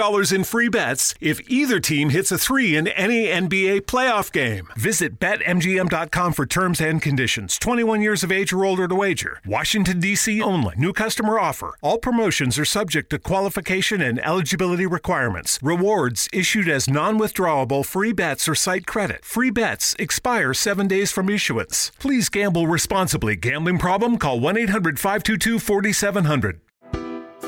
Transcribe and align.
in 0.00 0.44
free 0.44 0.68
bets 0.70 1.14
if 1.20 1.42
either 1.50 1.78
team 1.78 2.08
hits 2.08 2.32
a 2.32 2.38
three 2.38 2.74
in 2.74 2.88
any 2.88 3.26
NBA 3.26 3.82
playoff 3.82 4.32
game. 4.32 4.68
Visit 4.74 5.20
BetMGM.com 5.20 6.32
for 6.32 6.46
terms 6.46 6.80
and 6.80 7.02
conditions. 7.02 7.58
21 7.58 8.00
years 8.00 8.22
of 8.24 8.32
age 8.32 8.50
or 8.50 8.64
older 8.64 8.88
to 8.88 8.94
wager. 8.94 9.40
Washington, 9.44 10.00
D.C. 10.00 10.40
only. 10.40 10.74
New 10.78 10.94
customer 10.94 11.38
offer. 11.38 11.76
All 11.82 11.98
promotions 11.98 12.58
are 12.58 12.64
subject 12.64 13.10
to 13.10 13.18
qualification 13.18 14.00
and 14.00 14.18
eligibility 14.24 14.86
requirements. 14.86 15.58
Rewards 15.62 16.30
issued 16.32 16.68
as 16.68 16.88
non 16.88 17.18
withdrawable 17.18 17.84
free 17.84 18.12
bets 18.12 18.48
or 18.48 18.54
site 18.54 18.86
credit. 18.86 19.22
Free 19.22 19.50
bets 19.50 19.94
expire 19.98 20.54
seven 20.54 20.88
days 20.88 21.12
from 21.12 21.28
issuance. 21.28 21.92
Please 21.98 22.30
gamble 22.30 22.66
responsibly. 22.66 23.36
Gambling 23.36 23.78
problem? 23.78 24.16
Call 24.16 24.40
1 24.40 24.56
800 24.56 24.98
522 24.98 25.58
4700. 25.58 26.60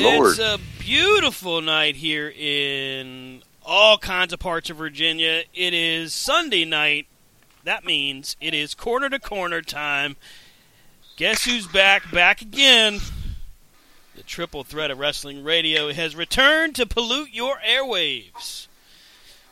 Lord. 0.00 0.30
It's 0.30 0.38
a 0.38 0.58
beautiful 0.78 1.60
night 1.60 1.96
here 1.96 2.32
in 2.36 3.42
all 3.64 3.98
kinds 3.98 4.32
of 4.32 4.40
parts 4.40 4.70
of 4.70 4.78
Virginia. 4.78 5.44
It 5.54 5.74
is 5.74 6.14
Sunday 6.14 6.64
night. 6.64 7.06
That 7.64 7.84
means 7.84 8.36
it 8.40 8.54
is 8.54 8.74
corner 8.74 9.10
to 9.10 9.18
corner 9.18 9.60
time. 9.60 10.16
Guess 11.16 11.44
who's 11.44 11.66
back? 11.66 12.10
Back 12.10 12.40
again. 12.40 13.00
The 14.16 14.22
triple 14.22 14.64
threat 14.64 14.90
of 14.90 14.98
wrestling 14.98 15.44
radio 15.44 15.92
has 15.92 16.16
returned 16.16 16.74
to 16.76 16.86
pollute 16.86 17.30
your 17.32 17.56
airwaves. 17.58 18.66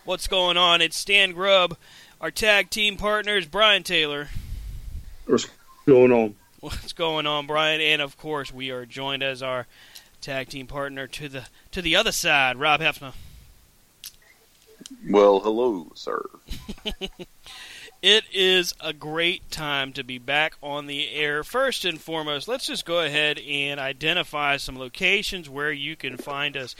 What's 0.04 0.26
going 0.26 0.56
on? 0.56 0.80
It's 0.80 0.96
Stan 0.96 1.32
Grubb. 1.32 1.76
Our 2.20 2.30
tag 2.30 2.70
team 2.70 2.96
partners, 2.96 3.46
Brian 3.46 3.82
Taylor. 3.82 4.28
What's 5.26 5.46
going 5.86 6.10
on? 6.10 6.34
What's 6.60 6.92
going 6.92 7.26
on, 7.26 7.46
Brian? 7.46 7.80
And 7.80 8.02
of 8.02 8.16
course, 8.16 8.52
we 8.52 8.70
are 8.70 8.84
joined 8.86 9.22
as 9.22 9.42
our 9.42 9.66
tag 10.20 10.48
team 10.48 10.66
partner 10.66 11.06
to 11.06 11.28
the 11.28 11.44
to 11.72 11.82
the 11.82 11.96
other 11.96 12.12
side, 12.12 12.56
Rob 12.56 12.80
Hefner. 12.80 13.12
Well, 15.08 15.40
hello, 15.40 15.92
sir. 15.94 16.24
It 18.00 18.22
is 18.32 18.74
a 18.80 18.92
great 18.92 19.50
time 19.50 19.92
to 19.94 20.04
be 20.04 20.18
back 20.18 20.54
on 20.62 20.86
the 20.86 21.10
air. 21.10 21.42
First 21.42 21.84
and 21.84 22.00
foremost, 22.00 22.46
let's 22.46 22.68
just 22.68 22.86
go 22.86 23.00
ahead 23.00 23.40
and 23.40 23.80
identify 23.80 24.56
some 24.56 24.78
locations 24.78 25.50
where 25.50 25.72
you 25.72 25.96
can 25.96 26.16
find 26.16 26.56
us. 26.56 26.76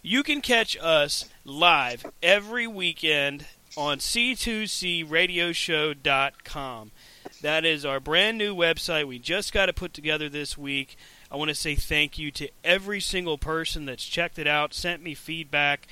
You 0.00 0.22
can 0.22 0.40
catch 0.40 0.78
us 0.80 1.28
live 1.44 2.06
every 2.22 2.66
weekend 2.66 3.44
on 3.76 3.98
C2CRadioshow.com. 3.98 6.90
That 7.42 7.66
is 7.66 7.84
our 7.84 8.00
brand 8.00 8.38
new 8.38 8.56
website. 8.56 9.06
We 9.06 9.18
just 9.18 9.52
got 9.52 9.68
it 9.68 9.76
put 9.76 9.92
together 9.92 10.30
this 10.30 10.56
week. 10.56 10.96
I 11.32 11.36
want 11.36 11.48
to 11.48 11.54
say 11.54 11.74
thank 11.74 12.18
you 12.18 12.30
to 12.32 12.50
every 12.62 13.00
single 13.00 13.38
person 13.38 13.86
that's 13.86 14.04
checked 14.04 14.38
it 14.38 14.46
out, 14.46 14.74
sent 14.74 15.02
me 15.02 15.14
feedback. 15.14 15.88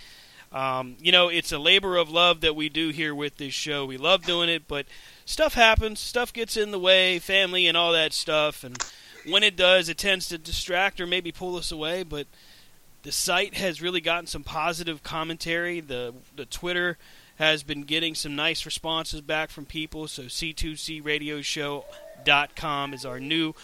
Um, 0.53 0.97
you 1.01 1.13
know, 1.13 1.29
it's 1.29 1.51
a 1.51 1.59
labor 1.59 1.97
of 1.97 2.11
love 2.11 2.43
that 2.43 2.55
we 2.55 2.69
do 2.69 2.91
here 2.91 3.15
with 3.15 3.39
this 3.39 3.55
show. 3.55 3.87
We 3.87 3.97
love 3.97 4.25
doing 4.25 4.51
it, 4.51 4.69
but 4.69 4.85
stuff 5.25 5.55
happens. 5.55 5.99
Stuff 5.99 6.35
gets 6.35 6.59
in 6.59 6.73
the 6.73 6.79
way, 6.79 7.19
family 7.19 7.67
and 7.67 7.75
all 7.75 7.93
that 7.93 8.13
stuff. 8.13 8.65
And 8.65 8.77
when 9.27 9.43
it 9.43 9.57
does, 9.57 9.89
it 9.89 9.97
tends 9.97 10.29
to 10.29 10.37
distract 10.37 11.01
or 11.01 11.07
maybe 11.07 11.33
pull 11.33 11.57
us 11.57 11.73
away. 11.73 12.03
But 12.03 12.27
the 13.03 13.13
site 13.13 13.55
has 13.55 13.81
really 13.81 14.03
gotten 14.03 14.27
some 14.27 14.45
positive 14.45 15.03
commentary. 15.03 15.81
The 15.81 16.13
the 16.37 16.45
Twitter 16.45 16.99
has 17.37 17.63
been 17.63 17.85
getting 17.85 18.15
some 18.15 18.37
nice 18.37 18.67
responses 18.67 19.23
back 19.23 19.49
from 19.49 19.65
people. 19.65 20.07
So 20.07 20.25
C2CRadioshow.com 20.25 22.93
is 22.93 23.07
our 23.07 23.19
new 23.19 23.55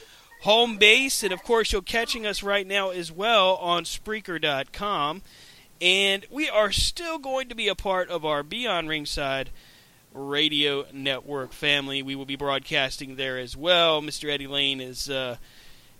home 0.46 0.76
base. 0.76 1.24
And 1.24 1.32
of 1.32 1.42
course, 1.42 1.72
you're 1.72 1.82
catching 1.82 2.24
us 2.24 2.40
right 2.40 2.66
now 2.66 2.90
as 2.90 3.10
well 3.10 3.56
on 3.56 3.82
Spreaker.com. 3.82 5.22
And 5.80 6.24
we 6.30 6.48
are 6.48 6.70
still 6.70 7.18
going 7.18 7.48
to 7.48 7.56
be 7.56 7.66
a 7.66 7.74
part 7.74 8.08
of 8.08 8.24
our 8.24 8.44
Beyond 8.44 8.88
Ringside 8.88 9.50
radio 10.14 10.86
network 10.92 11.52
family. 11.52 12.00
We 12.00 12.14
will 12.14 12.26
be 12.26 12.36
broadcasting 12.36 13.16
there 13.16 13.38
as 13.38 13.56
well. 13.56 14.00
Mr. 14.00 14.30
Eddie 14.30 14.46
Lane 14.46 14.80
is, 14.80 15.10
uh, 15.10 15.36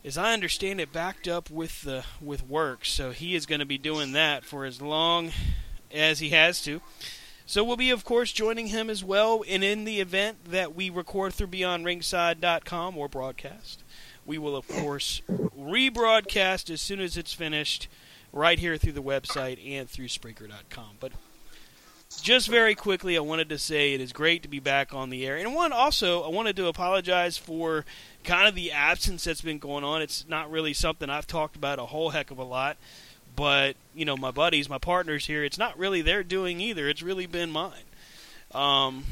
as 0.05 0.17
I 0.17 0.33
understand 0.33 0.81
it, 0.81 0.93
backed 0.93 1.27
up 1.27 1.51
with 1.51 1.83
the 1.83 2.05
with 2.21 2.47
work, 2.47 2.85
so 2.85 3.11
he 3.11 3.35
is 3.35 3.47
going 3.47 3.59
to 3.59 3.67
be 3.67 3.79
doing 3.79 4.13
that 4.13 4.45
for 4.45 4.65
as 4.65 4.81
long 4.81 5.33
as 5.93 6.21
he 6.21 6.31
has 6.31 6.63
to. 6.63 6.81
So 7.47 7.65
we'll 7.65 7.77
be, 7.77 7.91
of 7.91 8.05
course, 8.05 8.33
joining 8.33 8.69
him 8.69 8.89
as 8.89 9.05
well. 9.05 9.45
And 9.49 9.63
in 9.63 9.85
the 9.85 10.01
event 10.01 10.47
that 10.47 10.75
we 10.75 10.89
record 10.89 11.35
through 11.35 11.49
BeyondRingside.com 11.49 12.97
or 12.97 13.09
broadcast, 13.09 13.83
we 14.27 14.39
will, 14.39 14.57
of 14.57 14.67
course, 14.69 15.23
rebroadcast 15.29 16.71
as 16.71 16.81
soon 16.81 17.01
as 17.01 17.17
it's 17.17 17.33
finished 17.33 17.89
right 18.33 18.59
here 18.59 18.77
through 18.77 18.93
the 18.93 19.03
website 19.03 19.65
and 19.67 19.89
through 19.89 20.09
Spreaker.com. 20.09 20.97
But 21.01 21.13
just 22.23 22.49
very 22.49 22.75
quickly, 22.75 23.17
I 23.17 23.21
wanted 23.21 23.49
to 23.51 23.59
say 23.59 23.95
it 23.95 24.01
is 24.01 24.13
great 24.13 24.43
to 24.43 24.49
be 24.49 24.61
back 24.61 24.93
on 24.93 25.11
the 25.11 25.27
air. 25.27 25.37
And 25.37 25.55
one 25.55 25.73
also, 25.73 26.23
I 26.23 26.29
wanted 26.29 26.57
to 26.57 26.67
apologize 26.67 27.39
for 27.39 27.85
kind 28.25 28.49
of 28.49 28.55
the 28.55 28.73
absence 28.73 29.25
that's 29.25 29.41
been 29.41 29.59
going 29.59 29.85
on. 29.85 30.03
It's 30.03 30.27
not 30.29 30.51
really 30.51 30.73
something 30.73 31.09
I've 31.09 31.27
talked 31.27 31.57
about 31.57 31.79
a 31.79 31.87
whole 31.87 32.11
heck 32.11 32.31
of 32.31 32.39
a 32.39 32.45
lot. 32.45 32.77
But, 33.35 33.77
you 33.95 34.05
know, 34.07 34.17
my 34.17 34.31
buddies, 34.31 34.69
my 34.69 34.79
partners 34.79 35.27
here, 35.27 35.45
it's 35.45 35.59
not 35.59 35.79
really 35.79 36.01
their 36.01 36.23
doing 36.23 36.61
either. 36.61 36.89
It's 36.89 37.03
really 37.03 37.27
been 37.27 37.51
mine. 37.51 37.85
Um, 38.53 39.05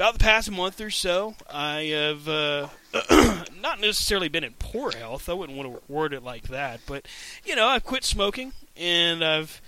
about 0.00 0.14
the 0.14 0.24
past 0.24 0.50
month 0.50 0.80
or 0.80 0.88
so, 0.88 1.34
I 1.52 1.82
have 1.92 2.26
uh, 2.26 2.68
not 3.60 3.82
necessarily 3.82 4.30
been 4.30 4.44
in 4.44 4.54
poor 4.58 4.92
health. 4.92 5.28
I 5.28 5.34
wouldn't 5.34 5.58
want 5.58 5.70
to 5.74 5.92
word 5.92 6.14
it 6.14 6.22
like 6.22 6.48
that. 6.48 6.80
But, 6.86 7.06
you 7.44 7.54
know, 7.54 7.66
I've 7.66 7.84
quit 7.84 8.02
smoking 8.02 8.54
and 8.78 9.22
I've 9.22 9.60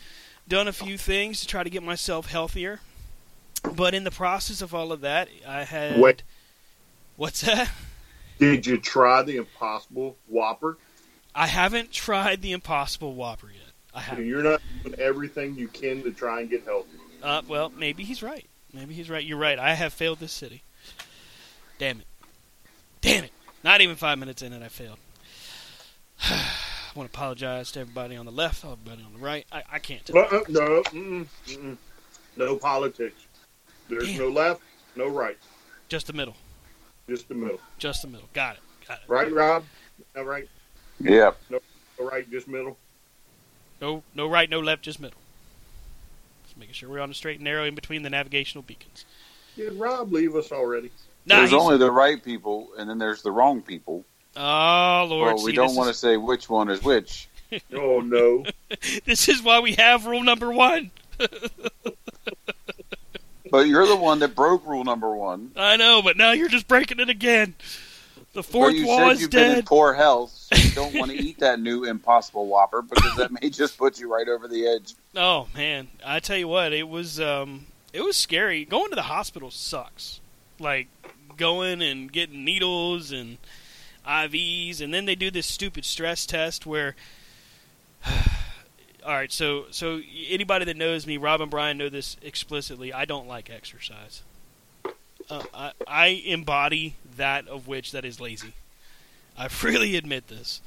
done 0.49 0.69
a 0.69 0.73
few 0.73 0.97
things 0.97 1.43
to 1.43 1.47
try 1.47 1.63
to 1.63 1.69
get 1.69 1.83
myself 1.83 2.31
healthier. 2.31 2.81
But 3.75 3.93
in 3.93 4.05
the 4.05 4.11
process 4.11 4.63
of 4.63 4.75
all 4.75 4.91
of 4.91 5.03
that, 5.03 5.29
I 5.47 5.65
had. 5.65 6.01
Wait. 6.01 6.23
What's 7.17 7.43
that? 7.43 7.71
Did 8.39 8.67
you 8.67 8.79
try 8.79 9.23
the 9.23 9.37
Impossible 9.37 10.17
Whopper? 10.29 10.79
I 11.35 11.47
haven't 11.47 11.93
tried 11.93 12.41
the 12.41 12.53
Impossible 12.53 13.15
Whopper 13.15 13.49
yet. 13.49 13.75
I 13.93 14.01
haven't. 14.01 14.25
You're 14.25 14.43
not 14.43 14.63
doing 14.83 14.99
everything 14.99 15.57
you 15.57 15.69
can 15.69 16.03
to 16.05 16.11
try 16.11 16.41
and 16.41 16.49
get 16.49 16.65
healthy. 16.65 16.89
Uh, 17.23 17.43
well, 17.47 17.71
maybe 17.77 18.03
he's 18.03 18.23
right. 18.23 18.47
Maybe 18.73 18.95
he's 18.95 19.11
right. 19.11 19.25
You're 19.25 19.39
right. 19.39 19.59
I 19.59 19.75
have 19.75 19.93
failed 19.93 20.19
this 20.19 20.33
city. 20.33 20.63
Damn 21.79 22.01
it. 22.01 22.07
Damn 23.01 23.25
it. 23.25 23.33
Not 23.65 23.81
even 23.81 23.97
five 23.97 24.19
minutes 24.19 24.43
in 24.43 24.53
and 24.53 24.65
I 24.65 24.69
failed. 24.69 24.99
I 26.23 26.45
want 26.95 27.11
to 27.11 27.17
apologize 27.17 27.73
to 27.73 27.81
everybody 27.81 28.17
on 28.17 28.27
the 28.27 28.33
left, 28.33 28.65
everybody 28.65 29.03
on 29.05 29.13
the 29.15 29.19
right. 29.19 29.47
I, 29.51 29.63
I 29.73 29.79
can't 29.79 30.05
tell. 30.05 30.19
Uh-uh, 30.19 30.41
no, 30.49 30.83
mm-mm, 30.85 31.27
mm-mm. 31.47 31.77
no 32.37 32.57
politics. 32.57 33.27
There's 33.89 34.07
Damn. 34.09 34.19
no 34.19 34.29
left, 34.29 34.61
no 34.95 35.09
right, 35.09 35.39
Just 35.89 36.07
the 36.07 36.13
middle. 36.13 36.37
just 37.09 37.29
the 37.29 37.35
middle. 37.35 37.59
Just 37.79 38.03
the 38.03 38.09
middle. 38.09 38.29
Got 38.35 38.57
it. 38.57 38.63
Got 38.87 38.99
it. 38.99 39.05
Right, 39.09 39.33
Rob? 39.33 39.65
All 40.17 40.25
right, 40.25 40.49
Yep. 41.01 41.39
all 41.99 42.07
right, 42.07 42.31
just 42.31 42.47
middle. 42.47 42.77
No, 43.81 44.03
no 44.15 44.27
right, 44.29 44.49
no 44.51 44.61
left, 44.61 44.83
just 44.83 45.01
middle. 45.01 45.19
Just 46.53 46.61
making 46.61 46.75
sure 46.75 46.91
we're 46.91 47.01
on 47.01 47.09
the 47.09 47.15
straight 47.15 47.37
and 47.37 47.45
narrow 47.45 47.65
in 47.65 47.75
between 47.75 48.03
the 48.03 48.11
navigational 48.11 48.61
beacons. 48.63 49.07
Did 49.57 49.73
Rob 49.73 50.13
leave 50.13 50.37
us 50.37 50.53
already? 50.53 50.91
Nah, 51.25 51.37
there's 51.37 51.55
only 51.55 51.79
the 51.79 51.91
right 51.91 52.23
people, 52.23 52.69
and 52.77 52.91
then 52.91 52.99
there's 52.99 53.23
the 53.23 53.31
wrong 53.31 53.63
people. 53.63 54.05
Oh 54.37 55.07
Lord, 55.09 55.37
well, 55.37 55.45
we 55.45 55.53
see, 55.53 55.57
don't 55.57 55.69
this 55.69 55.77
want 55.79 55.87
to 55.87 55.93
is- 55.93 55.99
say 55.99 56.19
which 56.19 56.51
one 56.51 56.69
is 56.69 56.83
which. 56.83 57.29
Oh 57.75 58.01
no. 58.01 58.45
This 59.07 59.31
is 59.31 59.43
why 59.43 59.61
we 59.61 59.73
have 59.77 60.05
rule 60.05 60.23
number 60.23 60.53
one. 60.53 60.91
But 63.51 63.67
you're 63.67 63.87
the 63.87 63.97
one 63.97 64.19
that 64.19 64.35
broke 64.35 64.67
rule 64.67 64.85
number 64.85 65.15
one. 65.17 65.53
I 65.57 65.77
know, 65.79 66.03
but 66.03 66.19
now 66.19 66.33
you're 66.33 66.49
just 66.51 66.69
breaking 66.69 67.01
it 67.01 67.09
again. 67.09 67.55
The 68.33 68.43
fourth 68.43 68.75
you 68.75 68.87
wall 68.87 68.99
said 68.99 69.13
is 69.13 69.21
you've 69.21 69.31
been 69.31 69.59
in 69.59 69.65
poor 69.65 69.93
health, 69.93 70.31
so 70.31 70.57
you 70.57 70.71
don't 70.71 70.95
want 70.99 71.11
to 71.11 71.17
eat 71.17 71.39
that 71.41 71.61
new 71.61 71.85
Impossible 71.85 72.47
Whopper 72.47 72.81
because 72.81 73.17
that 73.17 73.31
may 73.31 73.51
just 73.51 73.77
put 73.77 74.01
you 74.01 74.13
right 74.13 74.29
over 74.29 74.49
the 74.49 74.67
edge. 74.67 74.95
Oh 75.15 75.49
man, 75.55 75.89
I 76.05 76.21
tell 76.21 76.39
you 76.39 76.49
what, 76.49 76.73
it 76.73 76.89
was 76.89 77.21
um, 77.21 77.67
it 77.93 78.03
was 78.03 78.17
scary. 78.17 78.65
Going 78.65 78.89
to 78.89 78.97
the 78.97 79.03
hospital 79.03 79.51
sucks. 79.51 80.21
Like 80.59 80.89
going 81.37 81.83
and 81.83 82.11
getting 82.11 82.45
needles 82.45 83.13
and 83.13 83.37
IVs, 84.07 84.81
and 84.81 84.95
then 84.95 85.05
they 85.05 85.15
do 85.15 85.31
this 85.31 85.47
stupid 85.47 85.85
stress 85.85 86.27
test 86.27 86.67
where. 86.67 86.97
All 89.05 89.13
right, 89.15 89.33
so 89.33 89.65
so 89.73 90.01
anybody 90.29 90.65
that 90.65 90.77
knows 90.77 91.09
me, 91.09 91.17
Rob 91.17 91.41
and 91.41 91.51
Brian 91.51 91.77
know 91.77 91.89
this 91.89 92.17
explicitly. 92.23 92.93
I 92.93 93.05
don't 93.05 93.27
like 93.27 93.51
exercise. 93.51 94.23
Uh, 95.29 95.43
I, 95.53 95.73
I 95.87 96.07
embody 96.07 96.95
that 97.17 97.49
of 97.49 97.67
which 97.69 97.93
that 97.93 98.05
is 98.05 98.21
lazy. 98.21 98.53
I 99.37 99.49
freely 99.49 99.97
admit 99.97 100.29
this 100.29 100.61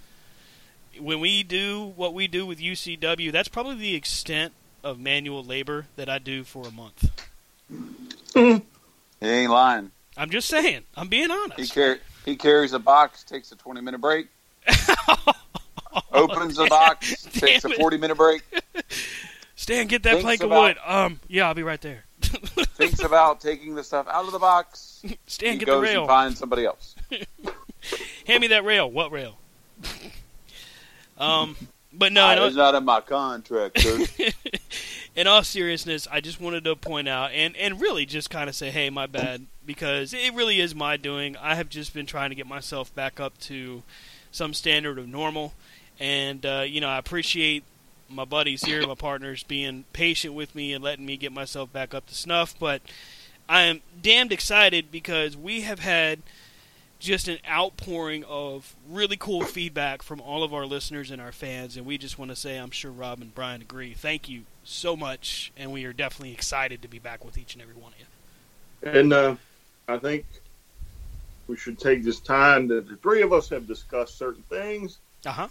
when 0.99 1.19
we 1.19 1.43
do 1.43 1.93
what 1.95 2.13
we 2.13 2.27
do 2.27 2.45
with 2.45 2.59
UCW, 2.59 3.31
that's 3.31 3.47
probably 3.49 3.75
the 3.75 3.95
extent 3.95 4.53
of 4.83 4.99
manual 4.99 5.43
labor 5.43 5.87
that 5.95 6.09
I 6.09 6.19
do 6.19 6.43
for 6.43 6.67
a 6.67 6.71
month. 6.71 7.11
He 8.33 8.61
ain't 9.21 9.51
lying. 9.51 9.91
I'm 10.17 10.29
just 10.29 10.47
saying. 10.47 10.83
I'm 10.95 11.07
being 11.07 11.29
He 11.29 11.35
honest. 11.35 11.73
car- 11.73 11.99
he 12.25 12.35
carries 12.35 12.73
a 12.73 12.79
box, 12.79 13.23
takes 13.23 13.51
a 13.51 13.55
20 13.55 13.81
minute 13.81 13.99
break, 14.01 14.27
opens 16.11 16.55
the 16.55 16.65
box, 16.67 17.23
takes 17.33 17.65
a 17.65 17.69
40 17.69 17.97
minute 17.97 18.15
break, 18.15 18.41
Stan, 19.55 19.87
get 19.87 20.03
that 20.03 20.11
Thinks 20.11 20.23
plank 20.23 20.41
of 20.43 20.51
about- 20.51 20.61
wood. 20.61 20.77
Um, 20.85 21.19
yeah, 21.27 21.47
I'll 21.47 21.53
be 21.53 21.63
right 21.63 21.81
there. 21.81 22.05
thinks 22.75 23.01
about 23.01 23.41
taking 23.41 23.75
the 23.75 23.83
stuff 23.83 24.07
out 24.07 24.25
of 24.25 24.31
the 24.31 24.39
box. 24.39 25.03
Stan, 25.27 25.53
he 25.53 25.57
get 25.59 25.65
the 25.65 25.71
goes 25.71 25.83
rail. 25.83 26.01
and 26.01 26.07
finds 26.07 26.39
somebody 26.39 26.65
else. 26.65 26.95
Hand 28.27 28.41
me 28.41 28.47
that 28.47 28.65
rail. 28.65 28.89
What 28.89 29.11
rail? 29.11 29.37
um, 31.17 31.55
but 31.93 32.11
no, 32.11 32.45
it's 32.45 32.55
not 32.55 32.75
in 32.75 32.83
my 32.83 33.01
contract, 33.01 33.79
sir. 33.79 34.05
in 35.15 35.27
all 35.27 35.43
seriousness, 35.43 36.07
I 36.11 36.19
just 36.19 36.41
wanted 36.41 36.63
to 36.65 36.75
point 36.75 37.07
out 37.07 37.31
and, 37.31 37.55
and 37.55 37.79
really 37.79 38.05
just 38.05 38.29
kind 38.29 38.49
of 38.49 38.55
say, 38.55 38.69
hey, 38.69 38.89
my 38.89 39.07
bad, 39.07 39.45
because 39.65 40.13
it 40.13 40.33
really 40.33 40.59
is 40.59 40.75
my 40.75 40.97
doing. 40.97 41.37
I 41.37 41.55
have 41.55 41.69
just 41.69 41.93
been 41.93 42.05
trying 42.05 42.29
to 42.31 42.35
get 42.35 42.47
myself 42.47 42.93
back 42.93 43.19
up 43.19 43.37
to 43.41 43.83
some 44.31 44.53
standard 44.53 44.99
of 44.99 45.07
normal. 45.07 45.53
And, 45.99 46.45
uh, 46.45 46.65
you 46.67 46.81
know, 46.81 46.89
I 46.89 46.97
appreciate 46.97 47.63
my 48.09 48.25
buddies 48.25 48.63
here, 48.63 48.85
my 48.85 48.95
partners, 48.95 49.43
being 49.43 49.85
patient 49.93 50.33
with 50.33 50.55
me 50.55 50.73
and 50.73 50.83
letting 50.83 51.05
me 51.05 51.17
get 51.17 51.31
myself 51.31 51.71
back 51.71 51.93
up 51.93 52.07
to 52.07 52.15
snuff. 52.15 52.55
But 52.59 52.81
I 53.47 53.63
am 53.63 53.81
damned 54.01 54.31
excited 54.31 54.91
because 54.91 55.35
we 55.35 55.61
have 55.61 55.79
had 55.79 56.19
just 56.99 57.27
an 57.27 57.37
outpouring 57.47 58.23
of 58.23 58.75
really 58.89 59.17
cool 59.17 59.41
feedback 59.41 60.01
from 60.01 60.21
all 60.21 60.43
of 60.43 60.53
our 60.53 60.65
listeners 60.65 61.11
and 61.11 61.21
our 61.21 61.31
fans, 61.31 61.77
and 61.77 61.85
we 61.85 61.97
just 61.97 62.17
want 62.17 62.31
to 62.31 62.35
say, 62.35 62.57
I'm 62.57 62.71
sure 62.71 62.91
Rob 62.91 63.21
and 63.21 63.33
Brian 63.35 63.61
agree. 63.61 63.93
Thank 63.93 64.29
you 64.29 64.43
so 64.63 64.95
much, 64.95 65.51
and 65.57 65.71
we 65.71 65.85
are 65.85 65.93
definitely 65.93 66.33
excited 66.33 66.81
to 66.81 66.87
be 66.87 66.99
back 66.99 67.23
with 67.23 67.37
each 67.37 67.53
and 67.53 67.61
every 67.61 67.75
one 67.75 67.91
of 67.93 67.99
you. 67.99 68.99
And 68.99 69.13
uh, 69.13 69.35
I 69.87 69.97
think 69.97 70.25
we 71.47 71.57
should 71.57 71.79
take 71.79 72.03
this 72.03 72.19
time 72.19 72.67
that 72.69 72.87
the 72.87 72.95
three 72.97 73.21
of 73.21 73.33
us 73.33 73.49
have 73.49 73.67
discussed 73.67 74.17
certain 74.17 74.43
things. 74.43 74.97
Uh 75.25 75.31
huh. 75.31 75.47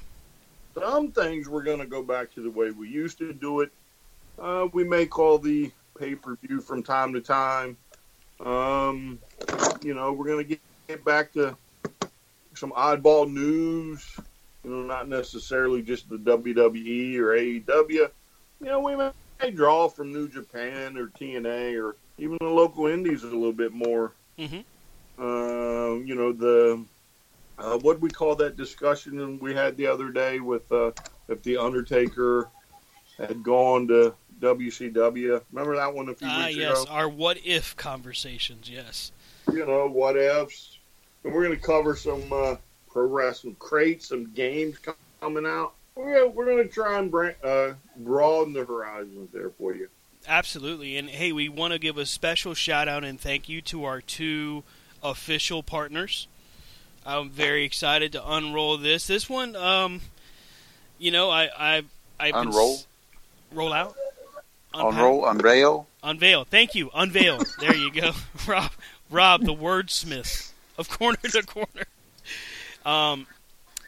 Some 0.79 1.12
things 1.12 1.49
we're 1.49 1.62
going 1.62 1.79
to 1.79 1.87
go 1.87 2.03
back 2.03 2.35
to 2.35 2.43
the 2.43 2.50
way 2.50 2.71
we 2.71 2.88
used 2.88 3.19
to 3.19 3.32
do 3.32 3.61
it. 3.61 3.71
Uh, 4.38 4.69
we 4.73 4.85
may 4.85 5.06
call 5.06 5.38
the 5.38 5.71
pay 5.99 6.15
per 6.15 6.37
view 6.37 6.61
from 6.61 6.82
time 6.82 7.12
to 7.15 7.21
time. 7.21 7.76
Um, 8.44 9.21
you 9.82 9.94
know, 9.94 10.12
we're 10.12 10.26
going 10.26 10.47
to 10.47 10.59
get, 10.88 11.05
back 11.05 11.32
to 11.32 11.56
some 12.55 12.73
oddball 12.73 13.31
news. 13.31 14.05
You 14.65 14.71
know, 14.71 14.82
not 14.82 15.09
necessarily 15.09 15.82
just 15.82 16.09
the 16.09 16.17
WWE 16.17 17.17
or 17.19 17.37
AEW. 17.37 17.91
You 17.91 18.11
know, 18.61 18.81
we 18.81 18.97
may 18.97 19.50
draw 19.50 19.88
from 19.88 20.12
New 20.12 20.29
Japan 20.29 20.97
or 20.99 21.06
TNA 21.06 21.82
or 21.82 21.97
even 22.19 22.37
the 22.41 22.47
local 22.49 22.87
indies 22.87 23.23
a 23.23 23.27
little 23.27 23.53
bit 23.53 23.73
more. 23.73 24.12
Mhm. 24.38 24.65
Um, 25.19 26.06
you 26.06 26.15
know, 26.15 26.32
the 26.32 26.85
uh, 27.59 27.79
what 27.79 28.01
we 28.01 28.11
call 28.11 28.35
that 28.37 28.56
discussion 28.56 29.39
we 29.39 29.55
had 29.55 29.77
the 29.77 29.87
other 29.87 30.11
day 30.11 30.41
with 30.41 30.71
uh, 30.73 30.91
if 31.29 31.43
the 31.43 31.56
Undertaker 31.56 32.49
had 33.19 33.43
gone 33.43 33.87
to 33.89 34.15
WCW. 34.41 35.41
Remember 35.53 35.77
that 35.77 35.95
one 35.95 36.09
a 36.09 36.15
few 36.15 36.27
Ah, 36.29 36.47
weeks 36.47 36.56
yes, 36.59 36.83
ago? 36.83 36.93
our 36.93 37.09
what 37.09 37.39
if 37.45 37.77
conversations. 37.77 38.69
Yes. 38.69 39.12
You 39.53 39.65
know, 39.67 39.89
what 39.89 40.17
ifs. 40.17 40.79
And 41.23 41.33
we're 41.33 41.45
going 41.45 41.59
to 41.59 41.65
cover 41.65 41.97
some 41.97 42.23
uh, 42.33 42.56
pro 42.91 43.06
wrestling 43.06 43.56
crates, 43.58 44.08
some 44.08 44.31
games 44.32 44.79
com- 44.79 44.94
coming 45.20 45.46
out. 45.46 45.75
We're 45.94 46.13
gonna, 46.20 46.31
we're 46.31 46.44
going 46.46 46.67
to 46.67 46.69
try 46.69 46.99
and 46.99 47.11
bring, 47.11 47.34
uh, 47.44 47.75
broaden 47.99 48.53
the 48.53 48.65
horizons 48.65 49.31
there 49.32 49.51
for 49.51 49.75
you. 49.75 49.89
Absolutely. 50.27 50.96
And 50.96 51.08
hey, 51.08 51.31
we 51.32 51.49
want 51.49 51.73
to 51.73 51.79
give 51.79 51.96
a 51.99 52.06
special 52.06 52.55
shout 52.55 52.89
out 52.89 53.05
and 53.05 53.20
thank 53.20 53.49
you 53.49 53.61
to 53.63 53.84
our 53.84 54.01
two 54.01 54.65
official 55.03 55.63
partners. 55.63 56.27
I'm 57.06 57.31
very 57.31 57.65
excited 57.65 58.13
to 58.13 58.32
unroll 58.32 58.79
this. 58.79 59.06
This 59.06 59.29
one, 59.29 59.55
um, 59.56 60.01
you 60.99 61.11
know, 61.11 61.31
I, 61.31 61.82
I, 62.19 62.31
been 62.31 62.49
Unroll? 62.49 62.75
s- 62.75 62.87
roll 63.53 63.73
out, 63.73 63.94
Unroll, 64.73 65.27
unveil. 65.27 65.87
unveil. 66.03 66.44
Thank 66.44 66.75
you, 66.75 66.91
unveil. 66.94 67.43
there 67.61 67.75
you 67.77 67.93
go, 67.93 68.13
Rob. 68.46 68.70
Rob, 69.11 69.43
the 69.43 69.55
wordsmith 69.55 70.51
of 70.79 70.89
corner 70.89 71.19
to 71.19 71.43
corner. 71.43 71.84
Um, 72.87 73.27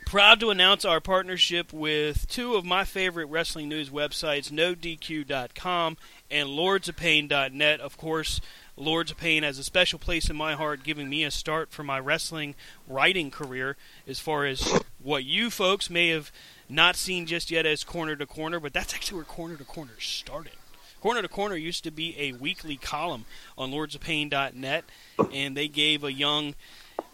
proud 0.05 0.39
to 0.41 0.51
announce 0.51 0.85
our 0.85 1.01
partnership 1.01 1.73
with 1.73 2.29
two 2.29 2.55
of 2.55 2.65
my 2.65 2.85
favorite 2.85 3.27
wrestling 3.27 3.69
news 3.69 3.91
websites, 3.91 4.51
NoDQ.com 4.53 5.97
and 6.31 6.49
LordsOfPain.net. 6.51 7.81
Of 7.81 7.97
course, 7.97 8.41
Lords 8.77 9.11
of 9.11 9.17
Pain 9.17 9.43
has 9.43 9.59
a 9.59 9.65
special 9.65 9.99
place 9.99 10.29
in 10.29 10.37
my 10.37 10.55
heart, 10.55 10.83
giving 10.83 11.09
me 11.09 11.25
a 11.25 11.31
start 11.31 11.71
for 11.71 11.83
my 11.83 11.99
wrestling 11.99 12.55
writing 12.87 13.31
career. 13.31 13.77
As 14.07 14.21
far 14.21 14.45
as 14.45 14.83
what 15.03 15.25
you 15.25 15.51
folks 15.51 15.89
may 15.89 16.09
have 16.09 16.31
not 16.69 16.97
seen 16.97 17.27
just 17.27 17.51
yet 17.51 17.65
as 17.65 17.85
Corner 17.85 18.17
to 18.17 18.27
Corner, 18.27 18.61
but 18.61 18.75
that's 18.75 18.95
actually 18.95 19.17
where 19.17 19.25
Corner 19.25 19.57
to 19.57 19.65
Corner 19.65 19.99
started. 19.99 20.53
Corner 21.01 21.23
to 21.23 21.29
Corner 21.29 21.57
used 21.57 21.85
to 21.85 21.91
be 21.91 22.19
a 22.19 22.33
weekly 22.33 22.77
column 22.77 23.25
on 23.57 23.71
LordsOfPain.net, 23.71 24.85
and 25.33 25.57
they 25.57 25.69
gave 25.69 26.05
a 26.05 26.13
young, 26.13 26.55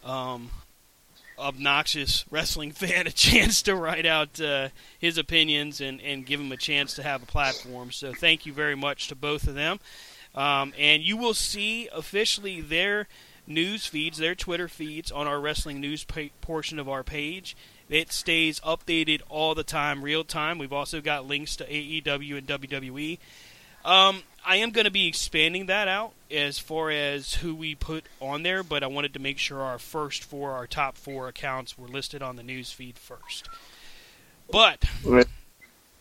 um, 0.03 0.49
obnoxious 1.39 2.25
wrestling 2.29 2.71
fan 2.73 3.07
a 3.07 3.11
chance 3.11 3.61
to 3.61 3.75
write 3.75 4.05
out 4.05 4.41
uh, 4.41 4.69
his 4.99 5.17
opinions 5.17 5.79
and, 5.79 6.01
and 6.01 6.25
give 6.25 6.41
him 6.41 6.51
a 6.51 6.57
chance 6.57 6.93
to 6.95 7.03
have 7.03 7.23
a 7.23 7.27
platform. 7.27 7.91
So 7.91 8.13
thank 8.13 8.45
you 8.45 8.51
very 8.51 8.75
much 8.75 9.07
to 9.07 9.15
both 9.15 9.47
of 9.47 9.55
them. 9.55 9.79
Um, 10.35 10.73
and 10.77 11.03
you 11.03 11.17
will 11.17 11.33
see 11.33 11.89
officially 11.93 12.61
their 12.61 13.07
news 13.45 13.85
feeds, 13.85 14.17
their 14.17 14.35
Twitter 14.35 14.67
feeds 14.67 15.11
on 15.11 15.27
our 15.27 15.39
wrestling 15.39 15.79
news 15.79 16.03
pa- 16.03 16.29
portion 16.41 16.79
of 16.79 16.89
our 16.89 17.03
page. 17.03 17.55
It 17.89 18.11
stays 18.11 18.59
updated 18.61 19.21
all 19.29 19.53
the 19.53 19.63
time, 19.63 20.03
real 20.03 20.23
time. 20.23 20.57
We've 20.57 20.73
also 20.73 21.01
got 21.01 21.27
links 21.27 21.55
to 21.57 21.65
AEW 21.65 22.37
and 22.37 22.47
WWE. 22.47 23.19
Um, 23.85 24.23
I 24.45 24.57
am 24.57 24.71
going 24.71 24.85
to 24.85 24.91
be 24.91 25.07
expanding 25.07 25.67
that 25.67 25.87
out 25.87 26.13
as 26.31 26.57
far 26.57 26.89
as 26.89 27.35
who 27.35 27.53
we 27.53 27.75
put 27.75 28.05
on 28.21 28.43
there, 28.43 28.63
but 28.63 28.81
I 28.81 28.87
wanted 28.87 29.13
to 29.13 29.19
make 29.19 29.37
sure 29.37 29.61
our 29.61 29.77
first 29.77 30.23
four, 30.23 30.51
our 30.51 30.67
top 30.67 30.97
four 30.97 31.27
accounts 31.27 31.77
were 31.77 31.87
listed 31.87 32.21
on 32.21 32.37
the 32.37 32.43
news 32.43 32.71
feed 32.71 32.97
first. 32.97 33.49
But 34.49 34.85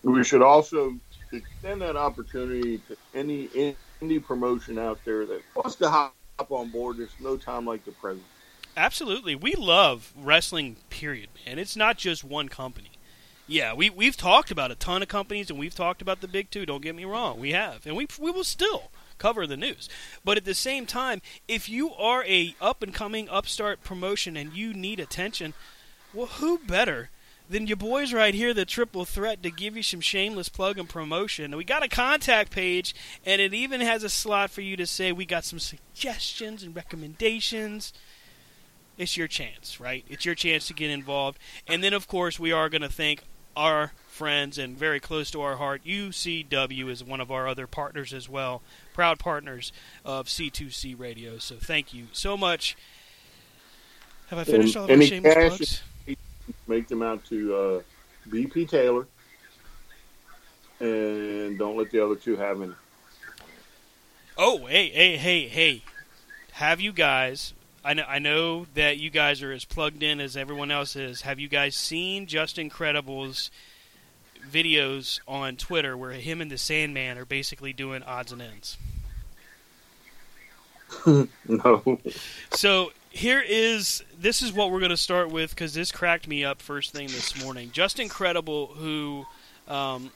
we 0.03 0.25
should 0.25 0.43
also 0.43 0.99
extend 1.33 1.83
that 1.83 1.97
opportunity 1.97 2.79
to 2.79 2.97
any 3.15 3.77
indie 4.03 4.23
promotion 4.23 4.79
out 4.79 4.99
there 5.05 5.25
that 5.27 5.43
wants 5.55 5.77
to 5.77 5.89
hop 5.89 6.15
on 6.51 6.71
board. 6.71 6.99
There's 6.99 7.11
no 7.21 7.37
time 7.37 7.67
like 7.67 7.85
the 7.85 7.93
present. 7.93 8.25
Absolutely, 8.77 9.35
we 9.35 9.55
love 9.55 10.13
wrestling. 10.17 10.77
Period, 10.91 11.29
man. 11.47 11.59
It's 11.59 11.77
not 11.77 11.99
just 11.99 12.25
one 12.25 12.49
company. 12.49 12.93
Yeah, 13.47 13.75
we 13.75 13.91
we've 13.91 14.17
talked 14.17 14.51
about 14.51 14.71
a 14.71 14.75
ton 14.75 15.03
of 15.03 15.09
companies, 15.09 15.51
and 15.51 15.59
we've 15.59 15.75
talked 15.75 16.01
about 16.01 16.21
the 16.21 16.29
big 16.29 16.51
two. 16.51 16.65
Don't 16.65 16.83
get 16.83 16.95
me 16.95 17.05
wrong, 17.05 17.39
we 17.39 17.53
have, 17.53 17.87
and 17.87 17.97
we 17.97 18.07
we 18.19 18.31
will 18.31 18.45
still 18.45 18.91
cover 19.19 19.47
the 19.47 19.57
news. 19.57 19.89
But 20.25 20.37
at 20.37 20.45
the 20.45 20.55
same 20.55 20.87
time, 20.87 21.21
if 21.47 21.69
you 21.69 21.93
are 21.95 22.25
a 22.25 22.55
up 22.61 22.83
and 22.83 22.95
coming 22.95 23.29
upstart 23.29 23.85
promotion 23.85 24.37
and 24.37 24.53
you 24.53 24.73
need 24.73 25.01
attention, 25.01 25.55
well, 26.15 26.27
who 26.27 26.59
better 26.59 27.11
than 27.53 27.67
your 27.67 27.77
boys 27.77 28.13
right 28.13 28.35
here, 28.35 28.53
the 28.53 28.65
Triple 28.65 29.05
Threat, 29.05 29.43
to 29.43 29.51
give 29.51 29.77
you 29.77 29.83
some 29.83 30.01
shameless 30.01 30.49
plug 30.49 30.79
and 30.79 30.89
promotion? 30.89 31.57
We 31.57 31.65
got 31.65 31.85
a 31.85 31.89
contact 31.89 32.51
page, 32.51 32.95
and 33.25 33.41
it 33.41 33.55
even 33.55 33.81
has 33.81 34.03
a 34.03 34.09
slot 34.09 34.51
for 34.51 34.61
you 34.63 34.77
to 34.77 34.87
say 34.87 35.13
we 35.13 35.25
got 35.25 35.45
some 35.45 35.59
suggestions 35.59 36.63
and 36.63 36.75
recommendations 36.75 37.93
it's 38.99 39.17
your 39.17 39.27
chance, 39.27 39.81
right? 39.81 40.05
It's 40.11 40.27
your 40.27 40.35
chance 40.35 40.67
to 40.67 40.75
get 40.75 40.91
involved. 40.91 41.39
And 41.67 41.83
then, 41.83 41.95
of 41.95 42.07
course, 42.07 42.39
we 42.39 42.53
are 42.53 42.69
going 42.69 42.83
to 42.83 42.91
thank 42.91 43.23
our 43.57 43.93
friends 44.07 44.59
and 44.59 44.77
very 44.77 45.01
close 45.01 45.31
to 45.31 45.41
our 45.41 45.57
heart, 45.57 45.83
UCW 45.85 46.89
is 46.89 47.03
one 47.03 47.21
of 47.21 47.31
our 47.31 47.49
other 47.49 47.67
partners 47.67 48.13
as 48.13 48.29
well, 48.29 48.63
proud 48.95 49.19
partners 49.19 49.73
of 50.05 50.27
C2C 50.27 50.99
Radio. 50.99 51.39
So 51.39 51.57
thank 51.57 51.95
you 51.95 52.07
so 52.13 52.37
much. 52.37 52.77
Have 54.29 54.39
I 54.39 54.43
um, 54.43 54.47
finished 54.47 54.77
all 54.77 54.91
of 54.91 55.03
shameless 55.03 55.35
plugs? 55.35 55.83
Make 56.67 56.89
them 56.89 57.03
out 57.03 57.25
to 57.27 57.55
uh, 57.55 57.81
BP 58.29 58.69
Taylor, 58.69 59.07
and 60.81 61.59
don't 61.59 61.77
let 61.77 61.91
the 61.91 62.05
other 62.05 62.17
two 62.17 62.37
have 62.37 62.61
any. 62.61 62.73
Oh, 64.37 64.67
hey, 64.67 64.89
hey, 64.91 65.17
hey, 65.17 65.49
hey! 65.49 65.83
Have 66.53 66.81
you 66.81 66.93
guys 66.93 67.55
I 67.85 67.95
know, 67.95 68.05
I 68.07 68.19
know 68.21 68.67
that 68.75 68.99
you 68.99 69.11
guys 69.11 69.43
are 69.43 69.53
as 69.53 69.65
plugged 69.65 70.03
in 70.03 70.21
as 70.21 70.37
everyone 70.37 70.71
else 70.71 70.95
is. 70.95 71.23
Have 71.23 71.41
you 71.41 71.49
guys 71.49 71.75
seen 71.75 72.27
Justin 72.27 72.71
Credible's 72.71 73.51
videos 74.51 75.21
on 75.27 75.57
Twitter 75.57 75.97
where 75.97 76.13
him 76.13 76.41
and 76.41 76.51
the 76.51 76.59
Sandman 76.59 77.19
are 77.19 77.25
basically 77.25 77.73
doing 77.73 78.03
odds 78.05 78.31
and 78.31 78.43
ends? 78.43 78.79
no. 81.49 81.99
So 82.53 82.93
here 83.13 83.43
is 83.47 84.03
this 84.19 84.43
is 84.43 84.53
what 84.53 84.71
we're 84.71 84.81
going 84.81 84.91
to 84.91 84.97
start 84.97 85.31
with 85.31 85.51
because 85.51 85.75
this 85.75 85.93
cracked 85.93 86.27
me 86.27 86.45
up 86.45 86.63
first 86.63 86.93
thing 86.93 87.09
this 87.09 87.43
morning. 87.43 87.71
Justin 87.71 88.09
Credible, 88.09 88.69
who 88.69 89.27
um, 89.69 90.11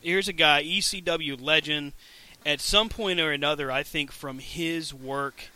here's 0.00 0.28
a 0.28 0.32
guy 0.32 0.64
ECW 0.64 1.40
legend. 1.40 1.92
At 2.46 2.62
some 2.62 2.88
point 2.88 3.20
or 3.20 3.32
another, 3.32 3.70
I 3.70 3.82
think 3.82 4.10
from 4.10 4.38
his 4.38 4.94
work 4.94 5.50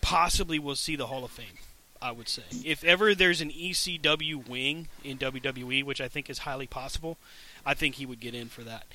possibly 0.00 0.58
will 0.58 0.76
see 0.76 0.96
the 0.96 1.08
Hall 1.08 1.24
of 1.24 1.30
Fame. 1.30 1.58
I 2.00 2.12
would 2.12 2.28
say 2.28 2.44
if 2.64 2.82
ever 2.84 3.14
there's 3.14 3.40
an 3.42 3.50
ECW 3.50 4.48
wing 4.48 4.88
in 5.04 5.18
WWE, 5.18 5.84
which 5.84 6.00
I 6.00 6.08
think 6.08 6.30
is 6.30 6.38
highly 6.38 6.66
possible, 6.66 7.18
I 7.66 7.74
think 7.74 7.96
he 7.96 8.06
would 8.06 8.20
get 8.20 8.34
in 8.34 8.48
for 8.48 8.62
that. 8.62 8.86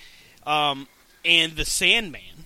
Um, 0.46 0.88
and 1.24 1.56
the 1.56 1.66
Sandman. 1.66 2.46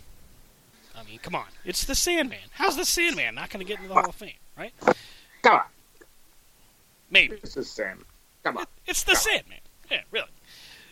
I 0.98 1.04
mean, 1.04 1.20
come 1.20 1.36
on, 1.36 1.46
it's 1.64 1.86
the 1.86 1.96
Sandman. 1.96 2.40
How's 2.52 2.76
the 2.76 2.86
Sandman 2.86 3.36
not 3.36 3.50
going 3.50 3.66
to 3.66 3.68
get 3.68 3.78
into 3.78 3.90
the 3.90 3.94
Hall 3.94 4.10
of 4.10 4.16
Fame, 4.16 4.34
right? 4.58 4.74
Come 5.42 5.56
on, 5.56 5.62
maybe 7.10 7.36
it's 7.36 7.56
the 7.56 7.64
Sandman. 7.64 8.06
Come 8.44 8.58
on, 8.58 8.66
it's 8.86 9.04
the 9.04 9.16
Sandman. 9.16 9.60
Yeah, 9.92 10.02
really. 10.12 10.28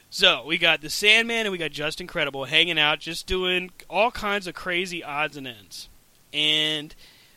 So 0.09 0.45
we 0.45 0.57
got 0.57 0.81
the 0.81 0.89
Sandman 0.89 1.45
and 1.45 1.51
we 1.51 1.57
got 1.57 1.71
Justin 1.71 2.07
Credible 2.07 2.45
hanging 2.45 2.79
out, 2.79 2.99
just 2.99 3.27
doing 3.27 3.71
all 3.89 4.11
kinds 4.11 4.47
of 4.47 4.53
crazy 4.53 5.03
odds 5.03 5.35
and 5.35 5.47
ends, 5.47 5.89
and 6.31 6.93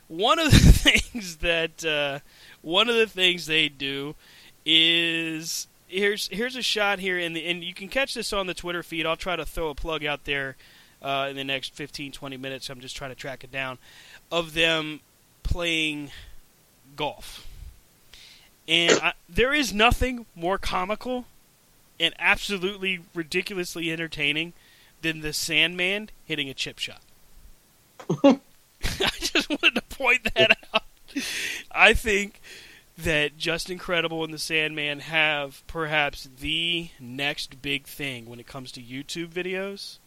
one 0.08 0.38
of 0.38 0.50
the 0.50 0.58
things 0.58 1.36
that 1.36 1.84
uh, 1.84 2.20
one 2.62 2.88
of 2.88 2.96
the 2.96 3.06
things 3.06 3.46
they 3.46 3.68
do 3.68 4.14
is 4.66 5.68
here's 5.86 6.28
here's 6.28 6.56
a 6.56 6.62
shot 6.62 6.98
here, 6.98 7.18
and 7.18 7.36
and 7.36 7.64
you 7.64 7.74
can 7.74 7.88
catch 7.88 8.14
this 8.14 8.32
on 8.32 8.46
the 8.46 8.54
Twitter 8.54 8.82
feed. 8.82 9.06
I'll 9.06 9.16
try 9.16 9.36
to 9.36 9.46
throw 9.46 9.70
a 9.70 9.74
plug 9.74 10.04
out 10.04 10.24
there 10.24 10.56
uh, 11.02 11.28
in 11.30 11.36
the 11.36 11.44
next 11.44 11.74
15, 11.74 12.12
20 12.12 12.36
minutes. 12.36 12.68
I'm 12.70 12.80
just 12.80 12.96
trying 12.96 13.10
to 13.10 13.16
track 13.16 13.44
it 13.44 13.52
down 13.52 13.78
of 14.30 14.54
them 14.54 15.00
playing 15.42 16.10
golf, 16.96 17.46
and 18.66 18.98
I, 19.02 19.12
there 19.28 19.52
is 19.52 19.72
nothing 19.72 20.26
more 20.34 20.58
comical 20.58 21.26
and 22.00 22.14
absolutely 22.18 23.00
ridiculously 23.14 23.90
entertaining 23.90 24.52
than 25.02 25.20
the 25.20 25.32
Sandman 25.32 26.10
hitting 26.24 26.48
a 26.48 26.54
chip 26.54 26.78
shot. 26.78 27.02
I 28.24 28.38
just 29.20 29.48
wanted 29.48 29.74
to 29.74 29.82
point 29.82 30.34
that 30.34 30.56
out. 30.72 30.82
I 31.70 31.94
think 31.94 32.40
that 32.96 33.38
Justin 33.38 33.78
Credible 33.78 34.24
and 34.24 34.34
the 34.34 34.38
Sandman 34.38 35.00
have 35.00 35.62
perhaps 35.66 36.28
the 36.38 36.90
next 36.98 37.62
big 37.62 37.86
thing 37.86 38.26
when 38.26 38.40
it 38.40 38.46
comes 38.46 38.72
to 38.72 38.82
YouTube 38.82 39.28
videos. 39.28 39.98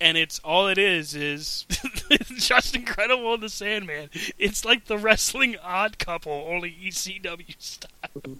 And 0.00 0.16
it's 0.16 0.38
all 0.40 0.66
it 0.68 0.78
is 0.78 1.14
is 1.14 1.66
Justin 2.36 2.84
Credible 2.84 3.34
and 3.34 3.42
the 3.42 3.50
Sandman. 3.50 4.08
It's 4.38 4.64
like 4.64 4.86
the 4.86 4.96
wrestling 4.96 5.56
odd 5.62 5.98
couple, 5.98 6.46
only 6.48 6.70
ECW 6.70 7.54
style. 7.58 7.90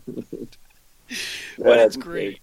but 1.58 1.78
it's 1.78 1.96
great. 1.96 2.40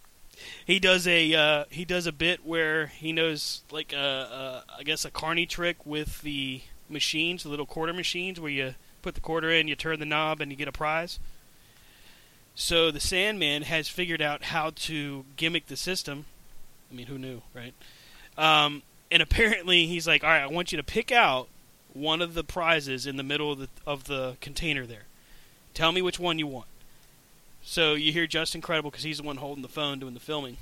He 0.65 0.79
does 0.79 1.07
a 1.07 1.33
uh, 1.33 1.65
he 1.69 1.86
does 1.86 2.05
a 2.05 2.12
bit 2.12 2.45
where 2.45 2.88
he 2.88 3.12
knows 3.12 3.63
like 3.71 3.93
a, 3.93 4.63
a 4.67 4.79
I 4.79 4.83
guess 4.83 5.05
a 5.05 5.12
carny 5.12 5.45
trick 5.45 5.86
with 5.86 6.21
the 6.21 6.62
machines, 6.89 7.43
the 7.43 7.50
little 7.50 7.65
quarter 7.65 7.93
machines 7.93 8.39
where 8.39 8.51
you 8.51 8.75
put 9.01 9.15
the 9.15 9.21
quarter 9.21 9.50
in, 9.50 9.67
you 9.67 9.75
turn 9.75 10.00
the 10.00 10.05
knob, 10.05 10.41
and 10.41 10.51
you 10.51 10.57
get 10.57 10.67
a 10.67 10.71
prize. 10.71 11.19
So 12.55 12.91
the 12.91 13.00
Sandman 13.00 13.62
has 13.63 13.88
figured 13.88 14.21
out 14.21 14.45
how 14.45 14.71
to 14.75 15.25
gimmick 15.36 15.67
the 15.67 15.77
system. 15.77 16.25
I 16.91 16.95
mean, 16.95 17.07
who 17.07 17.17
knew, 17.17 17.41
right? 17.53 17.74
Um, 18.38 18.81
and 19.11 19.21
apparently, 19.21 19.87
he's 19.87 20.07
like, 20.07 20.23
"All 20.23 20.29
right, 20.29 20.43
I 20.43 20.47
want 20.47 20.71
you 20.71 20.77
to 20.77 20.83
pick 20.83 21.11
out 21.11 21.47
one 21.93 22.21
of 22.21 22.33
the 22.33 22.43
prizes 22.43 23.05
in 23.05 23.17
the 23.17 23.23
middle 23.23 23.51
of 23.51 23.59
the 23.59 23.69
of 23.85 24.05
the 24.05 24.37
container 24.41 24.85
there. 24.85 25.05
Tell 25.73 25.91
me 25.91 26.01
which 26.01 26.19
one 26.19 26.39
you 26.39 26.47
want." 26.47 26.67
So 27.63 27.93
you 27.93 28.11
hear 28.11 28.27
Justin 28.27 28.61
Credible 28.61 28.91
because 28.91 29.03
he's 29.03 29.17
the 29.17 29.23
one 29.23 29.37
holding 29.37 29.61
the 29.61 29.67
phone 29.67 29.99
doing 29.99 30.13
the 30.13 30.19
filming. 30.19 30.57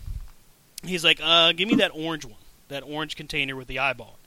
He's 0.83 1.03
like, 1.03 1.19
"Uh, 1.21 1.51
give 1.51 1.67
me 1.67 1.75
that 1.75 1.91
orange 1.93 2.25
one, 2.25 2.39
that 2.69 2.83
orange 2.83 3.15
container 3.15 3.55
with 3.55 3.67
the 3.67 3.79
eyeball." 3.79 4.17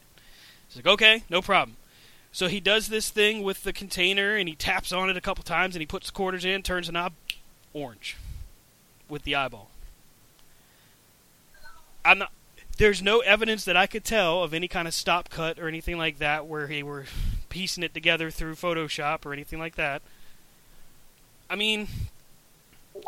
He's 0.69 0.77
like, 0.77 0.87
"Okay, 0.87 1.25
no 1.29 1.43
problem." 1.43 1.77
So 2.31 2.47
he 2.47 2.61
does 2.61 2.89
this 2.89 3.11
thing 3.11 3.43
with 3.43 3.63
the 3.63 3.73
container 3.73 4.37
and 4.37 4.49
he 4.49 4.55
taps 4.55 4.93
on 4.93 5.09
it 5.11 5.17
a 5.17 5.21
couple 5.21 5.43
times 5.43 5.75
and 5.75 5.81
he 5.81 5.87
puts 5.87 6.09
the 6.09 6.13
quarters 6.13 6.45
in, 6.45 6.63
turns 6.63 6.87
the 6.87 6.93
knob, 6.93 7.15
orange, 7.73 8.17
with 9.09 9.23
the 9.23 9.35
eyeball. 9.35 9.71
I'm 12.05 12.19
not. 12.19 12.33
There's 12.79 13.03
no 13.03 13.19
evidence 13.21 13.65
that 13.65 13.77
I 13.77 13.87
could 13.87 14.05
tell 14.05 14.43
of 14.45 14.55
any 14.55 14.69
kind 14.69 14.89
of 14.89 14.95
stop 14.95 15.31
cut 15.31 15.59
or 15.59 15.67
anything 15.67 15.99
like 15.99 16.19
that 16.19 16.47
where 16.47 16.69
he 16.69 16.83
were 16.83 17.07
piecing 17.49 17.83
it 17.83 17.93
together 17.93 18.31
through 18.31 18.55
Photoshop 18.55 19.27
or 19.27 19.33
anything 19.33 19.59
like 19.59 19.75
that. 19.75 20.01
I 21.51 21.57
mean, 21.57 21.89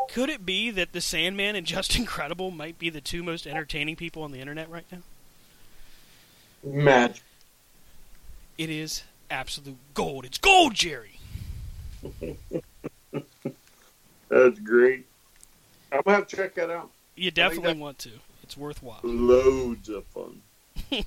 could 0.09 0.29
it 0.29 0.45
be 0.45 0.71
that 0.71 0.91
the 0.91 0.99
Sandman 0.99 1.55
and 1.55 1.65
Justin 1.67 2.05
Credible 2.05 2.51
might 2.51 2.77
be 2.77 2.89
the 2.89 2.99
two 2.99 3.23
most 3.23 3.47
entertaining 3.47 3.95
people 3.95 4.23
on 4.23 4.31
the 4.31 4.39
internet 4.39 4.69
right 4.69 4.85
now? 4.91 4.99
Match. 6.63 7.21
It 8.57 8.69
is 8.69 9.03
absolute 9.29 9.77
gold. 9.93 10.25
It's 10.25 10.37
gold, 10.37 10.73
Jerry. 10.73 11.19
That's 14.29 14.59
great. 14.59 15.05
I'm 15.91 16.01
gonna 16.05 16.17
have 16.17 16.27
to 16.27 16.35
check 16.35 16.55
that 16.55 16.69
out. 16.69 16.89
You 17.15 17.31
definitely 17.31 17.73
want 17.73 17.99
to. 17.99 18.11
It's 18.51 18.57
worthwhile. 18.57 18.99
Loads 19.03 19.87
of 19.87 20.03
fun. 20.07 20.41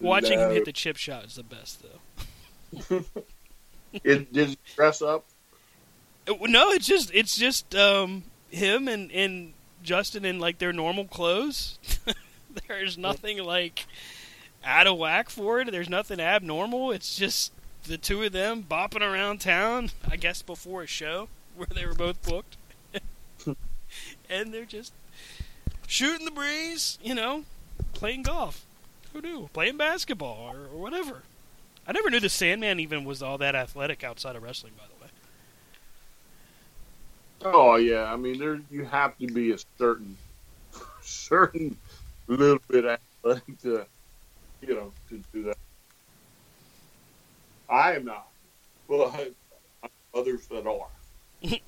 Watching 0.00 0.38
him 0.38 0.52
hit 0.52 0.64
the 0.64 0.72
chip 0.72 0.96
shot 0.96 1.24
is 1.24 1.34
the 1.34 1.42
best, 1.42 1.82
though. 1.82 3.04
it, 4.04 4.32
did 4.32 4.50
he 4.50 4.58
dress 4.76 5.02
up? 5.02 5.24
It, 6.24 6.38
no, 6.48 6.70
it's 6.70 6.86
just 6.86 7.12
it's 7.12 7.36
just 7.36 7.74
um, 7.74 8.22
him 8.48 8.86
and 8.86 9.10
and 9.10 9.54
Justin 9.82 10.24
in 10.24 10.38
like 10.38 10.58
their 10.58 10.72
normal 10.72 11.06
clothes. 11.06 11.80
There's 12.68 12.96
nothing 12.96 13.42
like 13.42 13.84
out 14.64 14.86
of 14.86 14.98
whack 14.98 15.30
for 15.30 15.58
it. 15.58 15.72
There's 15.72 15.90
nothing 15.90 16.20
abnormal. 16.20 16.92
It's 16.92 17.16
just 17.16 17.52
the 17.88 17.98
two 17.98 18.22
of 18.22 18.30
them 18.30 18.62
bopping 18.62 19.02
around 19.02 19.40
town, 19.40 19.90
I 20.08 20.14
guess 20.14 20.42
before 20.42 20.84
a 20.84 20.86
show 20.86 21.28
where 21.56 21.66
they 21.74 21.84
were 21.84 21.94
both 21.94 22.22
booked. 22.22 22.56
and 24.30 24.54
they're 24.54 24.64
just 24.64 24.92
shooting 25.86 26.24
the 26.24 26.30
breeze, 26.30 26.98
you 27.02 27.14
know, 27.14 27.44
playing 27.92 28.22
golf. 28.22 28.64
Who 29.12 29.20
knew? 29.20 29.48
Playing 29.52 29.76
basketball 29.76 30.50
or, 30.52 30.66
or 30.72 30.80
whatever. 30.80 31.22
I 31.86 31.92
never 31.92 32.10
knew 32.10 32.20
the 32.20 32.28
Sandman 32.28 32.80
even 32.80 33.04
was 33.04 33.22
all 33.22 33.38
that 33.38 33.54
athletic 33.54 34.02
outside 34.02 34.36
of 34.36 34.42
wrestling. 34.42 34.72
By 34.76 34.84
the 34.86 35.04
way. 35.04 35.10
Oh 37.54 37.76
yeah, 37.76 38.12
I 38.12 38.16
mean 38.16 38.38
there 38.38 38.60
you 38.70 38.84
have 38.84 39.16
to 39.18 39.26
be 39.26 39.52
a 39.52 39.58
certain 39.78 40.16
certain 41.02 41.76
little 42.26 42.58
bit 42.68 42.84
athletic 42.84 43.60
to 43.62 43.86
you 44.60 44.74
know 44.74 44.92
to 45.08 45.22
do 45.32 45.44
that. 45.44 45.56
I 47.68 47.94
am 47.94 48.04
not, 48.04 48.28
but 48.88 49.32
others 50.14 50.46
that 50.46 50.66
are. 50.66 50.88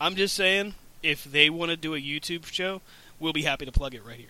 I'm 0.00 0.14
just 0.14 0.34
saying, 0.34 0.74
if 1.02 1.24
they 1.24 1.50
want 1.50 1.70
to 1.70 1.76
do 1.76 1.94
a 1.94 2.00
YouTube 2.00 2.46
show, 2.46 2.80
we'll 3.20 3.32
be 3.32 3.42
happy 3.42 3.64
to 3.66 3.72
plug 3.72 3.94
it 3.94 4.04
right 4.04 4.16
here. 4.16 4.28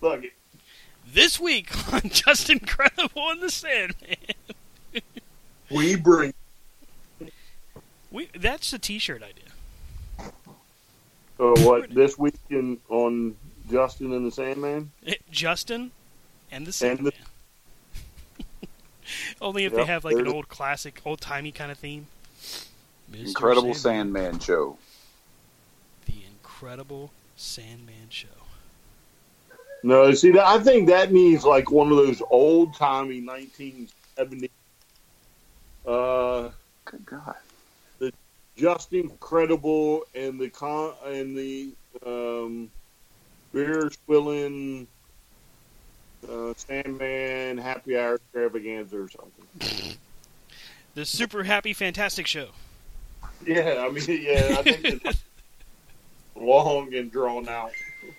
Plug 0.00 0.24
it. 0.24 0.32
This 1.12 1.38
week 1.40 1.70
on 1.92 2.02
Justin 2.10 2.58
Credible 2.60 3.30
and 3.30 3.40
the 3.42 3.50
Sandman. 3.50 4.16
We 5.70 5.96
bring 5.96 6.32
We 8.10 8.28
that's 8.38 8.70
the 8.70 8.78
T-shirt 8.78 9.22
idea. 9.22 10.30
uh, 11.40 11.54
what 11.64 11.90
this 11.90 12.16
week 12.18 12.34
in 12.50 12.78
on 12.88 13.36
Justin 13.70 14.12
and 14.12 14.26
the 14.26 14.30
Sandman. 14.30 14.90
Eh, 15.06 15.14
Justin 15.30 15.90
and 16.50 16.64
the 16.66 16.68
And 16.68 16.74
Sandman. 16.74 17.12
the- 18.60 18.66
Only 19.40 19.64
if 19.64 19.74
they 19.74 19.84
have 19.84 20.04
like 20.04 20.12
an 20.16 20.18
there's- 20.24 20.34
old 20.34 20.48
classic, 20.48 21.00
old 21.04 21.20
timey 21.20 21.52
kind 21.52 21.70
of 21.72 21.78
theme. 21.78 22.06
Mr. 23.12 23.26
Incredible 23.28 23.74
Sandman 23.74 24.38
show. 24.40 24.78
The 26.06 26.14
Incredible 26.28 27.10
Sandman 27.36 28.08
Show. 28.08 28.28
No, 29.82 30.12
see 30.14 30.32
that 30.32 30.46
I 30.46 30.58
think 30.58 30.88
that 30.88 31.12
means 31.12 31.44
like 31.44 31.70
one 31.70 31.90
of 31.90 31.96
those 31.96 32.22
old 32.30 32.74
timey 32.74 33.20
nineteen 33.20 33.88
seventy 34.16 34.50
uh 35.86 36.50
Good 36.84 37.06
God. 37.06 37.34
The 37.98 38.12
Justin 38.56 39.10
Credible 39.20 40.02
and 40.14 40.40
the 40.40 40.48
con 40.48 40.94
and 41.04 41.36
the 41.36 41.72
um 42.04 42.70
beer 43.52 43.90
swilling 44.04 44.86
uh, 46.28 46.52
Sandman 46.56 47.58
happy 47.58 47.96
hour 47.96 48.14
extravaganza 48.16 48.98
or 48.98 49.08
something. 49.08 49.96
The 50.94 51.04
Super 51.04 51.44
Happy 51.44 51.74
Fantastic 51.74 52.26
Show. 52.26 52.48
Yeah, 53.44 53.84
I 53.86 53.90
mean 53.90 54.04
yeah, 54.08 54.56
I 54.58 54.62
think 54.62 55.04
it's 55.04 55.22
long 56.40 56.94
and 56.94 57.10
drawn 57.10 57.48
out. 57.48 57.72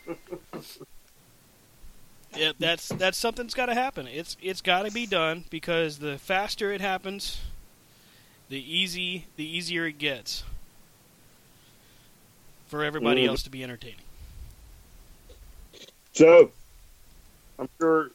Yeah, 2.36 2.51
that's 2.59 2.89
that's 2.89 3.17
something's 3.17 3.55
got 3.55 3.65
to 3.67 3.74
happen. 3.74 4.05
It's 4.05 4.38
it's 4.41 4.62
got 4.62 4.86
to 4.86 4.91
be 4.91 5.07
done 5.07 5.45
because 5.50 5.97
the 5.97 6.19
faster 6.19 6.71
it 6.71 6.81
happens, 6.81 7.39
the 8.50 8.59
easy 8.59 9.25
the 9.38 9.45
easier 9.45 9.88
it 9.88 9.97
gets 9.97 10.43
for 12.67 12.83
everybody 12.83 13.24
Mhm. 13.24 13.29
else 13.29 13.43
to 13.43 13.50
be 13.50 13.63
entertaining. 13.63 14.01
So 16.13 16.51
I'm 17.57 17.69
sure 17.79 18.12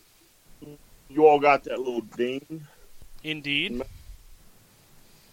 you 1.09 1.27
all 1.27 1.41
got 1.41 1.65
that 1.65 1.79
little 1.79 2.03
ding. 2.03 2.65
Indeed, 3.25 3.73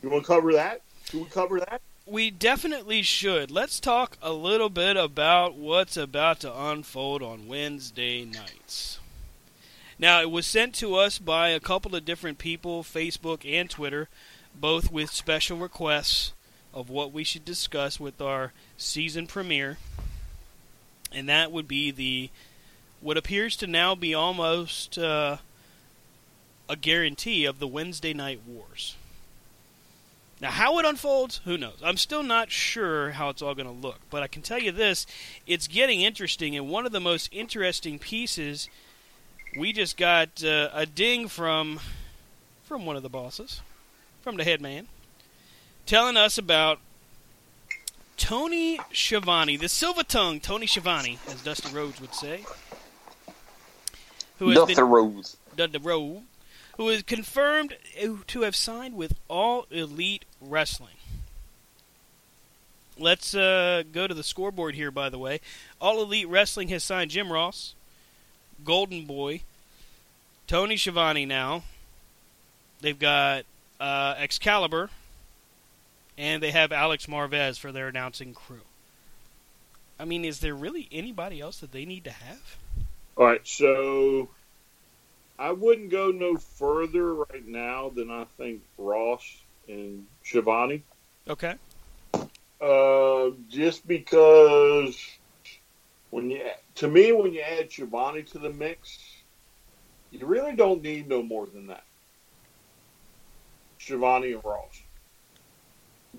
You 0.01 0.09
want 0.09 0.23
to 0.23 0.27
cover 0.27 0.53
that? 0.53 0.81
Should 1.09 1.19
we 1.21 1.25
cover 1.29 1.59
that? 1.59 1.81
We 2.09 2.31
definitely 2.31 3.01
should. 3.01 3.51
Let's 3.51 3.79
talk 3.79 4.17
a 4.21 4.33
little 4.33 4.69
bit 4.69 4.97
about 4.97 5.55
what's 5.55 5.97
about 5.97 6.39
to 6.41 6.61
unfold 6.61 7.21
on 7.21 7.47
Wednesday 7.47 8.25
nights. 8.25 8.99
Now, 9.97 10.21
it 10.21 10.31
was 10.31 10.45
sent 10.45 10.75
to 10.75 10.95
us 10.95 11.19
by 11.19 11.49
a 11.49 11.59
couple 11.59 11.95
of 11.95 12.05
different 12.05 12.37
people, 12.37 12.83
Facebook 12.83 13.41
and 13.45 13.69
Twitter, 13.69 14.07
both 14.55 14.91
with 14.91 15.11
special 15.11 15.57
requests 15.57 16.33
of 16.73 16.89
what 16.89 17.11
we 17.11 17.23
should 17.23 17.45
discuss 17.45 17.99
with 17.99 18.21
our 18.21 18.53
season 18.77 19.27
premiere. 19.27 19.77
And 21.11 21.27
that 21.27 21.51
would 21.51 21.67
be 21.67 21.91
the 21.91 22.29
what 23.01 23.17
appears 23.17 23.55
to 23.57 23.67
now 23.67 23.95
be 23.95 24.13
almost 24.13 24.97
uh, 24.97 25.37
a 26.67 26.75
guarantee 26.75 27.45
of 27.45 27.59
the 27.59 27.67
Wednesday 27.67 28.13
Night 28.13 28.41
Wars. 28.45 28.95
Now, 30.41 30.51
how 30.51 30.79
it 30.79 30.85
unfolds, 30.85 31.41
who 31.43 31.57
knows? 31.57 31.77
I'm 31.83 31.97
still 31.97 32.23
not 32.23 32.49
sure 32.49 33.11
how 33.11 33.29
it's 33.29 33.41
all 33.41 33.55
going 33.55 33.67
to 33.67 33.73
look, 33.73 33.99
but 34.09 34.23
I 34.23 34.27
can 34.27 34.41
tell 34.41 34.59
you 34.59 34.71
this 34.71 35.05
it's 35.45 35.67
getting 35.67 36.01
interesting, 36.01 36.55
and 36.55 36.69
one 36.69 36.85
of 36.85 36.91
the 36.91 37.01
most 37.01 37.29
interesting 37.33 37.99
pieces 37.99 38.69
we 39.57 39.73
just 39.73 39.97
got 39.97 40.43
uh, 40.43 40.69
a 40.73 40.85
ding 40.85 41.27
from 41.27 41.79
from 42.63 42.85
one 42.85 42.95
of 42.95 43.03
the 43.03 43.09
bosses, 43.09 43.61
from 44.21 44.37
the 44.37 44.43
head 44.43 44.61
man, 44.61 44.87
telling 45.85 46.15
us 46.15 46.37
about 46.37 46.79
Tony 48.15 48.79
Schiavone, 48.93 49.57
the 49.57 49.67
silver 49.67 50.03
tongue 50.03 50.39
Tony 50.39 50.67
Schiavone, 50.67 51.17
as 51.27 51.41
Dusty 51.41 51.73
Rhodes 51.73 51.99
would 51.99 52.13
say, 52.13 52.45
who 54.37 54.49
has 54.49 54.57
Dusty 54.59 54.75
been 54.75 54.87
Rose. 54.87 55.35
Dudley 55.55 55.79
Rowe, 55.79 56.23
who 56.79 56.87
is 56.87 57.03
confirmed 57.03 57.75
to 58.25 58.41
have 58.43 58.55
signed 58.55 58.95
with 58.95 59.13
All 59.27 59.67
Elite 59.69 60.23
Wrestling. 60.39 60.95
Let's 62.97 63.35
uh, 63.35 63.83
go 63.91 64.07
to 64.07 64.13
the 64.13 64.23
scoreboard 64.23 64.75
here, 64.75 64.89
by 64.89 65.09
the 65.09 65.19
way. 65.19 65.41
All 65.81 66.01
Elite 66.01 66.29
Wrestling 66.29 66.69
has 66.69 66.81
signed 66.81 67.11
Jim 67.11 67.33
Ross, 67.33 67.75
Golden 68.63 69.05
Boy, 69.05 69.41
Tony 70.47 70.77
Schiavone 70.77 71.25
now. 71.25 71.63
They've 72.79 72.97
got 72.97 73.43
uh, 73.81 74.15
Excalibur, 74.17 74.89
and 76.17 76.41
they 76.41 76.51
have 76.51 76.71
Alex 76.71 77.07
Marvez 77.07 77.59
for 77.59 77.73
their 77.73 77.89
announcing 77.89 78.33
crew. 78.33 78.61
I 79.99 80.05
mean, 80.05 80.23
is 80.23 80.39
there 80.39 80.55
really 80.55 80.87
anybody 80.93 81.41
else 81.41 81.59
that 81.59 81.73
they 81.73 81.83
need 81.83 82.05
to 82.05 82.11
have? 82.11 82.55
All 83.17 83.25
right, 83.25 83.45
so 83.45 84.29
I 85.39 85.53
wouldn't 85.53 85.89
go 85.89 86.11
no 86.11 86.35
further 86.35 87.15
right 87.15 87.47
now 87.47 87.89
than 87.95 88.11
I 88.11 88.25
think 88.37 88.61
Ross 88.77 89.23
and 89.69 90.05
Schiavone. 90.21 90.83
Okay. 91.29 91.55
Uh, 92.59 93.29
just 93.47 93.87
because 93.87 95.01
when 96.09 96.29
you 96.29 96.45
to 96.75 96.89
me 96.89 97.13
when 97.13 97.31
you 97.31 97.39
add 97.39 97.71
Schiavone 97.71 98.23
to 98.23 98.37
the 98.37 98.49
mix, 98.49 98.99
you 100.11 100.25
really 100.25 100.57
don't 100.57 100.83
need 100.83 101.07
no 101.07 101.23
more 101.23 101.45
than 101.45 101.67
that. 101.67 101.85
Schiavone 103.77 104.33
and 104.33 104.43
Ross. 104.43 104.81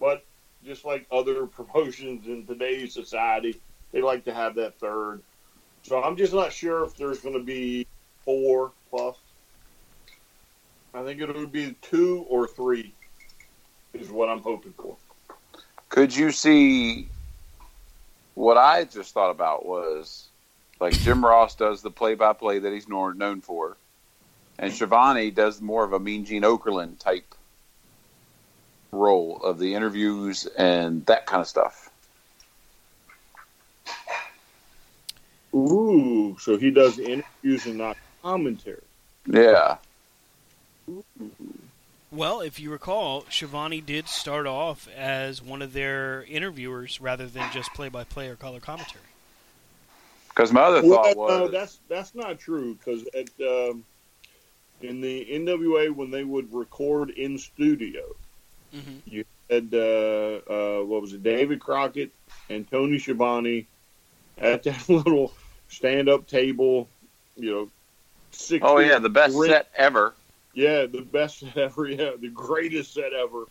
But 0.00 0.24
just 0.64 0.86
like 0.86 1.06
other 1.12 1.46
promotions 1.46 2.26
in 2.26 2.46
today's 2.46 2.94
society, 2.94 3.60
they 3.92 4.00
like 4.00 4.24
to 4.24 4.32
have 4.32 4.54
that 4.54 4.78
third. 4.80 5.20
So 5.82 6.02
I'm 6.02 6.16
just 6.16 6.32
not 6.32 6.54
sure 6.54 6.84
if 6.84 6.96
there's 6.96 7.20
going 7.20 7.34
to 7.34 7.44
be 7.44 7.86
four 8.30 8.70
plus. 8.90 9.16
I 10.94 11.02
think 11.02 11.20
it 11.20 11.34
would 11.34 11.52
be 11.52 11.74
two 11.82 12.24
or 12.28 12.46
three, 12.46 12.92
is 13.94 14.10
what 14.10 14.28
I'm 14.28 14.40
hoping 14.40 14.72
for. 14.72 14.96
Could 15.88 16.14
you 16.14 16.30
see 16.30 17.08
what 18.34 18.56
I 18.56 18.84
just 18.84 19.12
thought 19.12 19.30
about 19.30 19.66
was 19.66 20.28
like 20.78 20.92
Jim 21.00 21.24
Ross 21.24 21.56
does 21.56 21.82
the 21.82 21.90
play 21.90 22.14
by 22.14 22.32
play 22.32 22.60
that 22.60 22.72
he's 22.72 22.88
known 22.88 23.40
for, 23.40 23.76
and 24.58 24.72
Schiavone 24.72 25.30
does 25.30 25.60
more 25.60 25.84
of 25.84 25.92
a 25.92 25.98
Mean 25.98 26.24
Gene 26.24 26.42
Okerlund 26.42 26.98
type 26.98 27.34
role 28.92 29.40
of 29.42 29.58
the 29.58 29.74
interviews 29.74 30.46
and 30.56 31.04
that 31.06 31.26
kind 31.26 31.40
of 31.40 31.48
stuff. 31.48 31.90
Ooh, 35.52 36.36
so 36.38 36.56
he 36.56 36.70
does 36.70 36.96
the 36.96 37.04
interviews 37.10 37.66
and 37.66 37.78
not 37.78 37.96
commentary. 38.22 38.82
Yeah. 39.26 39.76
Well, 42.10 42.40
if 42.40 42.58
you 42.58 42.70
recall, 42.72 43.24
Schiavone 43.30 43.80
did 43.80 44.08
start 44.08 44.46
off 44.46 44.88
as 44.96 45.40
one 45.40 45.62
of 45.62 45.72
their 45.72 46.24
interviewers 46.24 47.00
rather 47.00 47.26
than 47.26 47.50
just 47.52 47.72
play-by-play 47.74 48.28
or 48.28 48.36
color 48.36 48.58
commentary. 48.60 49.04
Because 50.28 50.52
my 50.52 50.62
other 50.62 50.82
Well, 50.82 51.02
thought 51.04 51.16
no, 51.16 51.22
was 51.42 51.52
that's 51.52 51.78
that's 51.88 52.14
not 52.14 52.38
true 52.38 52.74
because 52.74 53.04
at 53.14 53.28
um, 53.46 53.84
in 54.80 55.00
the 55.00 55.24
NWA 55.26 55.90
when 55.94 56.10
they 56.10 56.24
would 56.24 56.52
record 56.52 57.10
in 57.10 57.38
studio, 57.38 58.02
Mm-hmm. 58.74 58.98
you 59.04 59.24
had 59.50 59.74
uh, 59.74 60.40
uh, 60.78 60.84
what 60.84 61.02
was 61.02 61.12
it, 61.12 61.24
David 61.24 61.58
Crockett 61.58 62.12
and 62.48 62.70
Tony 62.70 63.00
Schiavone 63.00 63.66
at 64.38 64.62
that 64.62 64.88
little 64.88 65.32
stand-up 65.68 66.28
table, 66.28 66.88
you 67.36 67.50
know. 67.50 67.68
60 68.32 68.60
oh 68.62 68.78
yeah, 68.78 68.98
the 68.98 69.08
best 69.08 69.36
ring- 69.36 69.50
set 69.50 69.68
ever. 69.76 70.14
Yeah, 70.54 70.86
the 70.86 71.02
best 71.02 71.38
set 71.40 71.56
ever. 71.56 71.88
Yeah, 71.88 72.12
the 72.20 72.28
greatest 72.28 72.94
set 72.94 73.12
ever. 73.12 73.44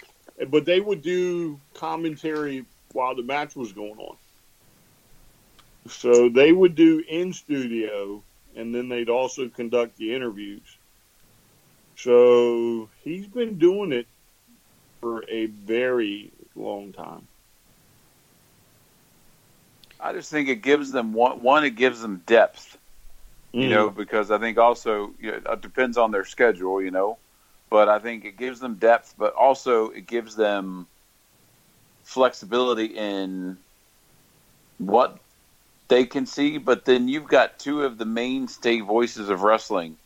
But 0.49 0.65
they 0.65 0.79
would 0.79 1.01
do 1.01 1.59
commentary 1.73 2.65
while 2.93 3.15
the 3.15 3.23
match 3.23 3.55
was 3.55 3.73
going 3.73 3.97
on. 3.99 4.17
So 5.87 6.29
they 6.29 6.51
would 6.51 6.75
do 6.75 7.03
in 7.07 7.33
studio 7.33 8.23
and 8.55 8.73
then 8.73 8.89
they'd 8.89 9.09
also 9.09 9.47
conduct 9.49 9.97
the 9.97 10.13
interviews. 10.13 10.77
So 11.95 12.89
he's 13.03 13.27
been 13.27 13.57
doing 13.57 13.91
it 13.91 14.07
for 15.01 15.23
a 15.29 15.47
very 15.47 16.31
long 16.55 16.93
time. 16.93 17.27
I 19.99 20.13
just 20.13 20.31
think 20.31 20.47
it 20.49 20.61
gives 20.61 20.91
them 20.91 21.13
one. 21.13 21.41
One, 21.41 21.65
it 21.65 21.75
gives 21.75 22.01
them 22.01 22.23
depth. 22.25 22.78
You 23.57 23.67
Mm. 23.67 23.69
know, 23.69 23.89
because 23.89 24.31
I 24.31 24.37
think 24.37 24.57
also 24.57 25.13
you 25.19 25.31
know, 25.31 25.53
it 25.53 25.61
depends 25.61 25.97
on 25.97 26.11
their 26.11 26.25
schedule. 26.25 26.81
You 26.81 26.91
know, 26.91 27.19
but 27.69 27.89
I 27.89 27.99
think 27.99 28.25
it 28.25 28.37
gives 28.37 28.59
them 28.59 28.75
depth, 28.75 29.15
but 29.17 29.33
also 29.35 29.89
it 29.89 30.07
gives 30.07 30.35
them 30.35 30.87
flexibility 32.03 32.85
in 32.85 33.59
what 34.77 35.19
they 35.89 36.05
can 36.05 36.25
see. 36.25 36.57
But 36.57 36.85
then 36.85 37.07
you've 37.07 37.27
got 37.27 37.59
two 37.59 37.83
of 37.83 37.97
the 37.97 38.05
mainstay 38.05 38.81
voices 38.81 39.29
of 39.29 39.43
wrestling. 39.43 39.97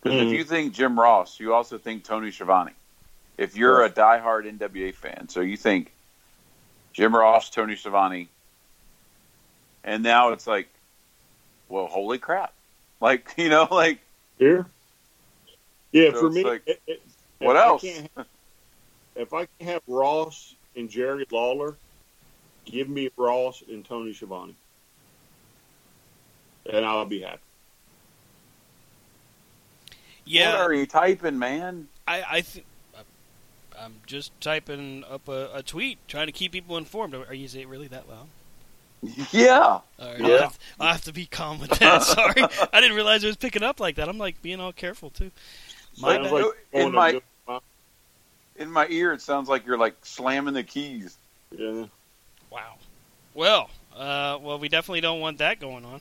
Because 0.00 0.18
if 0.20 0.30
Mhm. 0.30 0.32
you 0.32 0.44
think 0.44 0.74
Jim 0.74 0.98
Ross, 0.98 1.40
you 1.40 1.54
also 1.54 1.78
think 1.78 2.04
Tony 2.04 2.30
Schiavone. 2.30 2.74
If 3.36 3.56
you're 3.56 3.84
a 3.84 3.90
diehard 3.90 4.46
NWA 4.46 4.94
fan, 4.94 5.28
so 5.28 5.40
you 5.40 5.56
think 5.56 5.94
Jim 6.92 7.14
Ross, 7.14 7.50
Tony 7.50 7.76
Schiavone, 7.76 8.30
and 9.84 10.02
now 10.02 10.32
it's 10.32 10.46
like, 10.46 10.68
well, 11.68 11.86
holy 11.86 12.18
crap! 12.18 12.54
Like 13.00 13.34
you 13.38 13.48
know, 13.48 13.68
like 13.70 14.00
Here? 14.38 14.66
Yeah, 15.92 16.10
So 16.12 16.20
for 16.20 16.30
me, 16.30 16.44
like, 16.44 16.62
it- 16.66 16.82
it- 16.86 17.02
what 17.38 17.56
if 17.56 17.62
I 17.62 17.66
else? 17.66 17.82
can't 17.82 18.10
have- 18.16 18.26
if 19.16 19.32
I 19.34 19.46
can 19.58 19.66
have 19.68 19.82
Ross 19.88 20.54
and 20.76 20.88
Jerry 20.88 21.26
Lawler, 21.30 21.76
give 22.64 22.88
me 22.88 23.10
Ross 23.16 23.62
and 23.68 23.84
Tony 23.84 24.12
Schiavone, 24.12 24.54
and 26.72 26.84
I'll 26.84 27.04
be 27.04 27.22
happy. 27.22 27.40
Yeah, 30.24 30.52
what 30.52 30.60
are 30.60 30.74
you 30.74 30.86
typing, 30.86 31.38
man? 31.38 31.88
I, 32.06 32.22
I 32.30 32.40
think 32.42 32.66
I'm 33.80 33.94
just 34.06 34.38
typing 34.40 35.04
up 35.10 35.26
a, 35.28 35.50
a 35.54 35.62
tweet, 35.62 35.98
trying 36.06 36.26
to 36.26 36.32
keep 36.32 36.52
people 36.52 36.76
informed. 36.76 37.14
Are 37.14 37.32
you 37.34 37.44
is 37.44 37.54
it 37.54 37.66
really 37.66 37.88
that 37.88 38.08
loud? 38.08 38.28
Yeah, 39.32 39.60
All 39.60 39.82
right, 40.00 40.20
I'll, 40.20 40.28
Yeah. 40.30 40.40
have, 40.42 40.58
I'll 40.80 40.92
have 40.92 41.04
to 41.04 41.12
be 41.12 41.26
calm 41.26 41.60
with 41.60 41.70
that. 41.78 42.02
Sorry, 42.02 42.42
I 42.72 42.80
didn't 42.80 42.96
realize 42.96 43.22
it 43.22 43.28
was 43.28 43.36
picking 43.36 43.62
up 43.62 43.78
like 43.80 43.96
that. 43.96 44.08
I'm 44.08 44.18
like 44.18 44.40
being 44.42 44.60
all 44.60 44.72
careful 44.72 45.10
too. 45.10 45.30
My 46.00 46.18
bad. 46.18 46.32
like 46.32 46.44
in 46.72 46.92
my 46.92 47.20
in 48.56 48.70
my 48.70 48.86
ear, 48.88 49.12
it 49.12 49.20
sounds 49.20 49.48
like 49.48 49.66
you're 49.66 49.78
like 49.78 49.94
slamming 50.04 50.54
the 50.54 50.64
keys. 50.64 51.16
yeah. 51.56 51.86
Wow. 52.50 52.74
Well, 53.34 53.70
uh, 53.96 54.38
well, 54.40 54.58
we 54.58 54.68
definitely 54.68 55.00
don't 55.00 55.20
want 55.20 55.38
that 55.38 55.60
going 55.60 55.84
on. 55.84 56.00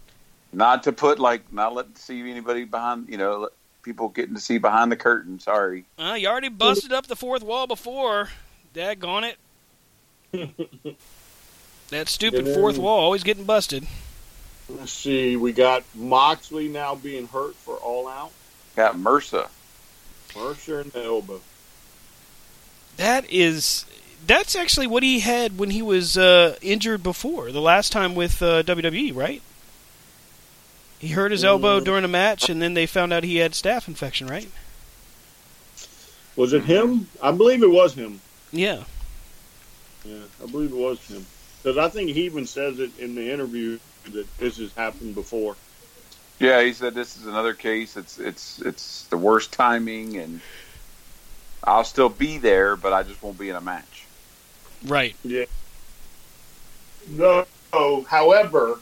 Not 0.53 0.83
to 0.83 0.91
put 0.91 1.19
like 1.19 1.51
not 1.53 1.73
letting 1.73 1.95
see 1.95 2.19
anybody 2.19 2.63
behind. 2.63 3.09
You 3.09 3.17
know, 3.17 3.37
let 3.39 3.51
people 3.83 4.09
getting 4.09 4.33
to 4.35 4.41
see 4.41 4.57
behind 4.57 4.91
the 4.91 4.95
curtain. 4.95 5.39
Sorry. 5.39 5.85
Uh, 5.99 6.15
you 6.17 6.27
already 6.27 6.49
busted 6.49 6.91
up 6.91 7.07
the 7.07 7.15
fourth 7.15 7.43
wall 7.43 7.67
before. 7.67 8.29
Daggone 8.73 9.33
it. 10.33 10.97
That 11.89 12.09
stupid 12.09 12.45
then- 12.45 12.53
fourth 12.55 12.77
wall 12.77 12.99
always 12.99 13.23
getting 13.23 13.43
busted. 13.45 13.87
Let's 14.69 14.91
see. 14.91 15.37
We 15.37 15.53
got 15.53 15.83
Moxley 15.95 16.67
now 16.67 16.95
being 16.95 17.27
hurt 17.27 17.55
for 17.55 17.75
All 17.77 18.07
Out. 18.07 18.31
Got 18.75 18.95
MRSA. 18.95 19.47
Mercer 20.35 20.81
in 20.81 20.89
the 20.89 21.03
elbow. 21.03 21.39
That 22.97 23.29
is. 23.29 23.85
That's 24.25 24.55
actually 24.57 24.87
what 24.87 25.03
he 25.03 25.21
had 25.21 25.57
when 25.57 25.69
he 25.69 25.81
was 25.81 26.17
uh, 26.17 26.57
injured 26.61 27.01
before, 27.01 27.51
the 27.53 27.61
last 27.61 27.93
time 27.93 28.13
with 28.13 28.41
uh, 28.41 28.61
WWE, 28.63 29.15
right? 29.15 29.41
He 30.99 31.09
hurt 31.09 31.31
his 31.31 31.45
elbow 31.45 31.79
Mm. 31.79 31.85
during 31.85 32.03
a 32.03 32.07
match, 32.09 32.49
and 32.49 32.61
then 32.61 32.73
they 32.73 32.85
found 32.87 33.13
out 33.13 33.23
he 33.23 33.37
had 33.37 33.53
staph 33.53 33.87
infection, 33.87 34.27
right? 34.27 34.49
Was 36.35 36.51
it 36.53 36.65
him? 36.65 37.07
I 37.21 37.31
believe 37.31 37.63
it 37.63 37.69
was 37.71 37.93
him. 37.93 38.19
Yeah. 38.51 38.83
Yeah, 40.03 40.23
I 40.43 40.47
believe 40.47 40.71
it 40.71 40.75
was 40.77 40.99
him. 41.07 41.25
Because 41.67 41.85
I 41.85 41.89
think 41.89 42.11
he 42.11 42.23
even 42.23 42.45
says 42.45 42.79
it 42.79 42.97
in 42.97 43.13
the 43.13 43.29
interview 43.29 43.77
that 44.13 44.25
this 44.37 44.57
has 44.57 44.71
happened 44.77 45.15
before. 45.15 45.57
Yeah, 46.39 46.61
he 46.61 46.71
said 46.71 46.95
this 46.95 47.17
is 47.17 47.25
another 47.25 47.53
case. 47.53 47.97
It's 47.97 48.17
it's 48.19 48.61
it's 48.61 49.03
the 49.07 49.17
worst 49.17 49.51
timing, 49.51 50.15
and 50.15 50.39
I'll 51.65 51.83
still 51.83 52.07
be 52.07 52.37
there, 52.37 52.77
but 52.77 52.93
I 52.93 53.03
just 53.03 53.21
won't 53.21 53.37
be 53.37 53.49
in 53.49 53.57
a 53.57 53.61
match. 53.61 54.05
Right. 54.85 55.13
Yeah. 55.25 55.43
No. 57.09 57.45
However, 57.73 58.79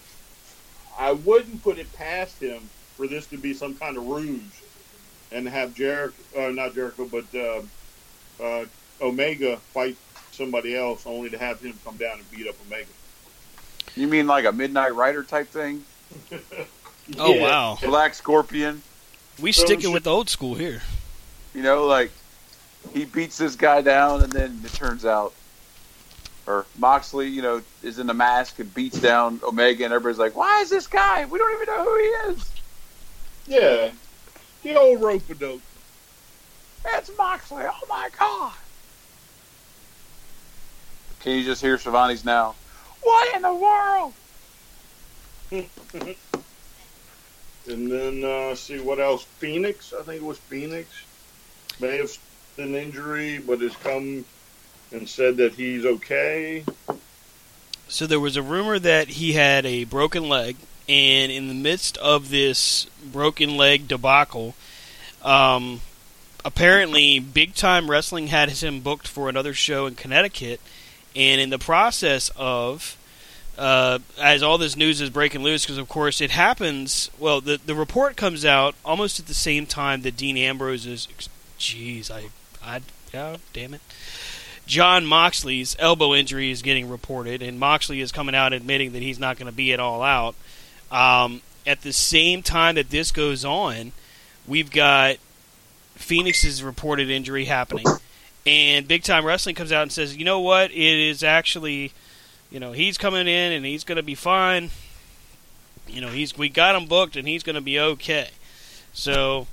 I 1.00 1.13
wouldn't 1.13 1.63
put 1.63 1.80
it 1.80 1.91
past 1.93 2.39
him 2.39 2.69
for 2.98 3.08
this 3.08 3.26
to 3.28 3.38
be 3.39 3.56
some 3.56 3.74
kind 3.74 3.98
of 3.98 4.06
ruse 4.06 4.62
and 5.32 5.50
have 5.50 5.74
Jericho, 5.74 6.13
uh, 6.38 6.50
not 6.50 6.76
Jericho, 6.76 7.10
but 7.12 7.26
uh, 7.34 8.43
uh, 8.43 8.65
Omega 9.02 9.58
fight 9.74 9.98
somebody 10.36 10.76
else, 10.76 11.06
only 11.06 11.30
to 11.30 11.38
have 11.38 11.60
him 11.62 11.78
come 11.84 11.98
down 11.98 12.19
and 12.19 12.32
beat 12.32 12.48
up 12.48 12.56
Omega. 12.67 12.88
You 13.95 14.08
mean 14.08 14.28
like 14.28 14.45
a 14.45 14.52
Midnight 14.52 14.93
Rider 14.95 15.24
type 15.24 15.48
thing? 15.48 15.84
Oh 17.19 17.39
wow. 17.39 17.78
Black 17.84 18.15
Scorpion. 18.15 18.82
We 19.39 19.52
So 19.52 19.65
sticking 19.65 19.91
with 19.91 20.06
the 20.06 20.12
old 20.12 20.30
school 20.30 20.56
here. 20.56 20.82
You 21.54 21.62
know, 21.62 21.86
like 21.86 22.12
he 22.93 23.06
beats 23.06 23.38
this 23.38 23.56
guy 23.56 23.82
down, 23.82 24.24
and 24.24 24.32
then 24.32 24.62
it 24.63 24.74
turns 24.74 25.06
out, 25.06 25.34
or 26.48 26.65
Moxley, 26.78 27.28
you 27.28 27.41
know, 27.41 27.62
is 27.84 28.00
in 28.00 28.10
a 28.10 28.13
mask 28.13 28.60
and 28.60 28.74
beats 28.74 29.00
down 29.00 29.39
Omega, 29.43 29.84
and 29.86 29.93
everybody's 29.93 30.19
like, 30.19 30.36
"Why 30.36 30.62
is 30.62 30.69
this 30.69 30.88
guy? 30.88 31.26
We 31.26 31.38
don't 31.38 31.54
even 31.54 31.74
know 31.74 31.84
who 31.84 31.98
he 31.98 32.34
is." 32.34 32.52
Yeah. 33.48 33.91
The 34.63 34.76
old 34.76 35.02
rope 35.02 35.30
a 35.30 35.36
dope. 35.36 35.62
That's 36.84 37.15
Moxley. 37.17 37.65
Oh 37.67 37.86
my 37.88 38.10
god! 38.17 38.54
Can 41.26 41.40
you 41.40 41.44
just 41.44 41.60
hear 41.60 41.76
Schiavone's 41.80 42.24
now? 42.24 42.54
What 43.02 43.36
in 43.36 43.42
the 43.42 43.54
world? 43.54 44.14
And 47.68 47.92
then 47.92 48.24
uh, 48.24 48.54
see 48.54 48.80
what 48.80 49.00
else. 49.00 49.24
Fenix, 49.24 49.92
I 49.92 50.04
think 50.04 50.22
it 50.22 50.24
was 50.24 50.38
Fenix, 50.38 50.88
may 51.80 51.98
have 51.98 52.16
an 52.60 52.76
injury, 52.76 53.40
but 53.40 53.60
has 53.62 53.76
come 53.78 54.24
and 54.92 55.10
said 55.10 55.38
that 55.38 55.54
he's 55.54 55.84
okay. 55.84 56.64
So 57.88 58.06
there 58.06 58.20
was 58.20 58.38
a 58.38 58.44
rumor 58.44 58.78
that 58.78 59.08
he 59.08 59.34
had 59.34 59.66
a 59.66 59.86
broken 59.86 60.30
leg, 60.30 60.58
and 60.88 61.32
in 61.32 61.48
the 61.48 61.56
midst 61.56 61.98
of 61.98 62.30
this 62.30 62.86
broken 63.04 63.58
leg 63.58 63.88
debacle, 63.88 64.54
um, 65.24 65.82
apparently 66.46 67.18
Big 67.18 67.56
Time 67.56 67.90
Wrestling 67.90 68.28
had 68.28 68.52
him 68.52 68.82
booked 68.82 69.08
for 69.08 69.28
another 69.28 69.56
show 69.56 69.88
in 69.88 69.96
Connecticut, 69.96 70.62
and 71.15 71.39
in 71.41 71.49
the 71.49 71.60
process 71.60 72.32
of 72.36 72.97
uh, 73.58 73.99
as 74.21 74.43
all 74.43 74.58
this 74.58 74.75
news 74.75 74.99
is 74.99 75.10
breaking 75.10 75.41
loose, 75.41 75.63
because 75.63 75.78
of 75.78 75.88
course 75.88 76.21
it 76.21 76.32
happens. 76.32 77.10
Well, 77.19 77.41
the 77.41 77.60
the 77.65 77.75
report 77.75 78.17
comes 78.17 78.45
out 78.45 78.75
almost 78.84 79.19
at 79.19 79.28
the 79.28 79.34
same 79.34 79.65
time 79.65 80.01
that 80.01 80.17
Dean 80.17 80.38
Ambrose 80.38 80.86
is. 80.86 81.08
Jeez, 81.58 82.12
I, 82.12 82.25
I, 82.62 82.82
oh, 83.13 83.38
damn 83.54 83.73
it. 83.73 83.82
Jon 84.67 85.06
Moxley's 85.06 85.75
elbow 85.80 86.13
injury 86.13 86.51
is 86.51 86.62
getting 86.62 86.89
reported, 86.89 87.41
and 87.41 87.60
Moxley 87.60 88.01
is 88.01 88.12
coming 88.12 88.36
out 88.36 88.51
admitting 88.51 88.91
that 88.93 89.01
he's 89.01 89.19
not 89.19 89.38
going 89.38 89.49
to 89.49 89.56
be 89.56 89.71
at 89.71 89.80
all 89.80 90.01
out. 90.01 90.36
Um, 90.91 91.41
at 91.65 91.82
the 91.82 91.93
same 91.93 92.41
time 92.43 92.75
that 92.75 92.89
this 92.89 93.12
goes 93.12 93.45
on, 93.45 93.91
we've 94.47 94.71
got 94.71 95.17
Fenix's 95.95 96.62
reported 96.62 97.10
injury 97.10 97.45
happening, 97.45 97.86
and 98.45 98.88
Big 98.88 99.03
Time 99.03 99.25
Wrestling 99.25 99.55
comes 99.55 99.71
out 99.71 99.84
and 99.84 99.91
says, 99.91 100.15
"You 100.15 100.25
know 100.25 100.39
what? 100.39 100.71
It 100.71 100.77
is 100.77 101.23
actually, 101.23 101.91
you 102.51 102.60
know, 102.60 102.71
he's 102.71 102.97
coming 102.97 103.27
in 103.27 103.51
and 103.51 103.65
he's 103.65 103.84
going 103.84 103.97
to 103.97 104.03
be 104.03 104.15
fine. 104.15 104.69
You 105.88 106.01
know, 106.01 106.10
he's 106.10 106.38
we 106.38 106.49
got 106.49 106.75
him 106.75 106.88
booked 106.88 107.15
and 107.15 107.27
he's 107.27 107.43
going 107.43 107.55
to 107.55 107.62
be 107.62 107.79
okay." 107.79 108.29
So 108.93 109.47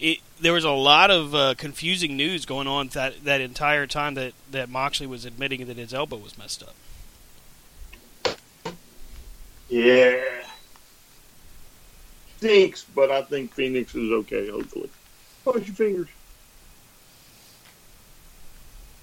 it, 0.00 0.18
there 0.40 0.52
was 0.52 0.64
a 0.64 0.70
lot 0.70 1.10
of 1.10 1.34
uh, 1.34 1.54
confusing 1.56 2.16
news 2.16 2.44
going 2.46 2.66
on 2.66 2.88
that 2.88 3.24
that 3.24 3.40
entire 3.40 3.86
time 3.86 4.14
that 4.14 4.32
that 4.50 4.68
Moxley 4.68 5.06
was 5.06 5.24
admitting 5.24 5.66
that 5.66 5.76
his 5.76 5.94
elbow 5.94 6.16
was 6.16 6.36
messed 6.38 6.62
up. 6.62 6.74
Yeah. 9.68 10.22
Stinks, 12.38 12.84
but 12.94 13.10
I 13.10 13.22
think 13.22 13.52
Fenix 13.52 13.94
is 13.94 14.10
okay, 14.12 14.48
hopefully. 14.48 14.88
Cross 15.44 15.66
your 15.66 15.74
fingers. 15.74 16.08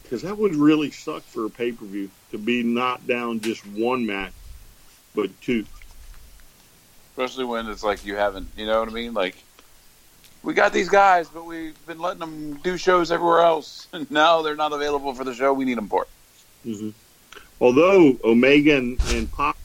Because 0.06 0.22
that 0.22 0.38
would 0.38 0.56
really 0.56 0.92
suck 0.92 1.24
for 1.24 1.46
a 1.46 1.50
pay 1.50 1.72
per 1.72 1.84
view 1.84 2.12
to 2.30 2.38
be 2.38 2.62
not 2.62 3.08
down 3.08 3.40
just 3.40 3.66
one 3.66 4.06
match, 4.06 4.34
but 5.16 5.30
two. 5.42 5.66
Especially 7.12 7.46
when 7.46 7.68
it's 7.68 7.84
like 7.84 8.06
you 8.06 8.16
haven't, 8.16 8.48
you 8.56 8.68
know 8.68 8.80
what 8.80 8.88
I 8.90 8.92
mean? 8.92 9.16
Like, 9.16 9.36
we 10.44 10.54
got 10.54 10.74
these 10.74 10.90
guys, 10.90 11.28
but 11.28 11.46
we've 11.46 11.86
been 11.88 11.98
letting 11.98 12.20
them 12.20 12.58
do 12.58 12.78
shows 12.78 13.12
everywhere 13.12 13.42
else. 13.42 13.88
And 13.94 14.10
now 14.12 14.44
they're 14.44 14.56
not 14.56 14.74
available 14.74 15.14
for 15.16 15.24
the 15.24 15.34
show 15.34 15.54
we 15.54 15.66
need 15.66 15.78
them 15.78 15.88
for. 15.88 16.06
Mm-hmm. 16.66 16.90
Although 17.60 18.18
Omega 18.24 18.78
and, 18.78 19.00
and 19.08 19.32
PAC 19.32 19.58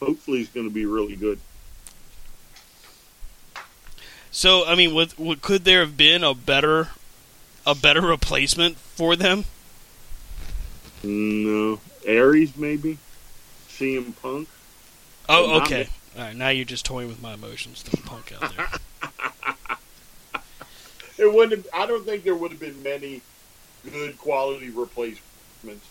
hopefully 0.00 0.40
is 0.40 0.48
going 0.48 0.66
to 0.66 0.72
be 0.72 0.84
really 0.84 1.14
good. 1.14 1.38
So 4.32 4.64
I 4.66 4.74
mean, 4.74 4.94
would, 4.94 5.16
would, 5.16 5.42
could 5.42 5.64
there 5.64 5.80
have 5.80 5.96
been 5.96 6.24
a 6.24 6.34
better 6.34 6.88
a 7.66 7.74
better 7.74 8.00
replacement 8.00 8.76
for 8.76 9.14
them? 9.14 9.44
No, 11.02 11.80
Aries 12.04 12.56
maybe. 12.56 12.98
CM 13.68 14.12
Punk. 14.20 14.48
Oh, 15.28 15.60
okay. 15.62 15.88
All 16.16 16.24
right, 16.24 16.36
now 16.36 16.48
you're 16.48 16.64
just 16.64 16.84
toying 16.84 17.08
with 17.08 17.22
my 17.22 17.34
emotions. 17.34 17.82
Throwing 17.82 18.06
Punk 18.06 18.32
out 18.40 18.56
there. 18.56 18.68
It 21.20 21.30
wouldn't. 21.30 21.66
Have, 21.66 21.74
I 21.74 21.86
don't 21.86 22.04
think 22.06 22.24
there 22.24 22.34
would 22.34 22.50
have 22.50 22.60
been 22.60 22.82
many 22.82 23.20
good 23.84 24.16
quality 24.16 24.70
replacements 24.70 25.86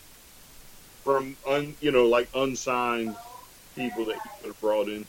from 1.04 1.36
un, 1.46 1.76
you 1.80 1.92
know, 1.92 2.06
like 2.06 2.28
unsigned 2.34 3.14
people 3.76 4.06
that 4.06 4.16
you 4.16 4.30
could 4.38 4.46
have 4.48 4.60
brought 4.60 4.88
in. 4.88 5.06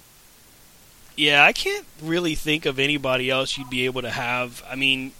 Yeah, 1.15 1.43
I 1.43 1.53
can't 1.53 1.85
really 2.03 2.35
think 2.35 2.67
of 2.67 2.77
anybody 2.77 3.31
else 3.31 3.57
you'd 3.57 3.71
be 3.71 3.85
able 3.85 4.03
to 4.03 4.11
have. 4.11 4.63
I 4.69 4.75
mean, 4.75 5.13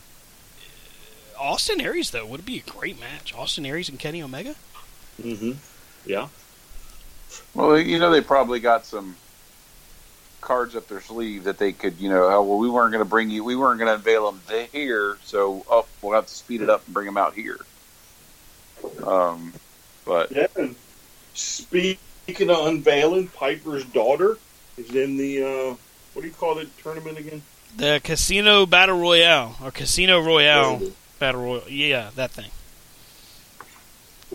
Austin 1.40 1.82
Aries 1.82 2.12
though 2.12 2.26
would 2.28 2.46
be 2.46 2.60
a 2.60 2.72
great 2.72 3.00
match. 3.00 3.34
Austin 3.34 3.66
Aries 3.66 3.90
and 3.90 3.98
Kenny 3.98 4.22
Omega. 4.22 4.56
Mm-hmm. 5.22 5.52
Yeah. 6.06 6.28
Well, 7.54 7.80
you 7.80 8.00
know, 8.00 8.12
they 8.12 8.22
probably 8.22 8.60
got 8.60 8.86
some 8.86 9.16
cards 10.42 10.76
up 10.76 10.88
their 10.88 11.02
sleeve 11.02 11.44
that 11.46 11.58
they 11.58 11.72
could, 11.72 12.00
you 12.00 12.10
know, 12.10 12.24
oh, 12.26 12.42
well, 12.44 12.58
we 12.58 12.70
weren't 12.70 12.92
going 12.92 13.04
to 13.04 13.10
bring 13.10 13.30
you, 13.30 13.44
we 13.44 13.56
weren't 13.56 13.80
going 13.80 13.88
to 13.88 13.96
unveil 13.96 14.32
them 14.32 14.42
here, 14.72 15.18
so 15.24 15.66
oh, 15.70 15.86
we'll 16.02 16.14
have 16.14 16.26
to 16.28 16.34
speed 16.34 16.62
it 16.62 16.70
up 16.70 16.84
and 16.86 16.94
bring 16.94 17.06
them 17.06 17.18
out 17.18 17.34
here. 17.34 17.60
Um, 19.04 19.54
but 20.06 20.32
Yeah. 20.32 20.48
and 20.56 20.76
Speaking 21.34 22.50
of 22.50 22.68
unveiling, 22.68 23.28
Piper's 23.30 23.86
daughter 23.86 24.38
is 24.78 24.94
in 24.94 25.18
the 25.18 25.44
uh, 25.44 25.76
what 26.14 26.24
do 26.24 26.28
you 26.28 26.34
call 26.34 26.58
it 26.60 26.68
tournament 26.78 27.18
again? 27.18 27.42
The 27.78 28.02
Casino 28.04 28.66
Battle 28.66 29.00
Royale 29.00 29.56
or 29.64 29.72
Casino 29.72 30.20
Royale 30.20 30.82
Battle 31.20 31.42
Royale. 31.42 31.70
Yeah, 31.70 32.10
that 32.16 32.32
thing. 32.32 32.52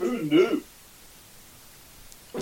Who 0.01 0.23
knew? 0.23 0.63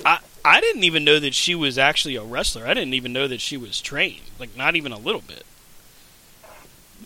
I 0.05 0.19
I 0.45 0.61
didn't 0.61 0.85
even 0.85 1.05
know 1.05 1.19
that 1.21 1.35
she 1.35 1.55
was 1.55 1.79
actually 1.79 2.17
a 2.17 2.23
wrestler. 2.23 2.67
I 2.67 2.75
didn't 2.75 2.95
even 2.95 3.13
know 3.13 3.29
that 3.29 3.41
she 3.41 3.57
was 3.57 3.81
trained. 3.81 4.23
Like 4.39 4.57
not 4.57 4.77
even 4.77 4.93
a 4.93 4.99
little 4.99 5.23
bit. 5.23 5.45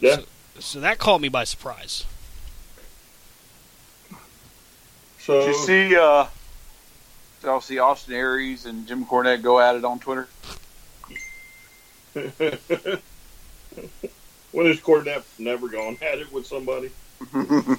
Yeah. 0.00 0.20
So 0.58 0.80
that 0.80 0.98
caught 0.98 1.20
me 1.20 1.28
by 1.28 1.44
surprise. 1.44 2.04
So 5.20 5.40
did 5.40 5.48
you 5.48 5.54
see, 5.54 5.96
uh, 5.96 6.26
y'all 7.44 7.60
see 7.60 7.78
Austin 7.78 8.14
Aries 8.14 8.64
and 8.64 8.86
Jim 8.86 9.04
Cornette 9.04 9.42
go 9.42 9.60
at 9.60 9.76
it 9.76 9.84
on 9.84 9.98
Twitter? 9.98 10.26
when 12.14 12.26
has 14.66 14.80
Cornette 14.80 15.24
never 15.38 15.68
gone 15.68 15.98
at 16.00 16.18
it 16.18 16.32
with 16.32 16.46
somebody? 16.46 16.90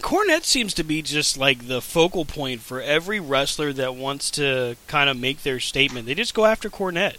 Cornette 0.00 0.44
seems 0.44 0.74
to 0.74 0.84
be 0.84 1.02
just 1.02 1.36
like 1.36 1.66
the 1.66 1.80
focal 1.80 2.24
point 2.24 2.60
for 2.60 2.80
every 2.80 3.18
wrestler 3.18 3.72
that 3.72 3.94
wants 3.94 4.30
to 4.32 4.76
kind 4.86 5.08
of 5.08 5.18
make 5.18 5.42
their 5.42 5.58
statement. 5.60 6.06
They 6.06 6.14
just 6.14 6.34
go 6.34 6.44
after 6.44 6.68
Cornette. 6.68 7.16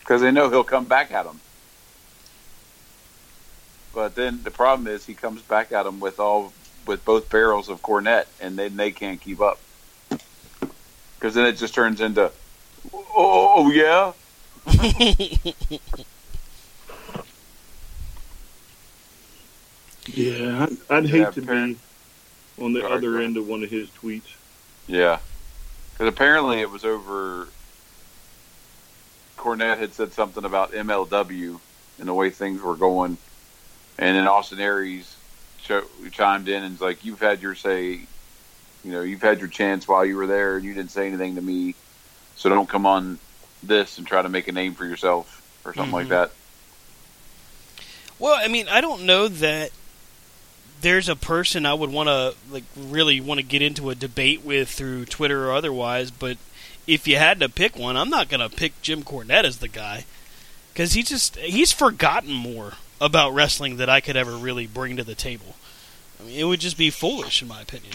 Because 0.00 0.20
they 0.20 0.30
know 0.30 0.50
he'll 0.50 0.64
come 0.64 0.84
back 0.84 1.12
at 1.12 1.24
them. 1.24 1.40
But 3.94 4.14
then 4.14 4.42
the 4.44 4.50
problem 4.50 4.86
is 4.86 5.06
he 5.06 5.14
comes 5.14 5.42
back 5.42 5.72
at 5.72 5.82
them 5.84 6.00
with 6.00 6.20
all 6.20 6.52
with 6.86 7.04
both 7.04 7.28
barrels 7.28 7.68
of 7.68 7.82
Cornette, 7.82 8.26
and 8.40 8.56
then 8.56 8.76
they 8.76 8.90
can't 8.90 9.20
keep 9.20 9.40
up. 9.40 9.58
Because 11.18 11.34
then 11.34 11.46
it 11.46 11.52
just 11.52 11.74
turns 11.74 12.00
into, 12.00 12.30
oh, 12.92 13.06
oh, 13.14 13.52
oh 13.56 13.70
yeah, 13.70 14.12
Yeah, 20.06 20.64
I'd, 20.64 20.76
I'd 20.90 21.06
hate 21.08 21.18
Yeah, 21.20 21.30
to 21.30 21.42
parent- 21.42 21.78
be 22.56 22.64
on 22.64 22.72
the 22.72 22.86
other 22.86 23.18
end 23.18 23.36
of 23.36 23.46
one 23.48 23.62
of 23.64 23.70
his 23.70 23.88
tweets. 23.90 24.34
Yeah. 24.86 25.18
Because 25.92 26.08
apparently 26.08 26.60
it 26.60 26.70
was 26.70 26.84
over. 26.84 27.48
Cornette 29.36 29.78
had 29.78 29.94
said 29.94 30.12
something 30.12 30.44
about 30.44 30.72
MLW 30.72 31.58
and 31.98 32.08
the 32.08 32.14
way 32.14 32.30
things 32.30 32.60
were 32.60 32.76
going. 32.76 33.16
And 33.98 34.16
then 34.16 34.26
Austin 34.26 34.60
Aries 34.60 35.14
cho- 35.62 35.86
chimed 36.12 36.48
in 36.48 36.62
and 36.62 36.72
was 36.72 36.80
like, 36.80 37.04
You've 37.04 37.20
had 37.20 37.40
your 37.40 37.54
say, 37.54 38.00
you 38.84 38.92
know, 38.92 39.02
you've 39.02 39.22
had 39.22 39.38
your 39.40 39.48
chance 39.48 39.86
while 39.88 40.04
you 40.04 40.16
were 40.16 40.26
there 40.26 40.56
and 40.56 40.64
you 40.64 40.74
didn't 40.74 40.90
say 40.90 41.06
anything 41.06 41.36
to 41.36 41.42
me. 41.42 41.74
So 42.36 42.48
don't 42.48 42.68
come 42.68 42.86
on 42.86 43.18
this 43.62 43.98
and 43.98 44.06
try 44.06 44.22
to 44.22 44.28
make 44.28 44.48
a 44.48 44.52
name 44.52 44.74
for 44.74 44.86
yourself 44.86 45.36
or 45.64 45.74
something 45.74 45.92
like 45.92 46.06
Mhm. 46.06 46.10
that. 46.10 46.30
Well, 48.18 48.34
I 48.38 48.48
mean, 48.48 48.68
I 48.68 48.80
don't 48.80 49.02
know 49.02 49.28
that 49.28 49.70
there's 50.80 51.08
a 51.08 51.16
person 51.16 51.66
I 51.66 51.74
would 51.74 51.90
want 51.90 52.08
to 52.08 52.34
like 52.50 52.64
really 52.76 53.20
want 53.20 53.38
to 53.38 53.46
get 53.46 53.62
into 53.62 53.90
a 53.90 53.94
debate 53.94 54.44
with 54.44 54.68
through 54.68 55.06
Twitter 55.06 55.48
or 55.48 55.52
otherwise, 55.52 56.10
but 56.10 56.38
if 56.86 57.06
you 57.06 57.16
had 57.16 57.40
to 57.40 57.48
pick 57.48 57.76
one, 57.76 57.96
I'm 57.96 58.10
not 58.10 58.28
going 58.28 58.40
to 58.40 58.54
pick 58.54 58.80
Jim 58.82 59.02
Cornette 59.02 59.44
as 59.44 59.58
the 59.58 59.68
guy 59.68 60.04
cuz 60.74 60.92
he 60.92 61.02
just 61.02 61.36
he's 61.36 61.72
forgotten 61.72 62.32
more 62.32 62.74
about 63.00 63.34
wrestling 63.34 63.76
that 63.76 63.88
I 63.88 64.00
could 64.00 64.16
ever 64.16 64.36
really 64.36 64.66
bring 64.66 64.96
to 64.96 65.04
the 65.04 65.14
table. 65.14 65.56
I 66.20 66.24
mean, 66.24 66.38
it 66.38 66.44
would 66.44 66.60
just 66.60 66.76
be 66.76 66.90
foolish 66.90 67.42
in 67.42 67.48
my 67.48 67.60
opinion. 67.62 67.94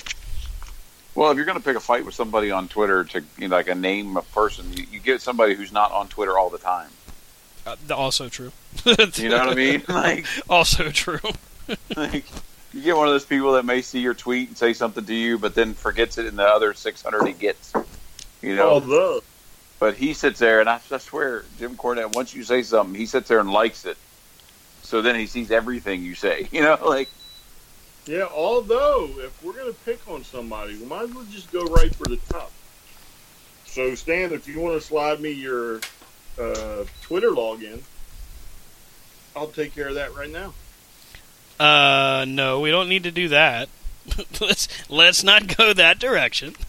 Well, 1.13 1.32
if 1.32 1.38
you're 1.38 1.45
going 1.45 1.58
to 1.58 1.63
pick 1.63 1.78
a 1.78 1.80
fight 1.80 2.06
with 2.06 2.13
somebody 2.13 2.52
on 2.52 2.67
Twitter 2.67 3.06
to, 3.06 3.24
you 3.38 3.48
know, 3.48 3.56
like 3.56 3.69
a 3.69 3.76
name 3.76 4.17
a 4.17 4.21
person, 4.21 4.74
you, 4.74 4.86
you 4.91 5.00
get 5.00 5.21
somebody 5.21 5.56
who's 5.56 5.71
not 5.71 5.93
on 5.93 6.10
Twitter 6.10 6.38
all 6.38 6.50
the 6.50 6.58
time. 6.58 6.89
Uh, 7.65 7.78
also 7.93 8.28
true. 8.28 8.52
You 8.86 9.30
know 9.30 9.39
what 9.39 9.50
I 9.50 9.56
mean? 9.56 9.84
Like, 9.88 10.26
also 10.50 10.89
true. 10.89 11.19
like 11.95 12.26
you 12.76 12.82
get 12.82 12.98
one 12.98 13.08
of 13.08 13.14
those 13.14 13.26
people 13.26 13.54
that 13.54 13.64
may 13.64 13.82
see 13.82 14.02
your 14.02 14.14
tweet 14.14 14.50
and 14.50 14.58
say 14.58 14.74
something 14.74 15.06
to 15.06 15.14
you, 15.14 15.40
but 15.40 15.56
then 15.56 15.74
forgets 15.74 16.18
it 16.18 16.26
in 16.26 16.36
the 16.36 16.46
other 16.46 16.74
600 16.74 17.26
he 17.26 17.34
gets. 17.34 17.74
You 18.42 18.56
know, 18.58 18.70
Although, 18.70 19.22
but 19.80 19.96
he 19.96 20.14
sits 20.14 20.40
there, 20.40 20.60
and 20.60 20.70
I, 20.70 20.80
I 20.92 20.98
swear, 20.98 21.46
Jim 21.58 21.78
Cornette, 21.78 22.14
once 22.14 22.36
you 22.36 22.44
say 22.44 22.64
something, 22.64 22.94
he 22.94 23.06
sits 23.06 23.30
there 23.30 23.40
and 23.40 23.50
likes 23.50 23.86
it. 23.86 23.98
So 24.84 25.02
then 25.02 25.16
he 25.16 25.26
sees 25.26 25.52
everything 25.52 26.04
you 26.04 26.16
say. 26.16 26.48
You 26.52 26.62
know, 26.62 26.78
like 26.86 27.10
yeah, 28.06 28.28
although 28.32 29.10
if 29.18 29.42
we're 29.44 29.54
gonna 29.54 29.74
pick 29.86 30.08
on 30.08 30.24
somebody, 30.24 30.78
we 30.78 30.86
might 30.86 31.04
as 31.04 31.16
well 31.16 31.26
just 31.32 31.52
go 31.52 31.64
right 31.64 31.94
for 31.96 32.06
the 32.06 32.18
top. 32.30 32.52
So, 33.66 33.96
Stan, 33.96 34.32
if 34.32 34.48
you 34.48 34.60
want 34.60 34.80
to 34.80 34.86
slide 34.86 35.20
me 35.20 35.32
your 35.32 35.82
uh, 36.40 36.84
Twitter 37.02 37.32
login, 37.32 37.82
I'll 39.36 39.48
take 39.48 39.74
care 39.74 39.88
of 39.88 39.96
that 39.96 40.14
right 40.16 40.30
now. 40.30 40.54
Uh, 41.60 42.26
no, 42.28 42.60
we 42.60 42.72
don't 42.72 42.89
need 42.89 43.04
to 43.04 43.12
do 43.12 43.30
that. 43.30 43.70
let's 44.41 44.68
let's 44.89 45.24
not 45.24 45.56
go 45.58 45.74
that 45.74 46.00
direction. 46.00 46.56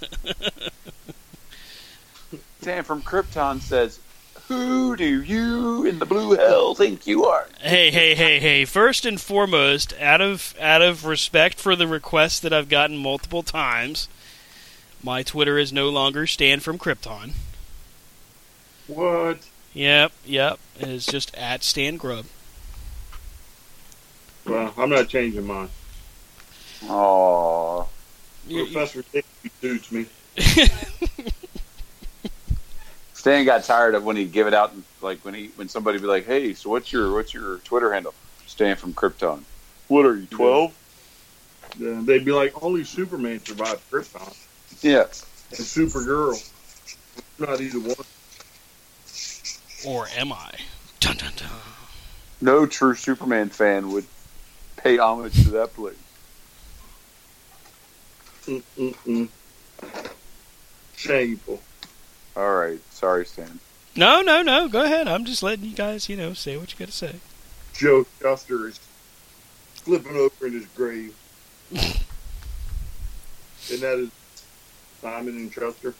Dan 2.60 2.82
from 2.82 3.02
Krypton 3.02 3.60
says, 3.60 4.00
"Who 4.48 4.96
do 4.96 5.22
you 5.22 5.84
in 5.84 5.98
the 5.98 6.06
blue 6.06 6.36
hell 6.36 6.74
think 6.74 7.06
you 7.06 7.24
are?" 7.26 7.46
hey, 7.60 7.90
hey, 7.90 8.14
hey, 8.14 8.40
hey! 8.40 8.64
First 8.64 9.04
and 9.04 9.20
foremost, 9.20 9.92
out 10.00 10.20
of 10.20 10.54
out 10.60 10.82
of 10.82 11.04
respect 11.04 11.58
for 11.58 11.76
the 11.76 11.86
request 11.86 12.42
that 12.42 12.52
I've 12.52 12.68
gotten 12.68 12.96
multiple 12.96 13.42
times, 13.42 14.08
my 15.02 15.22
Twitter 15.22 15.58
is 15.58 15.72
no 15.72 15.88
longer 15.88 16.26
Stan 16.26 16.60
from 16.60 16.78
Krypton. 16.78 17.32
What? 18.86 19.38
Yep, 19.74 20.12
yep. 20.24 20.58
It 20.80 20.88
is 20.88 21.06
just 21.06 21.34
at 21.36 21.62
Stan 21.62 21.96
Grub. 21.96 22.26
Well, 24.46 24.72
I'm 24.76 24.90
not 24.90 25.08
changing 25.08 25.46
mine. 25.46 25.68
Oh, 26.84 27.88
You- 28.46 28.58
you- 28.64 28.72
Professor 28.72 29.02
Dick 29.12 29.24
suits 29.60 29.90
me. 29.90 30.06
Stan 33.14 33.44
got 33.44 33.64
tired 33.64 33.94
of 33.94 34.04
when 34.04 34.16
he'd 34.16 34.30
give 34.32 34.46
it 34.46 34.54
out, 34.54 34.72
like 35.00 35.24
when 35.24 35.34
he 35.34 35.48
when 35.56 35.68
somebody 35.68 35.98
be 35.98 36.06
like, 36.06 36.26
"Hey, 36.26 36.54
so 36.54 36.70
what's 36.70 36.92
your 36.92 37.12
what's 37.12 37.34
your 37.34 37.58
Twitter 37.58 37.92
handle?" 37.92 38.14
Stan 38.46 38.76
from 38.76 38.94
Krypton. 38.94 39.40
What 39.88 40.06
are 40.06 40.14
you 40.16 40.26
twelve? 40.26 40.72
Uh, 41.74 42.00
they'd 42.02 42.24
be 42.24 42.30
like, 42.32 42.62
only 42.62 42.84
Superman 42.84 43.44
survived 43.44 43.80
Krypton 43.90 44.34
Yeah. 44.82 45.00
and 45.50 45.58
Supergirl. 45.58 46.40
Not 47.38 47.60
either 47.60 47.80
one. 47.80 47.96
or 49.84 50.06
am 50.16 50.32
I? 50.32 50.52
Dun 51.00 51.16
dun 51.16 51.32
dun. 51.36 51.48
No 52.40 52.64
true 52.66 52.94
Superman 52.94 53.48
fan 53.48 53.90
would 53.92 54.06
pay 54.86 54.98
homage 54.98 55.44
to 55.44 55.50
that 55.50 55.74
place. 55.74 55.96
Mm-mm-mm. 58.46 59.28
Shameful. 60.96 61.60
All 62.36 62.54
right, 62.54 62.78
sorry, 62.92 63.26
Stan. 63.26 63.58
No, 63.96 64.22
no, 64.22 64.42
no. 64.42 64.68
Go 64.68 64.84
ahead. 64.84 65.08
I'm 65.08 65.24
just 65.24 65.42
letting 65.42 65.64
you 65.64 65.74
guys, 65.74 66.08
you 66.08 66.16
know, 66.16 66.34
say 66.34 66.56
what 66.56 66.72
you 66.72 66.78
got 66.78 66.88
to 66.88 66.94
say. 66.94 67.16
Joe 67.72 68.06
Shuster 68.20 68.68
is 68.68 68.78
flipping 69.74 70.16
over 70.16 70.46
in 70.46 70.52
his 70.52 70.66
grave. 70.66 71.14
and 71.70 71.80
that 73.80 73.98
is 73.98 74.10
Simon 75.00 75.36
and 75.36 75.52
Schuster. 75.52 75.94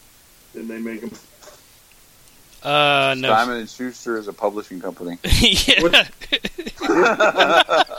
Didn't 0.53 0.69
they 0.69 0.79
make 0.79 1.01
him? 1.01 1.11
Uh, 2.67 3.15
no. 3.17 3.29
Simon 3.29 3.59
and 3.59 3.71
Schuster 3.71 4.19
is 4.19 4.27
a 4.27 4.33
publishing 4.33 4.81
company. 4.81 5.19
yeah. 5.25 6.09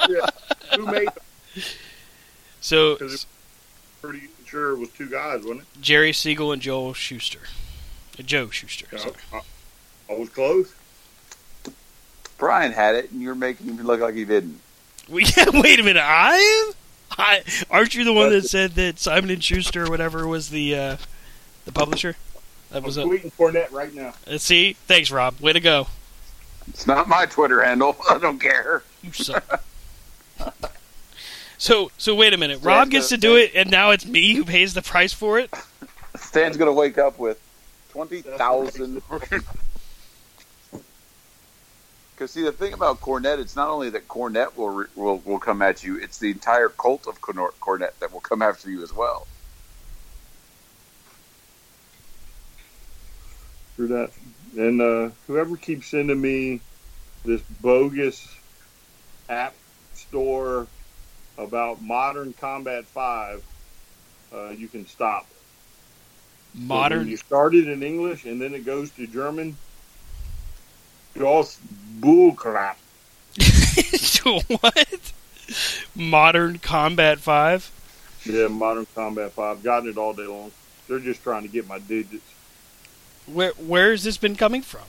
Yeah. 0.09 0.25
Who 0.75 0.85
made 0.85 1.07
them? 1.07 1.63
So 2.59 2.97
pretty 4.01 4.27
sure 4.45 4.71
it 4.71 4.79
was 4.79 4.89
two 4.89 5.09
guys, 5.09 5.43
wasn't 5.43 5.61
it? 5.61 5.67
Jerry 5.79 6.11
Siegel 6.11 6.51
and 6.51 6.61
Joel 6.61 6.93
Shuster. 6.93 7.39
Uh, 8.19 8.23
Joe 8.23 8.49
Shuster. 8.49 8.87
Yeah, 8.91 8.99
sorry. 8.99 9.13
I, 9.31 9.41
I 10.09 10.17
was 10.17 10.27
close. 10.27 10.75
Brian 12.37 12.73
had 12.73 12.95
it, 12.95 13.11
and 13.11 13.21
you're 13.21 13.35
making 13.35 13.67
him 13.67 13.77
look 13.85 14.01
like 14.01 14.15
he 14.15 14.25
didn't. 14.25 14.59
We, 15.07 15.25
wait 15.53 15.79
a 15.79 15.83
minute. 15.83 16.03
I 16.03 16.35
am. 16.35 16.73
I 17.17 17.43
aren't 17.71 17.95
you 17.95 18.03
the 18.03 18.11
one 18.11 18.31
that 18.31 18.43
said 18.49 18.71
that 18.71 18.99
Simon 18.99 19.29
and 19.29 19.41
Schuster 19.41 19.85
or 19.85 19.89
whatever 19.89 20.27
was 20.27 20.49
the 20.49 20.75
uh, 20.75 20.97
the 21.63 21.71
publisher? 21.71 22.17
That 22.71 22.77
I'm 22.79 22.83
was 22.83 22.97
a. 22.97 23.03
tweeting 23.03 23.31
Cornette 23.33 23.71
right 23.71 23.93
now. 23.93 24.13
Uh, 24.25 24.37
see, 24.37 24.73
thanks, 24.73 25.09
Rob. 25.11 25.39
Way 25.39 25.53
to 25.53 25.59
go. 25.59 25.87
It's 26.67 26.85
not 26.85 27.07
my 27.07 27.25
Twitter 27.25 27.63
handle. 27.63 27.95
I 28.09 28.17
don't 28.17 28.39
care. 28.39 28.83
You 29.01 29.13
suck. 29.13 29.63
so, 31.57 31.91
so 31.97 32.13
wait 32.13 32.33
a 32.33 32.37
minute. 32.37 32.59
Rob 32.61 32.89
gets 32.89 33.09
to 33.09 33.17
do 33.17 33.35
it, 33.35 33.51
and 33.55 33.71
now 33.71 33.91
it's 33.91 34.05
me 34.05 34.33
who 34.33 34.43
pays 34.43 34.73
the 34.73 34.81
price 34.81 35.13
for 35.13 35.39
it. 35.39 35.53
Stan's 36.15 36.57
gonna 36.57 36.73
wake 36.73 36.97
up 36.97 37.19
with 37.19 37.39
twenty 37.91 38.21
thousand. 38.21 39.01
Because 42.11 42.31
see, 42.31 42.43
the 42.43 42.51
thing 42.51 42.73
about 42.73 42.99
Cornette, 42.99 43.39
it's 43.39 43.55
not 43.55 43.69
only 43.69 43.89
that 43.91 44.07
Cornette 44.07 44.57
will 44.57 44.85
will 44.95 45.19
will 45.19 45.39
come 45.39 45.61
at 45.61 45.83
you; 45.83 45.97
it's 45.97 46.17
the 46.17 46.31
entire 46.31 46.69
cult 46.69 47.07
of 47.07 47.21
Cornor- 47.21 47.53
Cornette 47.61 47.97
that 47.99 48.11
will 48.11 48.19
come 48.19 48.41
after 48.41 48.69
you 48.69 48.83
as 48.83 48.91
well. 48.91 49.25
Through 53.77 53.87
that. 53.87 54.11
And 54.57 54.81
uh, 54.81 55.09
whoever 55.27 55.55
keeps 55.55 55.87
sending 55.87 56.19
me 56.19 56.59
this 57.23 57.41
bogus 57.61 58.27
app 59.29 59.53
store 59.93 60.67
about 61.37 61.81
Modern 61.81 62.33
Combat 62.33 62.85
5, 62.85 63.43
uh, 64.33 64.49
you 64.49 64.67
can 64.67 64.85
stop. 64.87 65.27
So 66.53 66.63
Modern. 66.63 67.07
you 67.07 67.17
started 67.17 67.67
in 67.67 67.83
English 67.83 68.25
and 68.25 68.41
then 68.41 68.55
it 68.55 68.65
goes 68.65 68.89
to 68.91 69.05
German. 69.05 69.55
Just 71.15 71.59
bull 72.01 72.33
crap. 72.33 72.79
what? 74.47 75.13
Modern 75.95 76.57
Combat 76.59 77.19
Five. 77.19 77.71
Yeah, 78.25 78.47
Modern 78.47 78.87
Combat 78.93 79.31
5. 79.31 79.63
Gotten 79.63 79.89
it 79.89 79.97
all 79.97 80.13
day 80.13 80.25
long. 80.25 80.51
They're 80.87 80.99
just 80.99 81.23
trying 81.23 81.43
to 81.43 81.47
get 81.47 81.67
my 81.67 81.79
digits. 81.79 82.23
Where 83.27 83.51
where 83.51 83.91
has 83.91 84.03
this 84.03 84.17
been 84.17 84.35
coming 84.35 84.61
from? 84.61 84.85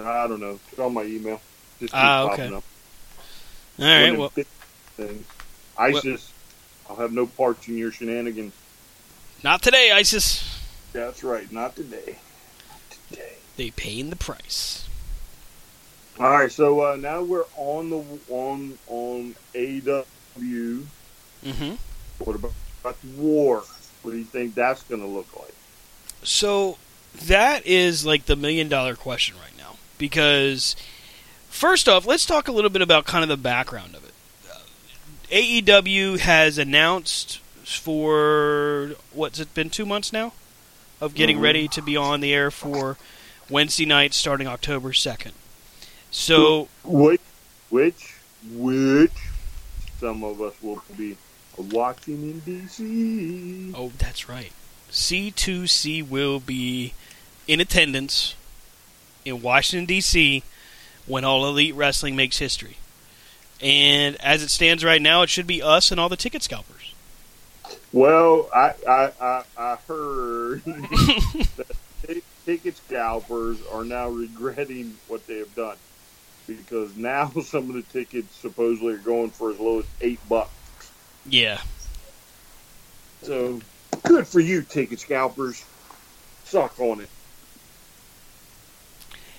I 0.00 0.26
don't 0.26 0.40
know. 0.40 0.58
It's 0.70 0.78
on 0.78 0.94
my 0.94 1.02
email. 1.04 1.40
Just 1.78 1.94
Ah, 1.94 2.24
okay. 2.24 2.36
popping 2.36 2.54
up. 2.54 2.64
All 3.78 3.84
right. 3.86 4.18
Well, 4.18 4.28
things. 4.96 5.24
ISIS, 5.78 6.32
I'll 6.88 6.96
have 6.96 7.12
no 7.12 7.26
parts 7.26 7.68
in 7.68 7.78
your 7.78 7.92
shenanigans. 7.92 8.52
not 9.42 9.62
today, 9.62 9.90
ISIS. 9.92 10.44
That's 10.92 11.22
right. 11.24 11.50
Not 11.52 11.76
today. 11.76 12.18
Not 12.68 12.80
today. 13.08 13.32
They 13.56 13.70
paying 13.70 14.10
the 14.10 14.16
price. 14.16 14.86
All 16.18 16.30
right. 16.30 16.50
So 16.52 16.80
uh, 16.80 16.96
now 16.96 17.22
we're 17.22 17.44
on 17.56 17.90
the 17.90 18.04
on 18.28 18.78
on 18.88 19.34
AW. 19.54 20.82
Mm-hmm. 21.44 21.74
What 22.24 22.36
about, 22.36 22.52
about 22.82 22.96
war? 23.16 23.62
What 24.02 24.10
do 24.12 24.18
you 24.18 24.24
think 24.24 24.54
that's 24.54 24.82
going 24.84 25.00
to 25.00 25.06
look 25.06 25.28
like? 25.38 25.54
So 26.22 26.76
that 27.26 27.66
is 27.66 28.04
like 28.06 28.26
the 28.26 28.36
million 28.36 28.68
dollar 28.68 28.94
question 28.96 29.36
right 29.36 29.56
now 29.58 29.76
because 29.98 30.76
first 31.48 31.88
off, 31.88 32.06
let's 32.06 32.24
talk 32.26 32.48
a 32.48 32.52
little 32.52 32.70
bit 32.70 32.82
about 32.82 33.04
kind 33.04 33.22
of 33.22 33.28
the 33.28 33.36
background 33.36 33.94
of 33.94 34.04
it. 34.04 34.14
Uh, 34.50 34.58
AEW 35.30 36.18
has 36.20 36.58
announced 36.58 37.38
for 37.64 38.92
what's 39.12 39.38
it 39.38 39.52
been 39.54 39.70
two 39.70 39.86
months 39.86 40.12
now 40.12 40.32
of 41.00 41.14
getting 41.14 41.38
Mhm. 41.38 41.42
ready 41.42 41.68
to 41.68 41.82
be 41.82 41.96
on 41.96 42.20
the 42.20 42.32
air 42.32 42.50
for 42.50 42.96
Wednesday 43.48 43.86
night 43.86 44.12
starting 44.14 44.46
October 44.46 44.92
second. 44.92 45.32
So 46.10 46.68
Which, 46.84 47.20
which, 47.68 48.14
which 48.52 49.12
some 50.00 50.24
of 50.24 50.40
us 50.40 50.54
will 50.62 50.82
be 50.96 51.16
watching 51.56 52.22
in 52.30 52.40
DC. 52.40 53.72
Oh, 53.76 53.92
that's 53.98 54.28
right. 54.28 54.52
C2C 54.90 56.08
will 56.08 56.40
be 56.40 56.94
in 57.46 57.60
attendance 57.60 58.34
in 59.24 59.42
Washington, 59.42 59.86
D.C. 59.86 60.42
when 61.06 61.24
All 61.24 61.46
Elite 61.46 61.74
Wrestling 61.74 62.16
makes 62.16 62.38
history. 62.38 62.76
And 63.62 64.16
as 64.20 64.42
it 64.42 64.50
stands 64.50 64.84
right 64.84 65.02
now, 65.02 65.22
it 65.22 65.28
should 65.28 65.46
be 65.46 65.62
us 65.62 65.90
and 65.90 66.00
all 66.00 66.08
the 66.08 66.16
ticket 66.16 66.42
scalpers. 66.42 66.94
Well, 67.92 68.48
I 68.54 68.72
I, 68.88 69.12
I, 69.20 69.42
I 69.56 69.76
heard 69.86 70.64
that 70.64 71.76
t- 72.06 72.22
ticket 72.46 72.76
scalpers 72.76 73.58
are 73.72 73.84
now 73.84 74.08
regretting 74.08 74.96
what 75.08 75.26
they 75.26 75.38
have 75.38 75.54
done 75.54 75.76
because 76.46 76.96
now 76.96 77.28
some 77.44 77.68
of 77.68 77.74
the 77.74 77.82
tickets 77.82 78.34
supposedly 78.36 78.94
are 78.94 78.98
going 78.98 79.30
for 79.30 79.50
as 79.50 79.58
low 79.58 79.80
as 79.80 79.86
eight 80.00 80.20
bucks. 80.28 80.52
Yeah. 81.26 81.60
So 83.22 83.60
good 84.02 84.26
for 84.26 84.40
you, 84.40 84.62
ticket 84.62 85.00
scalpers. 85.00 85.64
Suck 86.44 86.78
on 86.80 87.00
it. 87.00 87.08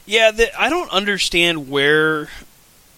Yeah, 0.06 0.32
the, 0.32 0.60
I 0.60 0.70
don't 0.70 0.92
understand 0.92 1.70
where 1.70 2.30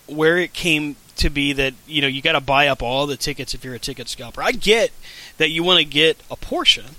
where 0.08 0.38
it 0.38 0.54
came 0.54 0.96
to 1.16 1.30
be 1.30 1.54
that 1.54 1.74
you 1.88 2.02
know 2.02 2.08
you 2.08 2.22
got 2.22 2.34
to 2.34 2.42
buy 2.42 2.68
up 2.68 2.82
all 2.82 3.08
the 3.08 3.18
tickets 3.18 3.54
if 3.54 3.64
you're 3.64 3.76
a 3.76 3.80
ticket 3.80 4.08
scalper. 4.08 4.42
I 4.42 4.52
get 4.52 4.92
that 5.38 5.50
you 5.50 5.64
want 5.64 5.80
to 5.80 5.86
get 5.86 6.18
a 6.30 6.36
portion 6.36 6.96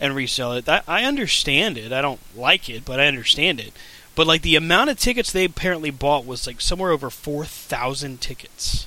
and 0.00 0.14
resell 0.14 0.52
it. 0.52 0.64
That, 0.64 0.84
I 0.86 1.04
understand 1.04 1.78
it. 1.78 1.92
I 1.92 2.02
don't 2.02 2.20
like 2.36 2.68
it, 2.68 2.84
but 2.84 3.00
I 3.00 3.06
understand 3.06 3.60
it. 3.60 3.72
But 4.14 4.26
like 4.26 4.42
the 4.42 4.56
amount 4.56 4.90
of 4.90 4.98
tickets 4.98 5.32
they 5.32 5.44
apparently 5.44 5.90
bought 5.90 6.26
was 6.26 6.46
like 6.46 6.60
somewhere 6.60 6.90
over 6.90 7.10
four 7.10 7.44
thousand 7.44 8.20
tickets. 8.20 8.86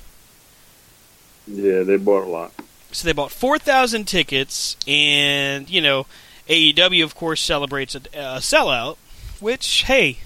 Yeah, 1.46 1.84
they 1.84 1.98
bought 1.98 2.24
a 2.24 2.30
lot. 2.30 2.52
So 2.98 3.06
they 3.06 3.14
bought 3.14 3.32
4,000 3.32 4.06
tickets, 4.08 4.76
and, 4.88 5.70
you 5.70 5.82
know, 5.82 6.08
AEW, 6.50 7.04
of 7.04 7.14
course, 7.14 7.40
celebrates 7.40 7.94
a, 7.94 8.00
a 8.00 8.40
sellout, 8.40 8.98
which, 9.40 9.84
hey, 9.84 10.18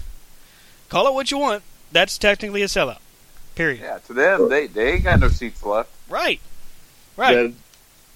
call 0.88 1.06
it 1.06 1.12
what 1.12 1.30
you 1.30 1.36
want. 1.36 1.64
That's 1.92 2.16
technically 2.16 2.62
a 2.62 2.68
sellout. 2.68 3.00
Period. 3.56 3.82
Yeah, 3.82 3.98
to 3.98 4.14
them, 4.14 4.48
they 4.48 4.68
they 4.68 4.92
ain't 4.94 5.04
got 5.04 5.20
no 5.20 5.28
seats 5.28 5.62
left. 5.62 5.90
Right. 6.08 6.40
Right. 7.14 7.34
That 7.34 7.54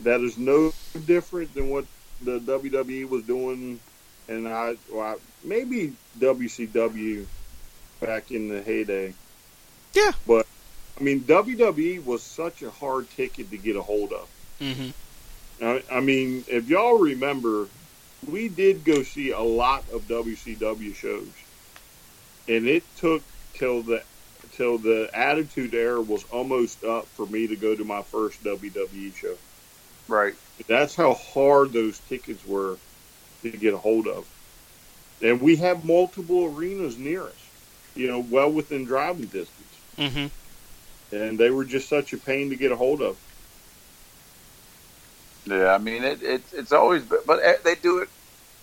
that 0.05 0.21
is 0.23 0.39
no 0.39 0.73
different 1.05 1.53
than 1.53 1.69
what 1.69 1.85
the 2.23 2.41
WWE 2.41 3.11
was 3.11 3.25
doing, 3.25 3.79
and 4.27 4.49
I, 4.49 4.77
well, 4.91 5.03
I 5.03 5.17
maybe 5.45 5.93
WCW 6.19 7.27
back 8.01 8.31
in 8.31 8.49
the 8.49 8.63
heyday. 8.63 9.13
Yeah. 9.93 10.13
but 10.27 10.47
I 10.99 11.03
mean 11.03 11.21
WWE 11.21 12.03
was 12.07 12.23
such 12.23 12.63
a 12.63 12.71
hard 12.71 13.11
ticket 13.11 13.51
to 13.51 13.59
get 13.59 13.77
a 13.77 13.83
hold 13.83 14.15
of. 14.15 14.27
Hmm 14.61 14.91
I, 15.63 15.83
I 15.91 16.01
mean, 16.01 16.45
if 16.49 16.69
y'all 16.69 16.99
remember, 16.99 17.73
we 18.23 18.49
did 18.49 18.85
go 18.85 19.03
see 19.03 19.31
a 19.31 19.41
lot 19.41 19.89
of 19.91 20.07
WCW 20.07 20.95
shows, 20.95 21.35
and 22.49 22.67
it 22.69 22.95
took 22.95 23.27
till 23.55 23.83
the 23.85 24.05
till 24.51 24.79
the 24.79 25.11
Attitude 25.15 25.75
Era 25.75 26.03
was 26.03 26.25
almost 26.25 26.85
up 26.85 27.11
for 27.15 27.27
me 27.27 27.47
to 27.49 27.57
go 27.57 27.75
to 27.77 27.85
my 27.85 28.03
first 28.03 28.43
WWE 28.43 29.13
show. 29.15 29.39
Right. 30.09 30.35
That's 30.69 30.95
how 30.95 31.15
hard 31.15 31.73
those 31.73 32.01
tickets 32.01 32.45
were 32.45 32.81
to 33.45 33.51
get 33.53 33.75
a 33.75 33.79
hold 33.79 34.09
of. 34.09 34.29
And 35.21 35.41
we 35.41 35.57
have 35.57 35.85
multiple 35.85 36.45
arenas 36.45 36.99
near 36.99 37.29
us, 37.31 37.41
you 37.95 38.07
know, 38.09 38.21
well 38.21 38.53
within 38.53 38.85
driving 38.85 39.29
distance. 39.29 39.83
hmm 39.99 40.27
And 41.11 41.39
they 41.41 41.51
were 41.51 41.65
just 41.65 41.89
such 41.89 42.13
a 42.13 42.19
pain 42.19 42.51
to 42.51 42.57
get 42.57 42.71
a 42.73 42.77
hold 42.77 43.03
of. 43.03 43.26
Yeah, 45.47 45.73
I 45.73 45.79
mean 45.79 46.03
it, 46.05 46.23
it 46.23 46.43
it's 46.53 46.73
always 46.73 47.03
but 47.05 47.39
eh, 47.43 47.57
they 47.65 47.77
do 47.77 47.99
it. 47.99 48.09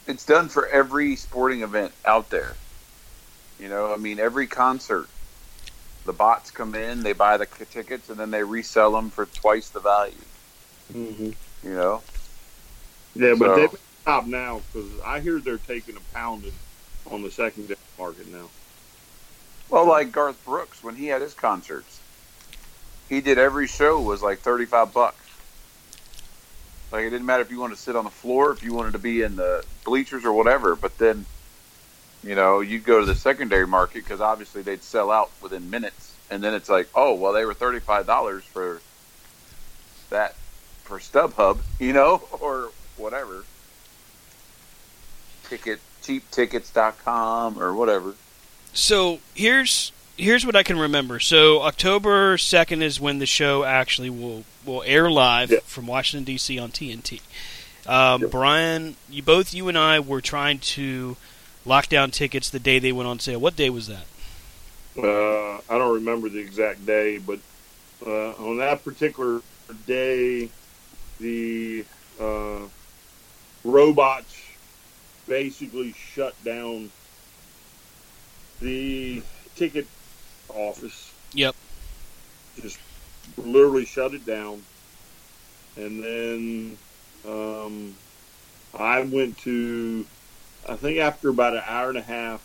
It's 0.05 0.25
done 0.25 0.49
for 0.49 0.67
every 0.67 1.15
sporting 1.15 1.61
event 1.61 1.93
out 2.05 2.29
there. 2.29 2.53
You 3.59 3.69
know, 3.69 3.93
I 3.93 3.97
mean 3.97 4.19
every 4.19 4.47
concert. 4.47 5.07
The 6.05 6.11
bots 6.13 6.51
come 6.51 6.75
in, 6.75 7.03
they 7.03 7.13
buy 7.13 7.37
the 7.37 7.45
tickets, 7.45 8.09
and 8.09 8.19
then 8.19 8.29
they 8.29 8.43
resell 8.43 8.91
them 8.91 9.09
for 9.09 9.25
twice 9.25 9.69
the 9.69 9.79
value. 9.79 10.13
Mm-hmm. 10.93 11.29
You 11.65 11.73
know, 11.73 12.01
Yeah, 13.15 13.35
but 13.39 13.55
So- 13.55 13.55
they 13.55 13.77
stop 14.01 14.25
now 14.25 14.61
because 14.73 14.89
I 15.05 15.21
hear 15.21 15.39
they're 15.39 15.57
taking 15.59 15.95
a 15.95 16.01
pounding 16.13 16.51
on 17.09 17.21
the 17.21 17.31
secondary 17.31 17.77
market 17.97 18.27
now. 18.27 18.49
well, 19.69 19.87
like 19.87 20.11
Garth 20.11 20.43
Brooks 20.43 20.83
when 20.83 20.95
he 20.95 21.07
had 21.07 21.21
his 21.21 21.33
concerts, 21.33 22.01
he 23.07 23.21
did 23.21 23.37
every 23.37 23.67
show 23.67 24.01
was 24.01 24.21
like 24.21 24.39
thirty 24.39 24.65
five 24.65 24.91
bucks. 24.93 25.22
Like 26.93 27.05
it 27.05 27.09
didn't 27.09 27.25
matter 27.25 27.41
if 27.41 27.49
you 27.49 27.59
wanted 27.59 27.75
to 27.75 27.81
sit 27.81 27.95
on 27.95 28.03
the 28.03 28.11
floor, 28.11 28.51
if 28.51 28.61
you 28.61 28.71
wanted 28.71 28.91
to 28.91 28.99
be 28.99 29.23
in 29.23 29.35
the 29.35 29.65
bleachers 29.83 30.25
or 30.25 30.31
whatever. 30.31 30.75
But 30.75 30.99
then 30.99 31.25
you 32.23 32.35
know, 32.35 32.61
you'd 32.61 32.85
go 32.85 32.99
to 32.99 33.05
the 33.05 33.15
secondary 33.15 33.67
market 33.67 34.03
because 34.03 34.21
obviously 34.21 34.61
they'd 34.61 34.83
sell 34.83 35.11
out 35.11 35.31
within 35.41 35.71
minutes, 35.71 36.15
and 36.29 36.41
then 36.41 36.53
it's 36.53 36.69
like, 36.69 36.87
oh, 36.95 37.15
well, 37.15 37.33
they 37.33 37.45
were 37.45 37.55
thirty 37.55 37.79
five 37.79 38.05
dollars 38.05 38.43
for 38.43 38.79
that 40.11 40.35
for 40.83 40.99
StubHub, 40.99 41.57
you 41.79 41.93
know, 41.93 42.21
or 42.39 42.69
whatever. 42.95 43.43
Ticket 45.49 45.79
cheaptickets.com 46.03 47.59
or 47.59 47.73
whatever. 47.73 48.13
So 48.71 49.19
here's 49.33 49.91
here's 50.15 50.45
what 50.45 50.55
I 50.55 50.61
can 50.61 50.77
remember. 50.77 51.19
So 51.19 51.61
October 51.63 52.37
second 52.37 52.83
is 52.83 53.01
when 53.01 53.17
the 53.17 53.25
show 53.25 53.63
actually 53.63 54.11
will 54.11 54.43
will 54.65 54.83
air 54.85 55.09
live 55.09 55.51
Yeah. 55.51 55.59
from 55.65 55.87
Washington 55.87 56.23
D.C. 56.25 56.57
on 56.59 56.71
TNT. 56.71 57.21
Um, 57.85 58.27
Brian, 58.29 58.95
you 59.09 59.21
both 59.23 59.53
you 59.53 59.67
and 59.67 59.77
I 59.77 59.99
were 59.99 60.21
trying 60.21 60.59
to 60.59 61.17
lock 61.65 61.87
down 61.89 62.11
tickets 62.11 62.49
the 62.49 62.59
day 62.59 62.79
they 62.79 62.91
went 62.91 63.07
on 63.09 63.19
sale. 63.19 63.39
What 63.39 63.55
day 63.55 63.69
was 63.69 63.87
that? 63.87 64.05
Uh, 64.97 65.55
I 65.69 65.77
don't 65.77 65.95
remember 65.95 66.29
the 66.29 66.39
exact 66.39 66.85
day, 66.85 67.17
but 67.17 67.39
uh, 68.05 68.31
on 68.33 68.57
that 68.57 68.83
particular 68.83 69.41
day, 69.87 70.49
the 71.19 71.83
uh, 72.19 72.59
robots 73.63 74.39
basically 75.27 75.93
shut 75.93 76.41
down 76.43 76.91
the 78.61 79.21
ticket 79.55 79.87
office. 80.49 81.13
Yep. 81.33 81.55
Just 82.61 82.77
literally 83.37 83.85
shut 83.85 84.13
it 84.13 84.25
down, 84.25 84.61
and 85.75 86.03
then 86.03 86.77
um, 87.27 87.95
I 88.77 89.01
went 89.01 89.37
to. 89.39 90.05
I 90.67 90.75
think 90.75 90.99
after 90.99 91.29
about 91.29 91.53
an 91.53 91.63
hour 91.67 91.89
and 91.89 91.97
a 91.97 92.01
half, 92.01 92.41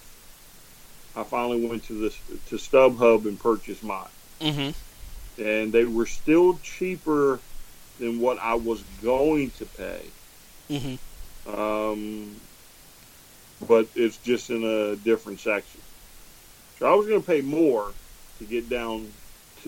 I 1.16 1.22
finally 1.22 1.64
went 1.66 1.84
to 1.84 1.94
this 1.94 2.18
to 2.48 2.56
StubHub 2.56 3.26
and 3.26 3.38
purchased 3.38 3.84
mine, 3.84 4.08
Mm-hmm. 4.40 5.42
and 5.42 5.72
they 5.72 5.84
were 5.84 6.06
still 6.06 6.58
cheaper 6.62 7.40
than 7.98 8.20
what 8.20 8.38
I 8.38 8.54
was 8.54 8.82
going 9.02 9.50
to 9.52 9.64
pay. 9.66 10.02
Mm-hmm. 10.70 11.60
Um, 11.60 12.36
but 13.66 13.88
it's 13.94 14.18
just 14.18 14.50
in 14.50 14.62
a 14.62 14.96
different 14.96 15.40
section. 15.40 15.80
So 16.78 16.86
I 16.86 16.94
was 16.94 17.06
going 17.06 17.20
to 17.20 17.26
pay 17.26 17.40
more 17.40 17.90
to 18.38 18.44
get 18.44 18.68
down 18.68 19.08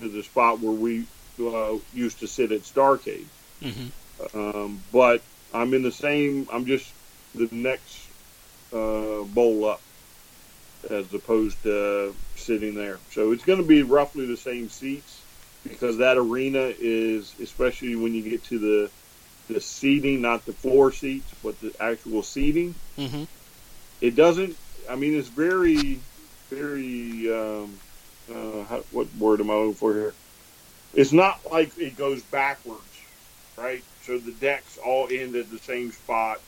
to 0.01 0.09
the 0.09 0.23
spot 0.23 0.59
where 0.59 0.73
we 0.73 1.05
uh, 1.39 1.77
used 1.93 2.19
to 2.19 2.27
sit 2.27 2.51
at 2.51 2.61
Starcade. 2.61 3.25
Mm-hmm. 3.61 4.37
Um, 4.37 4.83
but 4.91 5.21
I'm 5.53 5.73
in 5.73 5.83
the 5.83 5.91
same. 5.91 6.47
I'm 6.51 6.65
just 6.65 6.91
the 7.33 7.47
next 7.51 8.07
uh, 8.73 9.23
bowl 9.23 9.65
up, 9.65 9.81
as 10.89 11.13
opposed 11.13 11.61
to 11.63 12.15
sitting 12.35 12.75
there. 12.75 12.99
So 13.11 13.31
it's 13.31 13.43
going 13.43 13.59
to 13.61 13.67
be 13.67 13.83
roughly 13.83 14.25
the 14.25 14.37
same 14.37 14.69
seats 14.69 15.21
because 15.63 15.97
that 15.97 16.17
arena 16.17 16.73
is, 16.79 17.33
especially 17.39 17.95
when 17.95 18.13
you 18.13 18.23
get 18.29 18.43
to 18.45 18.59
the 18.59 18.91
the 19.47 19.59
seating, 19.59 20.21
not 20.21 20.45
the 20.45 20.53
floor 20.53 20.91
seats, 20.91 21.29
but 21.43 21.59
the 21.61 21.73
actual 21.79 22.23
seating. 22.23 22.73
Mm-hmm. 22.97 23.23
It 23.99 24.15
doesn't. 24.15 24.55
I 24.89 24.95
mean, 24.95 25.17
it's 25.17 25.27
very, 25.27 25.99
very. 26.49 27.31
Um, 27.31 27.77
uh, 28.29 28.63
how, 28.65 28.85
what 28.89 29.13
word 29.13 29.41
am 29.41 29.51
I 29.51 29.55
looking 29.55 29.75
for 29.75 29.93
here? 29.95 30.17
It's 30.93 31.13
not 31.13 31.41
like 31.51 31.73
it 31.77 31.95
goes 31.95 32.23
backwards, 32.23 32.97
right? 33.57 33.85
So 34.01 34.19
the 34.19 34.33
decks 34.33 34.77
all 34.77 35.09
end 35.11 35.35
at 35.35 35.49
the 35.49 35.59
same 35.59 35.91
spot. 35.91 36.39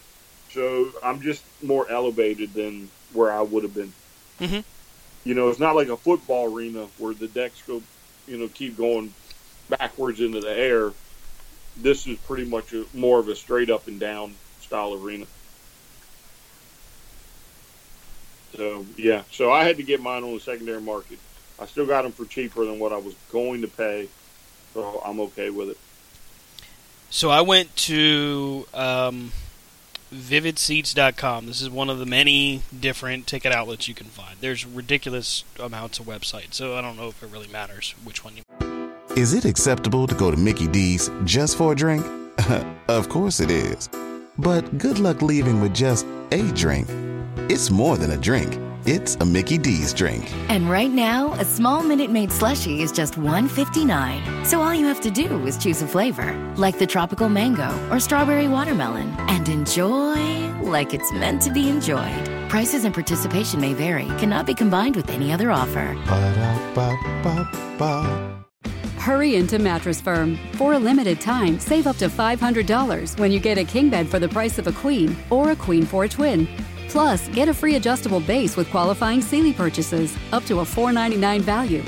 So 0.50 0.92
I'm 1.04 1.22
just 1.22 1.46
more 1.62 1.90
elevated 1.90 2.54
than 2.54 2.92
where 3.10 3.32
I 3.34 3.42
would 3.42 3.64
have 3.64 3.74
been. 3.74 3.96
Mhm. 4.40 4.66
You 5.26 5.36
know, 5.36 5.50
it's 5.50 5.60
not 5.60 5.76
like 5.76 5.90
a 5.90 5.98
football 5.98 6.46
arena 6.46 6.90
where 6.98 7.16
the 7.16 7.30
decks 7.30 7.64
go, 7.64 7.86
you 8.28 8.38
know, 8.38 8.50
keep 8.50 8.78
going 8.78 9.16
backwards 9.70 10.22
into 10.22 10.42
the 10.42 10.52
air. 10.52 10.96
This 11.76 12.08
is 12.08 12.18
pretty 12.20 12.46
much 12.46 12.74
a, 12.74 12.86
more 12.94 13.20
of 13.20 13.30
a 13.30 13.36
straight 13.36 13.72
up 13.72 13.88
and 13.88 14.00
down 14.00 14.40
style 14.60 14.94
arena. 14.96 15.28
So 18.56 18.88
yeah, 18.98 19.26
so 19.32 19.52
I 19.52 19.64
had 19.66 19.78
to 19.78 19.84
get 19.84 20.02
mine 20.02 20.24
on 20.24 20.34
the 20.34 20.40
secondary 20.40 20.82
market. 20.82 21.22
I 21.60 21.66
still 21.66 21.86
got 21.86 22.04
them 22.04 22.12
for 22.12 22.26
cheaper 22.26 22.66
than 22.66 22.80
what 22.80 22.92
I 22.92 22.98
was 22.98 23.16
going 23.32 23.62
to 23.62 23.68
pay, 23.68 24.10
so 24.74 25.02
I'm 25.06 25.20
okay 25.22 25.50
with 25.50 25.70
it. 25.70 25.78
So 27.10 27.30
I 27.30 27.42
went 27.42 27.76
to 27.76 28.66
um, 28.74 29.32
vividseats.com. 30.12 31.46
This 31.46 31.62
is 31.62 31.70
one 31.70 31.90
of 31.90 32.00
the 32.00 32.06
many 32.06 32.64
different 32.78 33.28
ticket 33.28 33.52
outlets 33.52 33.88
you 33.88 33.94
can 33.94 34.08
find. 34.08 34.38
There's 34.42 34.66
ridiculous 34.66 35.44
amounts 35.60 36.00
of 36.00 36.06
websites, 36.06 36.56
so 36.56 36.76
I 36.76 36.82
don't 36.82 36.98
know 36.98 37.10
if 37.10 37.22
it 37.22 37.30
really 37.32 37.48
matters 37.48 37.94
which 38.04 38.24
one 38.24 38.38
you. 38.38 38.44
Is 39.16 39.34
it 39.34 39.46
acceptable 39.46 40.08
to 40.08 40.16
go 40.16 40.32
to 40.32 40.38
Mickey 40.38 40.68
D's 40.68 41.12
just 41.24 41.58
for 41.58 41.74
a 41.74 41.76
drink? 41.76 42.04
of 42.88 43.10
course 43.10 43.40
it 43.40 43.52
is. 43.52 43.90
But 44.40 44.80
good 44.80 44.98
luck 44.98 45.22
leaving 45.22 45.62
with 45.62 45.76
just 45.76 46.08
a 46.32 46.42
drink. 46.54 46.88
It's 47.50 47.70
more 47.70 47.98
than 47.98 48.12
a 48.12 48.18
drink. 48.18 48.60
It's 48.86 49.16
a 49.16 49.26
Mickey 49.26 49.58
D's 49.58 49.94
drink. 49.94 50.30
And 50.50 50.70
right 50.70 50.92
now, 50.92 51.32
a 51.36 51.46
small 51.46 51.84
Minute 51.84 52.12
Maid 52.12 52.32
slushie 52.32 52.80
is 52.80 52.92
just 52.92 53.14
$1.59. 53.14 54.46
So 54.46 54.62
all 54.62 54.76
you 54.76 54.86
have 54.88 55.00
to 55.02 55.10
do 55.10 55.46
is 55.48 55.58
choose 55.58 55.82
a 55.82 55.88
flavor, 55.88 56.34
like 56.58 56.78
the 56.80 56.86
tropical 56.86 57.30
mango 57.30 57.72
or 57.90 58.02
strawberry 58.02 58.50
watermelon, 58.50 59.16
and 59.30 59.48
enjoy 59.48 60.52
like 60.60 60.94
it's 60.94 61.14
meant 61.14 61.42
to 61.44 61.50
be 61.50 61.70
enjoyed. 61.70 62.30
Prices 62.50 62.84
and 62.84 62.94
participation 62.94 63.62
may 63.62 63.74
vary, 63.74 64.08
cannot 64.20 64.46
be 64.46 64.54
combined 64.54 64.98
with 64.98 65.10
any 65.10 65.32
other 65.32 65.50
offer. 65.50 65.96
Ba-da-ba-ba-ba. 66.06 67.54
Hurry 68.98 69.36
into 69.36 69.60
Mattress 69.60 70.02
Firm. 70.02 70.38
For 70.54 70.74
a 70.74 70.80
limited 70.80 71.22
time, 71.22 71.58
save 71.60 71.88
up 71.88 71.96
to 71.98 72.10
$500 72.10 73.18
when 73.20 73.32
you 73.32 73.40
get 73.40 73.58
a 73.58 73.64
king 73.64 73.90
bed 73.90 74.10
for 74.10 74.20
the 74.20 74.30
price 74.30 74.58
of 74.60 74.68
a 74.68 74.74
queen 74.74 75.16
or 75.30 75.52
a 75.52 75.56
queen 75.56 75.86
for 75.86 76.04
a 76.04 76.10
twin. 76.10 76.48
Plus, 76.94 77.28
get 77.30 77.50
a 77.50 77.54
free 77.56 77.74
adjustable 77.76 78.20
base 78.20 78.56
with 78.56 78.70
qualifying 78.70 79.20
Sealy 79.20 79.52
purchases 79.52 80.16
up 80.32 80.46
to 80.46 80.60
a 80.60 80.66
499 80.66 81.42
value. 81.42 81.84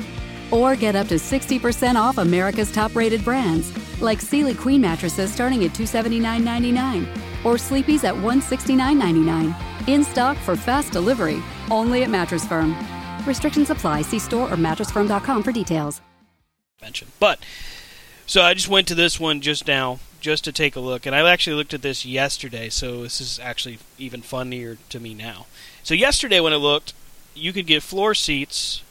Or 0.50 0.76
get 0.76 0.96
up 0.96 1.08
to 1.10 1.16
60% 1.16 1.96
off 1.96 2.18
America's 2.18 2.72
top 2.72 2.96
rated 2.96 3.24
brands 3.24 3.72
like 4.02 4.20
Sealy 4.20 4.56
Queen 4.56 4.82
mattresses 4.82 5.32
starting 5.32 5.64
at 5.64 5.74
$279.99 5.74 7.46
or 7.46 7.60
Sleepy's 7.60 8.04
at 8.04 8.16
$169.99. 8.16 9.54
In 9.88 10.04
stock 10.04 10.38
for 10.38 10.56
fast 10.56 10.92
delivery 10.92 11.40
only 11.70 12.02
at 12.02 12.10
Mattress 12.10 12.48
Firm. 12.48 12.76
Restrictions 13.28 13.70
apply. 13.70 14.02
See 14.02 14.18
store 14.18 14.52
or 14.52 14.58
mattressfirm.com 14.58 15.44
for 15.44 15.52
details. 15.52 16.02
But 17.20 17.46
so 18.26 18.42
I 18.42 18.56
just 18.56 18.70
went 18.70 18.88
to 18.88 18.96
this 18.96 19.20
one 19.20 19.42
just 19.42 19.68
now 19.68 20.00
just 20.26 20.44
to 20.44 20.52
take 20.52 20.76
a 20.76 20.80
look, 20.80 21.06
and 21.06 21.16
I 21.16 21.32
actually 21.32 21.56
looked 21.56 21.76
at 21.76 21.84
this 21.84 22.04
yesterday, 22.04 22.68
so 22.70 23.04
this 23.04 23.22
is 23.22 23.40
actually 23.40 23.78
even 24.00 24.24
funnier 24.24 24.80
to 24.90 25.00
me 25.00 25.14
now. 25.14 25.46
So 25.84 25.94
yesterday 25.94 26.40
when 26.40 26.52
I 26.52 26.56
looked, 26.56 26.94
you 27.36 27.54
could 27.54 27.68
get 27.68 27.84
floor 27.84 28.16
seats, 28.16 28.82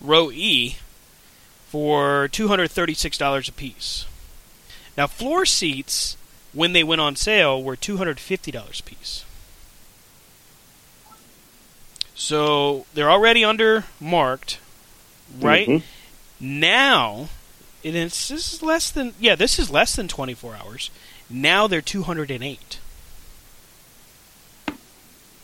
row 0.00 0.32
E, 0.32 0.78
for 1.68 2.26
two 2.26 2.48
hundred 2.48 2.72
thirty-six 2.72 3.16
dollars 3.16 3.48
a 3.48 3.52
piece. 3.52 4.04
Now 4.96 5.06
floor 5.06 5.46
seats, 5.46 6.16
when 6.52 6.72
they 6.72 6.82
went 6.82 7.00
on 7.00 7.14
sale, 7.14 7.62
were 7.62 7.76
two 7.76 7.98
hundred 7.98 8.18
fifty 8.18 8.50
dollars 8.50 8.80
a 8.80 8.82
piece. 8.82 9.24
So 12.16 12.84
they're 12.94 13.10
already 13.10 13.44
under 13.44 13.84
marked, 14.00 14.58
right? 15.40 15.68
Mhm. 15.68 15.82
Now, 16.40 17.28
it 17.82 17.94
is, 17.94 18.28
this 18.28 18.54
is 18.54 18.62
less 18.62 18.90
than 18.90 19.14
yeah, 19.20 19.34
this 19.34 19.58
is 19.58 19.70
less 19.70 19.94
than 19.94 20.08
24 20.08 20.56
hours. 20.56 20.90
Now 21.30 21.66
they're 21.66 21.80
208. 21.80 22.78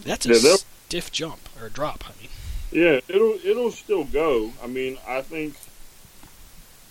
That's 0.04 0.26
a 0.26 0.28
Yeah, 0.28 0.56
stiff 0.86 1.12
jump 1.12 1.48
or 1.60 1.68
drop. 1.68 2.04
I 2.06 2.20
mean, 2.20 2.30
Yeah, 2.70 3.00
it'll 3.08 3.38
it'll 3.44 3.70
still 3.70 4.04
go. 4.04 4.52
I 4.62 4.66
mean, 4.66 4.98
I 5.06 5.22
think 5.22 5.54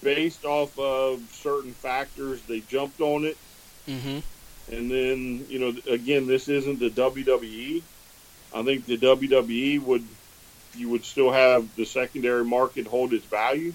based 0.01 0.45
off 0.45 0.77
of 0.77 1.21
certain 1.31 1.73
factors, 1.73 2.41
they 2.43 2.59
jumped 2.61 3.01
on 3.01 3.25
it, 3.25 3.37
mm-hmm. 3.87 4.19
and 4.73 4.91
then 4.91 5.45
you 5.49 5.59
know, 5.59 5.73
again, 5.91 6.27
this 6.27 6.47
isn't 6.49 6.79
the 6.79 6.89
WWE. 6.89 7.81
I 8.55 8.63
think 8.63 8.85
the 8.85 8.97
WWE 8.97 9.81
would 9.81 10.05
you 10.75 10.89
would 10.89 11.05
still 11.05 11.31
have 11.31 11.75
the 11.75 11.85
secondary 11.85 12.43
market 12.43 12.87
hold 12.87 13.13
its 13.13 13.25
value, 13.25 13.73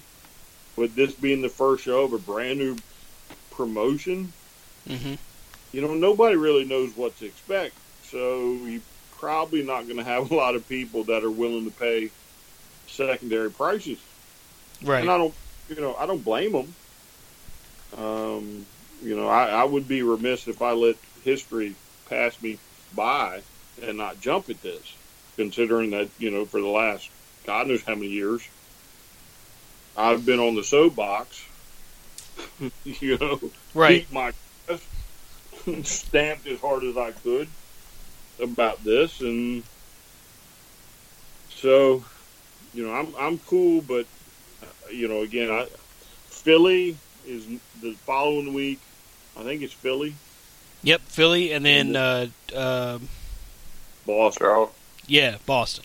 but 0.79 0.95
this 0.95 1.13
being 1.13 1.41
the 1.41 1.49
first 1.49 1.83
show 1.83 2.05
of 2.05 2.13
a 2.13 2.19
brand 2.19 2.59
new 2.59 2.75
promotion, 3.51 4.33
Mm-hmm. 4.89 5.15
you 5.73 5.81
know, 5.81 5.93
nobody 5.93 6.35
really 6.35 6.65
knows 6.65 6.95
what 6.95 7.17
to 7.17 7.25
expect. 7.25 7.75
So 8.01 8.65
you're 8.65 8.81
probably 9.11 9.61
not 9.63 9.83
going 9.83 9.97
to 9.97 10.03
have 10.03 10.31
a 10.31 10.35
lot 10.35 10.55
of 10.55 10.67
people 10.67 11.03
that 11.05 11.23
are 11.23 11.29
willing 11.31 11.65
to 11.65 11.71
pay 11.71 12.09
secondary 12.87 13.51
prices. 13.51 13.99
right. 14.83 15.01
And 15.01 15.11
I 15.11 15.17
don't, 15.17 15.35
you 15.67 15.75
know, 15.81 15.95
I 15.95 16.07
don't 16.07 16.23
blame 16.23 16.53
them. 16.53 16.75
Um, 17.97 18.65
you 19.03 19.15
know, 19.15 19.27
I, 19.27 19.47
I 19.49 19.63
would 19.65 19.87
be 19.87 20.01
remiss 20.01 20.47
if 20.47 20.61
I 20.61 20.71
let 20.71 20.95
history 21.23 21.75
pass 22.09 22.41
me 22.41 22.59
by 22.95 23.43
and 23.81 23.97
not 23.97 24.19
jump 24.19 24.49
at 24.49 24.61
this. 24.61 24.97
considering 25.37 25.91
that 25.91 26.09
you 26.17 26.31
know 26.31 26.45
for 26.45 26.59
the 26.61 26.67
last 26.67 27.09
God 27.45 27.67
knows 27.67 27.83
how 27.83 27.95
many 27.95 28.07
years 28.07 28.41
I've 29.99 30.25
been 30.25 30.39
on 30.39 30.55
the 30.55 30.63
soapbox. 30.63 31.45
you 32.85 33.17
know, 33.17 33.39
Right. 33.73 34.07
beat 34.07 34.13
my 34.13 34.31
chest, 34.67 34.83
stamped 35.83 36.47
as 36.47 36.59
hard 36.59 36.85
as 36.85 36.95
I 36.95 37.11
could 37.11 37.47
about 38.41 38.81
this, 38.83 39.19
and 39.19 39.61
so 41.49 42.03
you 42.73 42.85
know 42.85 42.93
I'm 42.93 43.13
I'm 43.19 43.37
cool, 43.39 43.81
but 43.81 44.05
uh, 44.63 44.89
you 44.91 45.09
know 45.09 45.21
again 45.21 45.51
I 45.51 45.67
Philly 46.29 46.95
is 47.27 47.45
the 47.81 47.93
following 48.05 48.53
week. 48.53 48.79
I 49.37 49.43
think 49.43 49.61
it's 49.61 49.73
Philly, 49.73 50.15
Yep, 50.83 51.01
Philly, 51.01 51.51
and 51.51 51.65
then 51.65 51.95
uh, 51.95 52.27
uh, 52.55 52.99
Boston. 54.05 54.67
Yeah, 55.07 55.37
Boston. 55.45 55.83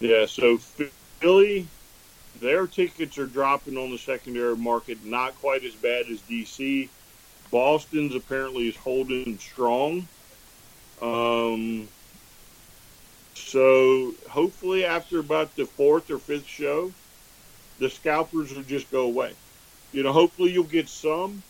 Yeah, 0.00 0.26
so 0.26 0.58
Philly, 1.20 1.66
their 2.40 2.66
tickets 2.66 3.18
are 3.18 3.26
dropping 3.26 3.76
on 3.76 3.90
the 3.90 3.98
secondary 3.98 4.56
market, 4.56 5.04
not 5.04 5.34
quite 5.40 5.64
as 5.64 5.74
bad 5.74 6.06
as 6.10 6.20
DC. 6.20 6.88
Boston's 7.50 8.14
apparently 8.14 8.68
is 8.68 8.76
holding 8.76 9.38
strong. 9.38 10.06
Um, 11.00 11.88
so 13.34 14.14
hopefully, 14.28 14.84
after 14.84 15.20
about 15.20 15.54
the 15.56 15.64
fourth 15.64 16.10
or 16.10 16.18
fifth 16.18 16.46
show, 16.46 16.92
the 17.78 17.88
scalpers 17.88 18.54
will 18.54 18.62
just 18.62 18.90
go 18.90 19.02
away. 19.02 19.32
You 19.92 20.02
know, 20.02 20.12
hopefully 20.12 20.52
you'll 20.52 20.64
get 20.64 20.88
some, 20.88 21.42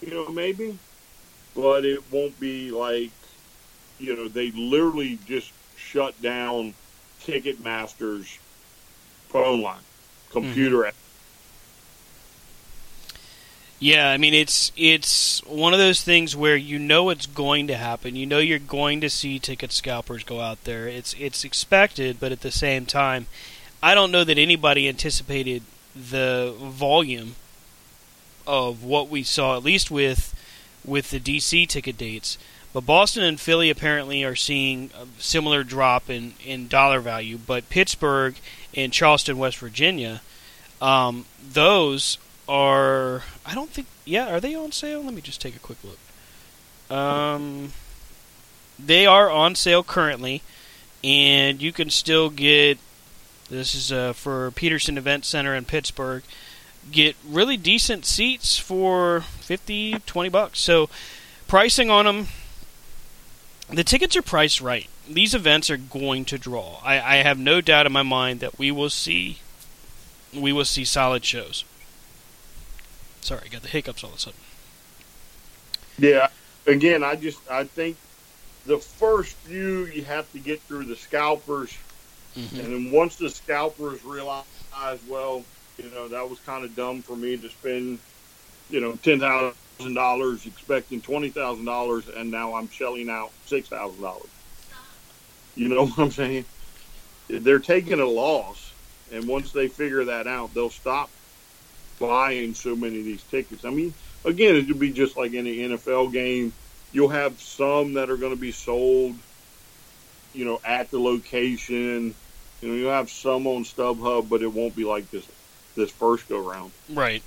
you 0.00 0.10
know, 0.12 0.28
maybe, 0.28 0.76
but 1.54 1.84
it 1.84 2.02
won't 2.10 2.38
be 2.40 2.70
like, 2.70 3.10
you 3.98 4.16
know, 4.16 4.28
they 4.28 4.50
literally 4.50 5.18
just 5.26 5.52
shut 5.76 6.20
down 6.20 6.74
Ticketmaster's 7.22 8.38
phone 9.28 9.62
line, 9.62 9.80
computer. 10.42 10.78
Mm-hmm. 10.78 10.96
Yeah, 13.78 14.10
I 14.10 14.16
mean 14.16 14.32
it's 14.32 14.72
it's 14.76 15.44
one 15.44 15.74
of 15.74 15.78
those 15.78 16.00
things 16.00 16.34
where 16.34 16.56
you 16.56 16.78
know 16.78 17.10
it's 17.10 17.26
going 17.26 17.66
to 17.66 17.76
happen. 17.76 18.16
You 18.16 18.24
know 18.24 18.38
you're 18.38 18.58
going 18.58 19.02
to 19.02 19.10
see 19.10 19.38
ticket 19.38 19.70
scalpers 19.70 20.24
go 20.24 20.40
out 20.40 20.64
there. 20.64 20.88
It's 20.88 21.14
it's 21.18 21.44
expected, 21.44 22.18
but 22.18 22.32
at 22.32 22.40
the 22.40 22.50
same 22.50 22.86
time, 22.86 23.26
I 23.82 23.94
don't 23.94 24.10
know 24.10 24.24
that 24.24 24.38
anybody 24.38 24.88
anticipated 24.88 25.62
the 25.94 26.54
volume 26.58 27.36
of 28.46 28.82
what 28.82 29.08
we 29.08 29.22
saw 29.22 29.56
at 29.56 29.64
least 29.64 29.90
with 29.90 30.34
with 30.84 31.10
the 31.10 31.20
DC 31.20 31.68
ticket 31.68 31.98
dates. 31.98 32.38
But 32.72 32.86
Boston 32.86 33.24
and 33.24 33.40
Philly 33.40 33.70
apparently 33.70 34.22
are 34.22 34.36
seeing 34.36 34.90
a 34.94 35.06
similar 35.20 35.64
drop 35.64 36.10
in, 36.10 36.34
in 36.44 36.68
dollar 36.68 37.00
value, 37.00 37.38
but 37.38 37.70
Pittsburgh 37.70 38.36
and 38.74 38.92
Charleston, 38.92 39.38
West 39.38 39.58
Virginia, 39.58 40.20
um, 40.80 41.24
those 41.42 42.18
are 42.48 43.22
I 43.44 43.54
don't 43.54 43.70
think 43.70 43.88
yeah 44.04 44.32
are 44.32 44.40
they 44.40 44.54
on 44.54 44.72
sale? 44.72 45.02
Let 45.02 45.14
me 45.14 45.20
just 45.20 45.40
take 45.40 45.56
a 45.56 45.60
quick 45.60 45.78
look. 45.82 45.98
Um, 46.96 47.72
they 48.78 49.06
are 49.06 49.30
on 49.30 49.54
sale 49.54 49.82
currently, 49.82 50.42
and 51.02 51.60
you 51.60 51.72
can 51.72 51.90
still 51.90 52.30
get 52.30 52.78
this 53.48 53.74
is 53.74 53.92
uh, 53.92 54.12
for 54.12 54.50
Petersen 54.52 54.98
Event 54.98 55.24
Center 55.24 55.54
in 55.54 55.64
Pittsburgh. 55.64 56.22
Get 56.90 57.16
really 57.26 57.56
decent 57.56 58.04
seats 58.04 58.58
for 58.58 59.20
50, 59.20 60.00
20 60.06 60.28
bucks. 60.28 60.60
So 60.60 60.88
pricing 61.48 61.90
on 61.90 62.04
them, 62.04 62.28
the 63.68 63.84
tickets 63.84 64.16
are 64.16 64.22
priced 64.22 64.60
right. 64.60 64.88
These 65.08 65.34
events 65.34 65.70
are 65.70 65.76
going 65.76 66.24
to 66.26 66.38
draw. 66.38 66.80
I, 66.84 67.00
I 67.00 67.16
have 67.16 67.38
no 67.38 67.60
doubt 67.60 67.86
in 67.86 67.92
my 67.92 68.02
mind 68.02 68.40
that 68.40 68.58
we 68.58 68.70
will 68.70 68.90
see 68.90 69.38
we 70.40 70.52
will 70.52 70.64
see 70.64 70.84
solid 70.84 71.24
shows. 71.24 71.64
Sorry, 73.20 73.42
I 73.44 73.48
got 73.48 73.62
the 73.62 73.68
hiccups 73.68 74.04
all 74.04 74.10
of 74.10 74.16
a 74.16 74.18
sudden. 74.20 74.38
Yeah. 75.98 76.28
Again, 76.66 77.02
I 77.02 77.16
just 77.16 77.38
I 77.50 77.64
think 77.64 77.96
the 78.66 78.78
first 78.78 79.34
few 79.36 79.86
you 79.86 80.02
have 80.04 80.30
to 80.32 80.38
get 80.38 80.60
through 80.62 80.84
the 80.84 80.96
scalpers, 80.96 81.72
Mhm. 82.36 82.52
and 82.58 82.72
then 82.72 82.90
once 82.90 83.16
the 83.16 83.30
scalpers 83.30 84.04
realize, 84.04 84.44
well, 85.08 85.44
you 85.78 85.88
know, 85.90 86.08
that 86.08 86.28
was 86.28 86.38
kind 86.40 86.64
of 86.64 86.74
dumb 86.74 87.02
for 87.02 87.16
me 87.16 87.36
to 87.36 87.48
spend, 87.48 87.98
you 88.70 88.80
know, 88.80 88.92
ten 89.02 89.20
thousand 89.20 89.94
dollars 89.94 90.44
expecting 90.46 91.00
twenty 91.00 91.30
thousand 91.30 91.64
dollars, 91.64 92.08
and 92.08 92.30
now 92.30 92.54
I'm 92.54 92.68
shelling 92.70 93.08
out 93.08 93.30
six 93.46 93.68
thousand 93.68 94.02
dollars. 94.02 94.28
You 95.54 95.68
know 95.68 95.86
what 95.86 95.98
I'm 95.98 96.10
saying? 96.10 96.44
They're 97.28 97.58
taking 97.60 98.00
a 98.00 98.06
loss, 98.06 98.65
and 99.12 99.26
once 99.26 99.52
they 99.52 99.68
figure 99.68 100.04
that 100.04 100.26
out, 100.26 100.54
they'll 100.54 100.70
stop 100.70 101.10
buying 101.98 102.54
so 102.54 102.76
many 102.76 102.98
of 102.98 103.04
these 103.04 103.22
tickets. 103.24 103.64
I 103.64 103.70
mean, 103.70 103.94
again, 104.24 104.56
it'll 104.56 104.76
be 104.76 104.92
just 104.92 105.16
like 105.16 105.34
any 105.34 105.58
NFL 105.58 106.12
game. 106.12 106.52
You'll 106.92 107.08
have 107.08 107.40
some 107.40 107.94
that 107.94 108.10
are 108.10 108.16
going 108.16 108.34
to 108.34 108.40
be 108.40 108.52
sold, 108.52 109.14
you 110.34 110.44
know, 110.44 110.60
at 110.64 110.90
the 110.90 110.98
location. 110.98 112.14
You 112.60 112.68
know, 112.68 112.74
you'll 112.74 112.92
have 112.92 113.10
some 113.10 113.46
on 113.46 113.64
StubHub, 113.64 114.28
but 114.28 114.42
it 114.42 114.52
won't 114.52 114.74
be 114.74 114.84
like 114.84 115.10
this 115.10 115.26
this 115.74 115.90
first 115.90 116.28
go 116.28 116.38
round. 116.38 116.72
Right. 116.88 117.22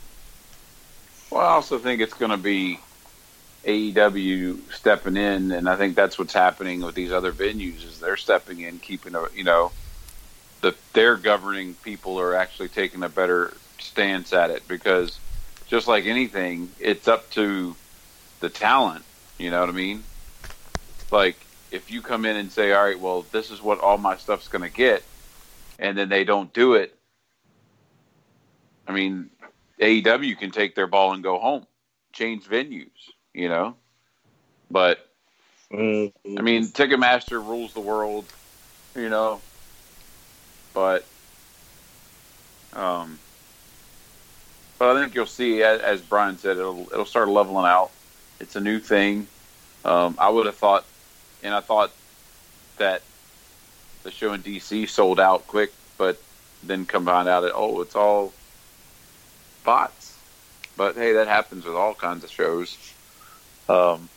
Well, 1.30 1.42
I 1.42 1.50
also 1.50 1.78
think 1.78 2.02
it's 2.02 2.16
going 2.16 2.32
to 2.32 2.38
be 2.38 2.80
AEW 3.64 4.60
stepping 4.72 5.18
in, 5.18 5.52
and 5.52 5.70
I 5.70 5.76
think 5.76 5.96
that's 5.96 6.18
what's 6.18 6.34
happening 6.34 6.82
with 6.82 6.96
these 6.96 7.12
other 7.12 7.32
venues 7.32 7.86
is 7.86 8.00
they're 8.00 8.18
stepping 8.18 8.62
in, 8.62 8.80
keeping 8.80 9.14
a 9.16 9.26
you 9.36 9.44
know, 9.44 9.72
the 10.62 10.76
their 10.94 11.16
governing 11.16 11.74
people 11.76 12.20
are 12.20 12.36
actually 12.36 12.70
taking 12.70 13.04
a 13.04 13.10
better 13.10 13.54
stance 13.80 14.34
at 14.34 14.50
it 14.50 14.68
because 14.68 15.20
just 15.68 15.88
like 15.88 16.06
anything, 16.06 16.72
it's 16.80 17.08
up 17.08 17.30
to 17.32 17.76
the 18.40 18.50
talent. 18.50 19.06
You 19.38 19.52
know 19.52 19.60
what 19.60 19.70
I 19.70 19.74
mean? 19.74 20.04
Like 21.12 21.38
if 21.72 21.92
you 21.92 22.02
come 22.02 22.26
in 22.26 22.36
and 22.36 22.52
say, 22.52 22.74
"All 22.74 22.84
right, 22.84 23.00
well, 23.00 23.26
this 23.32 23.52
is 23.52 23.62
what 23.62 23.80
all 23.80 23.98
my 23.98 24.18
stuff's 24.18 24.48
going 24.48 24.64
to 24.64 24.76
get," 24.76 25.04
and 25.78 25.98
then 25.98 26.10
they 26.10 26.24
don't 26.24 26.52
do 26.54 26.74
it, 26.74 26.96
I 28.90 28.92
mean, 28.92 29.30
AEW 29.80 30.38
can 30.38 30.50
take 30.50 30.76
their 30.76 30.88
ball 30.88 31.14
and 31.14 31.24
go 31.24 31.38
home, 31.38 31.68
change 32.12 32.46
venues, 32.46 32.90
you 33.34 33.48
know. 33.48 33.76
But 34.72 35.08
mm-hmm. 35.72 36.38
I 36.38 36.42
mean, 36.42 36.66
Ticketmaster 36.66 37.34
rules 37.34 37.74
the 37.74 37.80
world, 37.80 38.26
you 38.96 39.10
know. 39.10 39.42
But, 40.74 41.06
um, 42.74 43.20
but 44.78 44.96
I 44.96 45.02
think 45.02 45.16
you'll 45.16 45.26
see, 45.26 45.62
as, 45.64 45.82
as 45.82 46.02
Brian 46.02 46.38
said, 46.38 46.58
it'll 46.58 46.88
it'll 46.92 47.06
start 47.06 47.28
leveling 47.28 47.66
out. 47.66 47.92
It's 48.40 48.56
a 48.56 48.62
new 48.62 48.80
thing. 48.80 49.28
Um, 49.84 50.16
I 50.18 50.30
would 50.30 50.46
have 50.46 50.56
thought, 50.56 50.86
and 51.44 51.54
I 51.54 51.60
thought 51.62 51.92
that 52.78 53.02
the 54.04 54.12
show 54.12 54.34
in 54.34 54.42
DC 54.42 54.88
sold 54.88 55.20
out 55.20 55.48
quick, 55.48 55.74
but 55.98 56.22
then 56.64 56.86
come 56.86 57.06
find 57.06 57.28
out 57.28 57.42
that 57.42 57.54
oh, 57.54 57.82
it's 57.82 57.96
all 57.96 58.34
bots. 59.64 60.18
But 60.78 60.96
hey, 60.96 61.14
that 61.14 61.28
happens 61.28 61.66
with 61.66 61.76
all 61.76 61.94
kinds 61.94 62.24
of 62.24 62.32
shows. 62.32 62.78
Um, 63.68 64.10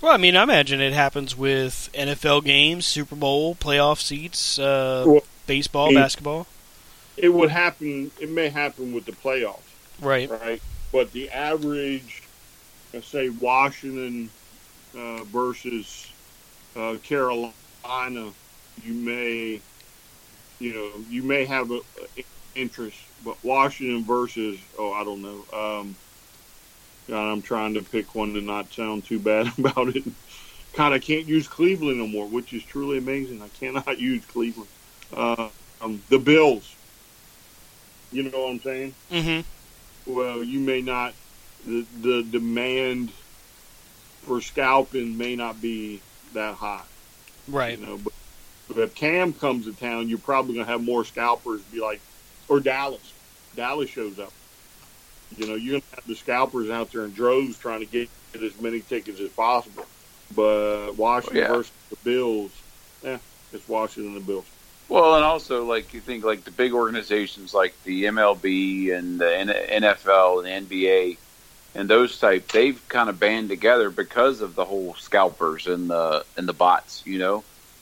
Well, 0.00 0.12
I 0.12 0.16
mean, 0.18 0.36
I 0.36 0.42
imagine 0.42 0.80
it 0.80 0.92
happens 0.92 1.36
with 1.36 1.88
NFL 1.94 2.44
games, 2.44 2.86
Super 2.86 3.16
Bowl, 3.16 3.54
playoff 3.54 4.00
seats, 4.00 4.58
uh, 4.58 5.04
Well, 5.06 5.22
baseball, 5.46 5.90
it- 5.90 5.94
basketball. 5.94 6.46
It 7.16 7.28
would 7.28 7.50
happen. 7.50 8.10
It 8.18 8.30
may 8.30 8.48
happen 8.48 8.92
with 8.92 9.04
the 9.04 9.12
playoffs. 9.12 9.68
Right. 10.00 10.30
right? 10.30 10.62
But 10.92 11.12
the 11.12 11.30
average, 11.30 12.22
let's 12.92 13.08
say 13.08 13.28
Washington 13.28 14.30
uh, 14.96 15.24
versus 15.24 16.06
uh, 16.74 16.96
Carolina, 17.02 17.52
you 18.82 18.94
may, 18.94 19.62
you 20.58 20.74
know, 20.74 21.04
you 21.08 21.22
may 21.22 21.44
have 21.44 21.70
a, 21.70 21.80
a 22.18 22.24
interest, 22.54 22.98
but 23.22 23.36
Washington 23.44 24.04
versus, 24.04 24.58
oh, 24.78 24.92
I 24.92 25.04
don't 25.04 25.22
know. 25.22 25.46
Um, 25.52 25.96
God, 27.08 27.30
I'm 27.32 27.42
trying 27.42 27.74
to 27.74 27.82
pick 27.82 28.14
one 28.14 28.34
to 28.34 28.40
not 28.40 28.72
sound 28.72 29.04
too 29.04 29.18
bad 29.18 29.46
about 29.58 29.94
it. 29.96 30.04
God, 30.74 30.92
I 30.92 30.98
can't 30.98 31.26
use 31.28 31.48
Cleveland 31.48 31.98
no 31.98 32.06
more, 32.06 32.28
which 32.28 32.52
is 32.52 32.64
truly 32.64 32.98
amazing. 32.98 33.42
I 33.42 33.48
cannot 33.48 33.98
use 34.00 34.24
Cleveland. 34.26 34.70
Uh, 35.12 35.48
um, 35.80 36.02
the 36.08 36.18
Bills. 36.18 36.74
You 38.12 38.24
know 38.24 38.42
what 38.42 38.50
I'm 38.50 38.60
saying? 38.60 38.94
Mm-hmm. 39.10 40.12
well, 40.14 40.42
you 40.42 40.60
may 40.60 40.80
not. 40.82 41.14
The 41.66 41.86
the 42.00 42.22
demand 42.24 43.10
for 44.22 44.40
scalping 44.40 45.16
may 45.16 45.36
not 45.36 45.60
be 45.62 46.00
that 46.34 46.54
high, 46.56 46.82
Right. 47.48 47.78
you 47.78 47.86
know. 47.86 47.98
But, 47.98 48.12
but 48.68 48.78
if 48.78 48.94
Cam 48.94 49.32
comes 49.32 49.66
to 49.66 49.72
town, 49.72 50.08
you're 50.08 50.18
probably 50.18 50.54
gonna 50.54 50.66
have 50.66 50.82
more 50.82 51.04
scalpers. 51.04 51.60
Be 51.62 51.80
like, 51.80 52.00
or 52.48 52.58
Dallas. 52.60 53.12
Dallas 53.54 53.88
shows 53.90 54.18
up. 54.18 54.32
You 55.36 55.46
know, 55.46 55.54
you're 55.54 55.80
gonna 55.80 55.94
have 55.94 56.06
the 56.06 56.16
scalpers 56.16 56.68
out 56.70 56.90
there 56.92 57.04
in 57.04 57.12
droves 57.12 57.56
trying 57.58 57.80
to 57.80 57.86
get 57.86 58.08
as 58.42 58.60
many 58.60 58.80
tickets 58.80 59.20
as 59.20 59.30
possible. 59.30 59.86
But 60.34 60.92
Washington 60.96 61.38
Oh, 61.38 61.40
yeah. 61.42 61.48
versus 61.56 61.72
the 61.90 61.96
Bills, 62.04 62.50
yeah, 63.04 63.18
it's 63.52 63.68
Washington 63.68 64.14
and 64.14 64.22
the 64.22 64.26
Bills. 64.26 64.46
Well, 64.92 65.14
and 65.14 65.24
also 65.24 65.64
like 65.64 65.94
you 65.94 66.00
think 66.00 66.22
like 66.22 66.44
the 66.44 66.50
big 66.50 66.74
organizations 66.74 67.54
like 67.54 67.72
the 67.84 68.04
MLB 68.04 68.94
and 68.94 69.18
the 69.18 69.24
NFL 69.24 70.46
and 70.46 70.68
the 70.68 70.76
NBA 70.76 71.16
and 71.74 71.88
those 71.88 72.20
type, 72.20 72.48
they've 72.48 72.78
kind 72.90 73.08
of 73.08 73.18
band 73.18 73.48
together 73.48 73.88
because 73.88 74.42
of 74.42 74.54
the 74.54 74.66
whole 74.66 74.92
scalpers 74.92 75.66
and 75.66 75.88
the 75.88 76.26
and 76.36 76.46
the 76.46 76.52
bots. 76.52 77.02
You 77.06 77.18
know, 77.20 77.38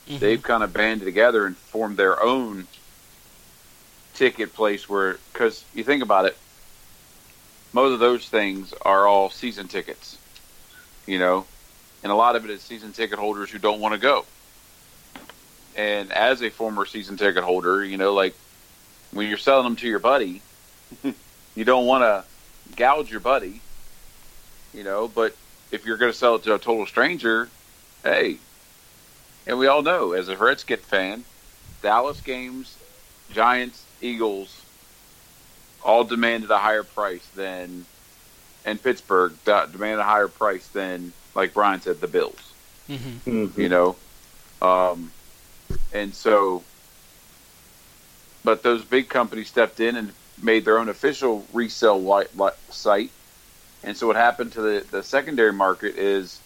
mm-hmm. 0.07 0.19
they've 0.19 0.41
kind 0.41 0.63
of 0.63 0.71
banded 0.71 1.03
together 1.03 1.45
and 1.45 1.57
formed 1.57 1.97
their 1.97 2.23
own 2.23 2.65
ticket 4.13 4.53
place 4.53 4.87
where 4.87 5.19
because 5.33 5.65
you 5.75 5.83
think 5.83 6.03
about 6.03 6.23
it, 6.23 6.37
most 7.73 7.91
of 7.91 7.99
those 7.99 8.29
things 8.29 8.73
are 8.83 9.05
all 9.05 9.29
season 9.29 9.67
tickets. 9.67 10.17
You 11.05 11.19
know, 11.19 11.45
and 12.03 12.11
a 12.13 12.15
lot 12.15 12.37
of 12.37 12.45
it 12.45 12.51
is 12.51 12.61
season 12.61 12.93
ticket 12.93 13.19
holders 13.19 13.51
who 13.51 13.59
don't 13.59 13.81
want 13.81 13.95
to 13.95 13.99
go. 13.99 14.25
And 15.75 16.11
as 16.11 16.41
a 16.41 16.49
former 16.49 16.85
season 16.85 17.17
ticket 17.17 17.43
holder, 17.43 17.83
you 17.83 17.97
know, 17.97 18.13
like 18.13 18.35
when 19.11 19.27
you're 19.27 19.37
selling 19.37 19.63
them 19.63 19.75
to 19.77 19.87
your 19.87 19.99
buddy, 19.99 20.41
you 21.55 21.65
don't 21.65 21.85
want 21.85 22.03
to 22.03 22.23
gouge 22.75 23.11
your 23.11 23.19
buddy, 23.19 23.61
you 24.73 24.83
know, 24.83 25.07
but 25.07 25.35
if 25.71 25.85
you're 25.85 25.97
going 25.97 26.11
to 26.11 26.17
sell 26.17 26.35
it 26.35 26.43
to 26.43 26.55
a 26.55 26.59
total 26.59 26.85
stranger, 26.85 27.49
hey, 28.03 28.37
and 29.47 29.57
we 29.57 29.67
all 29.67 29.81
know 29.81 30.13
as 30.13 30.29
a 30.29 30.37
Redskins 30.37 30.81
fan, 30.81 31.23
Dallas 31.81 32.21
games, 32.21 32.77
Giants, 33.31 33.83
Eagles, 34.01 34.61
all 35.83 36.03
demanded 36.03 36.51
a 36.51 36.57
higher 36.57 36.83
price 36.83 37.25
than, 37.35 37.85
and 38.65 38.81
Pittsburgh 38.81 39.33
demanded 39.45 39.99
a 39.99 40.03
higher 40.03 40.27
price 40.27 40.67
than, 40.67 41.11
like 41.33 41.53
Brian 41.53 41.81
said, 41.81 42.01
the 42.01 42.07
Bills. 42.07 42.53
Mm-hmm. 42.89 43.29
Mm-hmm. 43.45 43.61
You 43.61 43.69
know, 43.69 43.95
um, 44.61 45.11
and 45.93 46.13
so, 46.13 46.63
but 48.43 48.63
those 48.63 48.83
big 48.83 49.09
companies 49.09 49.47
stepped 49.47 49.79
in 49.79 49.95
and 49.95 50.13
made 50.41 50.65
their 50.65 50.77
own 50.77 50.89
official 50.89 51.45
resale 51.53 52.25
site. 52.69 53.11
And 53.83 53.97
so 53.97 54.07
what 54.07 54.15
happened 54.15 54.53
to 54.53 54.61
the, 54.61 54.85
the 54.91 55.03
secondary 55.03 55.53
market 55.53 55.97
is 55.97 56.39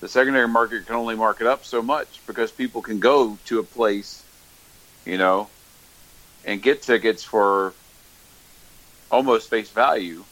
the 0.00 0.08
secondary 0.08 0.48
market 0.48 0.86
can 0.86 0.94
only 0.94 1.16
mark 1.16 1.40
it 1.40 1.46
up 1.46 1.64
so 1.64 1.82
much 1.82 2.20
because 2.26 2.52
people 2.52 2.82
can 2.82 3.00
go 3.00 3.36
to 3.46 3.58
a 3.58 3.62
place, 3.62 4.22
you 5.04 5.18
know, 5.18 5.48
and 6.44 6.62
get 6.62 6.82
tickets 6.82 7.24
for 7.24 7.72
almost 9.10 9.50
face 9.50 9.70
value. 9.70 10.24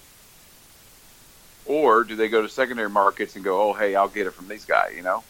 Or 1.65 2.05
do 2.05 2.15
they 2.15 2.29
go 2.29 2.43
to 2.43 2.49
secondary 2.49 2.91
markets 2.91 3.35
and 3.35 3.45
go, 3.45 3.61
oh, 3.61 3.73
hey, 3.73 3.97
I'll 3.97 4.09
get 4.09 4.27
it 4.27 4.33
from 4.33 4.47
these 4.47 4.65
guys, 4.65 4.95
you 4.95 5.03
know? 5.03 5.25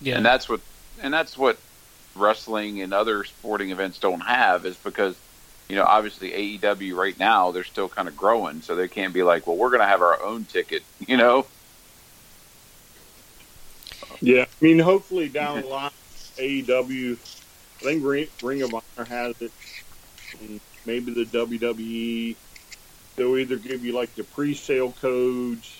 Yeah. 0.00 0.16
And 0.16 0.24
that's 0.24 0.48
what 0.48 0.60
and 1.02 1.12
that's 1.12 1.36
what 1.36 1.58
wrestling 2.16 2.82
and 2.82 2.92
other 2.92 3.24
sporting 3.24 3.70
events 3.70 3.98
don't 3.98 4.20
have 4.20 4.66
is 4.66 4.76
because 4.76 5.14
you 5.68 5.76
know 5.76 5.84
obviously 5.84 6.30
AEW 6.30 6.94
right 6.94 7.18
now 7.18 7.52
they're 7.52 7.64
still 7.64 7.88
kind 7.88 8.08
of 8.08 8.16
growing 8.16 8.62
so 8.62 8.74
they 8.74 8.88
can't 8.88 9.14
be 9.14 9.22
like 9.22 9.46
well 9.46 9.56
we're 9.56 9.70
going 9.70 9.80
to 9.80 9.86
have 9.86 10.02
our 10.02 10.22
own 10.22 10.44
ticket 10.44 10.82
you 11.06 11.16
know? 11.16 11.46
Yeah 14.20 14.42
I 14.42 14.64
mean 14.64 14.78
hopefully 14.78 15.28
down 15.32 15.62
the 15.62 15.68
line 15.68 15.90
AEW 16.36 17.16
I 17.80 17.84
think 17.84 18.04
Ring, 18.04 18.28
Ring 18.42 18.62
of 18.62 18.74
Honor 18.74 19.08
has 19.08 19.34
it 19.40 19.52
and 20.40 20.60
maybe 20.84 21.12
the 21.12 21.24
WWE 21.26 22.36
they'll 23.16 23.36
either 23.36 23.56
give 23.56 23.84
you 23.84 23.92
like 23.92 24.14
the 24.16 24.24
pre-sale 24.24 24.92
codes 25.00 25.76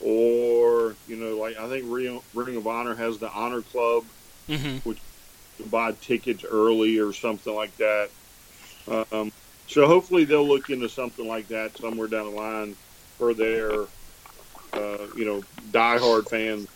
or 0.00 0.94
you 1.06 1.16
know 1.16 1.36
like 1.36 1.58
I 1.58 1.68
think 1.68 1.84
Ring, 1.88 2.20
Ring 2.32 2.56
of 2.56 2.66
Honor 2.66 2.94
has 2.94 3.18
the 3.18 3.30
Honor 3.30 3.60
Club 3.60 4.04
mm-hmm. 4.48 4.88
which 4.88 4.98
to 5.58 5.64
buy 5.64 5.92
tickets 5.92 6.44
early 6.44 6.98
or 6.98 7.12
something 7.12 7.54
like 7.54 7.76
that. 7.76 8.10
Um, 8.88 9.32
so 9.66 9.86
hopefully 9.86 10.24
they'll 10.24 10.46
look 10.46 10.70
into 10.70 10.88
something 10.88 11.26
like 11.26 11.48
that 11.48 11.76
somewhere 11.78 12.08
down 12.08 12.30
the 12.30 12.36
line 12.36 12.74
for 13.18 13.34
their, 13.34 13.72
uh, 14.72 15.06
you 15.16 15.24
know, 15.24 15.42
diehard 15.70 16.28
fans. 16.28 16.68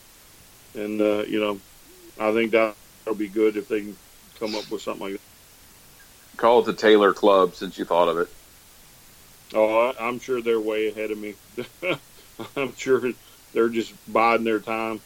And 0.74 1.00
uh, 1.00 1.24
you 1.26 1.40
know, 1.40 1.60
I 2.20 2.32
think 2.32 2.52
that'll 2.52 2.74
be 3.16 3.28
good 3.28 3.56
if 3.56 3.68
they 3.68 3.80
can 3.80 3.96
come 4.38 4.54
up 4.54 4.70
with 4.70 4.82
something 4.82 5.02
like 5.02 5.12
that. 5.14 6.36
Call 6.36 6.60
it 6.60 6.66
the 6.66 6.72
Taylor 6.72 7.12
Club 7.12 7.54
since 7.54 7.78
you 7.78 7.84
thought 7.84 8.08
of 8.08 8.18
it. 8.18 8.28
Oh, 9.54 9.88
I, 9.88 10.06
I'm 10.06 10.20
sure 10.20 10.40
they're 10.40 10.60
way 10.60 10.88
ahead 10.88 11.10
of 11.10 11.18
me. 11.18 11.34
I'm 12.56 12.74
sure 12.76 13.12
they're 13.52 13.70
just 13.70 13.92
biding 14.12 14.44
their 14.44 14.60
time. 14.60 15.00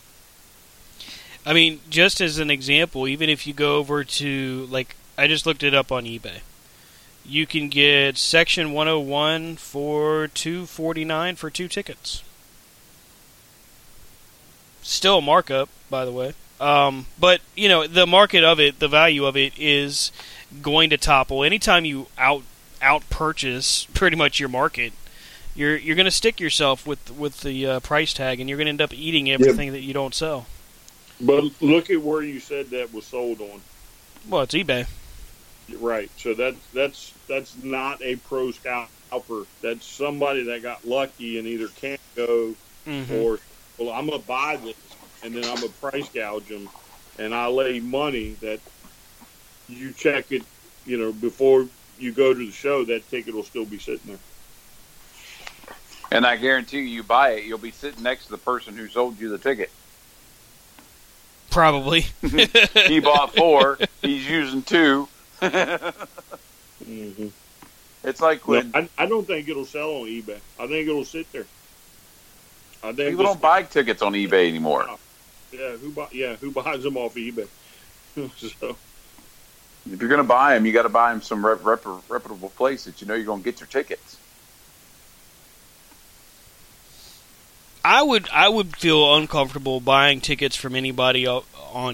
I 1.44 1.52
mean, 1.52 1.80
just 1.90 2.20
as 2.20 2.38
an 2.38 2.50
example, 2.50 3.08
even 3.08 3.28
if 3.28 3.46
you 3.46 3.52
go 3.52 3.76
over 3.76 4.04
to 4.04 4.68
like 4.70 4.96
I 5.16 5.26
just 5.26 5.46
looked 5.46 5.62
it 5.62 5.74
up 5.74 5.92
on 5.92 6.04
eBay. 6.04 6.40
You 7.24 7.46
can 7.46 7.68
get 7.68 8.18
section 8.18 8.72
101 8.72 9.56
for 9.56 10.28
249 10.28 11.36
for 11.36 11.50
two 11.50 11.68
tickets. 11.68 12.24
Still 14.82 15.18
a 15.18 15.22
markup, 15.22 15.68
by 15.88 16.04
the 16.04 16.10
way. 16.10 16.34
Um, 16.60 17.06
but 17.18 17.40
you 17.54 17.68
know, 17.68 17.86
the 17.86 18.06
market 18.06 18.42
of 18.42 18.58
it, 18.58 18.78
the 18.78 18.88
value 18.88 19.24
of 19.24 19.36
it 19.36 19.52
is 19.56 20.10
going 20.60 20.90
to 20.90 20.96
topple 20.96 21.44
anytime 21.44 21.84
you 21.84 22.08
out 22.18 22.42
out 22.80 23.08
purchase 23.10 23.86
pretty 23.94 24.16
much 24.16 24.40
your 24.40 24.48
market. 24.48 24.92
You're 25.54 25.76
you're 25.76 25.96
going 25.96 26.06
to 26.06 26.10
stick 26.10 26.40
yourself 26.40 26.86
with 26.86 27.10
with 27.16 27.42
the 27.42 27.66
uh, 27.66 27.80
price 27.80 28.12
tag, 28.12 28.40
and 28.40 28.48
you're 28.48 28.58
going 28.58 28.66
to 28.66 28.70
end 28.70 28.82
up 28.82 28.92
eating 28.92 29.30
everything 29.30 29.68
yep. 29.68 29.74
that 29.74 29.82
you 29.82 29.92
don't 29.92 30.14
sell. 30.14 30.46
But 31.22 31.44
look 31.62 31.90
at 31.90 32.02
where 32.02 32.22
you 32.22 32.40
said 32.40 32.70
that 32.70 32.92
was 32.92 33.06
sold 33.06 33.40
on. 33.40 33.60
Well, 34.28 34.42
it's 34.42 34.54
eBay. 34.54 34.86
Right. 35.78 36.10
So 36.16 36.34
that's 36.34 36.58
that's 36.74 37.14
that's 37.28 37.62
not 37.62 38.02
a 38.02 38.16
pro 38.16 38.50
scalper. 38.50 39.46
That's 39.62 39.86
somebody 39.86 40.42
that 40.44 40.62
got 40.62 40.84
lucky 40.84 41.38
and 41.38 41.46
either 41.46 41.68
can't 41.68 42.00
go 42.16 42.54
mm-hmm. 42.86 43.14
or 43.14 43.38
well, 43.78 43.90
I'm 43.90 44.06
gonna 44.06 44.18
buy 44.18 44.56
this 44.56 44.76
and 45.22 45.34
then 45.34 45.44
I'm 45.44 45.56
gonna 45.56 45.68
price 45.68 46.08
gouge 46.08 46.48
them, 46.48 46.68
and 47.18 47.34
I 47.34 47.46
lay 47.46 47.80
money 47.80 48.30
that 48.40 48.60
you 49.68 49.92
check 49.92 50.32
it, 50.32 50.42
you 50.84 50.98
know, 50.98 51.12
before 51.12 51.66
you 51.98 52.12
go 52.12 52.34
to 52.34 52.46
the 52.46 52.52
show, 52.52 52.84
that 52.84 53.08
ticket 53.10 53.34
will 53.34 53.44
still 53.44 53.64
be 53.64 53.78
sitting 53.78 54.06
there. 54.06 54.18
And 56.10 56.26
I 56.26 56.36
guarantee 56.36 56.80
you, 56.80 56.84
you 56.84 57.02
buy 57.02 57.30
it, 57.30 57.44
you'll 57.44 57.58
be 57.58 57.70
sitting 57.70 58.02
next 58.02 58.26
to 58.26 58.32
the 58.32 58.38
person 58.38 58.76
who 58.76 58.88
sold 58.88 59.18
you 59.18 59.30
the 59.30 59.38
ticket. 59.38 59.70
Probably. 61.52 62.06
he 62.86 63.00
bought 63.00 63.34
four. 63.34 63.78
He's 64.00 64.28
using 64.28 64.62
2 64.62 65.08
mm-hmm. 65.40 67.26
It's 68.04 68.20
like 68.20 68.48
when 68.48 68.70
no, 68.70 68.80
I, 68.80 68.88
I, 68.98 69.06
don't 69.06 69.26
think 69.26 69.48
it'll 69.48 69.64
sell 69.64 69.90
on 69.90 70.06
eBay. 70.06 70.40
I 70.58 70.66
think 70.66 70.88
it'll 70.88 71.04
sit 71.04 71.30
there. 71.30 71.46
I 72.82 72.92
think 72.92 73.10
people 73.10 73.24
don't 73.24 73.40
buy 73.40 73.62
tickets 73.62 74.02
on 74.02 74.14
eBay 74.14 74.48
anymore. 74.48 74.86
Yeah, 75.52 75.76
who 75.76 75.92
buy, 75.92 76.08
Yeah, 76.10 76.36
who 76.36 76.50
buys 76.50 76.82
them 76.82 76.96
off 76.96 77.14
eBay? 77.14 77.46
so. 78.36 78.76
If 79.90 80.00
you're 80.00 80.08
going 80.08 80.18
to 80.18 80.24
buy 80.24 80.54
them, 80.54 80.64
you 80.64 80.72
got 80.72 80.82
to 80.82 80.88
buy 80.88 81.12
them 81.12 81.22
some 81.22 81.44
rep, 81.44 81.64
rep, 81.64 81.84
reputable 82.08 82.50
place 82.50 82.84
that 82.84 83.00
you 83.00 83.06
know 83.06 83.14
you're 83.14 83.26
going 83.26 83.42
to 83.42 83.44
get 83.44 83.60
your 83.60 83.66
tickets. 83.66 84.16
I 87.84 88.02
would 88.02 88.28
I 88.30 88.48
would 88.48 88.76
feel 88.76 89.14
uncomfortable 89.16 89.80
buying 89.80 90.20
tickets 90.20 90.56
from 90.56 90.74
anybody 90.74 91.26
on 91.26 91.42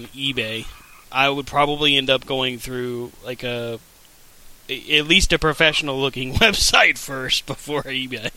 eBay. 0.07 0.65
I 1.11 1.29
would 1.29 1.47
probably 1.47 1.97
end 1.97 2.09
up 2.09 2.25
going 2.25 2.59
through 2.59 3.11
like 3.23 3.43
a 3.43 3.79
at 4.69 5.07
least 5.07 5.33
a 5.33 5.39
professional 5.39 5.99
looking 5.99 6.33
website 6.35 6.97
first 6.97 7.45
before 7.45 7.83
eBay. 7.83 8.31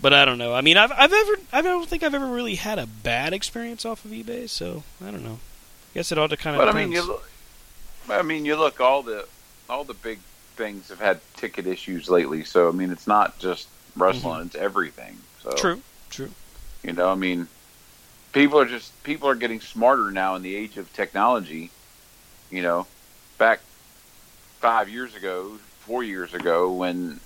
But 0.00 0.12
I 0.12 0.26
don't 0.26 0.38
know. 0.38 0.54
I 0.54 0.60
mean, 0.60 0.76
I've 0.76 0.92
I've 0.92 1.12
ever 1.12 1.36
I 1.52 1.62
don't 1.62 1.88
think 1.88 2.02
I've 2.02 2.14
ever 2.14 2.26
really 2.26 2.56
had 2.56 2.78
a 2.78 2.86
bad 2.86 3.32
experience 3.32 3.84
off 3.84 4.04
of 4.04 4.10
eBay. 4.10 4.48
So 4.48 4.82
I 5.04 5.10
don't 5.10 5.24
know. 5.24 5.38
I 5.38 5.94
guess 5.94 6.12
it 6.12 6.18
ought 6.18 6.30
to 6.30 6.36
kind 6.36 6.56
of. 6.56 6.60
But 6.60 6.66
depends. 6.66 6.78
I 6.78 6.84
mean, 6.84 6.92
you 6.92 7.02
look. 7.02 7.30
I 8.08 8.22
mean, 8.22 8.44
you 8.44 8.56
look 8.56 8.80
all 8.80 9.02
the 9.02 9.26
all 9.70 9.84
the 9.84 9.94
big 9.94 10.18
things 10.56 10.90
have 10.90 11.00
had 11.00 11.20
ticket 11.36 11.66
issues 11.66 12.10
lately. 12.10 12.44
So 12.44 12.68
I 12.68 12.72
mean, 12.72 12.90
it's 12.90 13.06
not 13.06 13.38
just 13.38 13.68
wrestling; 13.96 14.34
mm-hmm. 14.34 14.46
it's 14.48 14.56
everything. 14.56 15.18
So 15.46 15.54
true, 15.54 15.82
true. 16.10 16.30
You 16.82 16.92
know, 16.92 17.08
I 17.08 17.14
mean, 17.14 17.46
people 18.32 18.58
are 18.58 18.66
just 18.66 19.00
people 19.04 19.28
are 19.28 19.36
getting 19.36 19.60
smarter 19.60 20.10
now 20.10 20.34
in 20.34 20.42
the 20.42 20.56
age 20.56 20.76
of 20.76 20.92
technology. 20.92 21.70
You 22.50 22.62
know, 22.62 22.86
back 23.38 23.60
five 24.60 24.88
years 24.88 25.14
ago, 25.14 25.56
four 25.78 26.02
years 26.02 26.34
ago, 26.34 26.72
when 26.72 27.20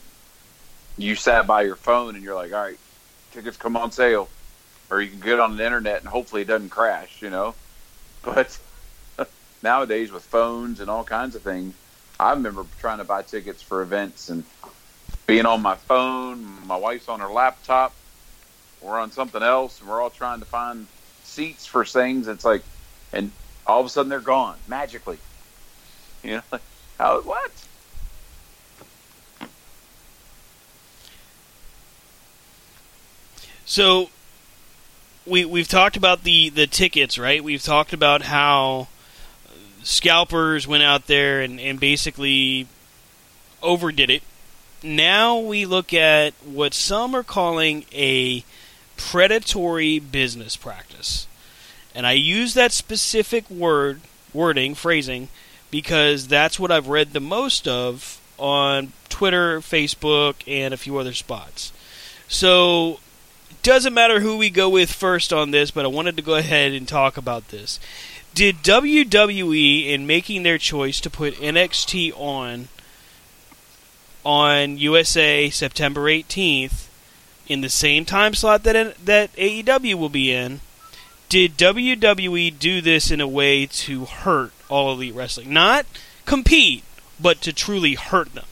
you 0.98 1.14
sat 1.14 1.46
by 1.46 1.62
your 1.62 1.76
phone 1.76 2.14
and 2.14 2.22
you're 2.22 2.34
like, 2.34 2.52
all 2.52 2.62
right, 2.62 2.78
tickets 3.32 3.56
come 3.56 3.74
on 3.74 3.90
sale, 3.90 4.28
or 4.90 5.00
you 5.00 5.08
can 5.08 5.20
get 5.20 5.40
on 5.40 5.56
the 5.56 5.64
internet 5.64 6.00
and 6.00 6.08
hopefully 6.08 6.42
it 6.42 6.48
doesn't 6.48 6.68
crash. 6.68 7.22
You 7.22 7.30
know, 7.30 7.54
but 8.22 8.58
nowadays 9.62 10.12
with 10.12 10.24
phones 10.24 10.80
and 10.80 10.90
all 10.90 11.04
kinds 11.04 11.36
of 11.36 11.42
things, 11.42 11.74
I 12.18 12.32
remember 12.32 12.66
trying 12.80 12.98
to 12.98 13.04
buy 13.04 13.22
tickets 13.22 13.62
for 13.62 13.80
events 13.80 14.28
and 14.28 14.44
being 15.26 15.46
on 15.46 15.62
my 15.62 15.76
phone. 15.76 16.66
My 16.66 16.76
wife's 16.76 17.08
on 17.08 17.20
her 17.20 17.30
laptop 17.32 17.94
we're 18.80 18.98
on 18.98 19.12
something 19.12 19.42
else 19.42 19.80
and 19.80 19.88
we're 19.88 20.00
all 20.00 20.10
trying 20.10 20.40
to 20.40 20.46
find 20.46 20.86
seats 21.24 21.66
for 21.66 21.84
things. 21.84 22.28
It's 22.28 22.44
like, 22.44 22.62
and 23.12 23.30
all 23.66 23.80
of 23.80 23.86
a 23.86 23.88
sudden 23.88 24.08
they're 24.08 24.20
gone 24.20 24.56
magically. 24.68 25.18
You 26.22 26.32
know, 26.32 26.42
like, 26.52 26.60
how 26.98 27.22
what? 27.22 27.50
So 33.64 34.10
we 35.24 35.46
we've 35.46 35.66
talked 35.66 35.96
about 35.96 36.24
the 36.24 36.50
the 36.50 36.66
tickets, 36.66 37.18
right? 37.18 37.42
We've 37.42 37.62
talked 37.62 37.94
about 37.94 38.20
how 38.20 38.88
scalpers 39.82 40.66
went 40.66 40.82
out 40.82 41.06
there 41.06 41.40
and, 41.40 41.60
and 41.60 41.80
basically 41.80 42.66
overdid 43.62 44.10
it. 44.10 44.22
Now 44.82 45.38
we 45.38 45.66
look 45.66 45.92
at 45.92 46.34
what 46.44 46.74
some 46.74 47.14
are 47.14 47.22
calling 47.22 47.84
a 47.92 48.44
predatory 49.00 49.98
business 49.98 50.56
practice. 50.56 51.26
And 51.94 52.06
I 52.06 52.12
use 52.12 52.54
that 52.54 52.70
specific 52.70 53.48
word 53.50 54.02
wording, 54.32 54.74
phrasing, 54.74 55.28
because 55.70 56.28
that's 56.28 56.60
what 56.60 56.70
I've 56.70 56.86
read 56.86 57.12
the 57.12 57.20
most 57.20 57.66
of 57.66 58.20
on 58.38 58.92
Twitter, 59.08 59.60
Facebook, 59.60 60.36
and 60.46 60.72
a 60.72 60.76
few 60.76 60.98
other 60.98 61.14
spots. 61.14 61.72
So 62.28 63.00
doesn't 63.62 63.94
matter 63.94 64.20
who 64.20 64.36
we 64.36 64.50
go 64.50 64.68
with 64.68 64.92
first 64.92 65.32
on 65.32 65.50
this, 65.50 65.70
but 65.70 65.84
I 65.84 65.88
wanted 65.88 66.16
to 66.16 66.22
go 66.22 66.34
ahead 66.34 66.72
and 66.72 66.86
talk 66.86 67.16
about 67.16 67.48
this. 67.48 67.80
Did 68.34 68.56
WWE, 68.58 69.86
in 69.88 70.06
making 70.06 70.44
their 70.44 70.58
choice 70.58 71.00
to 71.00 71.10
put 71.10 71.34
NXT 71.34 72.12
on 72.16 72.68
on 74.22 74.76
USA 74.76 75.48
September 75.48 76.02
18th, 76.02 76.89
in 77.50 77.62
the 77.62 77.68
same 77.68 78.04
time 78.04 78.32
slot 78.32 78.62
that 78.62 78.96
that 79.04 79.34
AEW 79.34 79.94
will 79.94 80.08
be 80.08 80.32
in, 80.32 80.60
did 81.28 81.58
WWE 81.58 82.56
do 82.56 82.80
this 82.80 83.10
in 83.10 83.20
a 83.20 83.26
way 83.26 83.66
to 83.66 84.04
hurt 84.04 84.52
All 84.68 84.92
Elite 84.92 85.14
Wrestling? 85.14 85.52
Not 85.52 85.84
compete, 86.26 86.84
but 87.18 87.40
to 87.42 87.52
truly 87.52 87.94
hurt 87.94 88.34
them. 88.34 88.44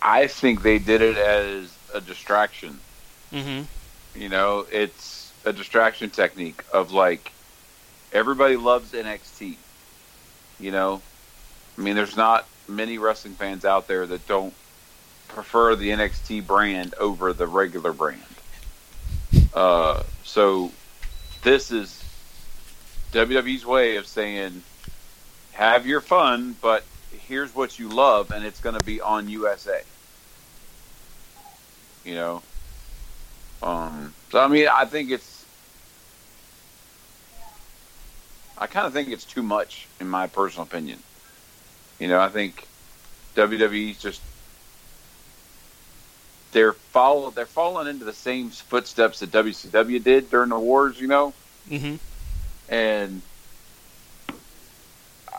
I 0.00 0.26
think 0.28 0.62
they 0.62 0.78
did 0.78 1.02
it 1.02 1.18
as 1.18 1.76
a 1.92 2.00
distraction. 2.00 2.80
Mm-hmm. 3.30 3.64
You 4.18 4.28
know, 4.30 4.66
it's 4.72 5.30
a 5.44 5.52
distraction 5.52 6.08
technique 6.08 6.64
of 6.72 6.90
like 6.90 7.32
everybody 8.14 8.56
loves 8.56 8.92
NXT. 8.92 9.56
You 10.58 10.70
know, 10.70 11.02
I 11.76 11.80
mean, 11.82 11.96
there's 11.96 12.16
not 12.16 12.46
many 12.66 12.96
wrestling 12.96 13.34
fans 13.34 13.66
out 13.66 13.88
there 13.88 14.06
that 14.06 14.26
don't 14.26 14.54
prefer 15.34 15.74
the 15.74 15.90
NXT 15.90 16.46
brand 16.46 16.94
over 16.94 17.32
the 17.32 17.46
regular 17.46 17.92
brand. 17.92 18.22
Uh, 19.52 20.02
so 20.22 20.70
this 21.42 21.70
is 21.70 22.02
WWE's 23.12 23.66
way 23.66 23.96
of 23.96 24.06
saying, 24.06 24.62
have 25.52 25.86
your 25.86 26.00
fun, 26.00 26.56
but 26.62 26.84
here's 27.26 27.54
what 27.54 27.78
you 27.78 27.88
love, 27.88 28.30
and 28.30 28.44
it's 28.44 28.60
going 28.60 28.78
to 28.78 28.84
be 28.84 29.00
on 29.00 29.28
USA. 29.28 29.82
You 32.04 32.14
know, 32.14 32.42
um, 33.62 34.12
so 34.30 34.40
I 34.40 34.46
mean, 34.48 34.68
I 34.68 34.84
think 34.84 35.10
it's, 35.10 35.44
I 38.58 38.66
kind 38.66 38.86
of 38.86 38.92
think 38.92 39.08
it's 39.08 39.24
too 39.24 39.42
much, 39.42 39.88
in 40.00 40.08
my 40.08 40.26
personal 40.26 40.64
opinion. 40.64 40.98
You 41.98 42.08
know, 42.08 42.20
I 42.20 42.28
think 42.28 42.66
WWE's 43.36 44.00
just 44.00 44.20
they're 46.54 46.72
follow 46.72 47.30
they're 47.30 47.44
falling 47.44 47.88
into 47.88 48.06
the 48.06 48.12
same 48.12 48.48
footsteps 48.48 49.20
that 49.20 49.30
WCW 49.32 50.02
did 50.02 50.30
during 50.30 50.48
the 50.48 50.58
wars, 50.58 50.98
you 50.98 51.08
know. 51.08 51.34
Mm-hmm. 51.68 51.96
And 52.72 53.20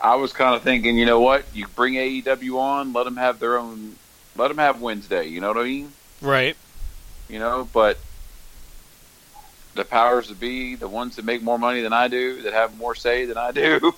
I 0.00 0.14
was 0.16 0.32
kind 0.32 0.54
of 0.54 0.62
thinking, 0.62 0.96
you 0.96 1.06
know 1.06 1.20
what? 1.20 1.44
You 1.52 1.66
bring 1.74 1.94
AEW 1.94 2.58
on, 2.60 2.92
let 2.92 3.04
them 3.04 3.16
have 3.16 3.40
their 3.40 3.58
own, 3.58 3.96
let 4.36 4.48
them 4.48 4.58
have 4.58 4.80
Wednesday. 4.80 5.26
You 5.26 5.40
know 5.40 5.48
what 5.48 5.56
I 5.56 5.64
mean? 5.64 5.92
Right. 6.20 6.56
You 7.28 7.38
know, 7.38 7.68
but 7.72 7.98
the 9.74 9.84
powers 9.84 10.28
that 10.28 10.38
be, 10.38 10.74
the 10.74 10.86
ones 10.86 11.16
that 11.16 11.24
make 11.24 11.42
more 11.42 11.58
money 11.58 11.80
than 11.80 11.94
I 11.94 12.08
do, 12.08 12.42
that 12.42 12.52
have 12.52 12.76
more 12.76 12.94
say 12.94 13.24
than 13.24 13.38
I 13.38 13.52
do, 13.52 13.94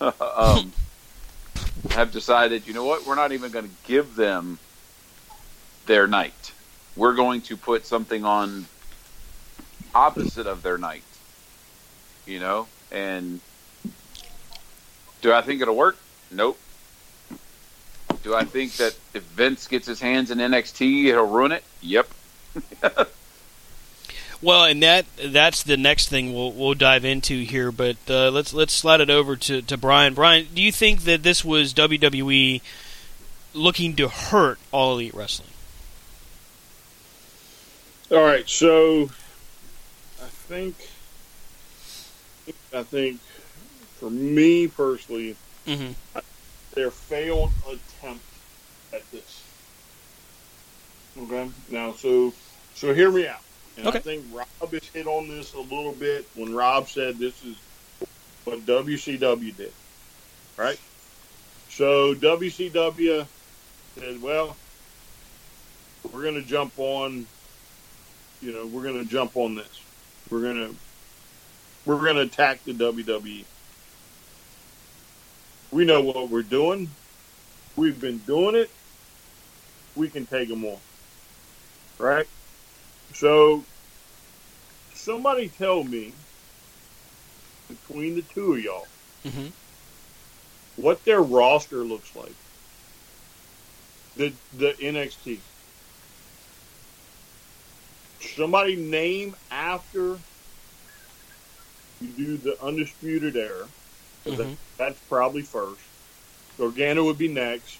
um, 0.00 0.72
have 1.90 2.12
decided, 2.12 2.66
you 2.66 2.72
know 2.72 2.84
what? 2.84 3.06
We're 3.06 3.14
not 3.14 3.32
even 3.32 3.50
going 3.50 3.66
to 3.66 3.74
give 3.86 4.16
them 4.16 4.58
their 5.86 6.06
night. 6.06 6.52
We're 6.96 7.14
going 7.14 7.42
to 7.42 7.56
put 7.56 7.86
something 7.86 8.24
on 8.24 8.66
opposite 9.94 10.46
of 10.46 10.62
their 10.62 10.78
night. 10.78 11.02
You 12.26 12.40
know, 12.40 12.68
and 12.90 13.40
do 15.20 15.32
I 15.32 15.42
think 15.42 15.60
it'll 15.60 15.76
work? 15.76 15.96
Nope. 16.30 16.58
Do 18.22 18.34
I 18.34 18.44
think 18.44 18.76
that 18.76 18.96
if 19.12 19.22
Vince 19.22 19.66
gets 19.66 19.86
his 19.86 20.00
hands 20.00 20.30
in 20.30 20.38
NXT, 20.38 21.06
it'll 21.06 21.26
ruin 21.26 21.52
it? 21.52 21.62
Yep. 21.82 22.08
well, 24.42 24.64
and 24.64 24.82
that 24.82 25.04
that's 25.22 25.62
the 25.62 25.76
next 25.76 26.08
thing 26.08 26.32
we'll 26.32 26.52
we'll 26.52 26.74
dive 26.74 27.04
into 27.04 27.42
here. 27.42 27.70
But 27.70 27.96
uh, 28.08 28.30
let's 28.30 28.54
let's 28.54 28.72
slide 28.72 29.00
it 29.00 29.10
over 29.10 29.36
to, 29.36 29.62
to 29.62 29.76
Brian. 29.76 30.14
Brian, 30.14 30.46
do 30.54 30.62
you 30.62 30.72
think 30.72 31.02
that 31.02 31.22
this 31.22 31.44
was 31.44 31.74
WWE 31.74 32.62
looking 33.52 33.96
to 33.96 34.08
hurt 34.08 34.58
All 34.72 34.94
Elite 34.94 35.14
Wrestling? 35.14 35.50
All 38.10 38.22
right, 38.22 38.46
so 38.48 39.04
I 40.22 40.26
think 40.26 40.76
I 42.74 42.82
think 42.82 43.18
for 43.98 44.10
me 44.10 44.68
personally, 44.68 45.36
mm-hmm. 45.66 45.92
their 46.74 46.90
failed 46.90 47.50
attempt 47.66 48.24
at 48.92 49.10
this. 49.10 49.42
Okay, 51.18 51.50
now 51.70 51.92
so 51.92 52.34
so 52.74 52.92
hear 52.92 53.10
me 53.10 53.26
out. 53.26 53.40
And 53.78 53.86
okay. 53.86 53.98
I 53.98 54.02
think 54.02 54.24
Rob 54.32 54.70
has 54.70 54.84
hit 54.88 55.06
on 55.06 55.28
this 55.28 55.54
a 55.54 55.60
little 55.60 55.92
bit 55.92 56.28
when 56.34 56.54
Rob 56.54 56.88
said 56.88 57.18
this 57.18 57.42
is 57.42 57.56
what 58.44 58.60
WCW 58.66 59.56
did, 59.56 59.72
right? 60.58 60.78
So 61.70 62.14
WCW 62.14 63.26
said, 63.96 64.22
well, 64.22 64.56
we're 66.12 66.22
going 66.22 66.34
to 66.34 66.42
jump 66.42 66.74
on 66.76 67.26
you 68.44 68.52
know, 68.52 68.66
we're 68.66 68.82
going 68.82 69.02
to 69.02 69.10
jump 69.10 69.36
on 69.36 69.54
this. 69.54 69.80
We're 70.30 70.42
going 70.42 70.56
to 70.56 70.74
we're 71.86 72.00
going 72.00 72.16
to 72.16 72.22
attack 72.22 72.62
the 72.64 72.72
WWE. 72.72 73.44
We 75.70 75.84
know 75.84 76.00
what 76.02 76.28
we're 76.30 76.42
doing. 76.42 76.90
We've 77.74 78.00
been 78.00 78.18
doing 78.18 78.54
it. 78.54 78.70
We 79.96 80.08
can 80.08 80.26
take 80.26 80.48
them 80.48 80.64
on. 80.64 80.78
Right? 81.98 82.26
So 83.14 83.64
somebody 84.92 85.48
tell 85.48 85.82
me 85.84 86.12
between 87.68 88.14
the 88.14 88.22
two 88.22 88.54
of 88.54 88.62
y'all 88.62 88.86
mm-hmm. 89.24 89.46
what 90.76 91.04
their 91.04 91.22
roster 91.22 91.78
looks 91.78 92.14
like. 92.14 92.34
The 94.16 94.32
the 94.56 94.72
NXT 94.74 95.38
somebody 98.36 98.76
name 98.76 99.34
after 99.50 100.18
you 102.00 102.08
do 102.16 102.36
the 102.36 102.62
undisputed 102.62 103.36
era. 103.36 103.66
Mm-hmm. 104.26 104.36
That, 104.36 104.56
that's 104.78 104.98
probably 105.08 105.42
first. 105.42 105.80
Gargano 106.58 107.04
would 107.04 107.18
be 107.18 107.28
next. 107.28 107.78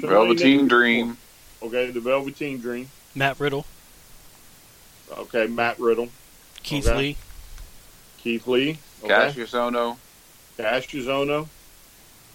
Somebody 0.00 0.14
Velveteen 0.26 0.56
name- 0.58 0.68
Dream. 0.68 1.16
Okay, 1.62 1.90
the 1.90 2.00
Velveteen 2.00 2.58
Dream. 2.60 2.90
Matt 3.14 3.40
Riddle, 3.40 3.64
Okay, 5.16 5.46
Matt 5.46 5.78
Riddle, 5.80 6.08
Keith 6.62 6.86
Okay. 6.86 6.96
Lee, 6.98 7.16
Keith 8.18 8.46
Lee. 8.46 8.78
Okay, 9.02 9.12
Kassius 9.14 9.52
Ohno. 9.54 9.96
Kassius 10.58 11.04
Ohno. 11.06 11.48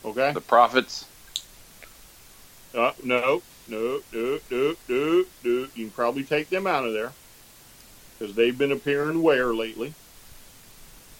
Okay. 0.03 0.31
The 0.33 0.41
Profits. 0.41 1.05
Uh, 2.73 2.93
no, 3.03 3.43
no, 3.67 4.01
no, 4.13 4.39
no, 4.49 4.75
no, 4.87 5.25
no. 5.43 5.51
You 5.51 5.67
can 5.75 5.89
probably 5.91 6.23
take 6.23 6.49
them 6.49 6.67
out 6.67 6.85
of 6.85 6.93
there 6.93 7.13
because 8.17 8.35
they've 8.35 8.57
been 8.57 8.71
appearing 8.71 9.21
where 9.21 9.53
lately. 9.53 9.93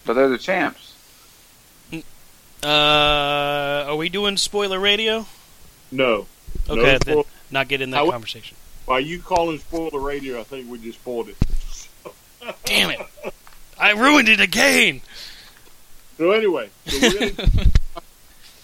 But 0.04 0.14
they're 0.14 0.28
the 0.28 0.38
champs. 0.38 0.94
Uh, 2.62 3.84
are 3.88 3.96
we 3.96 4.08
doing 4.08 4.36
spoiler 4.36 4.78
radio? 4.78 5.26
No. 5.90 6.26
Okay, 6.68 6.80
No 6.82 6.98
then 6.98 7.24
not 7.50 7.68
get 7.68 7.80
in 7.80 7.90
that 7.90 7.96
I 7.96 8.00
w- 8.00 8.12
conversation. 8.12 8.56
By 8.86 9.00
you 9.00 9.20
calling 9.20 9.58
spoiler 9.58 10.00
radio, 10.00 10.40
I 10.40 10.44
think 10.44 10.70
we 10.70 10.78
just 10.78 11.00
spoiled 11.00 11.28
it. 11.28 11.36
Damn 12.64 12.90
it! 12.90 13.00
I 13.78 13.92
ruined 13.92 14.28
it 14.28 14.40
again. 14.40 15.00
So 16.18 16.32
anyway, 16.32 16.70
so 16.86 16.98
we're 17.00 17.30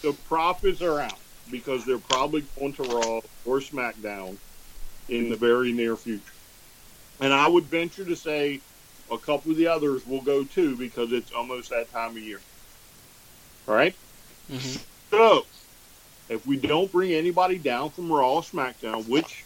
the 0.01 0.13
profits 0.27 0.81
are 0.81 1.01
out 1.01 1.17
because 1.51 1.85
they're 1.85 1.97
probably 1.97 2.43
going 2.57 2.73
to 2.73 2.83
Raw 2.83 3.21
or 3.45 3.59
SmackDown 3.59 4.37
in 5.07 5.29
the 5.29 5.35
very 5.35 5.71
near 5.71 5.95
future. 5.95 6.33
And 7.19 7.33
I 7.33 7.47
would 7.47 7.65
venture 7.65 8.05
to 8.05 8.15
say 8.15 8.61
a 9.11 9.17
couple 9.17 9.51
of 9.51 9.57
the 9.57 9.67
others 9.67 10.05
will 10.05 10.21
go 10.21 10.43
too 10.43 10.75
because 10.75 11.11
it's 11.11 11.31
almost 11.31 11.69
that 11.71 11.91
time 11.91 12.11
of 12.11 12.19
year. 12.19 12.39
All 13.67 13.75
right? 13.75 13.95
Mm-hmm. 14.49 14.81
So, 15.11 15.45
if 16.29 16.45
we 16.45 16.57
don't 16.57 16.91
bring 16.91 17.13
anybody 17.13 17.57
down 17.57 17.89
from 17.89 18.11
Raw 18.11 18.35
or 18.35 18.41
SmackDown, 18.41 19.07
which 19.07 19.45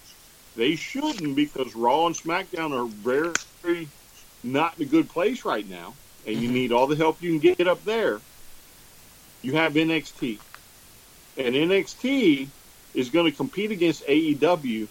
they 0.55 0.75
shouldn't 0.75 1.35
because 1.35 1.75
Raw 1.75 2.05
and 2.07 2.15
SmackDown 2.15 2.71
are 2.71 2.87
very 2.87 3.87
not 4.43 4.77
in 4.77 4.83
a 4.83 4.89
good 4.89 5.09
place 5.09 5.45
right 5.45 5.67
now, 5.67 5.93
and 6.27 6.35
you 6.35 6.51
need 6.51 6.71
all 6.71 6.87
the 6.87 6.95
help 6.95 7.21
you 7.21 7.39
can 7.39 7.53
get 7.55 7.67
up 7.67 7.83
there, 7.85 8.19
you 9.41 9.53
have 9.53 9.73
NXT. 9.73 10.39
And 11.38 11.55
NXT 11.55 12.47
is 12.93 13.09
going 13.09 13.29
to 13.29 13.36
compete 13.36 13.71
against 13.71 14.05
AEW 14.05 14.88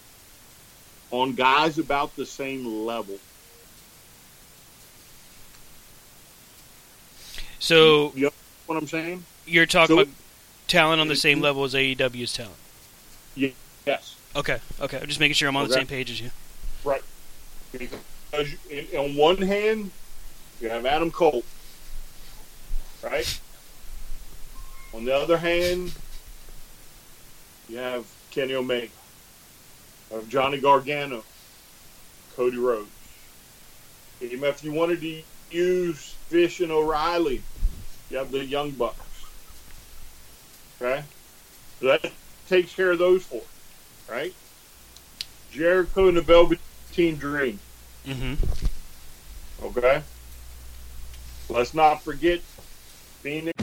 on 1.11 1.33
guys 1.33 1.77
about 1.77 2.15
the 2.15 2.25
same 2.25 2.85
level. 2.85 3.17
So 7.59 8.11
You 8.15 8.23
know 8.25 8.31
what 8.65 8.77
I'm 8.77 8.87
saying? 8.87 9.23
you're 9.45 9.65
talking 9.65 9.95
So- 9.95 10.01
about 10.01 10.13
talent 10.67 11.01
on 11.01 11.07
the 11.07 11.15
same 11.15 11.37
mm-hmm. 11.37 11.43
level 11.45 11.63
as 11.63 11.73
AEW's 11.73 12.33
talent. 12.33 12.55
Yes. 13.85 14.15
Okay, 14.35 14.59
okay. 14.81 14.99
I'm 14.99 15.07
just 15.07 15.19
making 15.19 15.35
sure 15.35 15.47
I'm 15.47 15.55
on 15.55 15.67
the 15.67 15.73
same 15.73 15.87
page 15.87 16.09
as 16.09 16.19
you. 16.19 16.31
Right. 16.83 17.03
Because 17.71 17.99
on 18.97 19.15
one 19.15 19.37
hand, 19.37 19.91
you 20.59 20.69
have 20.69 20.85
Adam 20.85 21.11
Cole, 21.11 21.43
right? 23.03 23.39
On 24.93 25.05
the 25.05 25.13
other 25.15 25.37
hand, 25.37 25.93
you 27.69 27.77
have 27.77 28.05
Kenny 28.31 28.55
Omega, 28.55 28.87
you 30.09 30.17
have 30.17 30.29
Johnny 30.29 30.59
Gargano, 30.59 31.23
Cody 32.35 32.57
Rhodes. 32.57 32.89
Even 34.21 34.43
if 34.45 34.63
you 34.63 34.71
wanted 34.71 35.01
to 35.01 35.21
use 35.51 36.15
Fish 36.27 36.59
and 36.61 36.71
O'Reilly, 36.71 37.41
you 38.09 38.17
have 38.17 38.31
the 38.31 38.43
Young 38.43 38.71
Bucks. 38.71 38.99
Okay? 40.81 41.03
So 41.79 41.87
that 41.87 42.11
takes 42.47 42.73
care 42.73 42.91
of 42.91 42.99
those 42.99 43.23
four, 43.23 43.41
right? 44.09 44.33
Jericho 45.51 46.07
and 46.07 46.17
the 46.17 46.21
Velveteen 46.21 47.17
Dream. 47.17 47.59
Mm-hmm. 48.05 49.65
Okay. 49.65 50.01
Let's 51.49 51.73
not 51.73 52.01
forget 52.01 52.39
Fenix. 53.21 53.62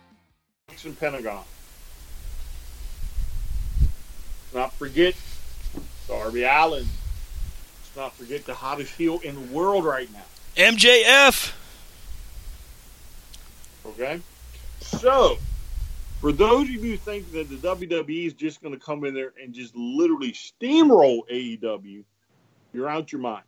And 0.85 0.99
Pentagon. 0.99 1.43
Let's 4.53 4.53
not 4.53 4.73
forget 4.73 5.15
Darby 6.07 6.43
Allin. 6.43 6.85
Let's 6.85 7.95
not 7.95 8.15
forget 8.15 8.45
the 8.45 8.53
hottest 8.53 8.95
heel 8.95 9.19
in 9.19 9.35
the 9.35 9.53
world 9.53 9.85
right 9.85 10.11
now. 10.11 10.23
MJF. 10.55 11.53
Okay? 13.85 14.21
So, 14.79 15.37
for 16.19 16.31
those 16.31 16.63
of 16.63 16.69
you 16.69 16.79
who 16.79 16.97
think 16.97 17.31
that 17.31 17.49
the 17.49 17.55
WWE 17.55 18.25
is 18.25 18.33
just 18.33 18.61
going 18.61 18.73
to 18.73 18.79
come 18.79 19.05
in 19.05 19.13
there 19.13 19.33
and 19.41 19.53
just 19.53 19.75
literally 19.75 20.31
steamroll 20.31 21.21
AEW, 21.31 22.03
you're 22.73 22.89
out 22.89 23.11
your 23.11 23.21
mind. 23.21 23.43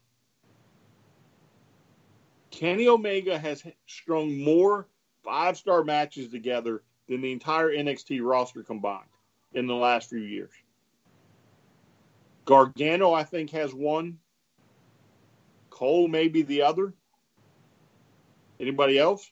Kenny 2.52 2.88
Omega 2.88 3.40
has 3.40 3.64
strung 3.88 4.38
more 4.44 4.88
five 5.24 5.58
star 5.58 5.84
matches 5.84 6.30
together 6.30 6.84
than 7.08 7.22
the 7.22 7.32
entire 7.32 7.70
NXT 7.70 8.20
roster 8.24 8.64
combined 8.64 9.04
in 9.54 9.68
the 9.68 9.76
last 9.76 10.10
few 10.10 10.20
years. 10.20 10.52
Gargano, 12.46 13.14
I 13.14 13.24
think, 13.24 13.52
has 13.52 13.74
one. 13.74 14.20
Cole, 15.70 16.08
maybe 16.08 16.42
the 16.42 16.62
other. 16.62 16.94
Anybody 18.60 19.00
else? 19.00 19.32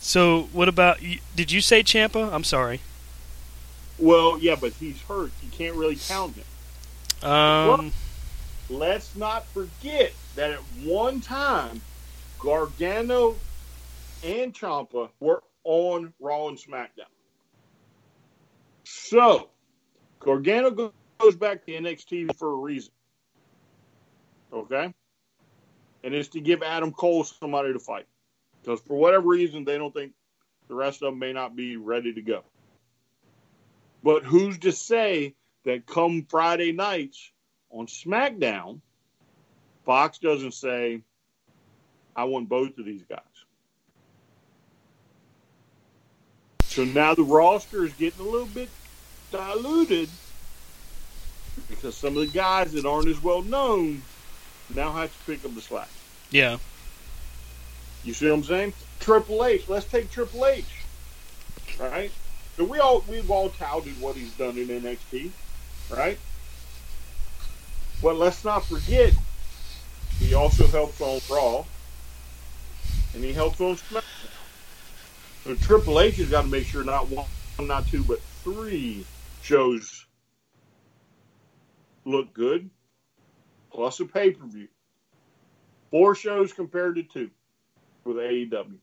So 0.00 0.48
what 0.52 0.68
about? 0.68 0.98
Did 1.34 1.50
you 1.50 1.60
say 1.60 1.82
Ciampa? 1.82 2.32
I'm 2.32 2.44
sorry. 2.44 2.80
Well, 3.98 4.38
yeah, 4.38 4.56
but 4.60 4.72
he's 4.74 5.00
hurt. 5.02 5.32
You 5.42 5.50
can't 5.50 5.74
really 5.74 5.96
count 5.96 6.36
him. 6.36 7.28
Um, 7.28 7.92
Let's 8.70 9.16
not 9.16 9.46
forget 9.46 10.12
that 10.36 10.50
at 10.50 10.60
one 10.84 11.20
time, 11.20 11.80
Gargano 12.38 13.34
and 14.22 14.54
Ciampa 14.54 15.08
were 15.20 15.42
on 15.68 16.14
Raw 16.18 16.48
and 16.48 16.56
SmackDown. 16.56 17.12
So, 18.84 19.50
Gargano 20.18 20.70
goes 20.70 21.36
back 21.36 21.66
to 21.66 21.72
NXT 21.72 22.34
for 22.36 22.52
a 22.52 22.56
reason. 22.56 22.90
Okay? 24.50 24.94
And 26.02 26.14
it's 26.14 26.30
to 26.30 26.40
give 26.40 26.62
Adam 26.62 26.90
Cole 26.90 27.22
somebody 27.22 27.74
to 27.74 27.78
fight. 27.78 28.06
Because 28.62 28.80
for 28.80 28.96
whatever 28.96 29.28
reason, 29.28 29.66
they 29.66 29.76
don't 29.76 29.92
think 29.92 30.12
the 30.68 30.74
rest 30.74 31.02
of 31.02 31.12
them 31.12 31.18
may 31.18 31.34
not 31.34 31.54
be 31.54 31.76
ready 31.76 32.14
to 32.14 32.22
go. 32.22 32.44
But 34.02 34.24
who's 34.24 34.56
to 34.60 34.72
say 34.72 35.34
that 35.66 35.84
come 35.84 36.26
Friday 36.30 36.72
nights 36.72 37.30
on 37.68 37.88
SmackDown, 37.88 38.80
Fox 39.84 40.16
doesn't 40.16 40.54
say, 40.54 41.02
I 42.16 42.24
want 42.24 42.48
both 42.48 42.78
of 42.78 42.86
these 42.86 43.04
guys. 43.04 43.20
So 46.78 46.84
now 46.84 47.12
the 47.12 47.24
roster 47.24 47.84
is 47.84 47.92
getting 47.94 48.24
a 48.24 48.28
little 48.28 48.46
bit 48.46 48.68
diluted 49.32 50.08
because 51.68 51.96
some 51.96 52.16
of 52.16 52.24
the 52.24 52.32
guys 52.32 52.70
that 52.70 52.86
aren't 52.86 53.08
as 53.08 53.20
well 53.20 53.42
known 53.42 54.00
now 54.72 54.92
have 54.92 55.10
to 55.10 55.24
pick 55.26 55.44
up 55.44 55.56
the 55.56 55.60
slack. 55.60 55.88
yeah. 56.30 56.58
You 58.04 58.14
see 58.14 58.26
what 58.26 58.34
I'm 58.36 58.44
saying? 58.44 58.74
Triple 59.00 59.44
H. 59.44 59.68
Let's 59.68 59.86
take 59.86 60.08
Triple 60.12 60.46
H. 60.46 60.66
Right? 61.80 62.12
So 62.56 62.62
we 62.62 62.78
all 62.78 63.02
we've 63.08 63.28
all 63.28 63.48
touted 63.48 64.00
what 64.00 64.14
he's 64.14 64.32
done 64.34 64.56
in 64.56 64.68
NXT, 64.68 65.32
right? 65.90 66.16
But 68.00 68.18
let's 68.18 68.44
not 68.44 68.64
forget 68.64 69.12
he 70.20 70.32
also 70.32 70.68
helps 70.68 71.00
on 71.00 71.20
Raw 71.28 71.64
and 73.14 73.24
he 73.24 73.32
helps 73.32 73.60
on 73.60 73.74
SmackDown. 73.74 74.07
So 75.48 75.54
Triple 75.54 75.98
H 75.98 76.16
has 76.16 76.28
got 76.28 76.42
to 76.42 76.48
make 76.48 76.66
sure 76.66 76.84
not 76.84 77.08
one, 77.08 77.24
not 77.58 77.88
two, 77.88 78.04
but 78.04 78.20
three 78.44 79.06
shows 79.40 80.04
look 82.04 82.34
good, 82.34 82.68
plus 83.72 83.98
a 84.00 84.04
pay 84.04 84.32
per 84.32 84.46
view. 84.46 84.68
Four 85.90 86.14
shows 86.14 86.52
compared 86.52 86.96
to 86.96 87.02
two 87.02 87.30
with 88.04 88.16
AEW. 88.16 88.76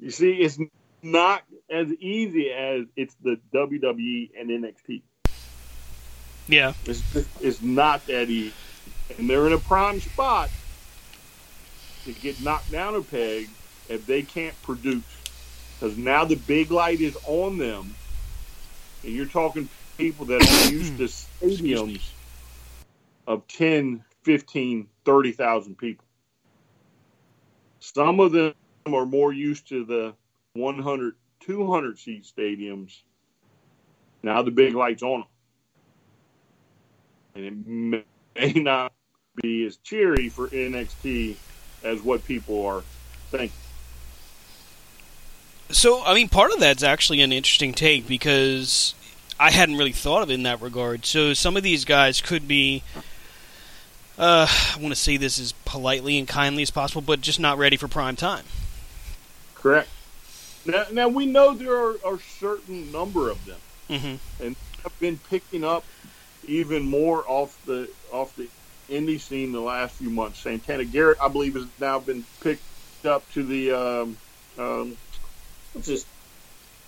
You 0.00 0.10
see, 0.10 0.32
it's 0.32 0.58
not 1.02 1.44
as 1.70 1.92
easy 1.92 2.50
as 2.50 2.86
it's 2.96 3.14
the 3.22 3.38
WWE 3.54 4.30
and 4.36 4.50
NXT. 4.50 5.02
Yeah. 6.48 6.72
It's, 6.86 7.40
it's 7.40 7.62
not 7.62 8.04
that 8.08 8.28
easy. 8.30 8.52
And 9.16 9.30
they're 9.30 9.46
in 9.46 9.52
a 9.52 9.58
prime 9.58 10.00
spot 10.00 10.50
to 12.06 12.12
get 12.12 12.40
knocked 12.42 12.70
down 12.70 12.94
a 12.94 13.02
peg 13.02 13.48
if 13.88 14.06
they 14.06 14.22
can't 14.22 14.60
produce. 14.62 15.04
Because 15.78 15.98
now 15.98 16.24
the 16.24 16.36
big 16.36 16.70
light 16.70 17.00
is 17.00 17.16
on 17.26 17.58
them. 17.58 17.94
And 19.02 19.12
you're 19.12 19.26
talking 19.26 19.68
people 19.98 20.24
that 20.26 20.42
are 20.42 20.72
used 20.72 20.96
to 20.98 21.04
stadiums 21.04 22.08
of 23.26 23.46
10, 23.48 24.02
15, 24.22 24.88
30,000 25.04 25.76
people. 25.76 26.04
Some 27.80 28.20
of 28.20 28.32
them 28.32 28.54
are 28.86 29.06
more 29.06 29.32
used 29.32 29.68
to 29.68 29.84
the 29.84 30.14
100, 30.54 31.14
200 31.40 31.98
seat 31.98 32.24
stadiums. 32.24 33.02
Now 34.22 34.42
the 34.42 34.50
big 34.50 34.74
light's 34.74 35.02
on 35.02 35.20
them. 35.20 35.28
And 37.34 37.44
it 37.44 37.66
may 37.66 38.04
may 38.54 38.60
not 38.60 38.92
be 39.42 39.64
as 39.64 39.76
cheery 39.78 40.28
for 40.28 40.48
NXT 40.48 41.36
as 41.86 42.02
what 42.02 42.24
people 42.24 42.66
are 42.66 42.82
thinking. 43.30 43.52
So, 45.70 46.02
I 46.04 46.14
mean, 46.14 46.28
part 46.28 46.52
of 46.52 46.60
that's 46.60 46.82
actually 46.82 47.20
an 47.22 47.32
interesting 47.32 47.72
take 47.72 48.06
because 48.06 48.94
I 49.38 49.50
hadn't 49.50 49.76
really 49.76 49.92
thought 49.92 50.22
of 50.22 50.30
it 50.30 50.34
in 50.34 50.44
that 50.44 50.60
regard. 50.60 51.04
So 51.04 51.34
some 51.34 51.56
of 51.56 51.62
these 51.62 51.84
guys 51.84 52.20
could 52.20 52.46
be. 52.46 52.82
Uh, 54.18 54.46
I 54.48 54.78
want 54.80 54.94
to 54.94 55.00
say 55.00 55.16
this 55.18 55.38
as 55.38 55.52
politely 55.66 56.18
and 56.18 56.26
kindly 56.26 56.62
as 56.62 56.70
possible, 56.70 57.02
but 57.02 57.20
just 57.20 57.38
not 57.38 57.58
ready 57.58 57.76
for 57.76 57.86
prime 57.86 58.16
time. 58.16 58.44
Correct. 59.54 59.90
Now, 60.64 60.86
now 60.90 61.08
we 61.08 61.26
know 61.26 61.52
there 61.54 61.76
are 61.76 61.96
a 62.14 62.18
certain 62.18 62.90
number 62.90 63.28
of 63.30 63.44
them, 63.44 63.58
Mm-hmm. 63.90 64.44
and 64.44 64.56
have 64.82 64.98
been 65.00 65.18
picking 65.30 65.64
up 65.64 65.84
even 66.48 66.82
more 66.84 67.24
off 67.28 67.56
the 67.66 67.90
off 68.12 68.34
the 68.36 68.48
indie 68.88 69.20
scene 69.20 69.52
the 69.52 69.60
last 69.60 69.94
few 69.96 70.10
months. 70.10 70.38
Santana 70.38 70.84
Garrett, 70.84 71.18
I 71.20 71.28
believe, 71.28 71.54
has 71.54 71.66
now 71.80 71.98
been 71.98 72.24
picked 72.40 72.62
up 73.04 73.28
to 73.32 73.42
the 73.42 73.72
um, 73.72 74.16
um, 74.58 74.96
what's 75.72 75.88
this 75.88 76.06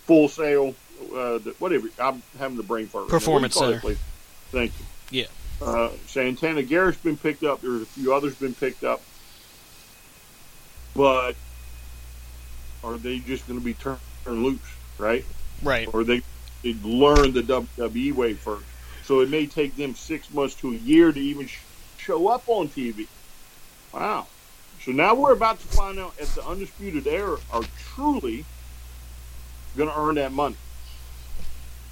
Full 0.07 0.28
Sail, 0.28 0.74
uh, 1.12 1.38
the, 1.38 1.55
whatever. 1.59 1.88
I'm 1.99 2.22
having 2.38 2.57
the 2.57 2.62
brain 2.62 2.86
fart. 2.86 3.05
right. 3.05 3.11
Performance 3.11 3.57
What 3.57 3.66
do 3.66 3.66
you 3.74 3.80
call 3.80 3.80
Center. 3.80 3.96
place? 3.96 3.99
Thank 4.51 4.72
you. 4.78 4.86
Yeah. 5.20 5.26
Uh, 5.66 5.90
Santana 6.07 6.62
Garrett's 6.62 6.99
been 6.99 7.16
picked 7.16 7.42
up. 7.44 7.61
There's 7.61 7.82
a 7.82 7.86
few 7.86 8.14
others 8.14 8.34
been 8.36 8.55
picked 8.55 8.84
up, 8.84 9.03
but 10.94 11.34
are 12.84 12.96
they 12.96 13.18
just 13.18 13.46
going 13.46 13.59
to 13.59 13.64
be 13.64 13.74
turned 13.74 13.99
loose, 14.26 14.61
right? 14.99 15.24
Right. 15.62 15.92
Or 15.92 16.05
they 16.05 16.22
they 16.62 16.74
learn 16.82 17.32
the 17.32 17.42
WWE 17.42 18.12
way 18.14 18.34
first. 18.34 18.64
So 19.05 19.20
it 19.20 19.30
may 19.30 19.46
take 19.46 19.76
them 19.76 19.94
six 19.94 20.32
months 20.32 20.55
to 20.57 20.72
a 20.72 20.76
year 20.76 21.12
to 21.12 21.20
even 21.20 21.49
show 22.09 22.28
up 22.28 22.42
on 22.46 22.68
TV. 22.68 23.06
Wow. 23.92 24.26
So 24.80 24.92
now 24.92 25.14
we're 25.14 25.34
about 25.34 25.61
to 25.61 25.66
find 25.66 25.98
out 25.98 26.14
if 26.18 26.34
the 26.34 26.42
Undisputed 26.42 27.06
Era 27.06 27.36
are 27.52 27.62
truly 27.76 28.46
going 29.76 29.90
to 29.90 30.00
earn 30.00 30.14
that 30.14 30.32
money. 30.32 30.56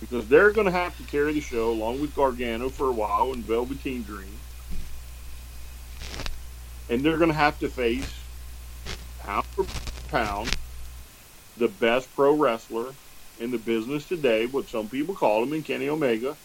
Because 0.01 0.27
they're 0.27 0.53
going 0.53 0.65
to 0.65 0.73
have 0.73 0.97
to 0.97 1.03
carry 1.03 1.35
the 1.35 1.41
show 1.41 1.71
along 1.71 2.01
with 2.01 2.15
Gargano 2.15 2.71
for 2.71 2.89
a 2.89 2.93
while 2.93 3.35
and 3.35 3.45
Velveteen 3.45 4.05
Dream. 4.05 4.39
And 6.89 7.03
they're 7.03 7.19
going 7.19 7.31
to 7.31 7.37
have 7.37 7.59
to 7.59 7.69
face, 7.69 8.11
pound 9.21 9.45
for 9.47 9.67
pound, 10.09 10.57
the 11.59 11.69
best 11.69 12.15
pro 12.15 12.35
wrestler 12.35 12.95
in 13.39 13.51
the 13.51 13.59
business 13.59 14.09
today, 14.09 14.47
what 14.47 14.67
some 14.69 14.89
people 14.89 15.15
call 15.15 15.43
him 15.43 15.53
in 15.53 15.63
Kenny 15.63 15.91
Omega, 15.91 16.37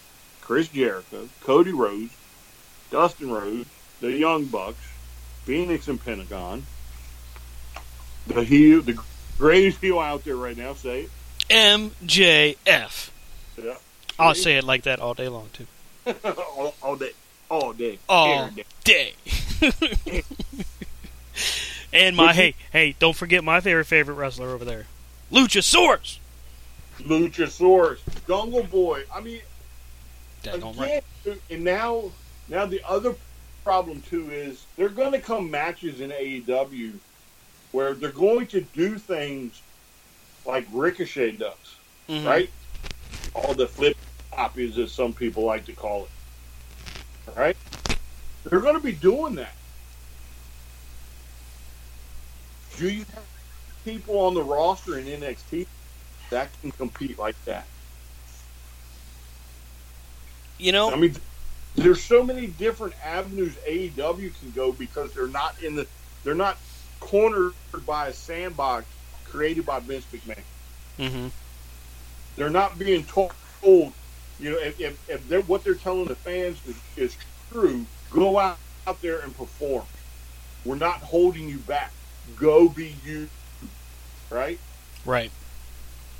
Chris 0.42 0.68
Jericho, 0.68 1.28
Cody 1.40 1.72
Rhodes, 1.72 2.12
Dustin 2.92 3.30
Rhodes, 3.30 3.68
the 4.00 4.12
Young 4.12 4.44
Bucks, 4.44 4.78
Fenix 5.44 5.88
and 5.88 6.02
Pentagon, 6.02 6.64
the 8.26 8.44
heel, 8.44 8.82
the 8.82 9.02
greatest 9.38 9.80
heel 9.80 9.98
out 9.98 10.24
there 10.24 10.36
right 10.36 10.56
now. 10.56 10.74
Say 10.74 11.02
it. 11.02 11.10
MJF. 11.48 13.10
Yeah. 13.56 13.74
I'll 14.18 14.34
say 14.34 14.58
it 14.58 14.64
like 14.64 14.82
that 14.84 15.00
all 15.00 15.14
day 15.14 15.28
long 15.28 15.48
too. 15.52 15.66
all, 16.24 16.74
all 16.82 16.96
day, 16.96 17.12
all 17.48 17.72
day, 17.72 17.98
All 18.08 18.48
day. 18.50 18.64
day. 18.84 19.14
and 21.92 22.14
my 22.16 22.32
hey 22.32 22.54
hey, 22.72 22.94
don't 22.98 23.16
forget 23.16 23.42
my 23.42 23.60
favorite 23.60 23.86
favorite 23.86 24.14
wrestler 24.14 24.50
over 24.50 24.64
there, 24.64 24.86
Luchasaurus. 25.32 26.18
Luchasaurus, 27.00 28.00
Jungle 28.26 28.64
Boy. 28.64 29.04
I 29.14 29.20
mean, 29.20 29.40
again, 30.44 30.76
right. 30.76 31.02
and 31.50 31.64
now, 31.64 32.10
now 32.52 32.66
the 32.66 32.82
other 32.86 33.16
problem 33.64 34.02
too 34.02 34.30
is 34.30 34.66
they're 34.76 34.90
going 34.90 35.12
to 35.12 35.20
come 35.20 35.50
matches 35.50 36.00
in 36.00 36.10
AEW 36.10 37.00
where 37.70 37.94
they're 37.94 38.12
going 38.12 38.46
to 38.48 38.60
do 38.60 38.98
things 38.98 39.62
like 40.44 40.66
Ricochet 40.70 41.32
does, 41.32 41.56
Mhm. 42.08 42.26
right? 42.26 42.50
All 43.34 43.54
the 43.54 43.66
flip 43.66 43.96
copies, 44.34 44.76
as 44.78 44.92
some 44.92 45.14
people 45.14 45.44
like 45.44 45.64
to 45.64 45.72
call 45.72 46.04
it, 46.04 47.32
right? 47.34 47.56
They're 48.44 48.60
going 48.60 48.74
to 48.74 48.82
be 48.82 48.92
doing 48.92 49.34
that. 49.36 49.56
Do 52.76 52.90
you 52.90 53.06
have 53.14 53.24
people 53.84 54.18
on 54.18 54.34
the 54.34 54.42
roster 54.42 54.98
in 54.98 55.06
NXT 55.06 55.66
that 56.30 56.50
can 56.60 56.72
compete 56.72 57.18
like 57.18 57.36
that? 57.46 57.66
You 60.58 60.72
know, 60.72 60.92
I 60.92 60.96
mean, 60.96 61.16
there's 61.74 62.02
so 62.02 62.22
many 62.22 62.46
different 62.46 62.94
avenues 63.04 63.56
AEW 63.68 64.38
can 64.38 64.50
go 64.50 64.72
because 64.72 65.12
they're 65.14 65.26
not 65.28 65.62
in 65.62 65.76
the, 65.76 65.86
they're 66.24 66.34
not 66.34 66.58
cornered 67.00 67.52
by 67.86 68.08
a 68.08 68.12
sandbox 68.12 68.86
created 69.24 69.64
by 69.64 69.80
Vince 69.80 70.06
McMahon. 70.12 70.44
hmm 70.98 71.28
They're 72.36 72.50
not 72.50 72.78
being 72.78 73.04
told, 73.04 73.32
you 73.62 73.92
know, 74.40 74.58
if, 74.58 74.78
if, 74.80 75.08
if 75.08 75.28
they're, 75.28 75.40
what 75.42 75.64
they're 75.64 75.74
telling 75.74 76.06
the 76.06 76.14
fans 76.14 76.60
is, 76.66 76.76
is 76.96 77.16
true, 77.50 77.86
go 78.10 78.38
out, 78.38 78.58
out 78.86 79.00
there 79.00 79.20
and 79.20 79.34
perform. 79.36 79.84
We're 80.64 80.76
not 80.76 80.96
holding 80.96 81.48
you 81.48 81.58
back. 81.58 81.92
Go 82.36 82.68
be 82.68 82.94
you, 83.04 83.28
right? 84.30 84.58
right. 85.04 85.30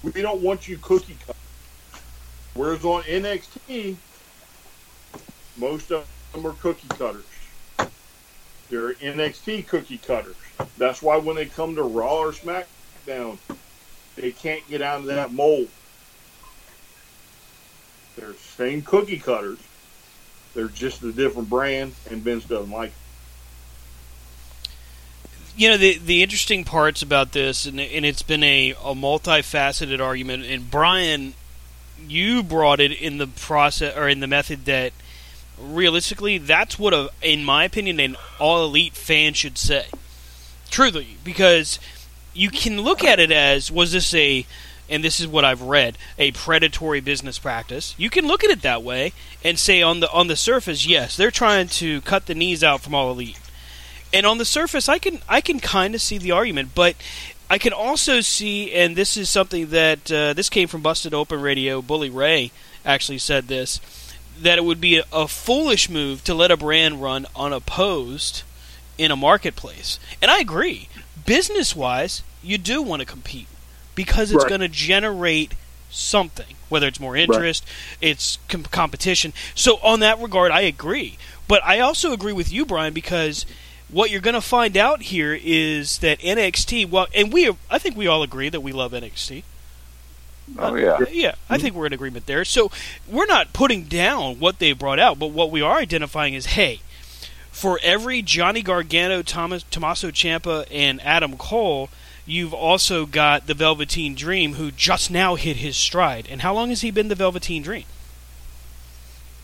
We 0.02 0.22
don't 0.22 0.42
want 0.42 0.66
you 0.66 0.78
cookie 0.78 1.16
cut. 1.24 1.36
Whereas 2.54 2.84
on 2.84 3.02
NXT, 3.02 3.96
most 5.56 5.90
of 5.90 6.06
them 6.32 6.46
are 6.46 6.52
cookie 6.52 6.88
cutters. 6.88 7.24
They're 8.70 8.94
NXT 8.94 9.66
cookie 9.68 9.98
cutters. 9.98 10.36
That's 10.78 11.02
why 11.02 11.18
when 11.18 11.36
they 11.36 11.46
come 11.46 11.74
to 11.76 11.82
Raw 11.82 12.18
or 12.18 12.32
SmackDown, 12.32 13.38
they 14.16 14.32
can't 14.32 14.66
get 14.68 14.80
out 14.80 15.00
of 15.00 15.06
that 15.06 15.32
mold. 15.32 15.68
They're 18.16 18.34
same 18.34 18.82
cookie 18.82 19.18
cutters. 19.18 19.58
They're 20.54 20.68
just 20.68 21.02
a 21.02 21.12
different 21.12 21.48
brand, 21.48 21.94
and 22.10 22.22
Vince 22.22 22.44
doesn't 22.44 22.70
like 22.70 22.90
it. 22.90 22.96
you 25.56 25.68
know 25.68 25.76
the 25.76 25.98
the 25.98 26.22
interesting 26.22 26.64
parts 26.64 27.02
about 27.02 27.32
this, 27.32 27.66
and, 27.66 27.78
and 27.78 28.04
it's 28.04 28.22
been 28.22 28.42
a, 28.42 28.70
a 28.70 28.94
multifaceted 28.94 30.00
argument. 30.00 30.44
And 30.44 30.70
Brian, 30.70 31.34
you 32.06 32.42
brought 32.42 32.80
it 32.80 32.92
in 32.92 33.18
the 33.18 33.26
process 33.26 33.96
or 33.96 34.08
in 34.08 34.20
the 34.20 34.26
method 34.26 34.64
that 34.64 34.92
realistically, 35.58 36.38
that's 36.38 36.78
what 36.78 36.94
a, 36.94 37.10
in 37.22 37.44
my 37.44 37.64
opinion, 37.64 38.00
an 38.00 38.16
all 38.38 38.64
elite 38.64 38.94
fan 38.94 39.34
should 39.34 39.58
say. 39.58 39.86
Truly, 40.70 41.18
because 41.22 41.78
you 42.34 42.50
can 42.50 42.80
look 42.80 43.04
at 43.04 43.20
it 43.20 43.30
as 43.30 43.70
was 43.70 43.92
this 43.92 44.14
a 44.14 44.46
and 44.88 45.02
this 45.02 45.20
is 45.20 45.26
what 45.26 45.44
I've 45.44 45.62
read, 45.62 45.96
a 46.18 46.32
predatory 46.32 47.00
business 47.00 47.38
practice. 47.38 47.94
You 47.96 48.10
can 48.10 48.26
look 48.26 48.44
at 48.44 48.50
it 48.50 48.62
that 48.62 48.82
way 48.82 49.12
and 49.42 49.58
say 49.58 49.80
on 49.80 50.00
the 50.00 50.10
on 50.12 50.26
the 50.26 50.36
surface, 50.36 50.86
yes, 50.86 51.16
they're 51.16 51.30
trying 51.30 51.68
to 51.68 52.00
cut 52.02 52.26
the 52.26 52.34
knees 52.34 52.62
out 52.62 52.80
from 52.80 52.94
all 52.94 53.10
elite. 53.10 53.38
And 54.12 54.26
on 54.26 54.38
the 54.38 54.44
surface, 54.44 54.88
I 54.88 54.98
can 54.98 55.20
I 55.28 55.40
can 55.40 55.60
kind 55.60 55.94
of 55.94 56.02
see 56.02 56.18
the 56.18 56.32
argument, 56.32 56.70
but 56.74 56.96
I 57.48 57.58
can 57.58 57.72
also 57.72 58.20
see, 58.20 58.72
and 58.72 58.96
this 58.96 59.16
is 59.16 59.28
something 59.28 59.68
that 59.68 60.10
uh, 60.10 60.32
this 60.32 60.48
came 60.48 60.68
from 60.68 60.82
Busted 60.82 61.14
Open 61.14 61.40
Radio. 61.40 61.82
Bully 61.82 62.10
Ray 62.10 62.50
actually 62.84 63.18
said 63.18 63.48
this 63.48 63.80
that 64.40 64.58
it 64.58 64.64
would 64.64 64.80
be 64.80 65.02
a, 65.12 65.28
foolish 65.28 65.88
move 65.88 66.24
to 66.24 66.34
let 66.34 66.50
a 66.50 66.56
brand 66.56 67.02
run 67.02 67.26
unopposed 67.36 68.42
in 68.98 69.10
a 69.10 69.16
marketplace. 69.16 69.98
And 70.20 70.30
I 70.30 70.38
agree. 70.38 70.88
Business 71.26 71.74
wise, 71.76 72.22
you 72.42 72.58
do 72.58 72.82
want 72.82 73.00
to 73.00 73.06
compete 73.06 73.46
because 73.94 74.32
it's 74.32 74.44
Right. 74.44 74.48
going 74.48 74.60
to 74.60 74.68
generate 74.68 75.52
something, 75.90 76.56
whether 76.68 76.86
it's 76.86 76.98
more 77.00 77.16
interest, 77.16 77.64
it's 78.00 78.38
com- 78.48 78.64
competition. 78.64 79.32
So, 79.54 79.76
on 79.82 80.00
that 80.00 80.18
regard, 80.20 80.50
I 80.50 80.62
agree. 80.62 81.18
But 81.48 81.62
I 81.64 81.80
also 81.80 82.12
agree 82.12 82.32
with 82.32 82.50
you, 82.52 82.64
Brian, 82.64 82.92
because 82.94 83.44
what 83.90 84.10
you're 84.10 84.20
going 84.22 84.34
to 84.34 84.40
find 84.40 84.76
out 84.76 85.02
here 85.02 85.38
is 85.40 85.98
that 85.98 86.18
NXT, 86.20 86.88
well, 86.88 87.06
and 87.14 87.32
we, 87.32 87.50
I 87.70 87.78
think 87.78 87.94
we 87.96 88.06
all 88.06 88.22
agree 88.22 88.48
that 88.48 88.62
we 88.62 88.72
love 88.72 88.92
NXT. 88.92 89.42
Oh 90.58 90.74
uh, 90.74 90.74
yeah. 90.74 90.98
Yeah, 91.10 91.34
I 91.48 91.58
think 91.58 91.74
we're 91.74 91.86
in 91.86 91.92
agreement 91.92 92.26
there. 92.26 92.44
So 92.44 92.70
we're 93.06 93.26
not 93.26 93.52
putting 93.52 93.84
down 93.84 94.38
what 94.38 94.58
they 94.58 94.72
brought 94.72 94.98
out, 94.98 95.18
but 95.18 95.28
what 95.28 95.50
we 95.50 95.62
are 95.62 95.78
identifying 95.78 96.34
is, 96.34 96.46
hey, 96.46 96.80
for 97.50 97.78
every 97.82 98.22
Johnny 98.22 98.62
Gargano, 98.62 99.22
Thomas, 99.22 99.64
Tommaso 99.70 100.10
Ciampa, 100.10 100.66
and 100.70 101.00
Adam 101.02 101.36
Cole, 101.36 101.90
you've 102.26 102.54
also 102.54 103.06
got 103.06 103.46
the 103.46 103.54
Velveteen 103.54 104.14
Dream, 104.14 104.54
who 104.54 104.70
just 104.70 105.10
now 105.10 105.34
hit 105.34 105.56
his 105.56 105.76
stride. 105.76 106.26
And 106.30 106.42
how 106.42 106.54
long 106.54 106.70
has 106.70 106.80
he 106.80 106.90
been 106.90 107.08
the 107.08 107.14
Velveteen 107.14 107.62
Dream? 107.62 107.84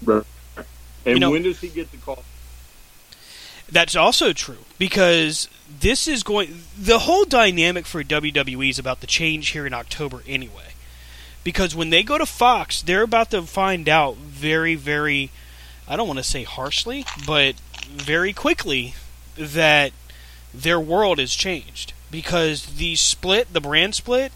And 0.07 0.25
You 1.05 1.19
know- 1.19 1.31
when 1.31 1.43
does 1.43 1.61
he 1.61 1.69
get 1.69 1.91
the 1.91 1.99
call? 1.99 2.25
That's 3.71 3.95
also 3.95 4.33
true 4.33 4.65
because 4.79 5.49
this 5.81 6.09
is 6.09 6.23
going. 6.23 6.65
The 6.79 7.01
whole 7.01 7.25
dynamic 7.25 7.85
for 7.85 8.03
WWE 8.03 8.71
is 8.71 8.79
about 8.79 9.01
the 9.01 9.07
change 9.07 9.49
here 9.49 9.67
in 9.67 9.75
October 9.75 10.23
anyway. 10.27 10.73
Because 11.49 11.75
when 11.75 11.89
they 11.89 12.03
go 12.03 12.19
to 12.19 12.27
Fox, 12.27 12.83
they're 12.83 13.05
about 13.05 13.31
to 13.31 13.41
find 13.41 13.89
out 13.89 14.17
very, 14.17 14.75
very. 14.75 15.31
I 15.89 15.97
don't 15.97 16.07
want 16.07 16.19
to 16.19 16.23
say 16.23 16.43
harshly, 16.43 17.07
but 17.27 17.55
very 17.87 18.35
quickly 18.35 18.93
that 19.35 19.93
their 20.53 20.79
world 20.79 21.19
has 21.19 21.35
changed 21.35 21.95
because 22.11 22.67
the 22.77 22.97
split, 22.97 23.51
the 23.51 23.63
brand 23.63 23.95
split, 23.95 24.31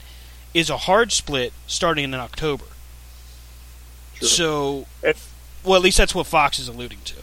is 0.54 0.70
a 0.70 0.78
hard 0.78 1.12
split 1.12 1.52
starting 1.66 2.04
in 2.04 2.14
October. 2.14 2.64
So, 4.22 4.86
And- 5.02 5.14
well, 5.64 5.76
at 5.76 5.82
least 5.82 5.98
that's 5.98 6.14
what 6.14 6.26
Fox 6.26 6.58
is 6.58 6.66
alluding 6.66 7.00
to. 7.04 7.16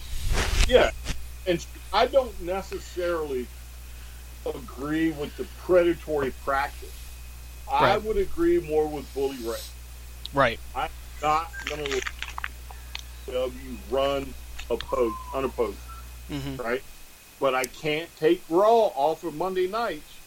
Yeah, 0.67 0.91
and 1.47 1.65
I 1.91 2.05
don't 2.05 2.39
necessarily 2.41 3.47
agree 4.45 5.09
with 5.09 5.35
the 5.37 5.45
predatory 5.65 6.29
practice. 6.45 6.93
I 7.67 7.97
would 7.97 8.17
agree 8.17 8.59
more 8.59 8.87
with 8.87 9.11
Bully 9.15 9.37
Ray. 9.37 9.57
Right. 10.33 10.59
I'm 10.75 10.89
not 11.21 11.47
going 11.67 11.85
to 11.85 11.91
let 11.91 12.03
W 13.31 13.77
run 13.89 14.33
opposed, 14.69 15.15
unopposed, 15.33 15.77
hmm 16.29 16.55
right? 16.57 16.81
But 17.39 17.55
I 17.55 17.63
can't 17.65 18.13
take 18.15 18.43
Raw 18.49 18.87
off 18.87 19.23
of 19.23 19.33
Monday 19.33 19.67
nights, 19.67 20.19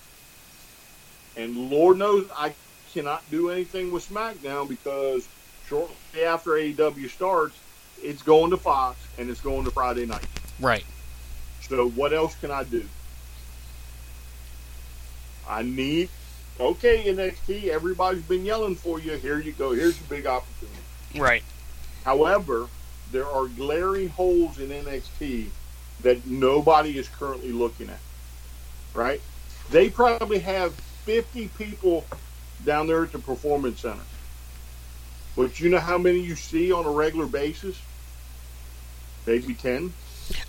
and 1.37 1.57
Lord 1.57 1.99
knows 1.99 2.29
I 2.37 2.55
cannot 2.93 3.29
do 3.31 3.51
anything 3.51 3.93
with 3.93 4.09
SmackDown 4.09 4.69
because 4.69 5.29
shortly 5.69 5.97
after 6.25 6.53
AEW 6.53 7.09
starts, 7.11 7.59
it's 8.03 8.23
going 8.23 8.51
to 8.51 8.57
Fox 8.57 8.99
and 9.19 9.31
it's 9.31 9.41
going 9.41 9.65
to 9.65 9.71
Friday 9.71 10.07
night. 10.07 10.27
Right. 10.61 10.85
So 11.61 11.89
what 11.91 12.13
else 12.13 12.35
can 12.35 12.51
I 12.51 12.65
do? 12.65 12.89
I 15.49 15.63
need 15.63 16.11
okay 16.61 17.05
NXT. 17.05 17.69
Everybody's 17.69 18.23
been 18.23 18.45
yelling 18.45 18.75
for 18.75 19.01
you. 19.01 19.13
Here 19.17 19.41
you 19.41 19.53
go. 19.53 19.73
Here's 19.73 19.99
your 19.99 20.09
big 20.09 20.27
opportunity. 20.27 20.79
Right. 21.17 21.43
However, 22.05 22.69
there 23.11 23.27
are 23.27 23.47
glaring 23.47 24.09
holes 24.09 24.59
in 24.59 24.71
NXT 24.71 25.49
that 26.03 26.27
nobody 26.27 26.99
is 26.99 27.09
currently 27.09 27.53
looking 27.53 27.89
at. 27.89 28.01
Right? 28.95 29.21
They 29.71 29.89
probably 29.89 30.41
have 30.41 30.75
50 30.75 31.49
people 31.57 32.05
down 32.65 32.87
there 32.87 33.05
at 33.05 33.13
the 33.13 33.19
Performance 33.19 33.81
Center. 33.81 34.01
But 35.37 35.61
you 35.61 35.71
know 35.71 35.79
how 35.79 35.99
many 35.99 36.21
you 36.21 36.37
see 36.37 36.73
on 36.73 36.85
a 36.85 36.91
regular 36.91 37.27
basis? 37.27 37.81
Maybe 39.27 39.55
10. 39.55 39.93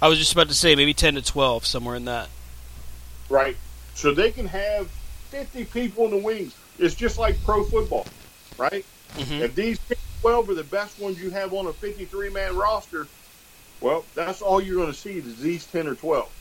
I 0.01 0.07
was 0.07 0.19
just 0.19 0.33
about 0.33 0.49
to 0.49 0.53
say 0.53 0.75
maybe 0.75 0.93
ten 0.93 1.15
to 1.15 1.21
twelve, 1.21 1.65
somewhere 1.65 1.95
in 1.95 2.05
that. 2.05 2.29
Right. 3.29 3.57
So 3.95 4.13
they 4.13 4.31
can 4.31 4.47
have 4.47 4.89
50 5.33 5.65
people 5.67 6.05
in 6.05 6.11
the 6.11 6.19
wings. 6.19 6.57
It's 6.79 6.95
just 6.95 7.19
like 7.19 7.43
pro 7.43 7.63
football, 7.65 8.13
right? 8.57 8.87
hmm 9.17 9.45
If 9.45 9.55
these 9.55 9.79
12 10.21 10.49
are 10.49 10.55
the 10.55 10.65
best 10.65 10.99
ones 10.99 11.19
you 11.19 11.31
have 11.31 11.53
on 11.53 11.67
a 11.67 11.73
53 11.73 12.31
man 12.31 12.55
roster, 12.55 13.13
well, 13.81 14.09
that's 14.15 14.41
all 14.41 14.61
you're 14.61 14.77
going 14.77 14.91
to 14.91 14.97
see 14.97 15.17
is 15.19 15.39
these 15.39 15.67
10 15.67 15.87
or 15.87 15.95
12. 15.95 16.33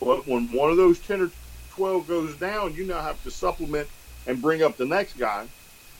But 0.00 0.28
when 0.28 0.52
one 0.52 0.70
of 0.70 0.78
those 0.78 1.00
10 1.00 1.22
or 1.22 1.32
12 1.70 2.06
goes 2.06 2.36
down, 2.38 2.74
you 2.74 2.86
now 2.86 3.02
have 3.02 3.22
to 3.22 3.32
supplement 3.32 3.90
and 4.26 4.42
bring 4.42 4.62
up 4.62 4.76
the 4.78 4.86
next 4.86 5.14
guy. 5.14 5.50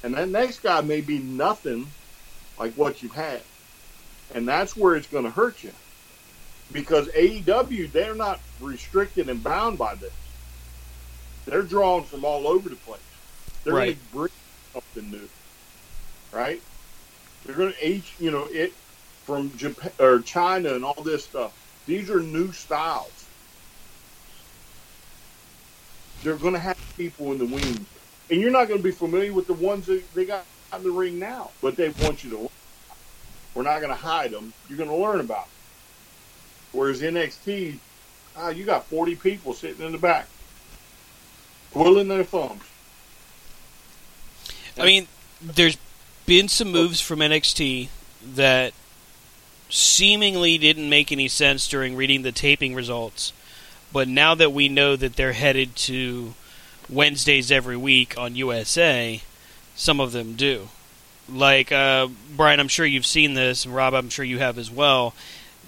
And 0.02 0.14
that 0.16 0.28
next 0.30 0.60
guy 0.60 0.82
may 0.82 1.02
be 1.02 1.20
nothing 1.20 1.96
like 2.58 2.74
what 2.74 3.02
you've 3.02 3.14
had. 3.14 3.46
And 4.30 4.48
that's 4.48 4.76
where 4.76 4.96
it's 4.96 5.08
going 5.08 5.24
to 5.24 5.30
hurt 5.30 5.62
you. 5.62 5.74
Because 6.72 7.08
AEW, 7.10 7.92
they're 7.92 8.16
not 8.16 8.44
restricted 8.58 9.30
and 9.30 9.42
bound 9.44 9.78
by 9.78 9.96
this. 9.96 10.23
They're 11.46 11.62
drawn 11.62 12.04
from 12.04 12.24
all 12.24 12.46
over 12.46 12.68
the 12.68 12.76
place. 12.76 13.00
They're 13.64 13.74
Right. 13.74 13.86
going 13.86 13.96
to 13.96 14.12
bring 14.12 14.30
something 14.72 15.10
new, 15.10 15.28
right? 16.32 16.60
They're 17.44 17.54
going 17.54 17.72
to 17.72 17.88
each, 17.88 18.14
you 18.18 18.30
know, 18.30 18.44
it 18.44 18.72
from 19.24 19.54
Japan 19.56 19.92
or 19.98 20.20
China 20.20 20.74
and 20.74 20.84
all 20.84 21.02
this 21.02 21.24
stuff. 21.24 21.52
These 21.86 22.10
are 22.10 22.20
new 22.20 22.52
styles. 22.52 23.26
They're 26.22 26.36
going 26.36 26.54
to 26.54 26.60
have 26.60 26.76
people 26.96 27.32
in 27.32 27.38
the 27.38 27.44
wings, 27.44 27.86
and 28.30 28.40
you're 28.40 28.50
not 28.50 28.68
going 28.68 28.78
to 28.78 28.84
be 28.84 28.90
familiar 28.92 29.32
with 29.32 29.46
the 29.46 29.52
ones 29.54 29.86
that 29.86 30.02
they 30.14 30.24
got 30.24 30.46
in 30.74 30.82
the 30.82 30.90
ring 30.90 31.18
now, 31.18 31.50
but 31.60 31.76
they 31.76 31.90
want 31.90 32.24
you 32.24 32.30
to. 32.30 32.38
Learn. 32.38 32.48
We're 33.54 33.62
not 33.62 33.80
going 33.80 33.90
to 33.90 33.94
hide 33.94 34.30
them. 34.30 34.52
You're 34.68 34.78
going 34.78 34.90
to 34.90 34.96
learn 34.96 35.20
about. 35.20 35.44
Them. 35.44 35.50
Whereas 36.72 37.02
NXT, 37.02 37.78
ah, 38.36 38.48
you 38.48 38.64
got 38.64 38.86
40 38.86 39.16
people 39.16 39.52
sitting 39.52 39.84
in 39.84 39.92
the 39.92 39.98
back, 39.98 40.26
twiddling 41.74 42.08
their 42.08 42.24
thumbs. 42.24 42.62
I 44.78 44.86
mean, 44.86 45.08
there's 45.42 45.76
been 46.24 46.48
some 46.48 46.70
moves 46.70 47.00
from 47.00 47.18
NXT 47.18 47.88
that 48.34 48.72
seemingly 49.68 50.56
didn't 50.56 50.88
make 50.88 51.10
any 51.10 51.28
sense 51.28 51.68
during 51.68 51.96
reading 51.96 52.22
the 52.22 52.32
taping 52.32 52.74
results, 52.74 53.32
but 53.92 54.08
now 54.08 54.34
that 54.34 54.52
we 54.52 54.68
know 54.68 54.94
that 54.96 55.16
they're 55.16 55.32
headed 55.32 55.74
to 55.76 56.34
Wednesdays 56.88 57.50
every 57.50 57.76
week 57.76 58.16
on 58.16 58.36
USA, 58.36 59.20
some 59.74 59.98
of 60.00 60.12
them 60.12 60.34
do. 60.34 60.68
Like 61.28 61.72
uh, 61.72 62.08
Brian, 62.36 62.60
I'm 62.60 62.68
sure 62.68 62.86
you've 62.86 63.06
seen 63.06 63.34
this, 63.34 63.64
and 63.64 63.74
Rob, 63.74 63.94
I'm 63.94 64.10
sure 64.10 64.24
you 64.24 64.38
have 64.38 64.58
as 64.58 64.70
well. 64.70 65.14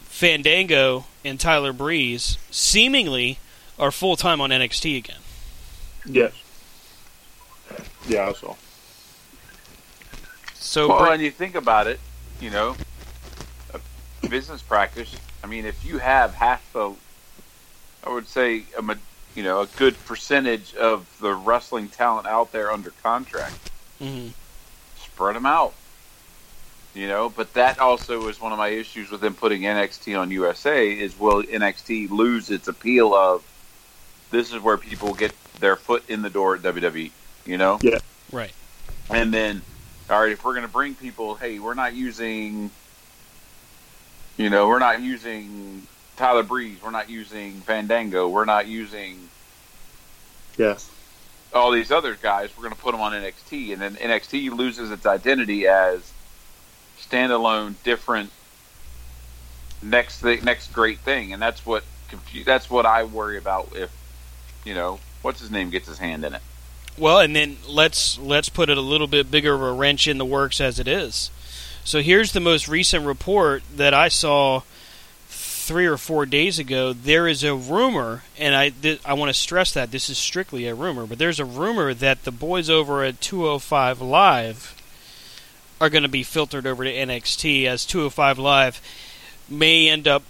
Fandango 0.05 1.07
and 1.25 1.41
Tyler 1.41 1.73
Breeze 1.73 2.39
seemingly 2.51 3.39
are 3.79 3.91
full 3.91 4.17
time 4.17 4.41
on 4.41 4.51
NXT 4.51 4.97
again. 4.99 5.19
Yes. 6.07 6.33
Yeah, 8.09 8.29
I 8.29 8.33
saw. 8.33 8.55
So 10.55 10.89
Well, 10.89 11.05
Bri- 11.05 11.15
and 11.15 11.23
you 11.23 11.31
think 11.31 11.55
about 11.55 11.87
it, 11.87 12.01
you 12.41 12.51
know, 12.51 12.77
a 13.75 14.29
business 14.29 14.63
practice. 14.63 15.15
I 15.43 15.47
mean, 15.47 15.65
if 15.65 15.85
you 15.85 15.99
have 15.99 16.35
half 16.35 16.73
the, 16.73 16.93
I 18.05 18.11
would 18.11 18.29
say, 18.29 18.65
a, 18.79 18.97
you 19.35 19.43
know, 19.43 19.61
a 19.63 19.67
good 19.67 19.97
percentage 20.07 20.75
of 20.75 21.07
the 21.21 21.35
wrestling 21.35 21.89
talent 21.89 22.27
out 22.27 22.53
there 22.53 22.71
under 22.73 22.91
contract, 23.03 23.55
Mhm. 24.01 24.33
spread 25.03 25.37
them 25.37 25.47
out. 25.47 25.75
You 26.95 27.09
know, 27.09 27.29
but 27.29 27.53
that 27.55 27.79
also 27.79 28.27
is 28.29 28.41
one 28.41 28.53
of 28.53 28.59
my 28.59 28.69
issues 28.69 29.11
with 29.11 29.21
them 29.21 29.35
putting 29.35 29.63
NXT 29.67 30.19
on 30.19 30.31
USA 30.31 30.91
is 30.91 31.19
will 31.19 31.43
NXT 31.43 32.09
lose 32.11 32.51
its 32.51 32.69
appeal 32.69 33.15
of 33.15 33.43
this 34.31 34.51
is 34.53 34.61
where 34.63 34.79
people 34.79 35.13
get 35.13 35.33
their 35.61 35.77
foot 35.77 36.09
in 36.09 36.23
the 36.23 36.31
door 36.31 36.55
at 36.57 36.63
WWE, 36.63 37.11
you 37.45 37.59
know? 37.59 37.79
Yeah. 37.83 37.99
Right. 38.33 38.53
And 39.11 39.33
then, 39.33 39.63
all 40.11 40.21
right, 40.21 40.33
if 40.33 40.45
we're 40.45 40.55
going 40.55 40.67
to 40.67 40.73
bring 40.73 40.95
people, 40.95 41.35
hey, 41.35 41.59
we're 41.59 41.75
not 41.75 41.95
using, 41.95 42.71
you 44.37 44.51
know, 44.51 44.69
we're 44.69 44.79
not 44.79 45.01
using 45.01 45.83
Tyler 46.17 46.43
Breeze, 46.43 46.79
we're 46.83 46.91
not 46.91 47.09
using 47.11 47.61
Fandango, 47.63 48.29
we're 48.29 48.45
not 48.45 48.67
using 48.67 49.17
Yes. 50.57 50.91
all 51.53 51.71
these 51.71 51.91
other 51.91 52.15
guys, 52.15 52.51
we're 52.57 52.65
going 52.65 52.75
to 52.75 52.81
put 52.81 52.93
them 52.93 53.01
on 53.01 53.13
NXT, 53.13 53.73
and 53.73 53.81
then 53.83 53.95
NXT 53.97 54.57
loses 54.57 54.91
its 54.91 55.07
identity 55.07 55.67
as 55.67 56.11
standalone, 56.99 57.75
different, 57.85 58.31
next 59.83 60.21
thing, 60.21 60.45
next 60.45 60.73
great 60.73 60.99
thing, 61.01 61.33
and 61.33 61.41
that's 61.41 61.65
what 61.65 61.85
confu- 62.09 62.45
that's 62.45 62.71
what 62.71 62.87
I 62.87 63.05
worry 63.05 63.39
about 63.39 63.69
if, 63.77 63.91
you 64.65 64.75
know, 64.75 64.99
what's 65.23 65.41
his 65.41 65.51
name 65.51 65.71
gets 65.71 65.89
his 65.89 65.99
hand 65.99 66.25
in 66.25 66.35
it. 66.35 66.43
Well, 66.99 67.21
and 67.21 67.37
then 67.37 67.59
let's 67.69 68.19
let's 68.19 68.49
put 68.49 68.71
it 68.71 68.79
a 68.79 68.83
little 68.83 69.07
bit 69.07 69.31
bigger 69.31 69.55
of 69.55 69.63
a 69.63 69.73
wrench 69.73 70.09
in 70.09 70.19
the 70.19 70.25
works 70.25 70.61
as 70.61 70.79
it 70.79 70.89
is. 70.89 71.31
So 71.85 72.01
here's 72.01 72.33
the 72.33 72.41
most 72.41 72.69
recent 72.69 73.05
report 73.07 73.63
that 73.77 73.95
I 73.95 74.09
saw 74.09 74.63
three 75.29 75.87
or 75.87 75.97
four 75.97 76.27
days 76.27 76.59
ago. 76.59 76.93
There 76.93 77.29
is 77.29 77.45
a 77.45 77.55
rumor, 77.55 78.23
and 78.39 78.55
I 78.55 78.71
th- 78.71 79.01
I 79.05 79.15
want 79.15 79.29
to 79.29 79.35
stress 79.35 79.73
that 79.73 79.91
this 79.91 80.09
is 80.09 80.17
strictly 80.17 80.67
a 80.67 80.75
rumor, 80.75 81.07
but 81.07 81.19
there's 81.19 81.41
a 81.41 81.45
rumor 81.45 81.93
that 81.93 82.25
the 82.25 82.33
boys 82.33 82.71
over 82.71 83.05
at 83.05 83.21
205 83.21 84.01
Live 84.01 84.75
are 85.81 85.91
going 85.91 86.03
to 86.05 86.09
be 86.09 86.23
filtered 86.23 86.67
over 86.67 86.85
to 86.85 86.93
NXT 86.93 87.67
as 87.67 87.85
205 87.85 88.39
Live 88.39 88.81
may 89.49 89.89
end 89.89 90.09
up 90.09 90.23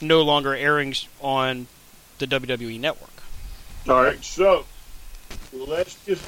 no 0.00 0.22
longer 0.22 0.54
airing 0.54 0.94
on 1.20 1.66
the 2.18 2.26
WWE 2.26 2.80
network. 2.80 3.15
All 3.88 4.02
right. 4.02 4.22
So 4.24 4.64
let's 5.52 5.94
just 6.04 6.24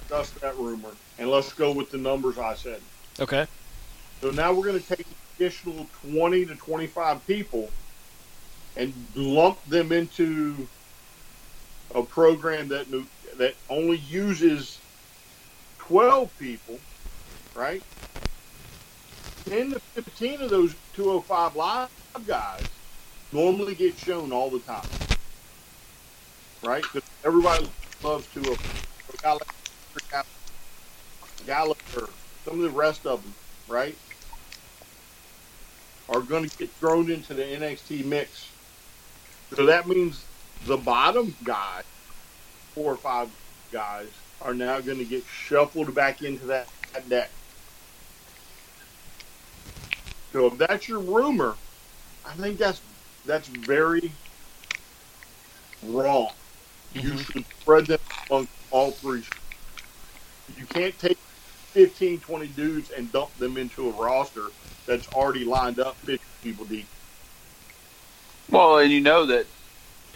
discuss 0.00 0.30
that 0.40 0.56
rumor 0.56 0.90
and 1.18 1.28
let's 1.28 1.52
go 1.52 1.72
with 1.72 1.90
the 1.90 1.98
numbers 1.98 2.38
I 2.38 2.54
said. 2.54 2.80
Okay. 3.18 3.46
So 4.20 4.30
now 4.30 4.52
we're 4.52 4.66
going 4.66 4.80
to 4.80 4.96
take 4.96 5.06
additional 5.36 5.88
20 6.08 6.46
to 6.46 6.54
25 6.54 7.26
people 7.26 7.70
and 8.76 8.94
lump 9.16 9.62
them 9.66 9.90
into 9.90 10.68
a 11.94 12.02
program 12.02 12.68
that 12.68 12.86
that 13.36 13.54
only 13.68 13.96
uses 13.96 14.78
12 15.78 16.38
people, 16.38 16.78
right? 17.54 17.82
10 19.46 19.72
to 19.72 19.80
15 19.80 20.42
of 20.42 20.50
those 20.50 20.74
205 20.94 21.56
live 21.56 21.90
guys 22.26 22.62
normally 23.32 23.74
get 23.74 23.98
shown 23.98 24.32
all 24.32 24.50
the 24.50 24.60
time, 24.60 24.86
right? 26.62 26.90
'Cause 26.92 27.02
everybody 27.24 27.72
loves 28.02 28.28
205. 28.28 28.58
Uh, 30.12 31.28
Gallagher, 31.44 32.16
some 32.44 32.58
of 32.58 32.62
the 32.62 32.70
rest 32.72 33.06
of 33.06 33.22
them, 33.24 33.36
right? 33.66 33.98
are 36.08 36.22
going 36.22 36.44
to 36.44 36.50
get 36.58 36.78
thrown 36.80 37.10
into 37.10 37.34
the 37.34 37.44
NXT 37.44 38.04
mix. 38.04 38.56
So 39.54 39.66
that 39.66 39.88
means 39.88 40.28
the 40.62 40.78
bottom 40.78 41.36
guy, 41.42 41.82
four 42.74 42.94
or 42.94 42.98
five 42.98 43.30
guys, 43.72 44.24
are 44.40 44.54
now 44.54 44.80
going 44.80 44.98
to 44.98 45.06
get 45.06 45.26
shuffled 45.26 45.94
back 45.94 46.22
into 46.22 46.46
that, 46.48 46.70
that 46.94 47.08
deck. 47.08 47.32
So 50.32 50.46
if 50.48 50.58
that's 50.58 50.88
your 50.88 51.00
rumor, 51.00 51.60
I 52.24 52.34
think 52.36 52.58
that's 52.58 52.82
that's 53.24 53.48
very 53.48 54.20
wrong. 55.82 56.34
Mm-hmm. 56.94 57.08
You 57.08 57.18
should 57.18 57.44
spread 57.60 57.86
them 57.86 58.00
among 58.30 58.48
all 58.70 58.90
three. 58.90 59.22
You 60.58 60.66
can't 60.66 60.98
take 60.98 61.18
15, 61.72 62.20
20 62.20 62.46
dudes 62.48 62.90
and 62.90 63.10
dump 63.12 63.34
them 63.38 63.56
into 63.56 63.88
a 63.88 63.92
roster 63.92 64.46
that's 64.86 65.08
already 65.08 65.44
lined 65.44 65.78
up 65.78 65.96
50 65.96 66.20
people 66.42 66.64
deep. 66.66 66.86
Well, 68.50 68.78
and 68.78 68.90
you 68.90 69.00
know 69.00 69.26
that 69.26 69.46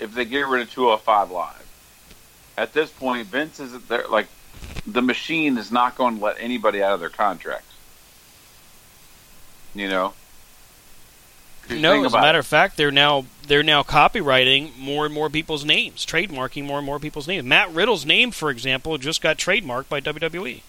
if 0.01 0.13
they 0.13 0.25
get 0.25 0.47
rid 0.47 0.63
of 0.63 0.71
205 0.71 1.31
live, 1.31 1.55
at 2.59 2.73
this 2.73 2.91
point, 2.91 3.27
Vince 3.29 3.61
isn't 3.61 3.89
there. 3.89 4.07
Like 4.09 4.27
the 4.87 5.03
machine 5.03 5.57
is 5.57 5.73
not 5.73 5.97
going 5.97 6.19
to 6.19 6.25
let 6.25 6.37
anybody 6.39 6.83
out 6.83 6.93
of 6.93 7.01
their 7.01 7.09
contracts. 7.09 7.75
You 9.75 9.89
know. 9.89 10.13
'Cause 11.69 11.79
No, 11.81 12.05
as 12.05 12.15
a 12.15 12.21
matter 12.21 12.39
it. 12.39 12.41
of 12.41 12.47
fact, 12.47 12.77
they're 12.77 12.91
now 12.93 13.27
they're 13.47 13.63
now 13.63 13.83
copywriting 13.83 14.77
more 14.77 15.05
and 15.05 15.15
more 15.15 15.29
people's 15.31 15.65
names, 15.65 16.05
trademarking 16.07 16.65
more 16.65 16.79
and 16.79 16.87
more 16.87 16.99
people's 16.99 17.27
names. 17.29 17.45
Matt 17.45 17.73
Riddle's 17.73 18.05
name, 18.07 18.31
for 18.31 18.51
example, 18.51 18.97
just 18.99 19.21
got 19.21 19.37
trademarked 19.39 19.89
by. 19.89 20.01
WWE. 20.01 20.63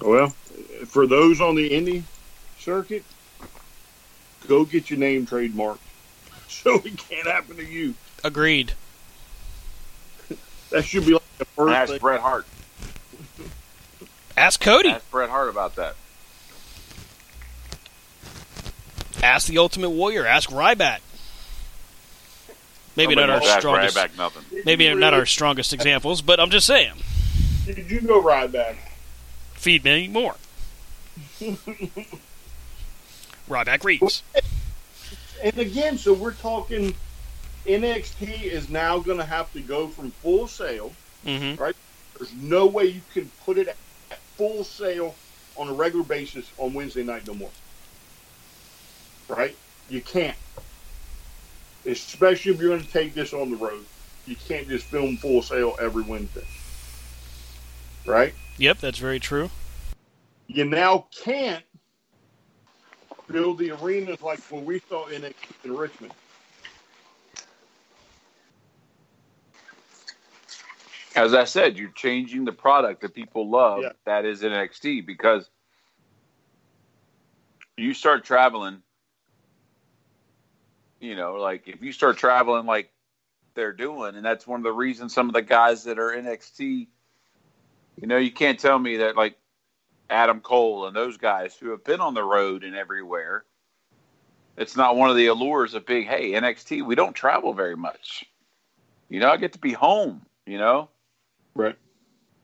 Well, 0.00 0.30
for 0.86 1.06
those 1.06 1.40
on 1.40 1.54
the 1.54 1.70
indie 1.70 2.02
circuit, 2.58 3.04
go 4.46 4.64
get 4.64 4.90
your 4.90 4.98
name 4.98 5.26
trademarked 5.26 5.78
so 6.48 6.74
it 6.84 6.96
can't 6.98 7.26
happen 7.26 7.56
to 7.56 7.64
you. 7.64 7.94
Agreed. 8.24 8.72
That 10.70 10.84
should 10.84 11.06
be 11.06 11.12
like 11.14 11.22
the 11.38 11.44
first 11.44 11.72
Ask 11.74 11.90
thing. 11.92 12.00
Bret 12.00 12.20
Hart. 12.20 12.46
Ask 14.36 14.60
Cody. 14.60 14.90
Ask 14.90 15.08
Bret 15.10 15.30
Hart 15.30 15.48
about 15.48 15.76
that. 15.76 15.94
Ask 19.22 19.46
the 19.46 19.58
Ultimate 19.58 19.90
Warrior. 19.90 20.26
Ask 20.26 20.50
Ryback. 20.50 21.00
Maybe 22.96 23.14
not 23.14 23.28
our 23.28 23.40
Nobody 23.40 23.46
wants 23.46 23.46
to 23.46 23.52
ask 23.52 23.60
strongest. 23.60 23.96
Ryback 23.96 24.16
nothing. 24.16 24.62
Maybe 24.64 24.94
not 24.94 25.14
our 25.14 25.26
strongest 25.26 25.72
examples, 25.72 26.22
but 26.22 26.40
I'm 26.40 26.50
just 26.50 26.66
saying. 26.66 26.94
Did 27.66 27.90
you 27.90 28.00
go 28.00 28.22
ride 28.22 28.52
back? 28.52 28.76
Feed 29.54 29.84
me 29.84 30.08
more. 30.08 30.36
Ryback 33.48 33.84
reads. 33.84 34.22
And 35.42 35.58
again, 35.58 35.98
so 35.98 36.14
we're 36.14 36.32
talking 36.32 36.94
NXT 37.66 38.42
is 38.42 38.70
now 38.70 38.98
going 38.98 39.18
to 39.18 39.24
have 39.24 39.52
to 39.52 39.60
go 39.60 39.88
from 39.88 40.10
Full 40.10 40.46
Sail. 40.46 40.92
Mm-hmm. 41.24 41.62
There's 42.18 42.34
no 42.34 42.66
way 42.66 42.84
you 42.86 43.00
can 43.12 43.30
put 43.44 43.58
it 43.58 43.68
at 43.68 43.76
Full 44.36 44.64
Sail 44.64 45.14
on 45.56 45.68
a 45.68 45.72
regular 45.72 46.04
basis 46.04 46.50
on 46.58 46.72
Wednesday 46.72 47.02
night 47.02 47.26
no 47.26 47.34
more. 47.34 47.50
Right? 49.28 49.56
You 49.88 50.00
can't. 50.00 50.36
Especially 51.84 52.52
if 52.52 52.60
you're 52.60 52.70
going 52.70 52.82
to 52.82 52.92
take 52.92 53.14
this 53.14 53.32
on 53.32 53.50
the 53.50 53.56
road. 53.56 53.84
You 54.26 54.36
can't 54.36 54.68
just 54.68 54.86
film 54.86 55.16
Full 55.16 55.42
Sail 55.42 55.76
every 55.80 56.02
Wednesday. 56.02 56.44
Right? 58.04 58.34
Yep, 58.58 58.78
that's 58.78 58.98
very 58.98 59.20
true. 59.20 59.50
You 60.48 60.64
now 60.64 61.06
can't 61.22 61.64
build 63.30 63.58
the 63.58 63.72
arenas 63.72 64.22
like 64.22 64.40
when 64.50 64.64
we 64.64 64.80
saw 64.88 65.06
NXT 65.06 65.34
in 65.64 65.76
Richmond. 65.76 66.12
As 71.14 71.32
I 71.34 71.44
said, 71.44 71.78
you're 71.78 71.90
changing 71.90 72.44
the 72.44 72.52
product 72.52 73.00
that 73.00 73.14
people 73.14 73.48
love. 73.48 73.82
Yeah. 73.82 73.92
That 74.04 74.24
is 74.24 74.42
NXT 74.42 75.06
because 75.06 75.48
you 77.76 77.94
start 77.94 78.24
traveling. 78.24 78.82
You 81.00 81.16
know, 81.16 81.34
like 81.34 81.68
if 81.68 81.82
you 81.82 81.92
start 81.92 82.16
traveling 82.16 82.66
like 82.66 82.90
they're 83.54 83.72
doing, 83.72 84.16
and 84.16 84.24
that's 84.24 84.46
one 84.46 84.60
of 84.60 84.64
the 84.64 84.72
reasons 84.72 85.14
some 85.14 85.28
of 85.28 85.34
the 85.34 85.42
guys 85.42 85.84
that 85.84 85.98
are 85.98 86.10
NXT. 86.10 86.86
You 88.00 88.06
know, 88.06 88.18
you 88.18 88.30
can't 88.30 88.60
tell 88.60 88.78
me 88.78 88.98
that 88.98 89.16
like 89.16 89.36
Adam 90.10 90.40
Cole 90.40 90.86
and 90.86 90.94
those 90.94 91.16
guys 91.16 91.54
who 91.54 91.70
have 91.70 91.84
been 91.84 92.00
on 92.00 92.14
the 92.14 92.24
road 92.24 92.64
and 92.64 92.76
everywhere. 92.76 93.44
It's 94.56 94.76
not 94.76 94.96
one 94.96 95.10
of 95.10 95.16
the 95.16 95.26
allures 95.26 95.74
of 95.74 95.84
big. 95.84 96.06
Hey, 96.06 96.32
NXT, 96.32 96.84
we 96.84 96.94
don't 96.94 97.14
travel 97.14 97.52
very 97.52 97.76
much. 97.76 98.24
You 99.08 99.20
know, 99.20 99.30
I 99.30 99.36
get 99.36 99.52
to 99.52 99.58
be 99.58 99.72
home. 99.72 100.24
You 100.46 100.58
know, 100.58 100.88
Right. 101.54 101.76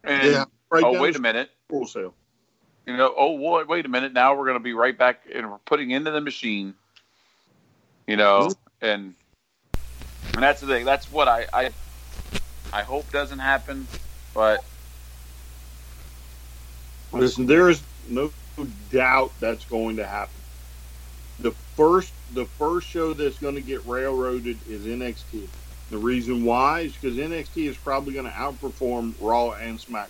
and 0.04 0.32
Yeah, 0.32 0.44
right 0.70 0.82
oh, 0.84 1.00
wait 1.00 1.16
a 1.16 1.20
minute. 1.20 1.50
Full 1.68 1.86
Sail. 1.86 2.14
You 2.86 2.96
know, 2.96 3.14
oh, 3.16 3.32
wait, 3.32 3.68
wait 3.68 3.86
a 3.86 3.88
minute. 3.88 4.12
Now 4.12 4.34
we're 4.34 4.46
going 4.46 4.58
to 4.58 4.62
be 4.62 4.72
right 4.72 4.96
back 4.96 5.20
and 5.32 5.50
we're 5.50 5.58
putting 5.58 5.92
into 5.92 6.10
the 6.10 6.20
machine. 6.20 6.74
You 8.06 8.16
know, 8.16 8.48
mm-hmm. 8.48 8.84
and 8.84 9.14
and 10.34 10.42
that's 10.42 10.60
the 10.60 10.66
thing. 10.66 10.84
That's 10.84 11.10
what 11.10 11.28
I 11.28 11.46
I, 11.52 11.70
I 12.72 12.82
hope 12.82 13.10
doesn't 13.10 13.38
happen, 13.38 13.86
but 14.34 14.64
Listen, 17.12 17.46
there 17.46 17.68
is 17.68 17.82
no 18.08 18.30
doubt 18.90 19.32
that's 19.38 19.64
going 19.66 19.96
to 19.96 20.06
happen. 20.06 20.34
The 21.40 21.50
first, 21.76 22.12
the 22.32 22.44
first 22.44 22.88
show 22.88 23.12
that's 23.12 23.38
going 23.38 23.54
to 23.54 23.60
get 23.60 23.84
railroaded 23.86 24.58
is 24.68 24.86
NXT. 24.86 25.48
The 25.90 25.98
reason 25.98 26.44
why 26.44 26.80
is 26.80 26.94
because 26.94 27.16
NXT 27.16 27.68
is 27.68 27.76
probably 27.76 28.14
going 28.14 28.26
to 28.26 28.32
outperform 28.32 29.14
Raw 29.20 29.50
and 29.52 29.78
SmackDown. 29.78 30.08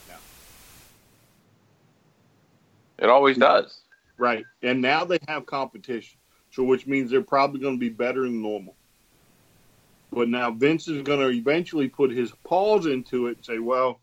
it 2.99 3.09
always 3.09 3.37
does. 3.37 3.81
Right, 4.17 4.45
and 4.63 4.81
now 4.81 5.05
they 5.05 5.19
have 5.27 5.47
competition, 5.47 6.17
so 6.53 6.63
which 6.63 6.87
means 6.87 7.11
they're 7.11 7.23
probably 7.23 7.61
going 7.61 7.75
to 7.75 7.81
be 7.81 7.89
better 7.89 8.23
than 8.23 8.43
normal. 8.43 8.77
But 10.13 10.29
now 10.29 10.51
Vince 10.51 10.89
is 10.89 11.03
going 11.03 11.21
to 11.21 11.31
eventually 11.31 11.89
put 11.89 12.11
his 12.11 12.31
paws 12.45 12.87
into 12.87 13.29
it 13.29 13.39
and 13.39 13.45
say, 13.45 13.59
"Well, 13.59 14.01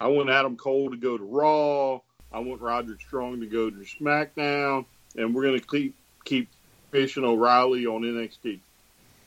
I 0.00 0.08
want 0.08 0.28
Adam 0.28 0.56
Cole 0.56 0.90
to 0.90 0.96
go 0.96 1.16
to 1.16 1.24
Raw. 1.24 2.00
I 2.32 2.40
want 2.40 2.60
Roderick 2.60 3.00
Strong 3.00 3.40
to 3.40 3.46
go 3.46 3.70
to 3.70 3.76
SmackDown, 3.76 4.86
and 5.16 5.34
we're 5.34 5.44
going 5.44 5.60
to 5.60 5.66
keep 5.66 5.94
keep 6.24 6.50
Fish 6.90 7.16
and 7.16 7.24
O'Reilly 7.24 7.86
on 7.86 8.02
NXT." 8.02 8.60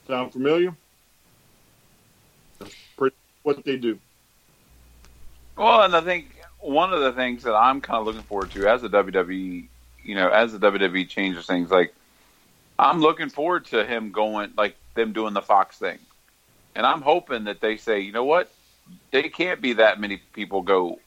Sound 0.07 0.33
familiar? 0.33 0.75
That's 2.59 2.75
pretty 2.97 3.15
what 3.43 3.63
they 3.63 3.77
do. 3.77 3.97
Well, 5.55 5.83
and 5.83 5.95
I 5.95 6.01
think 6.01 6.35
one 6.59 6.91
of 6.91 6.99
the 6.99 7.13
things 7.13 7.43
that 7.43 7.55
I'm 7.55 7.79
kind 7.79 7.99
of 7.99 8.05
looking 8.05 8.23
forward 8.23 8.51
to 8.51 8.67
as 8.67 8.81
the 8.81 8.89
WWE, 8.89 9.67
you 10.03 10.15
know, 10.15 10.29
as 10.29 10.51
the 10.51 10.59
WWE 10.59 11.07
changes 11.07 11.45
things, 11.45 11.71
like 11.71 11.93
I'm 12.79 13.01
looking 13.01 13.29
forward 13.29 13.65
to 13.67 13.85
him 13.85 14.11
going, 14.11 14.53
like 14.57 14.77
them 14.95 15.11
doing 15.11 15.33
the 15.33 15.41
Fox 15.41 15.77
thing, 15.77 15.99
and 16.75 16.85
I'm 16.85 17.01
hoping 17.01 17.43
that 17.43 17.59
they 17.59 17.75
say, 17.75 17.99
you 17.99 18.13
know 18.13 18.23
what, 18.23 18.49
they 19.11 19.23
can't 19.23 19.61
be 19.61 19.73
that 19.73 19.99
many 19.99 20.21
people 20.33 20.61
go 20.61 20.97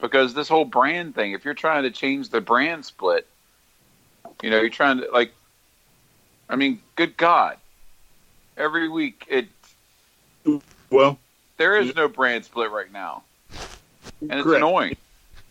because 0.00 0.32
this 0.32 0.48
whole 0.48 0.64
brand 0.64 1.14
thing. 1.16 1.32
If 1.32 1.44
you're 1.44 1.54
trying 1.54 1.82
to 1.82 1.90
change 1.90 2.28
the 2.28 2.40
brand 2.40 2.84
split, 2.84 3.26
you 4.42 4.50
know, 4.50 4.60
you're 4.60 4.70
trying 4.70 4.98
to 4.98 5.10
like, 5.12 5.32
I 6.48 6.54
mean, 6.54 6.80
good 6.94 7.16
God, 7.16 7.56
every 8.56 8.88
week 8.88 9.26
it 9.28 9.48
Well, 10.90 11.18
there 11.56 11.76
is 11.78 11.96
no 11.96 12.06
brand 12.06 12.44
split 12.44 12.70
right 12.70 12.92
now, 12.92 13.24
and 14.20 14.32
it's 14.32 14.42
correct. 14.44 14.58
annoying. 14.58 14.96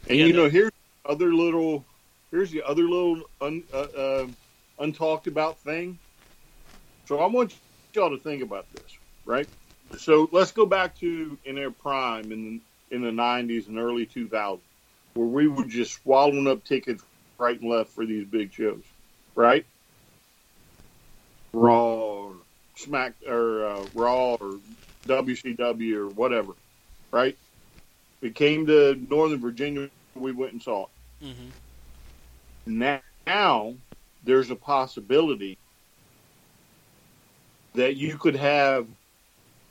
And 0.07 0.17
Yeah, 0.17 0.27
you 0.27 0.33
know, 0.33 0.49
here's 0.49 0.71
other 1.05 1.33
little, 1.33 1.83
here's 2.31 2.51
the 2.51 2.63
other 2.63 2.83
little 2.83 3.23
un, 3.41 3.63
uh, 3.73 3.77
uh, 3.77 4.27
untalked 4.79 5.27
about 5.27 5.59
thing. 5.59 5.99
So 7.05 7.19
I 7.19 7.27
want 7.27 7.53
y'all 7.93 8.09
to 8.09 8.19
think 8.19 8.41
about 8.41 8.65
this, 8.73 8.97
right? 9.25 9.47
So 9.97 10.27
let's 10.31 10.51
go 10.51 10.65
back 10.65 10.97
to 10.99 11.37
in 11.45 11.55
their 11.55 11.71
prime 11.71 12.31
in 12.31 12.61
in 12.91 13.01
the 13.01 13.11
'90s 13.11 13.67
and 13.67 13.77
early 13.77 14.05
2000s, 14.05 14.59
where 15.13 15.27
we 15.27 15.47
were 15.47 15.65
just 15.65 16.01
swallowing 16.01 16.47
up 16.47 16.63
tickets 16.63 17.03
right 17.37 17.59
and 17.59 17.69
left 17.69 17.91
for 17.91 18.05
these 18.05 18.25
big 18.25 18.53
shows, 18.53 18.83
right? 19.35 19.65
Raw, 21.53 21.93
or 21.93 22.35
Smack, 22.75 23.15
or 23.27 23.65
uh, 23.65 23.85
Raw, 23.93 24.35
or 24.35 24.59
WCW, 25.07 25.95
or 25.95 26.09
whatever, 26.09 26.53
right? 27.11 27.37
We 28.21 28.31
came 28.31 28.65
to 28.67 28.95
Northern 29.09 29.39
Virginia, 29.39 29.89
we 30.15 30.31
went 30.31 30.53
and 30.53 30.61
saw 30.61 30.85
it. 30.85 31.25
Mm-hmm. 31.25 32.79
Now, 32.79 33.01
now 33.27 33.75
there's 34.25 34.49
a 34.51 34.55
possibility 34.55 35.57
that 37.75 37.95
you 37.95 38.17
could 38.17 38.35
have 38.35 38.87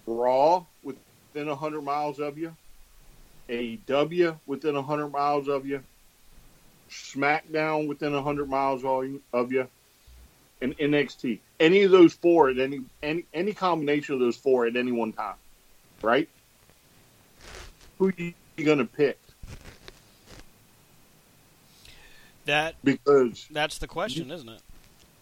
Raw 0.06 0.64
within 0.82 1.48
100 1.48 1.82
miles 1.82 2.20
of 2.20 2.39
you, 2.39 2.55
AEW 3.48 4.39
within 4.47 4.74
100 4.74 5.09
miles 5.09 5.48
of 5.48 5.66
you, 5.66 5.82
SmackDown 6.90 7.89
within 7.89 8.12
100 8.12 8.48
miles 8.48 8.85
of 9.32 9.52
you, 9.52 9.68
and 10.60 10.76
NXT. 10.78 11.40
Any 11.59 11.82
of 11.82 11.90
those 11.90 12.14
four 12.14 12.51
at 12.51 12.59
any 12.59 12.81
any 13.02 13.24
any 13.32 13.52
combination 13.52 14.14
of 14.14 14.20
those 14.20 14.36
four 14.36 14.66
at 14.66 14.76
any 14.76 14.93
one 14.93 15.12
time, 15.12 15.36
right? 16.02 16.28
Who 17.98 18.09
are 18.09 18.14
you 18.18 18.35
going 18.64 18.78
to 18.78 18.85
pick? 18.85 19.18
That 22.47 22.75
because 22.85 23.47
that's 23.51 23.79
the 23.79 23.87
question, 23.89 24.31
isn't 24.31 24.49
it? 24.49 24.61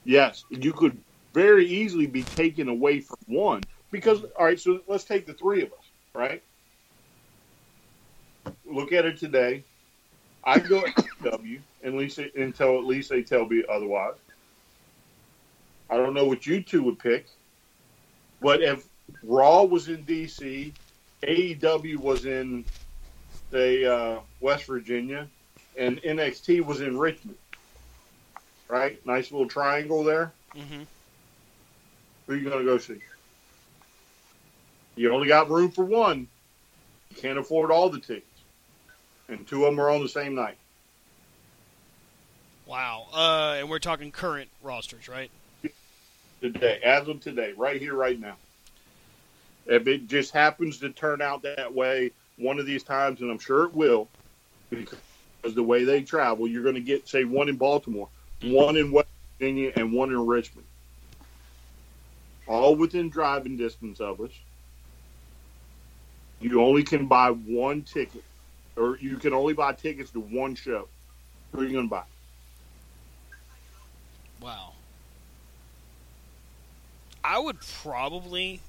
yes, 0.05 0.45
you 0.51 0.73
could 0.73 0.99
very 1.33 1.67
easily 1.67 2.07
be 2.07 2.23
taken 2.23 2.69
away 2.69 3.01
from 3.01 3.19
one 3.27 3.63
because 3.91 4.25
all 4.39 4.45
right. 4.45 4.59
So 4.59 4.81
let's 4.89 5.05
take 5.05 5.27
the 5.27 5.35
three 5.35 5.63
of 5.63 5.73
us, 5.73 5.85
right? 6.15 6.43
Look 8.67 8.93
at 8.93 9.05
it 9.05 9.19
today. 9.19 9.65
I 10.45 10.59
go 10.59 10.85
at 10.85 11.07
W 11.23 11.61
at 11.85 11.95
least 11.95 12.19
until 12.19 12.79
at 12.79 12.85
least 12.85 13.11
they 13.11 13.23
tell 13.23 13.47
me 13.47 13.63
otherwise. 13.71 14.15
I 15.91 15.97
don't 15.97 16.15
know 16.15 16.25
what 16.25 16.47
you 16.47 16.63
two 16.63 16.83
would 16.85 16.99
pick, 16.99 17.27
but 18.41 18.63
if 18.63 18.85
Raw 19.23 19.63
was 19.65 19.89
in 19.89 20.05
DC, 20.05 20.73
AEW 21.23 21.99
was 21.99 22.25
in 22.25 22.65
say 23.51 23.85
uh, 23.85 24.21
West 24.41 24.65
Virginia, 24.65 25.29
and 25.77 26.01
NXT 26.03 26.65
was 26.65 26.81
in 26.81 26.99
Richmond. 26.99 27.37
Right, 28.69 29.05
nice 29.07 29.31
little 29.31 29.49
triangle 29.49 30.05
there. 30.05 30.33
hmm 30.55 30.83
Who 32.27 32.35
you 32.35 32.49
gonna 32.49 32.65
go 32.65 32.79
see? 32.79 33.01
You 34.97 35.13
only 35.13 35.29
got 35.29 35.51
room 35.51 35.71
for 35.71 35.85
one. 35.85 36.29
You 37.11 37.17
can't 37.17 37.39
afford 37.39 37.71
all 37.71 37.89
the 37.91 38.01
tickets, 38.01 38.25
and 39.29 39.47
two 39.47 39.65
of 39.65 39.73
them 39.73 39.81
are 39.81 39.91
on 39.91 40.03
the 40.03 40.09
same 40.09 40.35
night. 40.35 40.57
Wow. 42.67 43.07
Uh, 43.13 43.57
and 43.59 43.69
we're 43.69 43.79
talking 43.79 44.11
current 44.11 44.49
rosters, 44.63 45.09
right? 45.09 45.31
today, 46.41 46.81
as 46.85 47.07
of 47.09 47.21
today, 47.21 47.53
right 47.57 47.81
here, 47.81 47.95
right 47.95 48.19
now. 48.19 48.37
If 49.67 49.87
it 49.87 50.09
just 50.09 50.33
happens 50.33 50.79
to 50.79 50.91
turn 50.91 51.23
out 51.23 51.43
that 51.43 51.73
way 51.73 52.11
one 52.37 52.59
of 52.59 52.67
these 52.67 52.83
times, 52.83 53.21
and 53.21 53.31
I'm 53.31 53.39
sure 53.39 53.65
it 53.65 53.75
will, 53.75 54.09
because 54.71 54.99
the 55.51 55.63
way 55.63 55.85
they 55.85 56.03
travel, 56.03 56.47
you're 56.47 56.63
going 56.63 56.77
to 56.77 56.81
get, 56.81 57.09
say, 57.09 57.25
one 57.25 57.49
in 57.49 57.57
Baltimore, 57.57 58.09
one 58.43 58.77
in 58.77 58.93
West 58.93 59.09
Virginia, 59.39 59.73
and 59.77 59.93
one 59.93 60.11
in 60.11 60.27
Richmond. 60.27 60.67
All 62.47 62.77
within 62.77 63.09
driving 63.09 63.57
distance 63.57 64.01
of 64.01 64.21
us. 64.21 64.31
You 66.41 66.61
only 66.61 66.83
can 66.83 67.07
buy 67.07 67.31
one 67.31 67.83
ticket, 67.83 68.25
or 68.77 68.97
you 68.99 69.17
can 69.17 69.33
only 69.33 69.55
buy 69.55 69.75
tickets 69.75 70.11
to 70.13 70.21
one 70.21 70.55
show. 70.55 70.89
Who 71.53 71.61
are 71.61 71.65
you 71.65 71.73
going 71.73 71.87
to 71.87 71.91
buy? 71.91 72.03
Wow. 74.41 74.73
I 77.23 77.39
would 77.39 77.59
probably, 77.83 78.61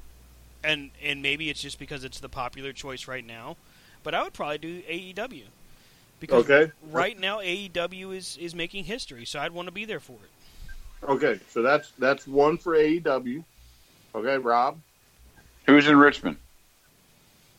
and 0.63 0.91
and 1.03 1.23
maybe 1.23 1.49
it's 1.49 1.61
just 1.61 1.79
because 1.79 2.03
it's 2.03 2.19
the 2.19 2.29
popular 2.29 2.73
choice 2.73 3.07
right 3.07 3.25
now, 3.25 3.57
but 4.03 4.13
I 4.13 4.21
would 4.21 4.33
probably 4.33 4.59
do 4.59 4.81
AEW 4.83 5.45
because 6.23 6.49
Okay. 6.49 6.71
right 6.89 7.19
now 7.19 7.39
AEW 7.39 8.15
is 8.15 8.37
is 8.37 8.55
making 8.55 8.85
history, 8.85 9.25
so 9.25 9.39
I'd 9.39 9.51
want 9.51 9.67
to 9.67 9.73
be 9.73 9.83
there 9.83 9.99
for 9.99 10.13
it. 10.13 11.09
Okay, 11.09 11.37
so 11.49 11.61
that's 11.61 11.91
that's 11.99 12.25
one 12.25 12.57
for 12.57 12.75
AEW. 12.77 13.43
Okay, 14.15 14.37
Rob. 14.37 14.79
Who's 15.65 15.85
in 15.89 15.97
Richmond? 15.97 16.37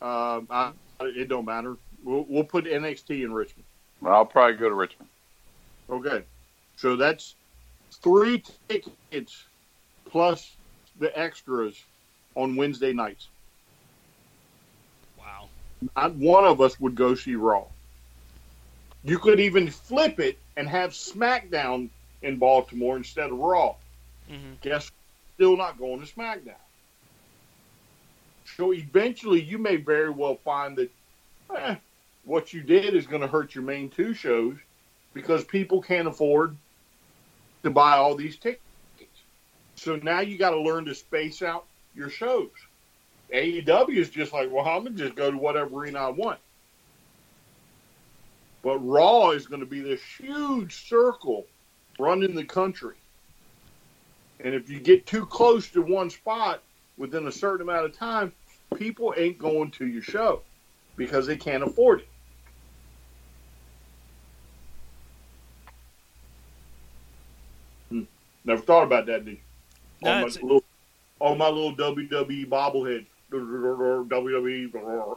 Um, 0.00 0.46
I, 0.50 0.72
it 1.00 1.28
don't 1.28 1.44
matter. 1.44 1.76
We'll, 2.02 2.24
we'll 2.26 2.44
put 2.44 2.64
NXT 2.64 3.22
in 3.22 3.34
Richmond. 3.34 3.64
Well, 4.00 4.14
I'll 4.14 4.24
probably 4.24 4.56
go 4.56 4.70
to 4.70 4.74
Richmond. 4.74 5.10
Okay, 5.90 6.24
so 6.76 6.96
that's 6.96 7.34
three 7.92 8.42
tickets 8.68 9.44
plus 10.06 10.56
the 10.98 11.16
extras 11.18 11.84
on 12.34 12.56
Wednesday 12.56 12.94
nights. 12.94 13.28
Wow. 15.18 15.48
Not 15.96 16.14
one 16.14 16.44
of 16.46 16.62
us 16.62 16.80
would 16.80 16.94
go 16.94 17.14
see 17.14 17.34
Raw. 17.34 17.64
You 19.04 19.18
could 19.18 19.38
even 19.38 19.70
flip 19.70 20.18
it 20.18 20.38
and 20.56 20.68
have 20.68 20.90
SmackDown 20.90 21.90
in 22.22 22.38
Baltimore 22.38 22.96
instead 22.96 23.30
of 23.30 23.38
Raw. 23.38 23.76
hmm 24.28 24.54
Guess 24.62 24.90
still 25.34 25.56
not 25.56 25.78
going 25.78 26.00
to 26.04 26.12
SmackDown. 26.12 26.54
So 28.56 28.72
eventually, 28.72 29.42
you 29.42 29.58
may 29.58 29.76
very 29.76 30.10
well 30.10 30.36
find 30.44 30.76
that 30.78 30.90
eh, 31.56 31.76
what 32.24 32.52
you 32.52 32.62
did 32.62 32.94
is 32.94 33.06
going 33.06 33.22
to 33.22 33.28
hurt 33.28 33.54
your 33.54 33.64
main 33.64 33.90
two 33.90 34.14
shows 34.14 34.56
because 35.12 35.44
people 35.44 35.82
can't 35.82 36.08
afford 36.08 36.56
to 37.62 37.70
buy 37.70 37.96
all 37.96 38.14
these 38.14 38.38
tickets. 38.38 38.60
So 39.76 39.96
now 39.96 40.20
you 40.20 40.38
got 40.38 40.50
to 40.50 40.60
learn 40.60 40.84
to 40.86 40.94
space 40.94 41.42
out 41.42 41.66
your 41.94 42.08
shows. 42.08 42.50
AEW 43.32 43.96
is 43.96 44.10
just 44.10 44.32
like, 44.32 44.50
well, 44.50 44.66
I'm 44.66 44.84
going 44.84 44.96
to 44.96 45.02
just 45.04 45.16
go 45.16 45.30
to 45.30 45.36
whatever 45.36 45.76
arena 45.76 45.98
I 45.98 46.10
want. 46.10 46.38
But 48.64 48.78
Raw 48.78 49.30
is 49.30 49.46
going 49.46 49.60
to 49.60 49.66
be 49.66 49.80
this 49.80 50.00
huge 50.02 50.88
circle 50.88 51.46
running 51.98 52.34
the 52.34 52.44
country. 52.44 52.96
And 54.40 54.54
if 54.54 54.70
you 54.70 54.80
get 54.80 55.06
too 55.06 55.26
close 55.26 55.68
to 55.72 55.82
one 55.82 56.08
spot 56.08 56.62
within 56.96 57.26
a 57.26 57.32
certain 57.32 57.68
amount 57.68 57.84
of 57.84 57.96
time, 57.96 58.32
people 58.74 59.12
ain't 59.18 59.38
going 59.38 59.70
to 59.72 59.86
your 59.86 60.00
show 60.02 60.40
because 60.96 61.26
they 61.26 61.36
can't 61.36 61.62
afford 61.62 62.00
it. 62.00 62.08
Hmm. 67.90 68.02
Never 68.46 68.62
thought 68.62 68.84
about 68.84 69.04
that, 69.06 69.26
did 69.26 69.34
you? 69.34 69.40
No, 70.00 70.10
all, 70.10 70.20
my 70.20 70.26
little, 70.26 70.64
all 71.20 71.34
my 71.34 71.48
little 71.48 71.76
WWE 71.76 72.48
bobblehead. 72.48 73.04
WWE. 73.30 75.16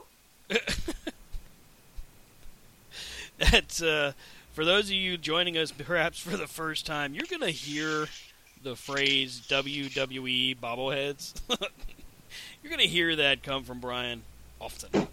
That's 3.38 3.82
uh, 3.82 4.12
for 4.52 4.64
those 4.64 4.86
of 4.86 4.92
you 4.94 5.16
joining 5.16 5.56
us 5.56 5.70
perhaps 5.70 6.18
for 6.18 6.36
the 6.36 6.46
first 6.46 6.86
time. 6.86 7.14
You're 7.14 7.26
gonna 7.30 7.50
hear 7.50 8.06
the 8.62 8.74
phrase 8.74 9.40
WWE 9.48 10.58
bobbleheads. 10.58 11.34
you're 12.62 12.70
gonna 12.70 12.82
hear 12.82 13.14
that 13.16 13.42
come 13.42 13.62
from 13.64 13.80
Brian 13.80 14.22
often. 14.60 14.90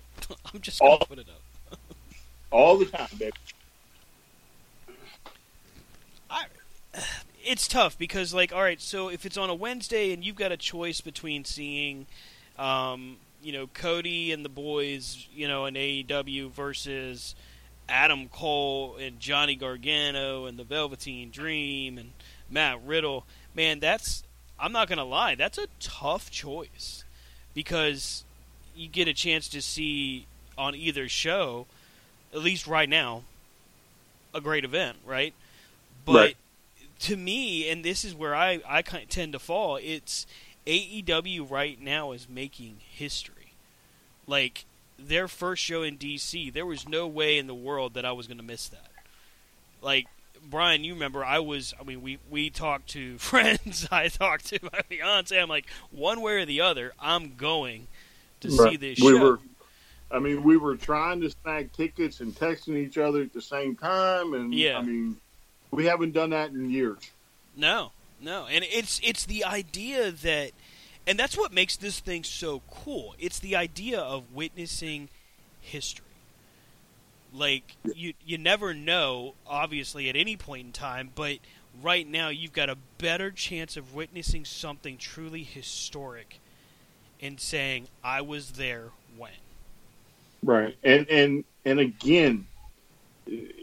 I'm 0.53 0.61
just 0.61 0.79
gonna 0.79 0.91
All- 0.91 0.99
put 0.99 1.19
it 1.19 1.27
up. 1.29 1.79
All 2.51 2.77
the 2.77 2.85
time, 2.85 3.09
baby. 3.19 3.33
I, 6.29 6.45
it's 7.43 7.67
tough 7.67 7.97
because, 7.97 8.33
like, 8.33 8.53
all 8.53 8.61
right, 8.61 8.79
so 8.79 9.09
if 9.09 9.25
it's 9.25 9.37
on 9.37 9.49
a 9.49 9.53
Wednesday 9.53 10.13
and 10.13 10.23
you've 10.23 10.35
got 10.37 10.51
a 10.51 10.57
choice 10.57 11.01
between 11.01 11.43
seeing, 11.43 12.05
um, 12.57 13.17
you 13.43 13.51
know, 13.51 13.67
Cody 13.67 14.31
and 14.31 14.45
the 14.45 14.49
boys, 14.49 15.27
you 15.35 15.47
know, 15.47 15.65
in 15.65 15.75
AEW 15.75 16.49
versus 16.51 17.35
Adam 17.87 18.27
Cole 18.29 18.97
and 18.99 19.19
Johnny 19.19 19.55
Gargano 19.55 20.45
and 20.45 20.57
the 20.57 20.63
Velveteen 20.63 21.29
Dream 21.29 21.97
and 21.97 22.11
Matt 22.49 22.79
Riddle, 22.85 23.25
man, 23.53 23.79
that's 23.79 24.23
I'm 24.59 24.71
not 24.71 24.87
gonna 24.87 25.03
lie, 25.05 25.35
that's 25.35 25.57
a 25.57 25.67
tough 25.79 26.31
choice 26.31 27.03
because 27.53 28.23
you 28.75 28.87
get 28.87 29.07
a 29.07 29.13
chance 29.13 29.47
to 29.49 29.61
see 29.61 30.27
on 30.57 30.75
either 30.75 31.09
show, 31.09 31.65
at 32.33 32.39
least 32.39 32.67
right 32.67 32.87
now, 32.89 33.23
a 34.33 34.41
great 34.41 34.63
event, 34.65 34.97
right? 35.05 35.33
But 36.05 36.15
Right. 36.15 36.37
to 37.01 37.17
me, 37.17 37.69
and 37.69 37.83
this 37.83 38.05
is 38.05 38.13
where 38.15 38.35
I 38.35 38.61
I 38.67 38.81
tend 38.81 39.33
to 39.33 39.39
fall. 39.39 39.77
It's 39.77 40.25
AEW 40.65 41.43
right 41.49 41.79
now 41.79 42.11
is 42.11 42.27
making 42.27 42.77
history. 42.79 43.53
Like 44.27 44.65
their 44.97 45.27
first 45.27 45.63
show 45.63 45.83
in 45.83 45.97
DC, 45.97 46.51
there 46.53 46.65
was 46.65 46.87
no 46.87 47.07
way 47.07 47.37
in 47.37 47.47
the 47.47 47.55
world 47.55 47.93
that 47.95 48.05
I 48.05 48.11
was 48.11 48.27
going 48.27 48.37
to 48.37 48.43
miss 48.43 48.67
that. 48.69 48.91
Like 49.81 50.07
Brian, 50.49 50.83
you 50.83 50.93
remember 50.93 51.23
I 51.25 51.39
was. 51.39 51.73
I 51.79 51.83
mean, 51.83 52.01
we 52.01 52.19
we 52.29 52.49
talked 52.49 52.89
to 52.89 53.17
friends. 53.19 53.87
I 53.91 54.07
talked 54.09 54.47
to 54.47 54.59
my 54.63 54.81
fiance. 54.89 55.37
I'm 55.39 55.49
like, 55.49 55.65
one 55.91 56.21
way 56.21 56.33
or 56.33 56.45
the 56.45 56.61
other, 56.61 56.93
I'm 56.99 57.35
going 57.35 57.87
to 58.41 58.51
see 58.51 58.61
Right. 58.63 58.79
this 58.79 58.99
we 58.99 59.11
show. 59.17 59.23
were 59.23 59.39
I 60.11 60.19
mean, 60.19 60.43
we 60.43 60.55
were 60.55 60.75
trying 60.77 61.19
to 61.21 61.31
snag 61.31 61.73
tickets 61.73 62.19
and 62.19 62.33
texting 62.33 62.77
each 62.77 62.97
other 62.99 63.21
at 63.23 63.33
the 63.33 63.41
same 63.41 63.75
time 63.75 64.33
and 64.35 64.53
Yeah. 64.53 64.77
I 64.77 64.81
mean 64.83 65.17
we 65.71 65.85
haven't 65.85 66.11
done 66.13 66.29
that 66.29 66.51
in 66.51 66.69
years. 66.69 66.99
No, 67.57 67.91
no, 68.21 68.45
and 68.45 68.63
it's 68.63 69.01
it's 69.03 69.25
the 69.25 69.43
idea 69.45 70.11
that, 70.11 70.51
and 71.07 71.19
that's 71.19 71.37
what 71.37 71.53
makes 71.53 71.75
this 71.75 71.99
thing 71.99 72.23
so 72.23 72.61
cool. 72.69 73.15
It's 73.19 73.39
the 73.39 73.55
idea 73.55 73.99
of 73.99 74.33
witnessing 74.33 75.09
history. 75.61 76.05
Like 77.33 77.75
you, 77.83 78.13
you 78.25 78.37
never 78.37 78.73
know, 78.73 79.33
obviously, 79.45 80.09
at 80.09 80.15
any 80.15 80.37
point 80.37 80.67
in 80.67 80.71
time, 80.71 81.11
but 81.13 81.37
right 81.83 82.07
now 82.07 82.29
you've 82.29 82.53
got 82.53 82.69
a 82.69 82.77
better 82.97 83.29
chance 83.31 83.75
of 83.75 83.93
witnessing 83.93 84.45
something 84.45 84.97
truly 84.97 85.43
historic, 85.43 86.39
and 87.21 87.39
saying, 87.39 87.87
"I 88.03 88.21
was 88.21 88.51
there 88.51 88.89
when." 89.17 89.31
Right. 90.43 90.77
And 90.83 91.09
and 91.09 91.43
and 91.65 91.79
again 91.79 92.47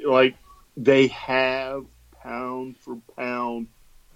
like 0.04 0.36
they 0.76 1.06
have 1.08 1.84
pound 2.22 2.76
for 2.78 2.96
pound 3.16 3.68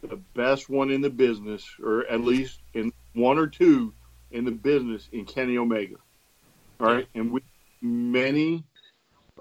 the 0.02 0.16
best 0.34 0.68
one 0.68 0.90
in 0.90 1.00
the 1.00 1.10
business 1.10 1.64
or 1.82 2.06
at 2.06 2.20
least 2.20 2.60
in 2.74 2.92
one 3.16 3.38
or 3.38 3.48
two 3.48 3.94
in 4.30 4.44
the 4.44 4.52
business 4.52 5.08
in 5.12 5.24
Kenny 5.24 5.58
Omega. 5.58 5.96
All 6.80 6.86
right? 6.86 7.06
And 7.14 7.32
with 7.32 7.42
many 7.82 8.64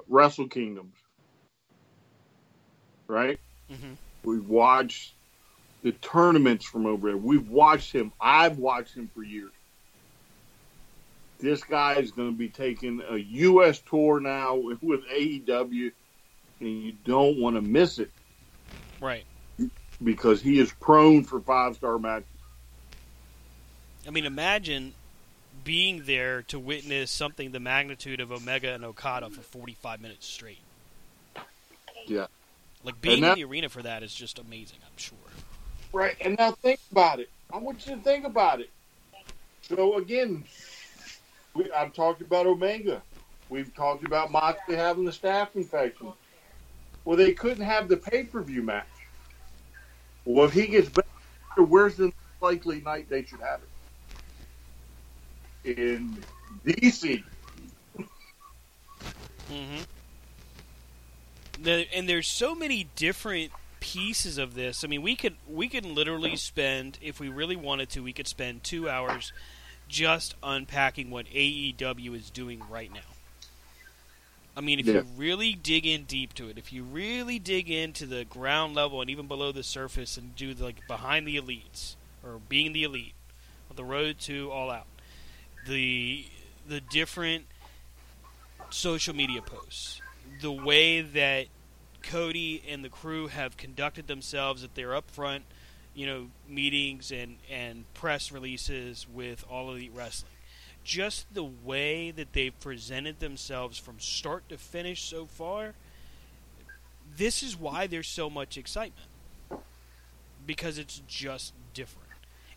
Wrestle 0.07 0.47
Kingdoms 0.47 0.95
right? 3.07 3.39
Mm-hmm. 3.71 3.93
We've 4.23 4.47
watched 4.47 5.15
the 5.83 5.91
tournaments 5.93 6.65
from 6.65 6.85
over 6.85 7.09
there. 7.09 7.17
We've 7.17 7.47
watched 7.47 7.93
him. 7.93 8.11
I've 8.19 8.57
watched 8.57 8.95
him 8.95 9.09
for 9.13 9.23
years. 9.23 9.51
This 11.39 11.63
guy 11.63 11.95
is 11.95 12.11
going 12.11 12.31
to 12.31 12.37
be 12.37 12.49
taking 12.49 13.01
a 13.09 13.17
U.S. 13.17 13.81
tour 13.81 14.19
now 14.19 14.55
with 14.55 14.79
AEW, 14.81 15.91
and 16.61 16.83
you 16.83 16.93
don't 17.03 17.39
want 17.39 17.55
to 17.57 17.61
miss 17.61 17.99
it 17.99 18.11
Right. 19.01 19.25
because 20.03 20.41
he 20.41 20.59
is 20.59 20.73
prone 20.81 21.23
for 21.25 21.41
five 21.41 21.75
star 21.75 21.99
matches. 21.99 22.27
I 24.07 24.11
mean, 24.11 24.25
imagine 24.25 24.93
being 25.63 26.03
there 26.05 26.43
to 26.43 26.59
witness 26.59 27.09
something 27.09 27.51
the 27.51 27.59
magnitude 27.59 28.19
of 28.19 28.31
Omega 28.31 28.73
and 28.73 28.83
Okada 28.85 29.29
for 29.29 29.41
45 29.41 30.01
minutes 30.01 30.27
straight. 30.27 30.59
Yeah. 32.05 32.27
Like 32.83 33.01
being 33.01 33.21
that- 33.21 33.31
in 33.31 33.35
the 33.39 33.43
arena 33.45 33.69
for 33.69 33.81
that 33.81 34.03
is 34.03 34.13
just 34.13 34.37
amazing. 34.37 34.77
I'm 34.85 34.97
sure. 34.97 35.17
Right, 35.91 36.15
and 36.21 36.37
now 36.37 36.51
think 36.51 36.79
about 36.91 37.19
it. 37.19 37.29
I 37.51 37.57
want 37.57 37.87
you 37.87 37.95
to 37.95 38.01
think 38.01 38.25
about 38.25 38.59
it. 38.59 38.69
So 39.61 39.97
again, 39.97 40.43
we, 41.53 41.71
I've 41.71 41.93
talked 41.93 42.21
about 42.21 42.45
Omega. 42.45 43.01
We've 43.49 43.73
talked 43.73 44.05
about 44.05 44.31
Moxley 44.31 44.75
having 44.75 45.05
the 45.05 45.11
staph 45.11 45.55
infection. 45.55 46.11
Well, 47.05 47.15
they 47.15 47.33
couldn't 47.33 47.63
have 47.63 47.87
the 47.87 47.97
pay 47.97 48.23
per 48.23 48.41
view 48.41 48.61
match. 48.61 48.85
Well, 50.25 50.45
if 50.45 50.53
he 50.53 50.67
gets 50.67 50.89
better, 50.89 51.07
where's 51.63 51.95
the 51.95 52.11
likely 52.41 52.81
night 52.81 53.07
they 53.09 53.23
should 53.23 53.39
have 53.39 53.61
it? 53.61 53.69
In 55.65 56.15
DC. 56.65 57.23
Mm-hmm. 59.51 59.81
The, 61.61 61.87
and 61.93 62.07
there's 62.09 62.27
so 62.27 62.53
many 62.55 62.87
different 62.95 63.51
pieces 63.79 64.37
of 64.37 64.55
this. 64.55 64.83
I 64.83 64.87
mean, 64.87 65.01
we 65.01 65.15
could 65.15 65.35
we 65.47 65.67
could 65.69 65.85
literally 65.85 66.35
spend, 66.35 66.97
if 67.01 67.19
we 67.19 67.29
really 67.29 67.55
wanted 67.55 67.89
to, 67.91 68.03
we 68.03 68.13
could 68.13 68.27
spend 68.27 68.63
two 68.63 68.89
hours 68.89 69.31
just 69.87 70.35
unpacking 70.43 71.09
what 71.11 71.27
AEW 71.27 72.15
is 72.15 72.29
doing 72.29 72.61
right 72.69 72.91
now. 72.93 72.99
I 74.57 74.61
mean, 74.61 74.79
if 74.79 74.85
Yeah. 74.85 74.93
you 74.93 75.05
really 75.17 75.53
dig 75.53 75.85
in 75.85 76.05
deep 76.05 76.33
to 76.35 76.47
it, 76.49 76.57
if 76.57 76.71
you 76.71 76.83
really 76.83 77.39
dig 77.39 77.69
into 77.69 78.05
the 78.05 78.25
ground 78.25 78.73
level 78.73 79.01
and 79.01 79.09
even 79.09 79.27
below 79.27 79.51
the 79.51 79.63
surface 79.63 80.17
and 80.17 80.35
do 80.35 80.53
like 80.53 80.87
behind 80.87 81.27
the 81.27 81.35
elites 81.37 81.95
or 82.23 82.39
being 82.49 82.73
the 82.73 82.83
elite, 82.83 83.13
of 83.69 83.75
the 83.75 83.83
road 83.83 84.17
to 84.19 84.51
all 84.51 84.71
out, 84.71 84.87
the 85.65 86.25
the 86.67 86.81
different 86.81 87.45
social 88.69 89.15
media 89.15 89.41
posts, 89.41 90.01
the 90.41 90.51
way 90.51 91.01
that 91.01 91.47
Cody 92.03 92.63
and 92.69 92.83
the 92.83 92.89
crew 92.89 93.27
have 93.27 93.57
conducted 93.57 94.07
themselves 94.07 94.63
at 94.63 94.75
their 94.75 94.89
upfront, 94.89 95.41
you 95.93 96.05
know, 96.05 96.27
meetings 96.47 97.11
and 97.11 97.37
and 97.51 97.91
press 97.93 98.31
releases 98.31 99.07
with 99.11 99.43
All 99.49 99.69
of 99.69 99.77
Elite 99.77 99.91
Wrestling. 99.93 100.31
Just 100.83 101.33
the 101.33 101.43
way 101.43 102.11
that 102.11 102.33
they've 102.33 102.57
presented 102.59 103.19
themselves 103.19 103.79
from 103.79 103.99
start 103.99 104.47
to 104.49 104.57
finish 104.57 105.03
so 105.03 105.25
far. 105.25 105.73
This 107.17 107.41
is 107.41 107.57
why 107.57 107.87
there's 107.87 108.07
so 108.07 108.29
much 108.29 108.57
excitement. 108.57 109.09
Because 110.45 110.77
it's 110.77 111.01
just 111.07 111.53
different. 111.73 112.04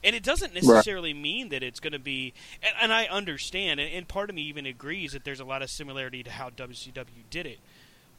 And 0.05 0.15
it 0.15 0.23
doesn't 0.23 0.55
necessarily 0.55 1.13
mean 1.13 1.49
that 1.49 1.63
it's 1.63 1.81
going 1.81 1.93
to 1.93 1.99
be. 1.99 2.33
And, 2.63 2.73
and 2.83 2.93
I 2.93 3.07
understand, 3.07 3.81
and, 3.81 3.93
and 3.93 4.07
part 4.07 4.31
of 4.31 4.37
me 4.37 4.43
even 4.43 4.65
agrees 4.67 5.13
that 5.13 5.25
there's 5.25 5.41
a 5.41 5.45
lot 5.45 5.63
of 5.63 5.71
similarity 5.71 6.23
to 6.23 6.31
how 6.31 6.51
WCW 6.51 7.05
did 7.31 7.47
it, 7.47 7.59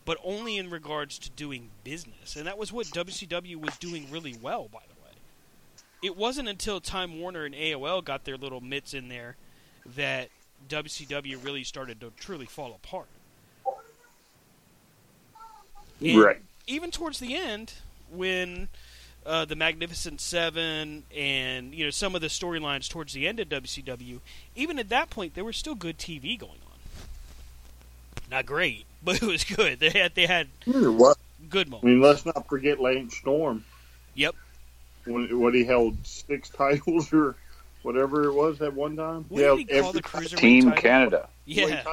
but 0.05 0.17
only 0.23 0.57
in 0.57 0.69
regards 0.69 1.17
to 1.19 1.29
doing 1.29 1.69
business. 1.83 2.35
And 2.35 2.47
that 2.47 2.57
was 2.57 2.73
what 2.73 2.87
WCW 2.87 3.55
was 3.55 3.77
doing 3.77 4.07
really 4.11 4.35
well, 4.41 4.67
by 4.71 4.81
the 4.87 5.01
way. 5.03 5.11
It 6.01 6.17
wasn't 6.17 6.49
until 6.49 6.81
Time 6.81 7.19
Warner 7.19 7.45
and 7.45 7.55
AOL 7.55 8.03
got 8.03 8.25
their 8.25 8.37
little 8.37 8.61
mitts 8.61 8.93
in 8.93 9.07
there 9.07 9.35
that 9.95 10.29
WCW 10.67 11.43
really 11.43 11.63
started 11.63 12.01
to 12.01 12.11
truly 12.19 12.45
fall 12.45 12.73
apart. 12.73 13.07
And 16.01 16.19
Right. 16.21 16.41
Even 16.67 16.91
towards 16.91 17.19
the 17.19 17.35
end, 17.35 17.73
when 18.11 18.69
uh, 19.29 19.45
the 19.45 19.55
Magnificent 19.55 20.19
Seven 20.19 21.03
and 21.15 21.73
you 21.73 21.85
know 21.85 21.91
some 21.91 22.15
of 22.15 22.21
the 22.21 22.27
storylines 22.27 22.89
towards 22.89 23.13
the 23.13 23.27
end 23.27 23.39
of 23.39 23.47
WCW, 23.49 24.19
even 24.55 24.79
at 24.79 24.89
that 24.89 25.09
point, 25.11 25.35
there 25.35 25.45
was 25.45 25.55
still 25.55 25.75
good 25.75 25.97
TV 25.99 26.37
going 26.37 26.51
on. 26.51 26.77
Not 28.31 28.45
great, 28.47 28.85
but 29.03 29.21
it 29.21 29.25
was 29.25 29.43
good. 29.43 29.79
They 29.79 29.91
had 29.91 30.15
they 30.15 30.25
had 30.25 30.47
What? 30.65 31.17
good 31.49 31.67
I 31.67 31.69
moments. 31.69 31.85
mean, 31.85 32.01
let's 32.01 32.25
not 32.25 32.47
forget 32.49 32.79
Lance 32.79 33.15
Storm 33.17 33.63
Yep. 34.15 34.35
when, 35.05 35.39
when 35.39 35.53
he 35.53 35.63
held 35.63 35.95
six 36.05 36.49
titles 36.61 37.13
or 37.13 37.35
whatever 37.83 38.25
it 38.25 38.33
was 38.33 38.59
at 38.61 38.73
one 38.73 38.97
time. 38.97 39.25
What 39.29 39.39
did 39.57 39.67
he 39.69 39.73
held 39.75 39.83
call 39.83 39.93
the 39.93 39.99
every 39.99 40.27
cruiserweight 40.27 40.37
Team 40.39 40.63
title? 40.65 40.81
Canada. 40.81 41.29
Yeah. 41.45 41.83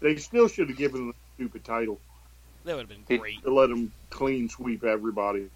They 0.00 0.16
still 0.16 0.48
should 0.48 0.68
have 0.68 0.78
given 0.78 1.00
him 1.02 1.08
a 1.10 1.14
stupid 1.36 1.64
title 1.64 1.98
That 2.68 2.76
would 2.76 2.90
have 2.90 3.06
been 3.06 3.18
great. 3.18 3.42
to 3.44 3.50
let 3.50 3.70
him 3.70 3.90
clean 4.10 4.50
sweep 4.50 4.84
everybody. 4.84 5.48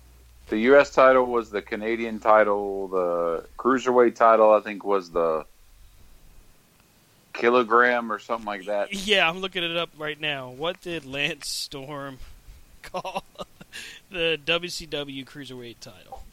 The 0.49 0.57
U.S. 0.61 0.89
title 0.89 1.27
was 1.27 1.51
the 1.51 1.61
Canadian 1.61 2.21
title. 2.21 2.89
The 2.89 3.45
cruiserweight 3.59 4.15
title, 4.15 4.51
I 4.51 4.61
think, 4.61 4.83
was 4.83 5.11
the 5.11 5.45
kilogram 7.35 8.11
or 8.11 8.19
something 8.19 8.47
like 8.47 8.65
that. 8.65 8.95
Yeah, 8.95 9.29
I'm 9.29 9.41
looking 9.41 9.63
it 9.63 9.77
up 9.77 9.91
right 9.99 10.19
now. 10.19 10.53
What 10.53 10.81
did 10.81 11.05
Lance 11.05 11.51
Storm 11.51 12.17
call 12.83 13.25
the 14.11 14.41
WCW 14.47 15.27
Cruiserweight 15.27 15.81
title? 15.81 16.25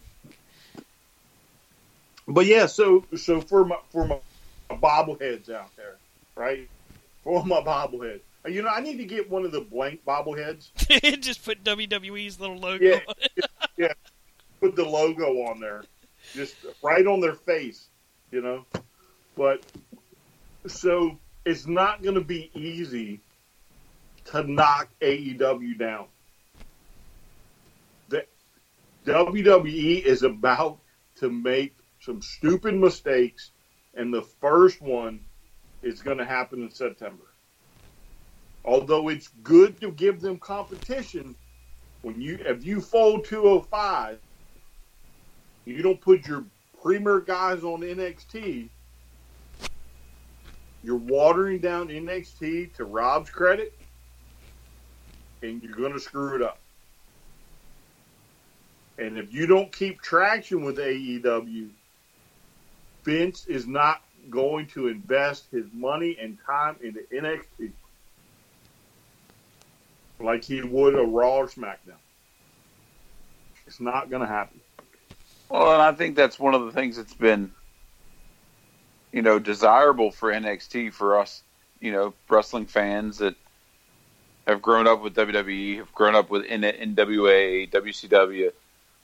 But 2.26 2.46
yeah, 2.46 2.68
so 2.68 3.04
so 3.18 3.42
for 3.42 3.66
my 3.66 3.80
for 3.90 4.08
my 4.08 4.20
bobbleheads 4.70 5.50
out 5.50 5.76
there, 5.76 5.98
right? 6.38 6.70
For 7.26 7.46
my 7.46 7.60
bobbleheads, 7.60 8.22
you 8.48 8.62
know, 8.62 8.70
I 8.70 8.80
need 8.82 8.98
to 8.98 9.06
get 9.06 9.30
one 9.30 9.46
of 9.46 9.52
the 9.52 9.62
blank 9.62 10.06
bobbleheads. 10.06 10.70
Just 11.22 11.44
put 11.44 11.64
WWE's 11.64 12.40
little 12.40 12.58
logo 12.58 12.84
Yeah. 12.84 13.00
it. 13.78 13.98
Put 14.62 14.76
the 14.76 14.84
logo 14.84 15.44
on 15.44 15.62
there, 15.62 15.86
just 16.34 16.54
right 16.84 17.08
on 17.08 17.22
their 17.22 17.34
face, 17.36 17.88
you 18.30 18.42
know. 18.42 18.66
But 19.38 19.64
so 20.68 21.18
it's 21.46 21.66
not 21.66 22.04
going 22.04 22.16
to 22.16 22.22
be 22.26 22.52
easy 22.54 23.22
to 24.26 24.44
knock 24.44 24.90
AEW 25.02 25.80
down. 25.80 26.08
The 28.10 28.26
WWE 29.06 30.04
is 30.04 30.24
about 30.24 30.80
to 31.20 31.30
make 31.30 31.74
some 32.02 32.22
stupid 32.22 32.76
mistakes, 32.76 33.52
and 33.94 34.14
the 34.14 34.24
first 34.42 34.82
one 34.82 35.22
is 35.82 36.02
going 36.02 36.18
to 36.18 36.26
happen 36.26 36.62
in 36.64 36.70
September. 36.72 37.24
Although 38.70 39.10
it's 39.10 39.30
good 39.42 39.82
to 39.82 39.92
give 39.94 40.22
them 40.22 40.38
competition, 40.38 41.34
when 42.04 42.22
you 42.22 42.38
if 42.46 42.64
you 42.64 42.82
fold 42.82 43.26
205, 43.26 44.20
you 45.66 45.82
don't 45.82 46.00
put 46.00 46.28
your 46.28 46.46
premier 46.80 47.20
guys 47.20 47.64
on 47.64 47.82
NXT. 47.82 48.70
You're 50.84 50.98
watering 50.98 51.58
down 51.58 51.88
NXT 51.88 52.76
to 52.76 52.86
Rob's 52.86 53.32
credit, 53.32 53.74
and 55.42 55.64
you're 55.64 55.74
going 55.74 55.94
to 55.94 56.00
screw 56.00 56.36
it 56.36 56.44
up. 56.44 56.60
And 59.00 59.18
if 59.18 59.34
you 59.34 59.48
don't 59.48 59.72
keep 59.72 60.00
traction 60.04 60.64
with 60.64 60.78
AEW, 60.78 61.70
Vince 63.04 63.48
is 63.48 63.66
not 63.66 64.04
going 64.30 64.68
to 64.68 64.90
invest 64.90 65.48
his 65.52 65.66
money 65.74 66.16
and 66.22 66.38
time 66.46 66.76
into 66.84 67.00
NXT 67.12 67.72
like 70.20 70.44
he 70.44 70.62
would 70.62 70.96
a 70.96 71.02
Raw 71.04 71.38
or 71.38 71.48
SmackDown. 71.48 72.00
It's 73.68 73.80
not 73.80 74.10
going 74.10 74.22
to 74.22 74.28
happen. 74.28 74.60
Well, 75.50 75.74
and 75.74 75.82
I 75.82 75.92
think 75.94 76.16
that's 76.16 76.40
one 76.40 76.54
of 76.56 76.66
the 76.66 76.72
things 76.72 76.98
that's 76.98 77.14
been, 77.14 77.52
you 79.12 79.22
know, 79.22 79.40
desirable 79.40 80.12
for 80.12 80.32
NXT 80.32 80.94
for 80.94 81.20
us, 81.20 81.42
you 81.80 81.92
know, 81.92 82.14
wrestling 82.30 82.66
fans 82.66 83.20
that 83.20 83.36
have 84.48 84.62
grown 84.62 84.88
up 84.88 85.02
with 85.02 85.16
WWE, 85.16 85.78
have 85.78 85.94
grown 85.94 86.16
up 86.16 86.30
with 86.30 86.46
NWA, 86.46 87.70
WCW. 87.70 88.52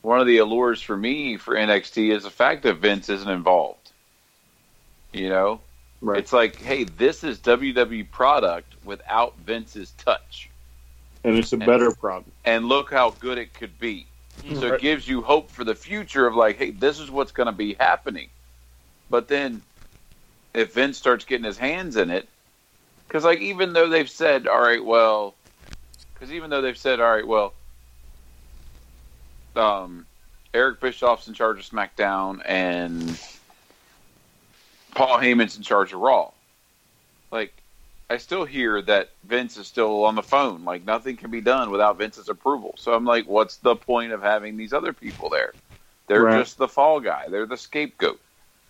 One 0.01 0.19
of 0.19 0.27
the 0.27 0.37
allures 0.37 0.81
for 0.81 0.95
me 0.95 1.37
for 1.37 1.55
NXT 1.55 2.15
is 2.15 2.23
the 2.23 2.29
fact 2.31 2.63
that 2.63 2.75
Vince 2.77 3.09
isn't 3.09 3.29
involved. 3.29 3.91
You 5.13 5.29
know, 5.29 5.61
Right. 6.01 6.19
it's 6.19 6.33
like, 6.33 6.59
hey, 6.59 6.83
this 6.83 7.23
is 7.23 7.39
WWE 7.39 8.11
product 8.11 8.75
without 8.83 9.37
Vince's 9.39 9.91
touch, 9.93 10.49
and 11.25 11.37
it's 11.37 11.51
a 11.53 11.57
better 11.57 11.91
product. 11.91 12.29
and 12.45 12.65
look 12.65 12.91
how 12.91 13.11
good 13.19 13.37
it 13.37 13.53
could 13.53 13.77
be. 13.79 14.05
So 14.59 14.73
it 14.75 14.81
gives 14.81 15.07
you 15.07 15.21
hope 15.21 15.49
for 15.49 15.63
the 15.63 15.73
future 15.73 16.27
of 16.27 16.35
like, 16.35 16.57
hey, 16.57 16.69
this 16.71 16.99
is 16.99 17.09
what's 17.09 17.31
going 17.31 17.47
to 17.47 17.51
be 17.53 17.73
happening. 17.73 18.29
But 19.09 19.27
then, 19.27 19.61
if 20.53 20.73
Vince 20.75 20.97
starts 20.97 21.25
getting 21.25 21.45
his 21.45 21.57
hands 21.57 21.95
in 21.95 22.11
it, 22.11 22.27
because 23.07 23.23
like 23.23 23.39
even 23.39 23.73
though 23.73 23.89
they've 23.89 24.09
said, 24.09 24.47
all 24.47 24.61
right, 24.61 24.83
well, 24.83 25.33
because 26.13 26.31
even 26.31 26.49
though 26.51 26.61
they've 26.61 26.77
said, 26.77 26.99
all 26.99 27.09
right, 27.09 27.25
well, 27.25 27.53
um, 29.55 30.05
Eric 30.53 30.79
Bischoff's 30.79 31.27
in 31.27 31.33
charge 31.33 31.59
of 31.59 31.65
SmackDown 31.65 32.41
and 32.45 33.19
Paul 34.93 35.17
Heyman's 35.17 35.57
in 35.57 35.63
charge 35.63 35.91
of 35.91 35.99
Raw. 35.99 36.31
Like, 37.31 37.53
I 38.09 38.17
still 38.17 38.45
hear 38.45 38.81
that 38.83 39.09
Vince 39.23 39.57
is 39.57 39.67
still 39.67 40.03
on 40.03 40.15
the 40.15 40.21
phone. 40.21 40.63
Like, 40.63 40.85
nothing 40.85 41.17
can 41.17 41.31
be 41.31 41.41
done 41.41 41.71
without 41.71 41.97
Vince's 41.97 42.29
approval. 42.29 42.75
So 42.77 42.93
I'm 42.93 43.05
like, 43.05 43.25
what's 43.25 43.57
the 43.57 43.75
point 43.75 44.11
of 44.11 44.21
having 44.21 44.57
these 44.57 44.73
other 44.73 44.93
people 44.93 45.29
there? 45.29 45.53
They're 46.07 46.21
Right. 46.21 46.39
just 46.39 46.57
the 46.57 46.67
fall 46.67 46.99
guy. 46.99 47.27
They're 47.29 47.47
the 47.47 47.57
scapegoat. 47.57 48.19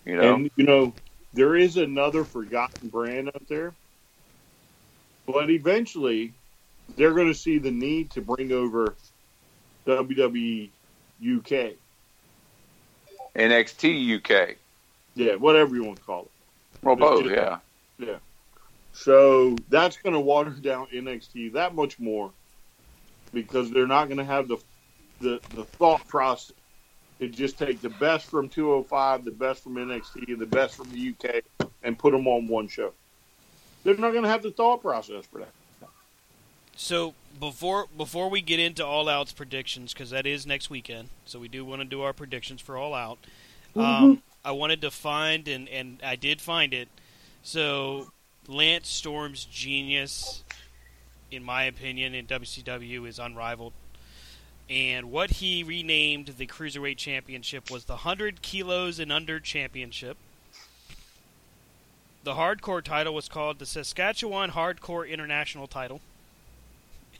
You 0.06 0.16
know? 0.16 0.34
And 0.36 0.50
you 0.56 0.64
know, 0.64 0.94
there 1.34 1.54
is 1.54 1.76
another 1.76 2.24
forgotten 2.24 2.88
brand 2.88 3.28
out 3.28 3.46
there, 3.48 3.74
but 5.26 5.50
eventually, 5.50 6.32
they're 6.96 7.12
going 7.12 7.26
to 7.28 7.34
see 7.34 7.58
the 7.58 7.70
need 7.70 8.10
to 8.12 8.22
bring 8.22 8.52
over 8.52 8.94
WWE 9.86 10.70
UK. 11.20 11.74
NXT 13.34 14.16
UK. 14.16 14.56
Yeah, 15.14 15.34
whatever 15.34 15.74
you 15.74 15.84
want 15.84 15.98
to 15.98 16.04
call 16.04 16.22
it. 16.22 16.30
Well, 16.82 16.96
both, 16.96 17.24
just- 17.24 17.34
yeah. 17.34 17.58
Yeah. 17.98 18.16
So 18.96 19.56
that's 19.68 19.98
going 19.98 20.14
to 20.14 20.20
water 20.20 20.50
down 20.60 20.86
NXT 20.92 21.52
that 21.52 21.74
much 21.74 22.00
more 22.00 22.30
because 23.32 23.70
they're 23.70 23.86
not 23.86 24.06
going 24.06 24.18
to 24.18 24.24
have 24.24 24.48
the, 24.48 24.56
the 25.20 25.40
the 25.54 25.64
thought 25.64 26.06
process 26.08 26.52
to 27.18 27.28
just 27.28 27.58
take 27.58 27.80
the 27.80 27.88
best 27.88 28.26
from 28.26 28.48
205, 28.48 29.24
the 29.24 29.30
best 29.30 29.62
from 29.62 29.76
NXT, 29.76 30.28
and 30.28 30.38
the 30.38 30.46
best 30.46 30.76
from 30.76 30.90
the 30.90 31.14
UK 31.14 31.42
and 31.82 31.98
put 31.98 32.12
them 32.12 32.26
on 32.26 32.46
one 32.46 32.68
show. 32.68 32.92
They're 33.84 33.96
not 33.96 34.10
going 34.10 34.24
to 34.24 34.28
have 34.28 34.42
the 34.42 34.50
thought 34.50 34.82
process 34.82 35.24
for 35.26 35.38
that. 35.38 35.52
So 36.76 37.14
before 37.38 37.86
before 37.96 38.28
we 38.28 38.40
get 38.40 38.60
into 38.60 38.84
All 38.84 39.08
Out's 39.08 39.32
predictions, 39.32 39.92
because 39.92 40.10
that 40.10 40.26
is 40.26 40.46
next 40.46 40.68
weekend, 40.70 41.08
so 41.26 41.38
we 41.38 41.48
do 41.48 41.64
want 41.64 41.80
to 41.80 41.86
do 41.86 42.02
our 42.02 42.12
predictions 42.12 42.60
for 42.60 42.76
All 42.76 42.94
Out. 42.94 43.18
Um, 43.74 44.22
I 44.42 44.52
wanted 44.52 44.80
to 44.82 44.90
find 44.90 45.48
and 45.48 45.68
and 45.68 46.00
I 46.02 46.16
did 46.16 46.40
find 46.40 46.72
it. 46.74 46.88
So 47.42 48.10
Lance 48.48 48.88
Storm's 48.88 49.44
genius, 49.44 50.44
in 51.30 51.42
my 51.42 51.64
opinion, 51.64 52.14
in 52.14 52.26
WCW 52.26 53.06
is 53.06 53.18
unrivaled. 53.18 53.72
And 54.68 55.12
what 55.12 55.30
he 55.30 55.62
renamed 55.62 56.34
the 56.38 56.46
Cruiserweight 56.46 56.96
Championship 56.96 57.70
was 57.70 57.84
the 57.84 57.94
100 57.94 58.42
Kilos 58.42 58.98
and 58.98 59.12
Under 59.12 59.38
Championship. 59.38 60.16
The 62.24 62.34
hardcore 62.34 62.82
title 62.82 63.14
was 63.14 63.28
called 63.28 63.60
the 63.60 63.66
Saskatchewan 63.66 64.50
Hardcore 64.50 65.08
International 65.08 65.66
title. 65.66 66.00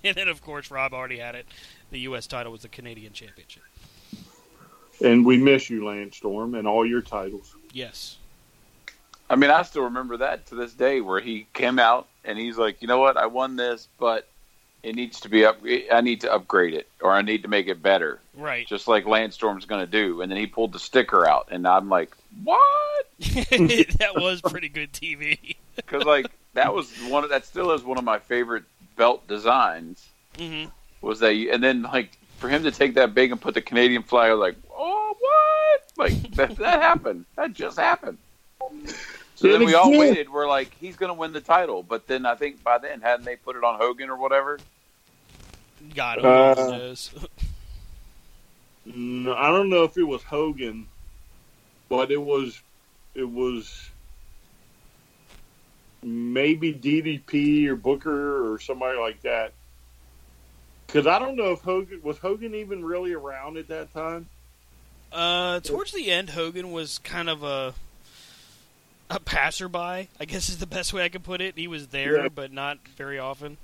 And 0.04 0.14
then, 0.14 0.28
of 0.28 0.42
course, 0.42 0.70
Rob 0.70 0.92
already 0.92 1.18
had 1.18 1.34
it. 1.34 1.46
The 1.90 2.00
U.S. 2.00 2.26
title 2.26 2.52
was 2.52 2.62
the 2.62 2.68
Canadian 2.68 3.12
Championship. 3.12 3.62
And 5.02 5.24
we 5.24 5.36
miss 5.36 5.68
you, 5.70 5.84
Lance 5.84 6.18
Storm, 6.18 6.54
and 6.54 6.68
all 6.68 6.86
your 6.86 7.00
titles. 7.00 7.56
Yes. 7.72 8.18
I 9.28 9.36
mean, 9.36 9.50
I 9.50 9.62
still 9.62 9.84
remember 9.84 10.18
that 10.18 10.46
to 10.48 10.54
this 10.54 10.72
day, 10.72 11.00
where 11.00 11.20
he 11.20 11.46
came 11.52 11.78
out 11.78 12.06
and 12.24 12.38
he's 12.38 12.56
like, 12.58 12.80
"You 12.82 12.88
know 12.88 12.98
what? 12.98 13.16
I 13.16 13.26
won 13.26 13.56
this, 13.56 13.88
but 13.98 14.28
it 14.82 14.94
needs 14.94 15.20
to 15.20 15.28
be 15.28 15.44
up. 15.44 15.58
I 15.92 16.00
need 16.00 16.20
to 16.22 16.32
upgrade 16.32 16.74
it, 16.74 16.88
or 17.00 17.10
I 17.12 17.22
need 17.22 17.42
to 17.42 17.48
make 17.48 17.66
it 17.66 17.82
better, 17.82 18.20
Right. 18.34 18.66
just 18.68 18.86
like 18.86 19.04
Lance 19.06 19.34
Storm's 19.34 19.64
going 19.64 19.84
to 19.84 19.90
do." 19.90 20.20
And 20.22 20.30
then 20.30 20.38
he 20.38 20.46
pulled 20.46 20.72
the 20.72 20.78
sticker 20.78 21.26
out, 21.28 21.48
and 21.50 21.66
I'm 21.66 21.88
like, 21.88 22.16
"What?" 22.44 23.06
that 23.18 24.12
was 24.14 24.40
pretty 24.42 24.68
good 24.68 24.92
TV. 24.92 25.56
Because 25.74 26.04
like 26.06 26.30
that 26.54 26.72
was 26.72 26.88
one 27.08 27.24
of 27.24 27.30
that 27.30 27.44
still 27.44 27.72
is 27.72 27.82
one 27.82 27.98
of 27.98 28.04
my 28.04 28.18
favorite 28.18 28.64
belt 28.96 29.26
designs. 29.26 30.06
hmm 30.38 30.66
Was 31.00 31.18
that? 31.20 31.34
You, 31.34 31.50
and 31.52 31.62
then 31.64 31.82
like 31.82 32.16
for 32.38 32.48
him 32.48 32.62
to 32.62 32.70
take 32.70 32.94
that 32.94 33.12
big 33.14 33.32
and 33.32 33.40
put 33.40 33.54
the 33.54 33.62
Canadian 33.62 34.02
flag, 34.04 34.32
like, 34.38 34.56
"Oh, 34.72 35.16
what?" 35.18 35.82
Like 35.96 36.30
that, 36.36 36.56
that 36.56 36.80
happened. 36.82 37.24
That 37.36 37.54
just 37.54 37.76
happened. 37.78 38.18
So 39.34 39.48
then 39.48 39.64
we 39.64 39.74
all 39.74 39.90
waited. 39.90 40.30
We're 40.30 40.48
like, 40.48 40.74
he's 40.80 40.96
going 40.96 41.10
to 41.10 41.14
win 41.14 41.32
the 41.32 41.40
title. 41.42 41.82
But 41.82 42.06
then 42.06 42.24
I 42.24 42.34
think 42.34 42.62
by 42.64 42.78
then, 42.78 43.00
hadn't 43.02 43.26
they 43.26 43.36
put 43.36 43.56
it 43.56 43.64
on 43.64 43.78
Hogan 43.78 44.08
or 44.08 44.16
whatever? 44.16 44.58
God 45.94 46.20
who 46.20 46.26
Uh, 46.26 46.54
knows. 46.54 47.10
No, 48.86 49.34
I 49.34 49.50
don't 49.50 49.68
know 49.68 49.82
if 49.82 49.96
it 49.98 50.04
was 50.04 50.22
Hogan, 50.22 50.86
but 51.88 52.10
it 52.10 52.22
was 52.22 52.60
it 53.14 53.28
was 53.28 53.90
maybe 56.02 56.72
DDP 56.72 57.66
or 57.66 57.76
Booker 57.76 58.52
or 58.52 58.58
somebody 58.60 58.98
like 58.98 59.20
that. 59.22 59.52
Because 60.86 61.06
I 61.06 61.18
don't 61.18 61.36
know 61.36 61.50
if 61.50 61.60
Hogan 61.60 62.00
was 62.02 62.16
Hogan 62.18 62.54
even 62.54 62.84
really 62.84 63.12
around 63.12 63.56
at 63.56 63.68
that 63.68 63.92
time. 63.92 64.28
Uh, 65.12 65.60
towards 65.60 65.92
the 65.92 66.10
end, 66.10 66.30
Hogan 66.30 66.70
was 66.70 66.98
kind 66.98 67.28
of 67.28 67.42
a 67.42 67.74
a 69.10 69.20
passerby. 69.20 70.08
I 70.20 70.24
guess 70.26 70.48
is 70.48 70.58
the 70.58 70.66
best 70.66 70.92
way 70.92 71.04
I 71.04 71.08
could 71.08 71.24
put 71.24 71.40
it. 71.40 71.56
He 71.56 71.68
was 71.68 71.88
there, 71.88 72.22
Yeah. 72.22 72.28
but 72.28 72.52
not 72.52 72.78
very 72.96 73.18
often. 73.18 73.56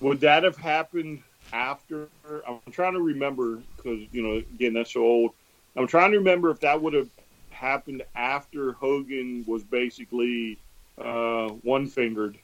Would 0.00 0.20
that 0.20 0.42
have 0.44 0.56
happened 0.56 1.22
after? 1.52 2.08
I'm 2.46 2.60
trying 2.72 2.94
to 2.94 3.00
remember 3.00 3.60
because 3.76 4.00
you 4.12 4.22
know 4.22 4.36
again 4.36 4.74
that's 4.74 4.92
so 4.92 5.02
old. 5.02 5.32
I'm 5.76 5.86
trying 5.86 6.12
to 6.12 6.18
remember 6.18 6.50
if 6.50 6.60
that 6.60 6.80
would 6.80 6.94
have 6.94 7.08
happened 7.50 8.02
after 8.14 8.72
Hogan 8.72 9.44
was 9.46 9.62
basically 9.64 10.58
uh, 10.98 11.48
one 11.48 11.86
fingered, 11.86 12.38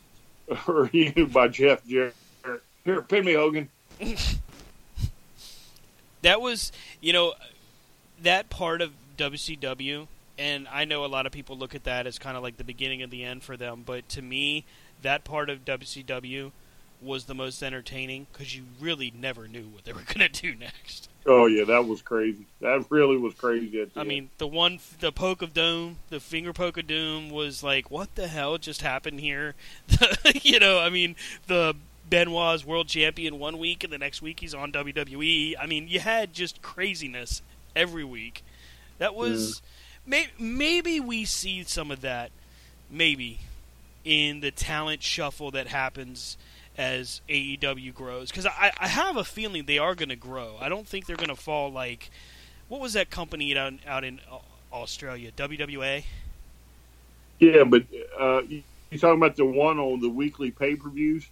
or 0.68 0.88
you 0.92 1.26
by 1.26 1.48
Jeff 1.48 1.86
Jarrett. 1.86 2.14
Here, 2.84 3.02
pin 3.02 3.24
me, 3.24 3.34
Hogan. 3.34 3.68
That 6.22 6.40
was, 6.42 6.70
you 7.00 7.12
know, 7.14 7.32
that 8.22 8.50
part 8.50 8.82
of 8.82 8.92
WCW, 9.16 10.06
and 10.40 10.66
I 10.68 10.86
know 10.86 11.04
a 11.04 11.06
lot 11.06 11.26
of 11.26 11.32
people 11.32 11.56
look 11.56 11.74
at 11.74 11.84
that 11.84 12.06
as 12.06 12.18
kind 12.18 12.36
of 12.36 12.42
like 12.42 12.56
the 12.56 12.64
beginning 12.64 13.02
of 13.02 13.10
the 13.10 13.22
end 13.22 13.42
for 13.42 13.56
them, 13.56 13.82
but 13.84 14.08
to 14.10 14.22
me, 14.22 14.64
that 15.02 15.22
part 15.22 15.50
of 15.50 15.66
WCW 15.66 16.50
was 17.02 17.24
the 17.24 17.34
most 17.34 17.62
entertaining 17.62 18.26
because 18.32 18.56
you 18.56 18.64
really 18.80 19.12
never 19.16 19.46
knew 19.46 19.64
what 19.64 19.84
they 19.84 19.92
were 19.92 20.02
going 20.06 20.26
to 20.26 20.28
do 20.28 20.54
next. 20.58 21.08
Oh 21.26 21.44
yeah, 21.44 21.64
that 21.64 21.86
was 21.86 22.00
crazy. 22.00 22.46
That 22.60 22.86
really 22.88 23.18
was 23.18 23.34
crazy. 23.34 23.82
At 23.82 23.92
the 23.92 24.00
I 24.00 24.02
end. 24.02 24.08
mean, 24.08 24.30
the 24.38 24.46
one, 24.46 24.78
the 25.00 25.12
poke 25.12 25.42
of 25.42 25.52
doom, 25.52 25.98
the 26.08 26.20
finger 26.20 26.54
poke 26.54 26.78
of 26.78 26.86
doom 26.86 27.28
was 27.28 27.62
like, 27.62 27.90
what 27.90 28.14
the 28.14 28.26
hell 28.26 28.56
just 28.56 28.80
happened 28.80 29.20
here? 29.20 29.54
you 30.42 30.58
know, 30.58 30.78
I 30.78 30.88
mean, 30.88 31.16
the 31.46 31.74
Benoit's 32.08 32.64
world 32.64 32.88
champion 32.88 33.38
one 33.38 33.58
week, 33.58 33.84
and 33.84 33.92
the 33.92 33.98
next 33.98 34.22
week 34.22 34.40
he's 34.40 34.54
on 34.54 34.72
WWE. 34.72 35.54
I 35.60 35.66
mean, 35.66 35.88
you 35.88 36.00
had 36.00 36.32
just 36.32 36.62
craziness 36.62 37.42
every 37.76 38.04
week. 38.04 38.42
That 38.98 39.14
was 39.14 39.60
may, 39.62 39.68
maybe 40.38 41.00
we 41.00 41.24
see 41.24 41.62
some 41.64 41.90
of 41.90 42.00
that, 42.02 42.30
maybe 42.90 43.40
in 44.04 44.40
the 44.40 44.50
talent 44.50 45.02
shuffle 45.02 45.50
that 45.52 45.66
happens 45.66 46.36
as 46.76 47.20
AEW 47.28 47.94
grows. 47.94 48.30
Because 48.30 48.46
I, 48.46 48.72
I 48.78 48.88
have 48.88 49.16
a 49.16 49.24
feeling 49.24 49.66
they 49.66 49.78
are 49.78 49.94
going 49.94 50.08
to 50.08 50.16
grow. 50.16 50.56
I 50.60 50.68
don't 50.68 50.86
think 50.86 51.06
they're 51.06 51.16
going 51.16 51.28
to 51.28 51.36
fall 51.36 51.70
like 51.70 52.10
what 52.68 52.80
was 52.80 52.92
that 52.94 53.10
company 53.10 53.56
out 53.56 53.74
out 53.86 54.04
in 54.04 54.20
Australia? 54.72 55.30
WWA. 55.36 56.04
yeah, 57.40 57.64
but 57.64 57.82
uh, 58.18 58.42
you 58.48 58.62
talking 58.98 59.18
about 59.18 59.36
the 59.36 59.44
one 59.44 59.78
on 59.78 60.00
the 60.00 60.08
weekly 60.08 60.50
pay 60.50 60.76
per 60.76 60.88
views? 60.88 61.28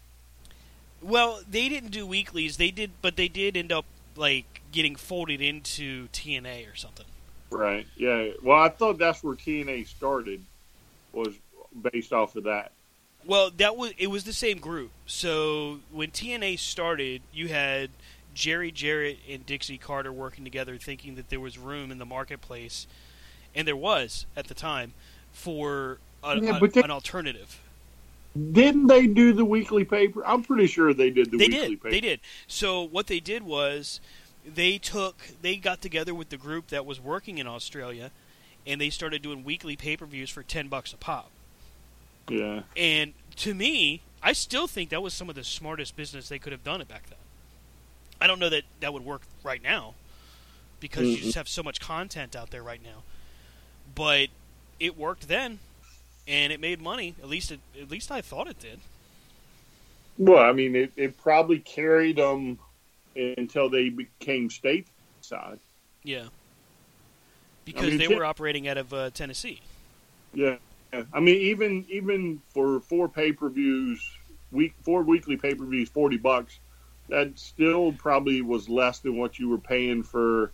Well, 1.01 1.41
they 1.49 1.69
didn't 1.69 1.93
do 1.93 2.07
weeklies. 2.07 2.57
They 2.57 2.73
did, 2.73 2.91
but 3.01 3.17
they 3.17 3.29
did 3.29 3.57
end 3.57 3.71
up 3.71 3.85
like 4.17 4.63
getting 4.73 4.97
folded 4.97 5.41
into 5.41 6.09
TNA 6.09 6.71
or 6.71 6.77
something. 6.77 7.07
Right. 7.51 7.87
Yeah. 7.97 8.29
Well, 8.43 8.59
I 8.61 8.69
thought 8.69 8.99
that's 8.99 9.23
where 9.23 9.35
TNA 9.35 9.87
started, 9.87 10.45
was 11.12 11.35
based 11.93 12.12
off 12.12 12.37
of 12.37 12.45
that. 12.45 12.73
Well, 13.27 13.51
that 13.57 13.77
was 13.77 13.93
it 13.99 14.09
was 14.09 14.25
the 14.25 14.33
same 14.33 14.59
group. 14.59 14.91
So 15.07 15.81
when 15.91 16.11
TNA 16.11 16.59
started, 16.59 17.23
you 17.33 17.49
had 17.49 17.91
Jerry 18.35 18.70
Jarrett 18.70 19.19
and 19.29 19.45
Dixie 19.45 19.79
Carter 19.79 20.12
working 20.12 20.45
together, 20.45 20.77
thinking 20.77 21.16
that 21.16 21.29
there 21.29 21.41
was 21.41 21.59
room 21.59 21.91
in 21.91 21.99
the 21.99 22.07
marketplace, 22.07 22.87
and 23.55 23.66
there 23.66 23.77
was 23.77 24.27
at 24.37 24.47
the 24.47 24.55
time 24.55 24.93
for 25.33 25.99
a, 26.23 26.39
Yeah, 26.41 26.59
a- 26.62 26.69
they- 26.69 26.83
an 26.83 26.91
alternative. 26.91 27.61
Didn't 28.53 28.87
they 28.87 29.07
do 29.09 29.33
the 29.33 29.45
weekly 29.45 29.85
paper? 29.85 30.25
I'm 30.25 30.45
pretty 30.45 30.66
sure 30.69 30.95
they 30.95 31.11
did 31.11 31.31
the 31.31 31.39
they 31.39 31.47
weekly 31.49 31.59
did. 31.61 31.69
paper. 31.83 31.91
They 31.91 32.01
did. 32.01 32.20
So 32.47 32.83
what 32.83 33.09
they 33.09 33.19
did 33.20 33.43
was 33.43 34.01
they 34.55 34.79
took 34.79 35.16
they 35.43 35.57
got 35.57 35.81
together 35.81 36.15
with 36.15 36.31
the 36.31 36.37
group 36.37 36.69
that 36.69 36.87
was 36.87 37.01
working 37.01 37.39
in 37.39 37.47
Australia, 37.47 38.11
and 38.66 38.81
they 38.81 38.91
started 38.91 39.23
doing 39.23 39.45
weekly 39.45 39.77
pay 39.77 39.97
per 39.97 40.07
views 40.07 40.31
for 40.31 40.43
ten 40.43 40.69
bucks 40.69 40.93
a 40.93 40.97
pop. 40.97 41.31
Yeah. 42.29 42.62
And 42.77 43.15
to 43.37 43.55
me, 43.55 44.03
I 44.23 44.33
still 44.33 44.66
think 44.66 44.91
that 44.91 45.03
was 45.03 45.15
some 45.15 45.29
of 45.29 45.35
the 45.35 45.45
smartest 45.45 45.97
business 45.97 46.29
they 46.29 46.39
could 46.39 46.53
have 46.53 46.65
done 46.65 46.81
it 46.81 46.89
back 46.89 47.09
then. 47.09 47.19
I 48.20 48.27
don't 48.27 48.39
know 48.39 48.49
that 48.51 48.65
that 48.81 48.93
would 48.93 49.05
work 49.05 49.23
right 49.43 49.62
now 49.62 49.95
because 50.81 51.07
you 51.07 51.16
Mhm. 51.19 51.23
just 51.23 51.35
have 51.37 51.49
so 51.49 51.62
much 51.62 51.81
content 51.81 52.37
out 52.37 52.51
there 52.51 52.62
right 52.62 52.83
now. 52.83 53.03
But 53.95 54.29
it 54.79 54.97
worked 54.97 55.29
then, 55.29 55.61
and 56.27 56.53
it 56.53 56.61
made 56.61 56.81
money. 56.81 57.15
At 57.23 57.29
least, 57.29 57.51
it, 57.51 57.61
at 57.81 57.91
least 57.91 58.11
I 58.11 58.20
thought 58.20 58.49
it 58.49 58.59
did. 58.61 58.81
Well, 60.19 60.43
I 60.43 60.53
mean, 60.53 60.75
it, 60.75 60.93
it 60.97 61.16
probably 61.16 61.61
carried 61.61 62.16
them 62.16 62.59
until 63.19 63.69
they 63.69 63.89
became 63.89 64.49
stateside. 64.49 65.59
Yeah. 66.03 66.24
Because 67.65 67.89
mean, 67.90 67.99
they 67.99 68.07
Ti- 68.07 68.15
were 68.15 68.24
operating 68.24 68.69
out 68.69 68.78
of 68.78 68.95
uh, 68.95 69.11
Tennessee. 69.11 69.61
Yeah, 70.32 70.57
I 71.12 71.20
mean, 71.20 71.36
even 71.36 71.85
even 71.90 72.40
for 72.51 72.81
four 72.81 73.09
pay 73.09 73.32
per 73.32 73.49
views, 73.51 74.01
week 74.53 74.74
four 74.82 75.03
weekly 75.03 75.36
pay 75.36 75.55
per 75.55 75.65
views, 75.65 75.89
forty 75.89 76.16
bucks. 76.16 76.59
That 77.09 77.39
still 77.39 77.93
probably 77.93 78.43
was 78.43 78.69
less 78.69 78.99
than 78.99 79.16
what 79.16 79.39
you 79.39 79.49
were 79.49 79.59
paying 79.59 80.03
for. 80.03 80.51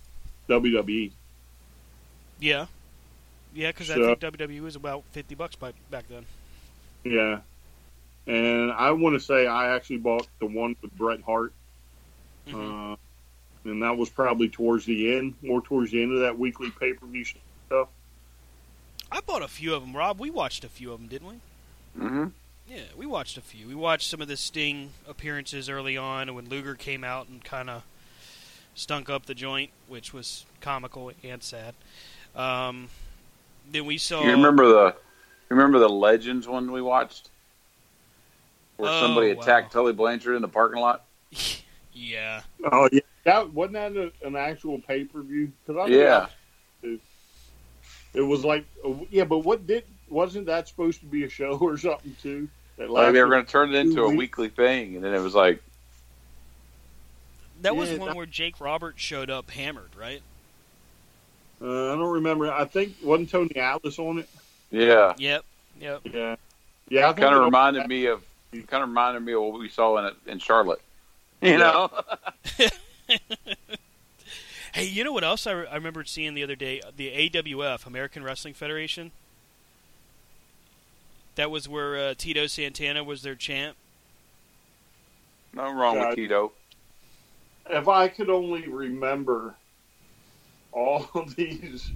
WWE. 0.49 1.11
Yeah. 2.39 2.67
Yeah, 3.55 3.69
because 3.69 3.91
I 3.91 3.95
think 3.95 4.21
WWE 4.21 4.61
was 4.61 4.77
about 4.77 5.05
50 5.13 5.35
bucks 5.37 5.55
by, 5.55 5.73
back 5.91 6.05
then. 6.09 6.27
Yeah, 7.05 7.41
and 8.27 8.73
I 8.73 8.91
want 8.91 9.15
to 9.15 9.21
say 9.21 9.47
I 9.47 9.75
actually 9.75 9.99
bought 9.99 10.27
the 10.41 10.47
one 10.47 10.75
with 10.83 10.97
Bret 10.97 11.21
Hart, 11.23 11.53
Mhm. 12.49 12.93
uh, 12.93 12.97
and 13.65 13.83
that 13.83 13.97
was 13.97 14.11
probably 14.11 14.49
towards 14.49 14.85
the 14.85 15.17
end, 15.17 15.35
more 15.43 15.63
towards 15.63 15.91
the 15.91 16.03
end 16.03 16.13
of 16.13 16.21
that 16.21 16.39
weekly 16.39 16.71
pay 16.71 16.93
per 16.93 17.07
view 17.07 17.25
stuff. 17.25 17.89
I 19.11 19.21
bought 19.21 19.43
a 19.43 19.49
few 19.49 19.75
of 19.75 19.83
them, 19.83 19.97
Rob. 19.97 20.19
We 20.19 20.31
watched 20.31 20.65
a 20.65 20.69
few 20.69 20.93
of 20.93 21.01
them, 21.01 21.09
didn't 21.09 21.29
we? 21.29 21.35
Mm-hmm. 21.99 22.27
Yeah, 22.69 22.83
we 22.97 23.07
watched 23.07 23.37
a 23.37 23.41
few. 23.41 23.69
We 23.69 23.75
watched 23.75 24.09
some 24.09 24.21
of 24.21 24.29
the 24.29 24.37
Sting 24.37 24.91
appearances 25.07 25.69
early 25.69 25.97
on 25.97 26.35
when 26.35 26.49
Luger 26.49 26.75
came 26.75 27.05
out 27.05 27.29
and 27.29 27.45
kind 27.45 27.71
of 27.71 27.83
stunk 28.75 29.09
up 29.09 29.27
the 29.27 29.35
joint, 29.35 29.71
which 29.87 30.13
was 30.13 30.45
comical 30.61 31.13
and 31.23 31.43
sad. 31.43 31.75
Um, 32.35 32.89
then 33.71 33.85
we 33.87 33.99
saw. 33.99 34.25
You 34.25 34.33
remember 34.33 34.67
the 34.67 34.97
you 35.51 35.57
remember 35.57 35.79
the 35.79 35.89
Legends 35.89 36.49
one 36.49 36.73
we 36.73 36.83
watched, 36.83 37.29
where 38.77 38.91
Oh, 38.91 39.01
somebody 39.01 39.33
wow. 39.33 39.41
attacked 39.43 39.73
Tully 39.73 39.93
Blanchard 39.93 40.35
in 40.35 40.43
the 40.43 40.49
parking 40.49 40.81
lot? 40.81 41.05
yeah. 41.95 42.43
Oh 42.71 42.89
yeah, 42.93 43.01
that 43.25 43.53
wasn't 43.53 43.75
that 43.75 43.97
a, 44.23 44.27
an 44.27 44.37
actual 44.37 44.79
pay 44.79 45.05
per 45.05 45.23
view? 45.23 45.53
Yeah, 45.89 46.27
It 46.83 48.21
was 48.23 48.45
like, 48.45 48.65
yeah, 49.11 49.25
but 49.25 49.39
what 49.39 49.67
did 49.67 49.85
wasn't 50.09 50.47
that 50.47 50.69
supposed 50.69 51.01
to 51.01 51.07
be 51.07 51.25
a 51.25 51.29
show 51.29 51.57
or 51.61 51.77
something 51.79 52.17
too? 52.23 52.49
That 52.77 52.91
like 52.91 53.13
they 53.13 53.23
were 53.23 53.29
going 53.31 53.45
to 53.45 53.51
turn 53.51 53.75
it 53.75 53.77
into 53.77 54.03
a 54.03 54.09
weeks. 54.09 54.19
weekly 54.19 54.49
thing, 54.49 54.97
and 54.97 55.05
then 55.05 55.15
it 55.15 55.21
was 55.21 55.35
like, 55.35 55.63
That 57.63 57.77
was 57.77 57.91
Yeah, 57.91 57.99
one 57.99 58.09
that- 58.09 58.17
where 58.17 58.27
Jake 58.27 58.61
Roberts 58.61 59.01
showed 59.01 59.31
up 59.31 59.51
hammered, 59.51 59.91
right? 59.97 60.23
Uh, 61.63 61.93
I 61.93 61.97
don't 61.97 62.13
remember. 62.15 62.53
I 62.53 62.65
think 62.65 62.97
wasn't 63.03 63.31
Tony 63.31 63.57
Atlas 63.57 63.99
on 63.99 64.19
it. 64.19 64.29
yeah, 64.71 65.15
Yep. 65.19 65.45
Yep. 65.81 66.01
Yeah, 66.13 66.37
yeah. 66.89 67.09
I 67.09 67.13
kind 67.13 67.35
of 67.35 67.45
reminded 67.45 67.87
me 67.89 68.07
of 68.07 68.23
kind 68.69 68.83
of 68.83 68.89
reminded 68.89 69.21
me 69.25 69.33
of 69.33 69.43
what 69.43 69.59
we 69.59 69.69
saw 69.69 69.97
in 69.99 70.15
in 70.27 70.39
Charlotte. 70.41 70.81
You 71.43 71.59
know, 71.59 71.91
Hey, 74.75 74.87
you 74.87 75.05
know 75.05 75.13
what 75.13 75.23
else 75.23 75.47
I, 75.47 75.53
re- 75.53 75.67
I 75.69 75.77
remembered 75.77 76.09
seeing 76.09 76.35
the 76.35 76.43
other 76.43 76.57
day? 76.57 76.81
The 76.97 77.31
AWF, 77.31 77.87
American 77.87 78.25
Wrestling 78.25 78.55
Federation. 78.55 79.13
That 81.37 81.49
was 81.49 81.69
where 81.69 81.97
uh, 81.97 82.15
Tito 82.19 82.49
Santana 82.49 83.05
was 83.05 83.23
their 83.23 83.37
champ. 83.37 83.77
nothing 85.53 85.77
wrong 85.77 85.95
God. 85.95 86.09
with 86.09 86.17
Tito. 86.17 86.51
If 87.71 87.87
I 87.87 88.09
could 88.09 88.29
only 88.29 88.67
remember 88.67 89.55
all 90.73 91.09
of 91.15 91.37
these 91.37 91.93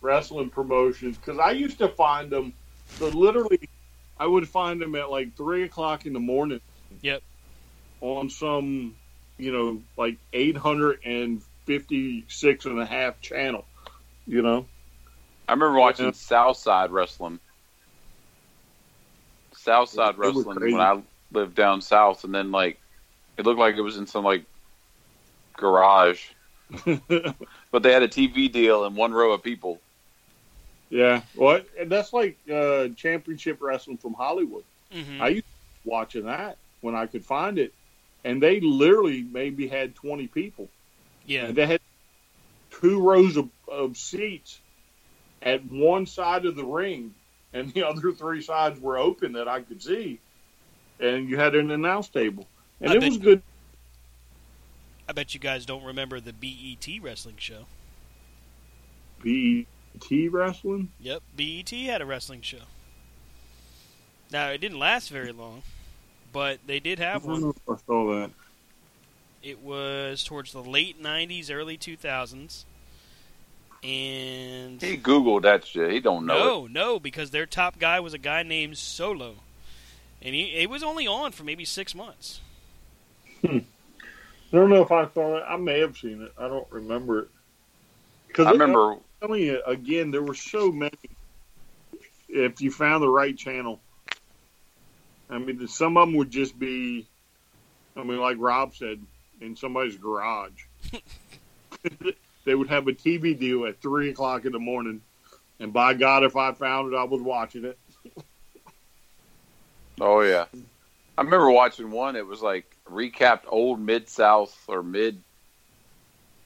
wrestling 0.00 0.48
promotions, 0.48 1.18
because 1.18 1.38
I 1.38 1.50
used 1.50 1.76
to 1.78 1.88
find 1.88 2.30
them. 2.30 2.54
So 2.98 3.08
literally, 3.08 3.68
I 4.18 4.26
would 4.26 4.48
find 4.48 4.80
them 4.80 4.94
at 4.94 5.10
like 5.10 5.36
three 5.36 5.64
o'clock 5.64 6.06
in 6.06 6.14
the 6.14 6.20
morning. 6.20 6.60
Yep. 7.02 7.22
On 8.02 8.30
some, 8.30 8.96
you 9.38 9.52
know, 9.52 9.82
like 9.96 10.18
eight 10.34 10.58
hundred 10.58 11.00
and 11.06 11.42
fifty-six 11.66 12.66
and 12.66 12.80
a 12.80 12.86
half 12.86 13.20
channel. 13.22 13.66
You 14.26 14.42
know. 14.42 14.68
I 15.48 15.52
remember 15.52 15.78
watching 15.78 16.12
Yeah. 16.12 16.12
Southside 16.12 16.90
Wrestling. 16.92 17.40
Southside 19.54 20.18
They 20.22 20.30
Wrestling 20.30 20.70
when 20.70 20.80
I 20.80 21.02
lived 21.32 21.54
down 21.54 21.80
south, 21.82 22.24
and 22.24 22.34
then 22.34 22.52
like 22.52 22.80
it 23.38 23.46
looked 23.46 23.60
like 23.60 23.76
it 23.76 23.82
was 23.82 23.98
in 23.98 24.06
some 24.06 24.24
like 24.24 24.46
garage, 25.56 26.34
but 27.72 27.82
they 27.82 27.92
had 27.92 28.02
a 28.02 28.08
TV 28.08 28.48
deal 28.48 28.84
and 28.84 28.96
one 28.96 29.12
row 29.12 29.32
of 29.32 29.42
people. 29.42 29.82
Yeah, 30.90 31.22
well, 31.34 31.62
and 31.78 31.90
that's 31.90 32.12
like 32.12 32.38
uh, 32.52 32.88
championship 32.96 33.58
wrestling 33.60 33.98
from 33.98 34.14
Hollywood. 34.14 34.64
hmm 34.92 35.20
I 35.20 35.28
used 35.28 35.44
to 35.44 35.90
watching 35.90 36.26
that 36.26 36.58
when 36.80 36.94
I 36.94 37.06
could 37.06 37.24
find 37.24 37.58
it, 37.58 37.74
and 38.24 38.42
they 38.42 38.60
literally 38.60 39.22
maybe 39.22 39.68
had 39.68 39.94
twenty 39.94 40.26
people, 40.26 40.68
yeah. 41.26 41.46
and 41.46 41.56
they 41.56 41.66
had 41.66 41.80
two 42.70 43.00
rows 43.00 43.36
of, 43.36 43.48
of 43.68 43.96
seats 43.96 44.60
at 45.40 45.64
one 45.70 46.06
side 46.06 46.46
of 46.46 46.56
the 46.56 46.64
ring, 46.64 47.14
and 47.52 47.72
the 47.72 47.86
other 47.88 48.12
three 48.12 48.42
sides 48.42 48.80
were 48.80 48.98
open 48.98 49.32
that 49.32 49.48
I 49.48 49.60
could 49.60 49.82
see, 49.82 50.20
and 51.00 51.28
you 51.28 51.36
had 51.36 51.54
an 51.54 51.70
announce 51.70 52.08
table, 52.08 52.46
and 52.80 52.92
I 52.92 52.96
it 52.96 53.02
was 53.02 53.18
good. 53.18 53.42
I 55.08 55.12
bet 55.12 55.34
you 55.34 55.40
guys 55.40 55.66
don't 55.66 55.84
remember 55.84 56.20
the 56.20 56.32
BET 56.32 56.86
wrestling 57.02 57.36
show. 57.38 57.66
BET 59.22 59.66
wrestling. 60.30 60.90
Yep, 61.00 61.22
BET 61.36 61.70
had 61.70 62.00
a 62.00 62.06
wrestling 62.06 62.40
show. 62.40 62.64
Now 64.30 64.48
it 64.48 64.58
didn't 64.58 64.78
last 64.78 65.10
very 65.10 65.32
long, 65.32 65.62
but 66.32 66.58
they 66.66 66.80
did 66.80 67.00
I 67.00 67.04
have 67.04 67.22
don't 67.22 67.32
one. 67.32 67.40
know 67.42 67.50
if 67.50 67.68
I 67.68 67.76
saw 67.86 68.20
that. 68.20 68.30
It 69.42 69.60
was 69.60 70.22
towards 70.24 70.52
the 70.52 70.62
late 70.62 71.02
'90s, 71.02 71.50
early 71.50 71.76
2000s, 71.76 72.64
and 73.82 74.80
He 74.80 74.96
googled 74.96 75.42
that 75.42 75.66
shit. 75.66 75.90
He 75.90 76.00
don't 76.00 76.26
know 76.26 76.66
no, 76.66 76.66
no, 76.68 77.00
because 77.00 77.30
their 77.30 77.46
top 77.46 77.78
guy 77.78 77.98
was 78.00 78.14
a 78.14 78.18
guy 78.18 78.42
named 78.44 78.78
Solo, 78.78 79.34
and 80.20 80.34
he 80.34 80.54
it 80.54 80.70
was 80.70 80.82
only 80.82 81.06
on 81.06 81.32
for 81.32 81.42
maybe 81.44 81.64
six 81.64 81.94
months. 81.94 82.40
Hmm. 83.44 83.58
I 84.52 84.56
don't 84.56 84.70
know 84.70 84.82
if 84.82 84.92
I 84.92 85.08
saw 85.08 85.38
it. 85.38 85.44
I 85.48 85.56
may 85.56 85.80
have 85.80 85.96
seen 85.96 86.22
it. 86.22 86.32
I 86.38 86.46
don't 86.46 86.70
remember 86.70 87.20
it. 87.20 87.22
it. 87.22 87.28
Because 88.28 88.46
I 88.46 88.52
remember. 88.52 88.96
telling 89.20 89.42
you 89.42 89.62
again, 89.66 90.10
there 90.10 90.22
were 90.22 90.34
so 90.34 90.70
many. 90.70 90.92
If 92.28 92.60
you 92.60 92.70
found 92.70 93.02
the 93.02 93.08
right 93.08 93.36
channel, 93.36 93.80
I 95.32 95.38
mean, 95.38 95.66
some 95.66 95.96
of 95.96 96.06
them 96.06 96.16
would 96.16 96.30
just 96.30 96.58
be, 96.58 97.06
I 97.96 98.02
mean, 98.02 98.20
like 98.20 98.36
Rob 98.38 98.74
said, 98.74 99.00
in 99.40 99.56
somebody's 99.56 99.96
garage. 99.96 100.64
they 102.44 102.54
would 102.54 102.68
have 102.68 102.86
a 102.86 102.92
TV 102.92 103.38
deal 103.38 103.64
at 103.64 103.80
three 103.80 104.10
o'clock 104.10 104.44
in 104.44 104.52
the 104.52 104.58
morning, 104.58 105.00
and 105.58 105.72
by 105.72 105.94
God, 105.94 106.22
if 106.22 106.36
I 106.36 106.52
found 106.52 106.92
it, 106.92 106.96
I 106.96 107.04
was 107.04 107.22
watching 107.22 107.64
it. 107.64 107.78
Oh 110.00 110.22
yeah, 110.22 110.46
I 111.16 111.22
remember 111.22 111.50
watching 111.50 111.90
one. 111.90 112.16
It 112.16 112.26
was 112.26 112.40
like 112.40 112.76
recapped 112.90 113.42
old 113.46 113.78
Mid 113.78 114.08
South 114.08 114.58
or 114.66 114.82
mid. 114.82 115.22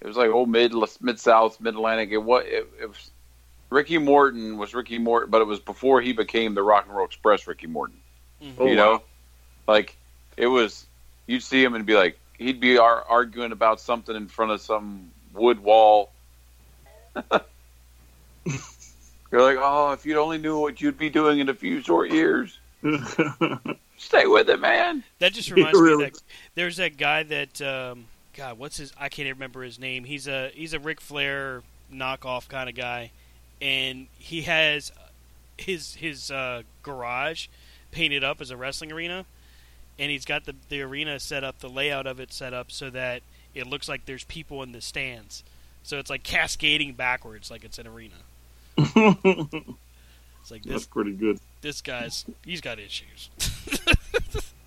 It 0.00 0.06
was 0.06 0.16
like 0.16 0.30
old 0.30 0.50
mid 0.50 0.74
mid 1.00 1.18
South 1.18 1.58
mid 1.60 1.74
Atlantic. 1.74 2.10
It 2.10 2.18
was 2.18 2.44
it, 2.44 2.68
it 2.82 2.88
was 2.88 3.10
Ricky 3.70 3.96
Morton 3.98 4.58
was 4.58 4.74
Ricky 4.74 4.98
Morton, 4.98 5.30
but 5.30 5.40
it 5.40 5.46
was 5.46 5.60
before 5.60 6.02
he 6.02 6.12
became 6.12 6.54
the 6.54 6.62
Rock 6.62 6.86
and 6.86 6.94
Roll 6.94 7.06
Express 7.06 7.46
Ricky 7.46 7.68
Morton. 7.68 8.00
Mhm. 8.42 8.54
Oh, 8.58 8.66
you 8.66 8.76
know, 8.76 9.02
like 9.66 9.96
it 10.36 10.46
was. 10.46 10.86
You'd 11.26 11.42
see 11.42 11.62
him 11.62 11.74
and 11.74 11.84
be 11.84 11.94
like, 11.94 12.18
he'd 12.38 12.60
be 12.60 12.78
ar- 12.78 13.04
arguing 13.08 13.50
about 13.52 13.80
something 13.80 14.14
in 14.14 14.28
front 14.28 14.52
of 14.52 14.60
some 14.60 15.10
wood 15.34 15.60
wall. 15.62 16.12
You're 19.32 19.42
like, 19.42 19.56
oh, 19.58 19.90
if 19.92 20.06
you 20.06 20.18
only 20.20 20.38
knew 20.38 20.58
what 20.58 20.80
you'd 20.80 20.98
be 20.98 21.10
doing 21.10 21.40
in 21.40 21.48
a 21.48 21.54
few 21.54 21.80
short 21.82 22.10
years. 22.10 22.58
Stay 23.98 24.26
with 24.26 24.48
it, 24.48 24.60
man. 24.60 25.02
That 25.18 25.32
just 25.32 25.50
reminds 25.52 25.80
me 25.80 25.84
Really? 25.88 26.04
of 26.04 26.12
that 26.12 26.22
there's 26.54 26.76
that 26.76 26.96
guy 26.96 27.24
that 27.24 27.60
um, 27.60 28.04
God, 28.34 28.58
what's 28.58 28.76
his? 28.76 28.92
I 28.96 29.08
can't 29.08 29.26
even 29.26 29.38
remember 29.38 29.62
his 29.62 29.78
name. 29.78 30.04
He's 30.04 30.28
a 30.28 30.50
he's 30.54 30.74
a 30.74 30.78
Ric 30.78 31.00
Flair 31.00 31.62
knockoff 31.92 32.48
kind 32.48 32.68
of 32.68 32.76
guy, 32.76 33.10
and 33.60 34.06
he 34.18 34.42
has 34.42 34.92
his 35.56 35.94
his 35.94 36.30
uh, 36.30 36.62
garage 36.82 37.48
painted 37.96 38.22
up 38.22 38.40
as 38.42 38.50
a 38.50 38.56
wrestling 38.56 38.92
arena, 38.92 39.24
and 39.98 40.10
he's 40.10 40.24
got 40.26 40.44
the 40.44 40.54
the 40.68 40.82
arena 40.82 41.18
set 41.18 41.42
up, 41.42 41.58
the 41.60 41.68
layout 41.68 42.06
of 42.06 42.20
it 42.20 42.32
set 42.32 42.52
up 42.52 42.70
so 42.70 42.90
that 42.90 43.22
it 43.54 43.66
looks 43.66 43.88
like 43.88 44.04
there's 44.04 44.24
people 44.24 44.62
in 44.62 44.72
the 44.72 44.80
stands. 44.80 45.42
So 45.82 45.98
it's 45.98 46.10
like 46.10 46.22
cascading 46.22 46.92
backwards, 46.92 47.50
like 47.50 47.64
it's 47.64 47.78
an 47.78 47.86
arena. 47.86 48.14
It's 50.42 50.52
like 50.52 50.62
this, 50.62 50.72
That's 50.74 50.86
pretty 50.86 51.10
good. 51.10 51.40
this 51.60 51.80
guy's 51.82 52.24
he's 52.44 52.60
got 52.60 52.78
issues. 52.78 53.30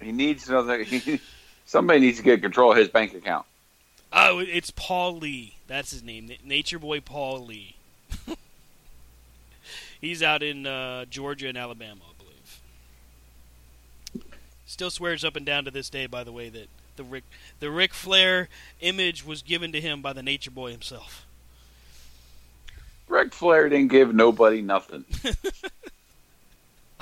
He 0.01 0.11
needs 0.11 0.47
another. 0.49 0.83
He, 0.83 1.19
somebody 1.65 1.99
needs 1.99 2.17
to 2.17 2.23
get 2.23 2.41
control 2.41 2.71
of 2.71 2.77
his 2.77 2.87
bank 2.87 3.13
account. 3.13 3.45
Oh, 4.13 4.39
it's 4.39 4.71
Paul 4.71 5.17
Lee. 5.17 5.55
That's 5.67 5.91
his 5.91 6.03
name. 6.03 6.29
Nature 6.43 6.79
Boy 6.79 6.99
Paul 7.01 7.45
Lee. 7.45 7.75
He's 10.01 10.23
out 10.23 10.41
in 10.41 10.65
uh, 10.65 11.05
Georgia 11.05 11.47
and 11.49 11.57
Alabama, 11.57 11.99
I 12.01 12.08
believe. 12.08 12.08
Still 14.69 14.91
swears 14.91 15.25
up 15.25 15.35
and 15.35 15.47
down 15.47 15.65
to 15.65 15.71
this 15.71 15.89
day, 15.89 16.05
by 16.05 16.23
the 16.23 16.31
way, 16.31 16.47
that 16.49 16.67
the 16.95 17.03
Rick 17.03 17.23
the 17.59 17.71
Ric 17.71 17.91
Flair 17.91 18.49
image 18.81 19.25
was 19.25 19.41
given 19.41 19.71
to 19.71 19.81
him 19.81 20.03
by 20.03 20.13
the 20.13 20.21
Nature 20.21 20.51
Boy 20.51 20.69
himself. 20.69 21.25
Ric 23.07 23.33
Flair 23.33 23.67
didn't 23.67 23.89
give 23.89 24.13
nobody 24.13 24.61
nothing. 24.61 25.05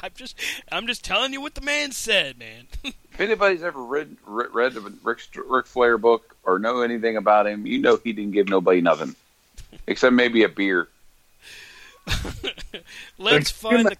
I'm 0.02 0.12
just 0.16 0.40
I'm 0.72 0.88
just 0.88 1.04
telling 1.04 1.34
you 1.34 1.42
what 1.42 1.56
the 1.56 1.62
man 1.62 1.92
said, 1.92 2.40
man. 2.40 2.68
if 2.86 3.20
anybody's 3.20 3.64
ever 3.64 3.84
read 3.84 4.16
read, 4.26 4.54
read 4.54 4.78
a 4.78 4.80
Rick, 4.80 5.20
Ric 5.36 5.66
Flair 5.66 5.98
book 5.98 6.38
or 6.46 6.60
know 6.60 6.80
anything 6.84 7.18
about 7.18 7.48
him, 7.48 7.68
you 7.68 7.80
know 7.80 8.00
he 8.02 8.14
didn't 8.14 8.32
give 8.32 8.48
nobody 8.48 8.80
nothing, 8.80 9.14
except 9.88 10.14
maybe 10.14 10.44
a 10.44 10.50
beer. 10.50 10.88
Let's 13.18 13.52
find 13.52 13.88
the. 13.88 13.98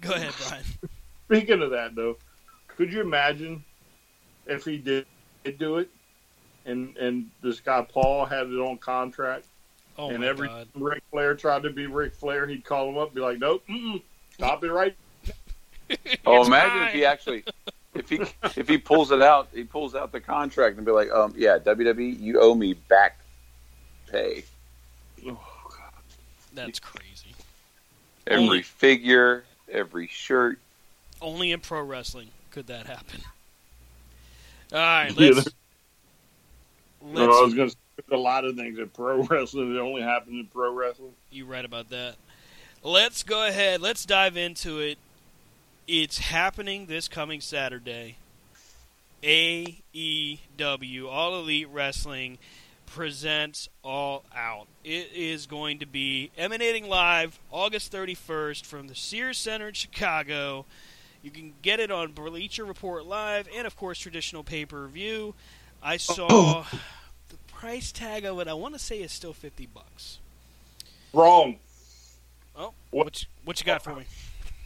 Go 0.00 0.14
ahead, 0.14 0.32
Brian. 0.48 0.64
Speaking 1.26 1.60
of 1.60 1.72
that, 1.72 1.94
though, 1.94 2.16
could 2.78 2.92
you 2.92 3.00
imagine 3.00 3.64
if 4.46 4.64
he 4.64 4.78
did, 4.78 5.04
did 5.44 5.58
do 5.58 5.78
it, 5.78 5.90
and 6.64 6.96
and 6.96 7.28
this 7.42 7.58
guy 7.60 7.82
Paul 7.82 8.24
had 8.24 8.46
it 8.46 8.58
on 8.60 8.78
contract, 8.78 9.46
Oh 9.98 10.10
and 10.10 10.22
every 10.22 10.46
God. 10.46 10.68
time 10.72 10.82
Ric 10.84 11.02
Flair 11.10 11.34
tried 11.34 11.64
to 11.64 11.70
be 11.70 11.86
Ric 11.88 12.14
Flair, 12.14 12.46
he'd 12.46 12.64
call 12.64 12.88
him 12.88 12.96
up, 12.96 13.08
and 13.08 13.16
be 13.16 13.20
like, 13.20 13.38
"Nope, 13.40 13.64
mm-mm, 13.68 14.00
stop 14.32 14.62
it 14.64 14.72
right." 14.72 14.96
Oh, 16.26 16.44
imagine 16.46 16.78
mine. 16.80 16.88
if 16.88 16.94
he 16.94 17.04
actually, 17.06 17.44
if 17.94 18.08
he 18.10 18.20
if 18.60 18.68
he 18.68 18.76
pulls 18.78 19.10
it 19.10 19.22
out, 19.22 19.48
he 19.54 19.64
pulls 19.64 19.94
out 19.94 20.12
the 20.12 20.20
contract 20.20 20.76
and 20.76 20.84
be 20.84 20.92
like, 20.92 21.10
um, 21.10 21.32
yeah, 21.34 21.58
WWE, 21.58 22.20
you 22.20 22.38
owe 22.40 22.54
me 22.54 22.74
back 22.74 23.18
pay. 24.12 24.44
That's 26.52 26.78
crazy. 26.78 27.34
Every 28.26 28.44
Only- 28.44 28.62
figure, 28.62 29.44
every 29.70 30.08
shirt. 30.08 30.58
Only 31.22 31.52
in 31.52 31.60
pro 31.60 31.82
wrestling 31.82 32.28
could 32.50 32.66
that 32.68 32.86
happen. 32.86 33.20
All 34.72 34.78
right, 34.78 35.12
Yeah, 35.18 35.30
let's. 35.30 35.48
No, 37.02 37.24
I 37.24 37.44
was 37.44 37.54
going 37.54 37.70
to 37.70 37.76
say 37.76 38.02
a 38.10 38.16
lot 38.16 38.44
of 38.44 38.56
things 38.56 38.78
in 38.78 38.88
pro 38.88 39.22
wrestling 39.30 39.72
that 39.72 39.80
only 39.80 40.02
happen 40.02 40.34
in 40.34 40.46
pro 40.46 40.72
wrestling. 40.72 41.12
You're 41.30 41.46
right 41.46 41.64
about 41.64 41.90
that. 41.90 42.16
Let's 42.82 43.22
go 43.22 43.46
ahead. 43.46 43.80
Let's 43.80 44.04
dive 44.04 44.36
into 44.36 44.78
it. 44.80 44.98
It's 45.86 46.18
happening 46.18 46.86
this 46.86 47.08
coming 47.08 47.40
Saturday. 47.40 48.16
AEW, 49.22 51.08
All 51.08 51.40
Elite 51.40 51.68
Wrestling, 51.72 52.38
presents 52.86 53.68
All 53.82 54.24
Out. 54.34 54.66
It 54.84 55.10
is 55.12 55.46
going 55.46 55.78
to 55.80 55.86
be 55.86 56.30
emanating 56.36 56.88
live 56.88 57.38
August 57.50 57.92
31st 57.92 58.64
from 58.64 58.86
the 58.86 58.94
Sears 58.94 59.38
Center 59.38 59.68
in 59.68 59.74
Chicago. 59.74 60.66
You 61.22 61.30
can 61.30 61.52
get 61.62 61.80
it 61.80 61.90
on 61.90 62.12
Bleacher 62.12 62.64
Report 62.64 63.04
Live 63.04 63.48
and, 63.54 63.66
of 63.66 63.76
course, 63.76 63.98
traditional 63.98 64.44
pay 64.44 64.64
per 64.64 64.86
view. 64.86 65.34
I 65.82 65.96
saw 65.96 66.64
the 67.28 67.36
price 67.48 67.92
tag 67.92 68.24
of 68.24 68.38
it. 68.40 68.48
I 68.48 68.54
want 68.54 68.74
to 68.74 68.78
say 68.80 69.00
is 69.00 69.12
still 69.12 69.32
50 69.32 69.66
bucks. 69.66 70.18
Wrong. 71.12 71.56
Oh, 72.56 72.74
What- 72.90 73.04
what 73.04 73.22
you, 73.22 73.28
what 73.44 73.60
you 73.60 73.66
got 73.66 73.82
for 73.82 73.94
me? 73.94 74.04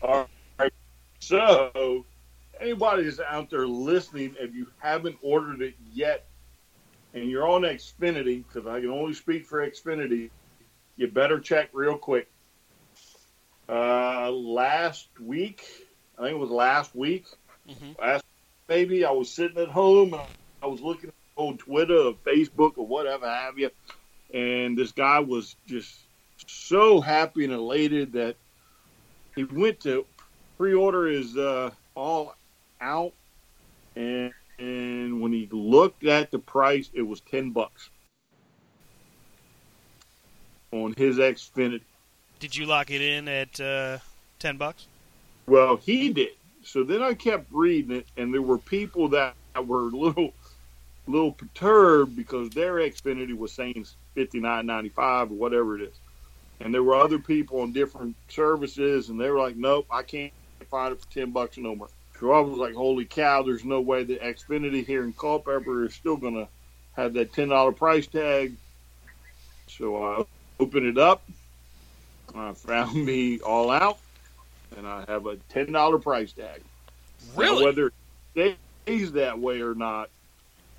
All 0.02 0.28
right. 0.58 0.72
So, 1.20 2.04
anybody 2.60 3.04
that's 3.04 3.20
out 3.20 3.48
there 3.50 3.66
listening, 3.66 4.34
if 4.38 4.54
you 4.54 4.66
haven't 4.78 5.16
ordered 5.22 5.62
it 5.62 5.74
yet, 5.92 6.26
and 7.14 7.30
you're 7.30 7.46
on 7.46 7.62
Xfinity, 7.62 8.44
because 8.46 8.66
I 8.66 8.80
can 8.80 8.90
only 8.90 9.14
speak 9.14 9.46
for 9.46 9.66
Xfinity, 9.66 10.30
you 10.96 11.08
better 11.08 11.38
check 11.38 11.68
real 11.72 11.96
quick. 11.96 12.28
Uh, 13.68 14.30
last 14.30 15.08
week, 15.20 15.81
I 16.18 16.22
think 16.22 16.34
it 16.34 16.38
was 16.38 16.50
last 16.50 16.94
week, 16.94 17.26
Mhm. 17.68 17.98
last 17.98 18.24
maybe 18.68 19.04
I 19.04 19.10
was 19.10 19.30
sitting 19.30 19.58
at 19.58 19.68
home 19.68 20.14
and 20.14 20.22
I 20.62 20.66
was 20.66 20.80
looking 20.80 21.12
on 21.36 21.58
Twitter 21.58 21.96
or 21.96 22.14
Facebook 22.14 22.76
or 22.76 22.86
whatever 22.86 23.28
have 23.28 23.58
you, 23.58 23.70
and 24.32 24.76
this 24.76 24.92
guy 24.92 25.20
was 25.20 25.56
just 25.66 25.98
so 26.46 27.00
happy 27.00 27.44
and 27.44 27.52
elated 27.52 28.12
that 28.12 28.36
he 29.34 29.44
went 29.44 29.80
to 29.80 30.06
pre-order 30.58 31.06
his 31.06 31.36
uh, 31.36 31.70
all 31.94 32.34
out, 32.80 33.12
and 33.96 34.32
and 34.58 35.20
when 35.20 35.32
he 35.32 35.48
looked 35.50 36.04
at 36.04 36.30
the 36.30 36.38
price, 36.38 36.90
it 36.92 37.02
was 37.02 37.20
ten 37.22 37.50
bucks 37.50 37.90
on 40.72 40.94
his 40.96 41.18
Xfinity. 41.18 41.82
Did 42.38 42.56
you 42.56 42.66
lock 42.66 42.90
it 42.90 43.00
in 43.00 43.28
at 43.28 43.60
uh, 43.60 43.98
10 44.38 44.56
bucks? 44.56 44.86
Well, 45.52 45.76
he 45.76 46.08
did. 46.08 46.30
So 46.64 46.82
then 46.82 47.02
I 47.02 47.12
kept 47.12 47.44
reading 47.52 47.94
it, 47.94 48.06
and 48.16 48.32
there 48.32 48.40
were 48.40 48.56
people 48.56 49.10
that 49.10 49.34
were 49.54 49.88
a 49.88 49.90
little, 49.90 50.32
little 51.06 51.32
perturbed 51.32 52.16
because 52.16 52.48
their 52.48 52.76
Xfinity 52.76 53.36
was 53.36 53.52
saying 53.52 53.84
fifty 54.14 54.40
nine 54.40 54.64
ninety 54.64 54.88
five 54.88 55.30
or 55.30 55.34
whatever 55.34 55.76
it 55.76 55.82
is, 55.82 56.00
and 56.60 56.72
there 56.72 56.82
were 56.82 56.94
other 56.94 57.18
people 57.18 57.60
on 57.60 57.70
different 57.70 58.16
services, 58.28 59.10
and 59.10 59.20
they 59.20 59.28
were 59.28 59.38
like, 59.38 59.56
"Nope, 59.56 59.84
I 59.90 60.02
can't 60.02 60.32
find 60.70 60.94
it 60.94 61.02
for 61.02 61.10
ten 61.10 61.32
bucks 61.32 61.58
no 61.58 61.76
more." 61.76 61.88
So 62.18 62.32
I 62.32 62.40
was 62.40 62.56
like, 62.56 62.72
"Holy 62.74 63.04
cow! 63.04 63.42
There's 63.42 63.62
no 63.62 63.82
way 63.82 64.04
that 64.04 64.22
Xfinity 64.22 64.86
here 64.86 65.04
in 65.04 65.12
Culpeper 65.12 65.84
is 65.84 65.92
still 65.92 66.16
gonna 66.16 66.48
have 66.92 67.12
that 67.12 67.34
ten 67.34 67.50
dollar 67.50 67.72
price 67.72 68.06
tag." 68.06 68.56
So 69.68 70.02
I 70.02 70.24
opened 70.58 70.86
it 70.86 70.96
up. 70.96 71.22
I 72.34 72.54
found 72.54 72.94
me 73.04 73.38
all 73.40 73.70
out 73.70 73.98
and 74.76 74.86
I 74.86 75.04
have 75.08 75.26
a 75.26 75.36
ten 75.48 75.72
dollar 75.72 75.98
price 75.98 76.32
tag. 76.32 76.62
Now, 77.36 77.40
Really? 77.42 77.64
whether 77.64 77.92
it 78.34 78.56
stays 78.84 79.12
that 79.12 79.38
way 79.38 79.60
or 79.60 79.74
not, 79.74 80.10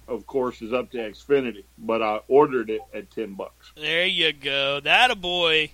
of 0.07 0.26
course, 0.28 0.61
is 0.61 0.74
up 0.74 0.91
to 0.91 0.98
Xfinity. 0.98 1.64
But 1.78 2.02
I 2.02 2.20
ordered 2.28 2.70
it 2.70 2.82
at 2.94 3.10
ten 3.11 3.34
bucks. 3.34 3.72
There 3.76 4.06
you 4.06 4.34
go. 4.34 4.80
That 4.80 5.11
a 5.11 5.15
boy. 5.15 5.72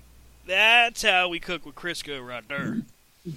That's 0.47 1.03
how 1.03 1.29
we 1.29 1.39
cook 1.39 1.65
with 1.65 1.75
Crisco 1.75 2.25
right 2.25 2.47
there. 2.47 2.77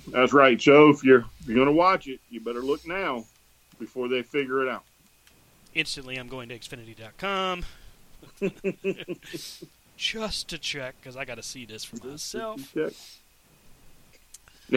That's 0.09 0.33
right. 0.33 0.61
So 0.61 0.89
if 0.91 1.03
you're 1.05 1.25
if 1.41 1.47
you're 1.49 1.59
gonna 1.59 1.73
watch 1.73 2.07
it, 2.09 2.21
you 2.31 2.41
better 2.41 2.63
look 2.63 2.87
now 2.87 3.25
before 3.79 4.09
they 4.09 4.23
figure 4.23 4.63
it 4.67 4.69
out. 4.71 4.85
Instantly, 5.75 6.17
I'm 6.17 6.29
going 6.29 6.49
to 6.51 6.59
Xfinity.com 6.59 7.65
just 9.97 10.49
to 10.49 10.59
check 10.59 10.95
because 11.01 11.17
I 11.17 11.25
got 11.25 11.37
to 11.37 11.43
see 11.43 11.65
this 11.65 11.85
for 11.85 11.97
myself. 12.07 12.75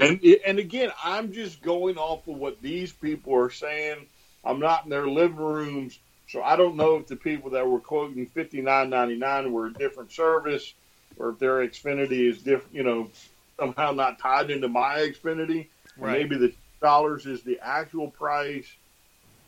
And 0.01 0.23
and 0.45 0.59
again, 0.59 0.91
I'm 1.03 1.31
just 1.31 1.61
going 1.61 1.97
off 1.97 2.27
of 2.27 2.35
what 2.35 2.61
these 2.61 2.91
people 2.91 3.35
are 3.35 3.49
saying. 3.49 4.07
I'm 4.43 4.59
not 4.59 4.84
in 4.84 4.89
their 4.89 5.07
living 5.07 5.38
rooms, 5.38 5.99
so 6.27 6.43
I 6.43 6.55
don't 6.55 6.76
know 6.76 6.97
if 6.97 7.07
the 7.07 7.15
people 7.15 7.51
that 7.51 7.67
were 7.67 7.80
quoting 7.80 8.26
fifty 8.27 8.61
nine 8.61 8.89
ninety 8.89 9.15
nine 9.15 9.51
were 9.51 9.67
a 9.67 9.73
different 9.73 10.11
service, 10.11 10.73
or 11.17 11.30
if 11.30 11.39
their 11.39 11.65
Xfinity 11.67 12.30
is 12.30 12.39
different. 12.39 12.73
You 12.76 12.84
know, 12.84 13.09
somehow 13.57 13.91
not 13.91 14.19
tied 14.19 14.51
into 14.51 14.67
my 14.67 14.97
Xfinity. 14.97 15.67
Right. 15.97 16.19
Maybe 16.19 16.38
the 16.38 16.53
dollars 16.81 17.26
is 17.26 17.43
the 17.43 17.59
actual 17.61 18.09
price. 18.09 18.67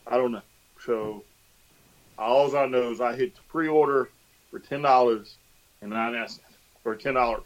I 0.05 0.15
don't 0.15 0.31
know. 0.31 0.41
So 0.85 1.23
all 2.17 2.55
I 2.55 2.67
know 2.67 2.91
is 2.91 3.01
I 3.01 3.15
hit 3.15 3.35
the 3.35 3.41
pre-order 3.49 4.09
for 4.49 4.59
ten 4.59 4.81
dollars 4.81 5.35
and 5.81 5.91
nine 5.91 6.13
cents, 6.13 6.39
or 6.85 6.95
ten 6.95 7.15
dollars. 7.15 7.43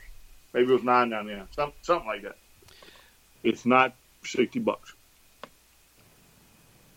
Maybe 0.53 0.69
it 0.69 0.73
was 0.73 0.83
nine 0.83 1.09
ninety 1.09 1.33
nine, 1.33 1.47
something 1.55 1.73
something 1.81 2.07
like 2.07 2.21
that. 2.21 2.37
It's 3.43 3.65
not 3.65 3.95
sixty 4.23 4.59
bucks. 4.59 4.93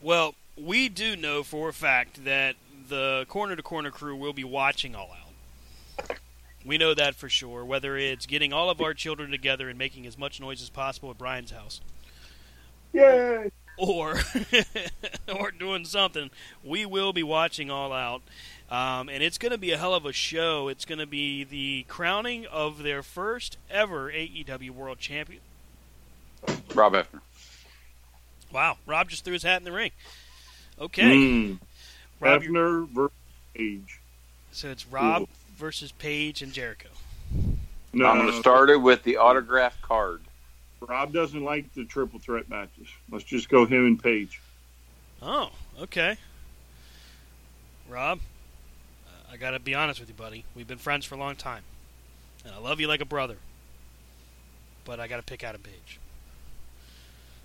Well, 0.02 0.34
we 0.56 0.88
do 0.88 1.16
know 1.16 1.42
for 1.42 1.70
a 1.70 1.72
fact 1.72 2.24
that 2.24 2.56
the 2.88 3.24
corner 3.28 3.56
to 3.56 3.62
corner 3.62 3.90
crew 3.90 4.14
will 4.16 4.32
be 4.32 4.44
watching 4.44 4.94
All 4.94 5.10
Out. 5.10 6.18
We 6.64 6.78
know 6.78 6.94
that 6.94 7.14
for 7.14 7.28
sure. 7.28 7.64
Whether 7.64 7.96
it's 7.96 8.26
getting 8.26 8.52
all 8.52 8.70
of 8.70 8.80
our 8.80 8.94
children 8.94 9.30
together 9.30 9.68
and 9.68 9.78
making 9.78 10.06
as 10.06 10.16
much 10.16 10.40
noise 10.40 10.62
as 10.62 10.70
possible 10.70 11.10
at 11.10 11.18
Brian's 11.18 11.50
house, 11.50 11.80
Yay! 12.92 13.50
or 13.76 14.18
or 15.34 15.50
doing 15.50 15.84
something, 15.84 16.30
we 16.62 16.86
will 16.86 17.12
be 17.12 17.22
watching 17.22 17.70
All 17.70 17.92
Out. 17.92 18.22
Um, 18.70 19.08
and 19.08 19.22
it's 19.22 19.38
going 19.38 19.52
to 19.52 19.58
be 19.58 19.72
a 19.72 19.78
hell 19.78 19.94
of 19.94 20.06
a 20.06 20.12
show. 20.12 20.68
It's 20.68 20.84
going 20.84 20.98
to 20.98 21.06
be 21.06 21.44
the 21.44 21.84
crowning 21.88 22.46
of 22.46 22.82
their 22.82 23.02
first 23.02 23.58
ever 23.70 24.10
AEW 24.10 24.70
World 24.70 24.98
Champion. 24.98 25.40
Rob 26.74 26.92
Effner. 26.94 27.20
Wow, 28.52 28.78
Rob 28.86 29.08
just 29.08 29.24
threw 29.24 29.32
his 29.32 29.42
hat 29.42 29.58
in 29.60 29.64
the 29.64 29.72
ring. 29.72 29.90
Okay, 30.80 31.02
Mm. 31.02 31.60
Rob, 32.20 32.42
you're- 32.42 32.54
Hefner 32.54 32.88
versus 32.88 33.12
Page. 33.54 34.00
so 34.52 34.70
it's 34.70 34.86
Rob 34.86 35.28
versus 35.56 35.92
Page 35.92 36.42
and 36.42 36.52
Jericho. 36.52 36.88
No, 37.92 38.06
I'm 38.06 38.18
going 38.18 38.32
to 38.32 38.38
start 38.38 38.70
it 38.70 38.76
with 38.76 39.02
the 39.04 39.18
autograph 39.18 39.80
card. 39.82 40.20
Rob 40.80 41.12
doesn't 41.12 41.42
like 41.44 41.72
the 41.74 41.84
triple 41.84 42.18
threat 42.18 42.48
matches. 42.48 42.88
Let's 43.10 43.24
just 43.24 43.48
go 43.48 43.64
him 43.66 43.86
and 43.86 44.02
Page. 44.02 44.40
Oh, 45.22 45.50
okay. 45.80 46.16
Rob, 47.88 48.18
uh, 49.06 49.32
I 49.32 49.36
gotta 49.36 49.58
be 49.58 49.74
honest 49.74 50.00
with 50.00 50.08
you, 50.08 50.14
buddy. 50.14 50.44
We've 50.54 50.66
been 50.66 50.78
friends 50.78 51.04
for 51.06 51.14
a 51.14 51.18
long 51.18 51.36
time, 51.36 51.62
and 52.44 52.54
I 52.54 52.58
love 52.58 52.80
you 52.80 52.88
like 52.88 53.00
a 53.00 53.04
brother. 53.06 53.36
But 54.84 55.00
I 55.00 55.06
gotta 55.08 55.22
pick 55.22 55.44
Adam 55.44 55.60
Page. 55.62 55.98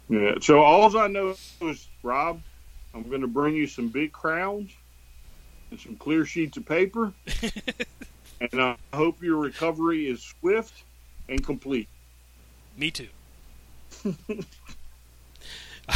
Yeah. 0.09 0.35
So 0.41 0.61
all 0.61 0.97
I 0.97 1.07
know 1.07 1.35
is, 1.61 1.87
Rob, 2.03 2.41
I'm 2.93 3.03
going 3.03 3.21
to 3.21 3.27
bring 3.27 3.55
you 3.55 3.67
some 3.67 3.89
big 3.89 4.11
crowns 4.11 4.71
and 5.69 5.79
some 5.79 5.95
clear 5.95 6.25
sheets 6.25 6.57
of 6.57 6.65
paper, 6.65 7.13
and 8.41 8.61
I 8.61 8.75
hope 8.91 9.21
your 9.21 9.37
recovery 9.37 10.09
is 10.09 10.21
swift 10.21 10.83
and 11.27 11.45
complete. 11.45 11.87
Me 12.75 12.89
too. 12.89 13.09
All 14.05 14.13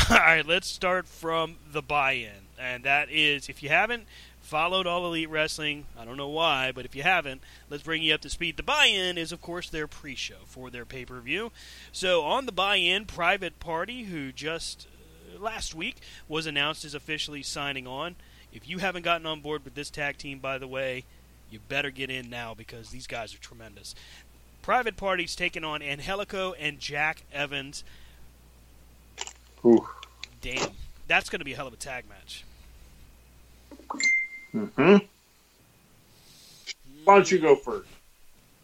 right, 0.10 0.46
let's 0.46 0.68
start 0.68 1.08
from 1.08 1.58
the 1.72 1.82
buy-in, 1.82 2.48
and 2.60 2.84
that 2.84 3.10
is 3.10 3.50
if 3.50 3.64
you 3.64 3.70
haven't 3.70 4.06
followed 4.44 4.86
All 4.86 5.06
Elite 5.08 5.30
Wrestling, 5.30 5.86
I 5.98 6.06
don't 6.06 6.18
know 6.18 6.28
why, 6.28 6.72
but 6.72 6.86
if 6.86 6.96
you 6.96 7.02
haven't, 7.02 7.42
let's 7.70 7.82
bring 7.82 8.04
you 8.04 8.14
up 8.14 8.22
to 8.22 8.30
speed. 8.30 8.58
The 8.58 8.64
buy-in 8.64 9.18
is, 9.18 9.32
of 9.32 9.42
course, 9.42 9.70
their 9.70 9.88
pre-show 9.88 10.36
for 10.46 10.70
their 10.70 10.86
pay-per-view. 10.86 11.52
So 11.92 12.22
on 12.24 12.46
the 12.46 12.52
buy-in, 12.52 13.06
Private 13.06 13.60
Party, 13.60 14.04
who 14.04 14.32
just 14.32 14.86
uh, 15.34 15.42
last 15.42 15.74
week 15.74 15.98
was 16.28 16.46
announced 16.46 16.86
as 16.86 16.94
officially 16.94 17.42
signing 17.42 17.88
on. 17.88 18.16
If 18.52 18.70
you 18.70 18.78
haven't 18.78 19.04
gotten 19.04 19.26
on 19.26 19.40
board 19.40 19.64
with 19.64 19.74
this 19.74 19.90
tag 19.90 20.18
team, 20.18 20.40
by 20.40 20.58
the 20.58 20.68
way, 20.68 21.06
you 21.50 21.60
better 21.68 21.90
get 21.90 22.10
in 22.10 22.30
now 22.30 22.54
because 22.54 22.90
these 22.90 23.08
guys 23.08 23.34
are 23.34 23.40
tremendous. 23.40 23.96
Private 24.62 24.98
Party's 24.98 25.36
taking 25.36 25.64
on 25.64 25.82
Angelico 25.82 26.54
and 26.54 26.80
Jack 26.80 27.24
Evans. 27.34 27.84
Ooh. 29.66 29.88
Damn, 30.42 30.72
that's 31.08 31.30
going 31.30 31.40
to 31.40 31.46
be 31.46 31.54
a 31.54 31.56
hell 31.56 31.68
of 31.68 31.74
a 31.74 31.78
tag 31.78 32.06
match. 32.10 32.44
Hmm 34.54 34.98
Why 37.04 37.16
don't 37.16 37.32
you 37.32 37.40
go 37.40 37.56
first? 37.56 37.90
You 37.90 37.96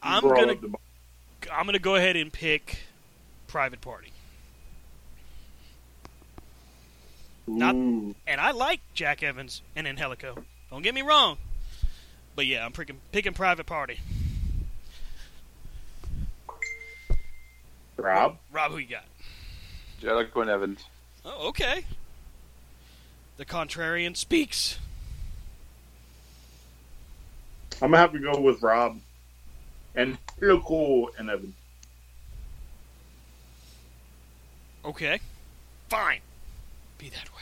I'm 0.03 0.21
gonna 0.23 0.55
the- 0.55 0.73
I'm 1.51 1.65
gonna 1.65 1.79
go 1.79 1.95
ahead 1.95 2.15
and 2.15 2.31
pick 2.31 2.79
Private 3.47 3.81
Party. 3.81 4.11
Not- 7.47 7.73
And 7.73 8.15
I 8.39 8.51
like 8.51 8.81
Jack 8.93 9.23
Evans 9.23 9.61
and 9.75 9.87
Angelico. 9.87 10.43
Don't 10.69 10.83
get 10.83 10.93
me 10.93 11.01
wrong. 11.01 11.37
But 12.35 12.45
yeah, 12.45 12.63
I'm 12.63 12.71
picking 12.71 12.99
picking 13.11 13.33
Private 13.33 13.65
Party. 13.65 13.99
Rob. 17.97 18.37
Rob, 18.51 18.71
who 18.71 18.77
you 18.77 18.87
got? 18.87 19.03
Jellicoe 19.99 20.41
and 20.41 20.49
Evans. 20.49 20.85
Oh, 21.25 21.49
okay. 21.49 21.85
The 23.37 23.45
contrarian 23.45 24.15
speaks. 24.15 24.77
I'm 27.81 27.91
gonna 27.91 27.97
have 27.97 28.11
to 28.11 28.19
go 28.19 28.39
with 28.39 28.61
Rob 28.61 28.99
and 29.95 30.17
Loco 30.41 31.09
and 31.17 31.29
Evan. 31.29 31.53
Okay. 34.83 35.19
Fine. 35.89 36.19
Be 36.97 37.09
that 37.09 37.29
way. 37.33 37.41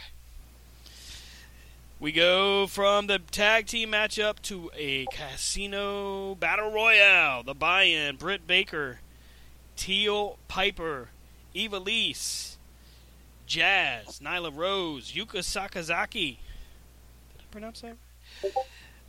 We 2.00 2.12
go 2.12 2.68
from 2.68 3.08
the 3.08 3.18
tag 3.18 3.66
team 3.66 3.90
matchup 3.90 4.40
to 4.42 4.70
a 4.76 5.06
casino 5.06 6.36
battle 6.36 6.70
royale. 6.70 7.42
The 7.42 7.54
buy-in: 7.54 8.16
Britt 8.16 8.46
Baker, 8.46 9.00
Teal 9.76 10.38
Piper, 10.46 11.08
Ivelisse, 11.54 12.56
Jazz, 13.46 14.20
Nyla 14.20 14.56
Rose, 14.56 15.12
Yuka 15.12 15.38
Sakazaki. 15.38 16.36
Did 17.32 17.40
I 17.40 17.44
pronounce 17.50 17.80
that? 17.80 17.96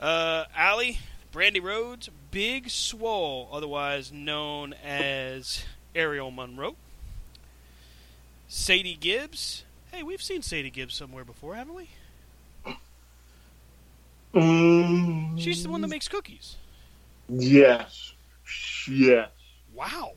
Uh, 0.00 0.46
Allie, 0.56 0.98
Brandi 1.32 1.62
Rhodes, 1.62 2.10
Big 2.30 2.70
Swole, 2.70 3.48
otherwise 3.52 4.10
known 4.12 4.74
as 4.84 5.64
Aerial 5.94 6.30
Monroe. 6.30 6.76
Sadie 8.48 8.96
Gibbs. 8.96 9.64
Hey, 9.92 10.02
we've 10.02 10.22
seen 10.22 10.42
Sadie 10.42 10.70
Gibbs 10.70 10.94
somewhere 10.94 11.24
before, 11.24 11.54
haven't 11.54 11.74
we? 11.74 11.88
Mm, 14.34 15.38
She's 15.40 15.62
the 15.62 15.68
one 15.70 15.80
that 15.80 15.88
makes 15.88 16.08
cookies. 16.08 16.56
Yes. 17.28 18.12
Yes. 18.88 19.28
Wow. 19.74 20.12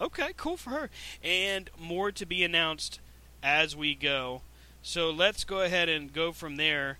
Okay, 0.00 0.30
cool 0.36 0.56
for 0.56 0.70
her. 0.70 0.90
And 1.22 1.70
more 1.78 2.12
to 2.12 2.24
be 2.26 2.44
announced 2.44 3.00
as 3.42 3.74
we 3.76 3.94
go. 3.94 4.42
So 4.82 5.10
let's 5.10 5.44
go 5.44 5.60
ahead 5.60 5.88
and 5.88 6.12
go 6.12 6.32
from 6.32 6.56
there. 6.56 6.98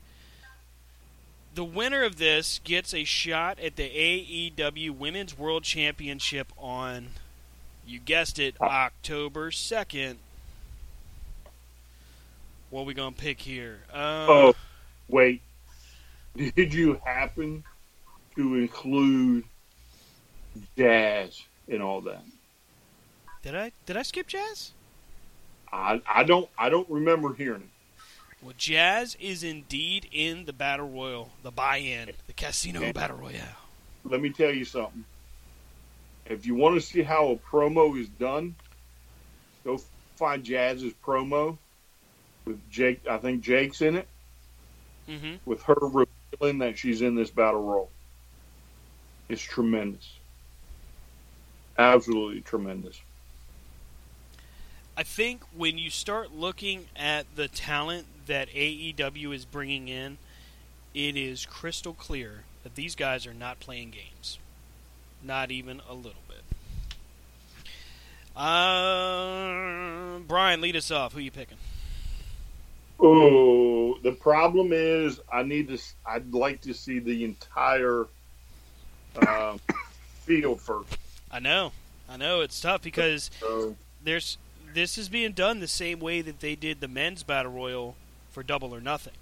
The 1.58 1.64
winner 1.64 2.04
of 2.04 2.18
this 2.18 2.60
gets 2.62 2.94
a 2.94 3.02
shot 3.02 3.58
at 3.58 3.74
the 3.74 3.82
AEW 3.82 4.92
Women's 4.92 5.36
World 5.36 5.64
Championship 5.64 6.52
on, 6.56 7.08
you 7.84 7.98
guessed 7.98 8.38
it, 8.38 8.54
October 8.60 9.50
2nd. 9.50 10.18
What 12.70 12.86
we 12.86 12.94
going 12.94 13.12
to 13.12 13.20
pick 13.20 13.40
here? 13.40 13.80
Uh, 13.92 14.26
Oh, 14.28 14.54
wait. 15.08 15.42
Did 16.36 16.72
you 16.72 17.00
happen 17.04 17.64
to 18.36 18.54
include 18.54 19.42
jazz 20.76 21.42
and 21.68 21.82
all 21.82 22.02
that? 22.02 22.22
Did 23.42 23.56
I 23.56 23.72
did 23.84 23.96
I 23.96 24.02
skip 24.02 24.28
Jazz? 24.28 24.70
I 25.72 26.00
I 26.06 26.22
don't 26.22 26.48
I 26.56 26.68
don't 26.68 26.88
remember 26.88 27.34
hearing 27.34 27.62
it. 27.62 27.77
Well, 28.42 28.54
Jazz 28.56 29.16
is 29.20 29.42
indeed 29.42 30.08
in 30.12 30.44
the 30.44 30.52
Battle 30.52 30.88
Royal, 30.88 31.30
the 31.42 31.50
buy-in, 31.50 32.10
the 32.26 32.32
Casino 32.32 32.92
Battle 32.92 33.16
Royale. 33.16 33.42
Let 34.04 34.20
me 34.20 34.30
tell 34.30 34.52
you 34.52 34.64
something. 34.64 35.04
If 36.26 36.46
you 36.46 36.54
want 36.54 36.76
to 36.76 36.80
see 36.80 37.02
how 37.02 37.30
a 37.30 37.36
promo 37.36 37.98
is 38.00 38.08
done, 38.08 38.54
go 39.64 39.80
find 40.16 40.44
Jazz's 40.44 40.92
promo 41.04 41.58
with 42.44 42.60
Jake. 42.70 43.06
I 43.08 43.18
think 43.18 43.42
Jake's 43.42 43.82
in 43.82 43.96
it 43.96 44.08
Mm-hmm. 45.08 45.36
with 45.46 45.62
her 45.62 45.74
revealing 45.80 46.58
that 46.58 46.76
she's 46.76 47.00
in 47.00 47.14
this 47.14 47.30
battle 47.30 47.62
royal. 47.62 47.90
It's 49.30 49.40
tremendous. 49.40 50.06
Absolutely 51.78 52.42
tremendous. 52.42 53.00
I 54.98 55.04
think 55.04 55.42
when 55.56 55.78
you 55.78 55.90
start 55.90 56.34
looking 56.34 56.86
at 56.96 57.24
the 57.36 57.46
talent 57.46 58.06
that 58.26 58.48
AEW 58.48 59.32
is 59.32 59.44
bringing 59.44 59.86
in, 59.86 60.18
it 60.92 61.16
is 61.16 61.46
crystal 61.46 61.94
clear 61.94 62.42
that 62.64 62.74
these 62.74 62.96
guys 62.96 63.24
are 63.24 63.32
not 63.32 63.60
playing 63.60 63.90
games. 63.90 64.40
Not 65.22 65.52
even 65.52 65.80
a 65.88 65.94
little 65.94 66.22
bit. 66.26 66.42
Uh, 68.36 70.18
Brian, 70.26 70.60
lead 70.60 70.74
us 70.74 70.90
off. 70.90 71.12
Who 71.12 71.20
are 71.20 71.22
you 71.22 71.30
picking? 71.30 71.58
Oh, 72.98 73.98
the 74.02 74.10
problem 74.10 74.72
is 74.72 75.20
I 75.32 75.44
need 75.44 75.68
to. 75.68 75.78
I'd 76.04 76.34
like 76.34 76.60
to 76.62 76.74
see 76.74 76.98
the 76.98 77.22
entire 77.22 78.06
um, 79.28 79.60
field 80.22 80.60
first. 80.60 80.98
I 81.30 81.38
know, 81.38 81.70
I 82.08 82.16
know 82.16 82.40
it's 82.40 82.60
tough 82.60 82.82
because 82.82 83.30
So 83.38 83.76
there's 84.02 84.38
this 84.74 84.98
is 84.98 85.08
being 85.08 85.32
done 85.32 85.60
the 85.60 85.68
same 85.68 86.00
way 86.00 86.20
that 86.20 86.40
they 86.40 86.54
did 86.54 86.80
the 86.80 86.88
men's 86.88 87.22
battle 87.22 87.52
royal 87.52 87.96
for 88.30 88.42
Double 88.42 88.74
or 88.74 88.80
Nothing. 88.80 89.14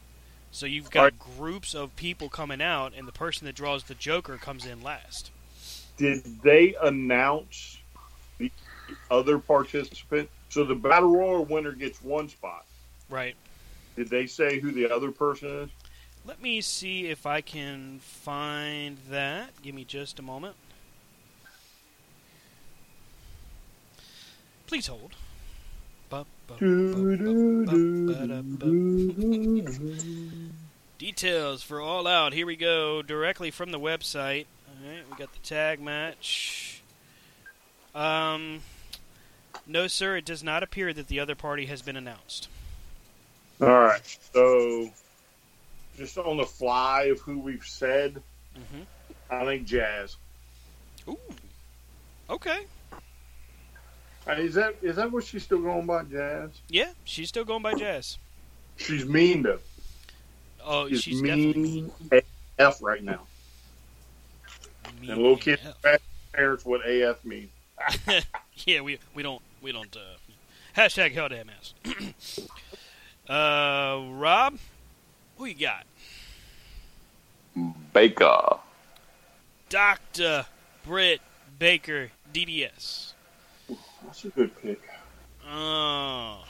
So 0.51 0.67
you've 0.67 0.91
got 0.91 1.03
Right. 1.03 1.19
groups 1.19 1.75
of 1.75 1.95
people 1.97 2.29
coming 2.29 2.63
out, 2.63 2.95
and 2.95 3.07
the 3.07 3.13
person 3.13 3.47
that 3.47 3.55
draws 3.55 3.85
the 3.85 3.95
Joker 3.95 4.37
comes 4.39 4.65
in 4.65 4.83
last. 4.83 5.31
did 5.99 6.43
they 6.43 6.75
announce 6.83 7.79
the 8.37 8.51
other 9.11 9.39
participant? 9.39 10.29
So 10.51 10.63
the 10.65 10.75
battle 10.75 11.17
royal 11.17 11.45
winner 11.45 11.73
gets 11.73 12.03
one 12.03 12.29
spot. 12.29 12.67
Right. 13.09 13.35
Did 13.97 14.09
they 14.11 14.27
say 14.27 14.59
who 14.61 14.73
the 14.73 14.91
other 14.95 15.11
person 15.11 15.49
is? 15.49 15.71
Let 16.27 16.43
me 16.43 16.61
see 16.61 17.07
if 17.07 17.25
I 17.25 17.41
can 17.41 18.01
find 18.01 18.99
that. 19.09 19.63
Give 19.63 19.75
me 19.75 19.85
just 19.85 20.19
a 20.19 20.23
moment. 20.23 20.57
Please 24.67 24.87
hold. 24.89 25.15
Details 30.99 31.63
for 31.63 31.81
All 31.81 32.07
Out. 32.07 32.33
Here 32.33 32.47
we 32.47 32.57
go, 32.57 33.03
directly 33.03 33.51
from 33.51 33.73
the 33.73 33.81
website. 33.81 34.47
All 34.69 34.89
right, 34.89 35.03
we 35.11 35.17
got 35.17 35.33
the 35.33 35.39
tag 35.41 35.81
match. 35.81 36.83
Um, 37.95 38.61
no, 39.67 39.87
sir, 39.87 40.17
it 40.17 40.25
does 40.25 40.43
not 40.43 40.63
appear 40.63 40.93
that 40.93 41.09
the 41.09 41.21
other 41.21 41.35
party 41.35 41.67
has 41.67 41.83
been 41.83 41.97
announced. 41.97 42.49
All 43.61 43.69
right. 43.69 44.19
So 44.33 44.91
just 45.97 46.19
on 46.19 46.37
the 46.37 46.45
fly 46.45 47.05
of 47.05 47.21
who 47.21 47.39
we've 47.39 47.65
said, 47.65 48.23
hmm 48.55 48.83
I 49.29 49.45
think 49.45 49.67
Jazz. 49.67 50.17
Ooh. 51.09 51.19
Okay. 52.31 52.61
Uh, 54.29 54.33
Is 54.33 54.55
that 54.55 54.75
is 54.83 54.97
that 54.97 55.11
what 55.13 55.25
she's 55.25 55.45
still 55.45 55.61
going 55.61 55.87
by, 55.87 56.03
Jazz? 56.05 56.51
Yeah, 56.69 56.91
she's 57.05 57.29
still 57.29 57.45
going 57.45 57.63
by 57.63 57.75
Jazz. 57.75 58.19
She's 58.77 59.07
mean 59.07 59.43
though. 59.43 59.61
Oh, 60.65 60.89
She's, 60.89 61.03
she's 61.03 61.23
definitely 61.23 61.55
mean. 61.63 61.93
AF 62.59 62.83
right 62.83 63.03
now. 63.03 63.21
mean 65.01 65.11
And 65.11 65.23
little 65.23 65.37
kids 65.37 65.63
AF. 65.85 66.01
parents 66.33 66.65
what 66.65 66.81
AF 66.85 67.25
means. 67.25 67.51
yeah, 68.67 68.81
we 68.81 68.99
we 69.15 69.23
don't 69.23 69.41
we 69.63 69.71
don't 69.71 69.97
uh, 69.97 70.01
Hashtag 70.77 71.13
hell 71.13 71.29
damn 71.31 71.49
ass. 71.49 71.75
uh, 73.31 74.03
Rob, 74.11 74.59
who 75.39 75.47
you 75.47 75.55
got? 75.55 75.87
Baker. 77.95 78.59
Dr. 79.71 80.45
Britt 80.85 81.21
Baker, 81.59 82.11
DDS. 82.35 83.15
That's 84.07 84.25
a 84.25 84.29
good 84.29 84.51
pick. 84.63 84.81
Oh, 85.49 86.45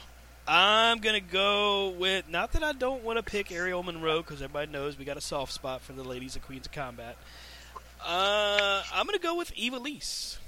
I'm 0.47 0.99
gonna 0.99 1.21
go 1.21 1.91
with. 1.91 2.29
Not 2.29 2.53
that 2.53 2.63
I 2.63 2.73
don't 2.73 3.03
want 3.03 3.19
to 3.19 3.23
pick 3.23 3.51
Aerial 3.51 3.83
Monroe 3.83 4.23
because 4.23 4.41
everybody 4.43 4.71
knows 4.71 4.99
we 4.99 5.05
got 5.05 5.17
a 5.17 5.21
soft 5.23 5.53
spot 5.53 5.81
for 5.83 5.93
the 5.93 6.05
ladies 6.05 6.37
of 6.37 6.43
Queens 6.43 6.67
of 6.67 6.73
Combat. 6.73 7.17
Uh, 8.05 8.83
I'm 8.95 9.07
gonna 9.07 9.19
go 9.19 9.35
with 9.37 9.53
Ivelisse, 9.55 10.39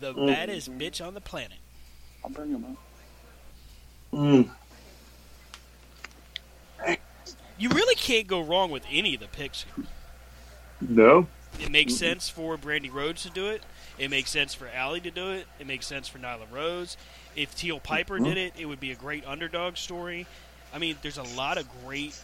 the 0.00 0.12
Mm. 0.14 0.26
baddest 0.26 0.70
bitch 0.78 1.04
on 1.04 1.14
the 1.14 1.20
planet. 1.20 1.58
I'll 2.24 2.30
bring 2.30 2.50
him 2.50 2.64
up. 2.64 2.76
Mm. 4.12 4.50
You 7.58 7.68
really 7.68 7.94
can't 7.94 8.26
go 8.26 8.40
wrong 8.40 8.70
with 8.70 8.84
any 8.90 9.14
of 9.14 9.20
the 9.20 9.28
picks. 9.28 9.66
No. 10.80 11.26
It 11.58 11.70
makes 11.70 11.94
sense 11.94 12.28
for 12.28 12.56
Brandi 12.56 12.90
Rhodes 12.92 13.22
to 13.24 13.30
do 13.30 13.48
it. 13.48 13.62
It 14.00 14.10
makes 14.10 14.30
sense 14.30 14.54
for 14.54 14.66
Allie 14.66 15.00
to 15.02 15.10
do 15.10 15.30
it. 15.30 15.46
It 15.58 15.66
makes 15.66 15.86
sense 15.86 16.08
for 16.08 16.18
Nyla 16.18 16.50
Rose. 16.50 16.96
If 17.36 17.54
Teal 17.54 17.78
Piper 17.78 18.18
did 18.18 18.38
it, 18.38 18.54
it 18.58 18.64
would 18.64 18.80
be 18.80 18.92
a 18.92 18.94
great 18.94 19.26
underdog 19.26 19.76
story. 19.76 20.26
I 20.72 20.78
mean, 20.78 20.96
there's 21.02 21.18
a 21.18 21.22
lot 21.36 21.58
of 21.58 21.66
great 21.84 22.14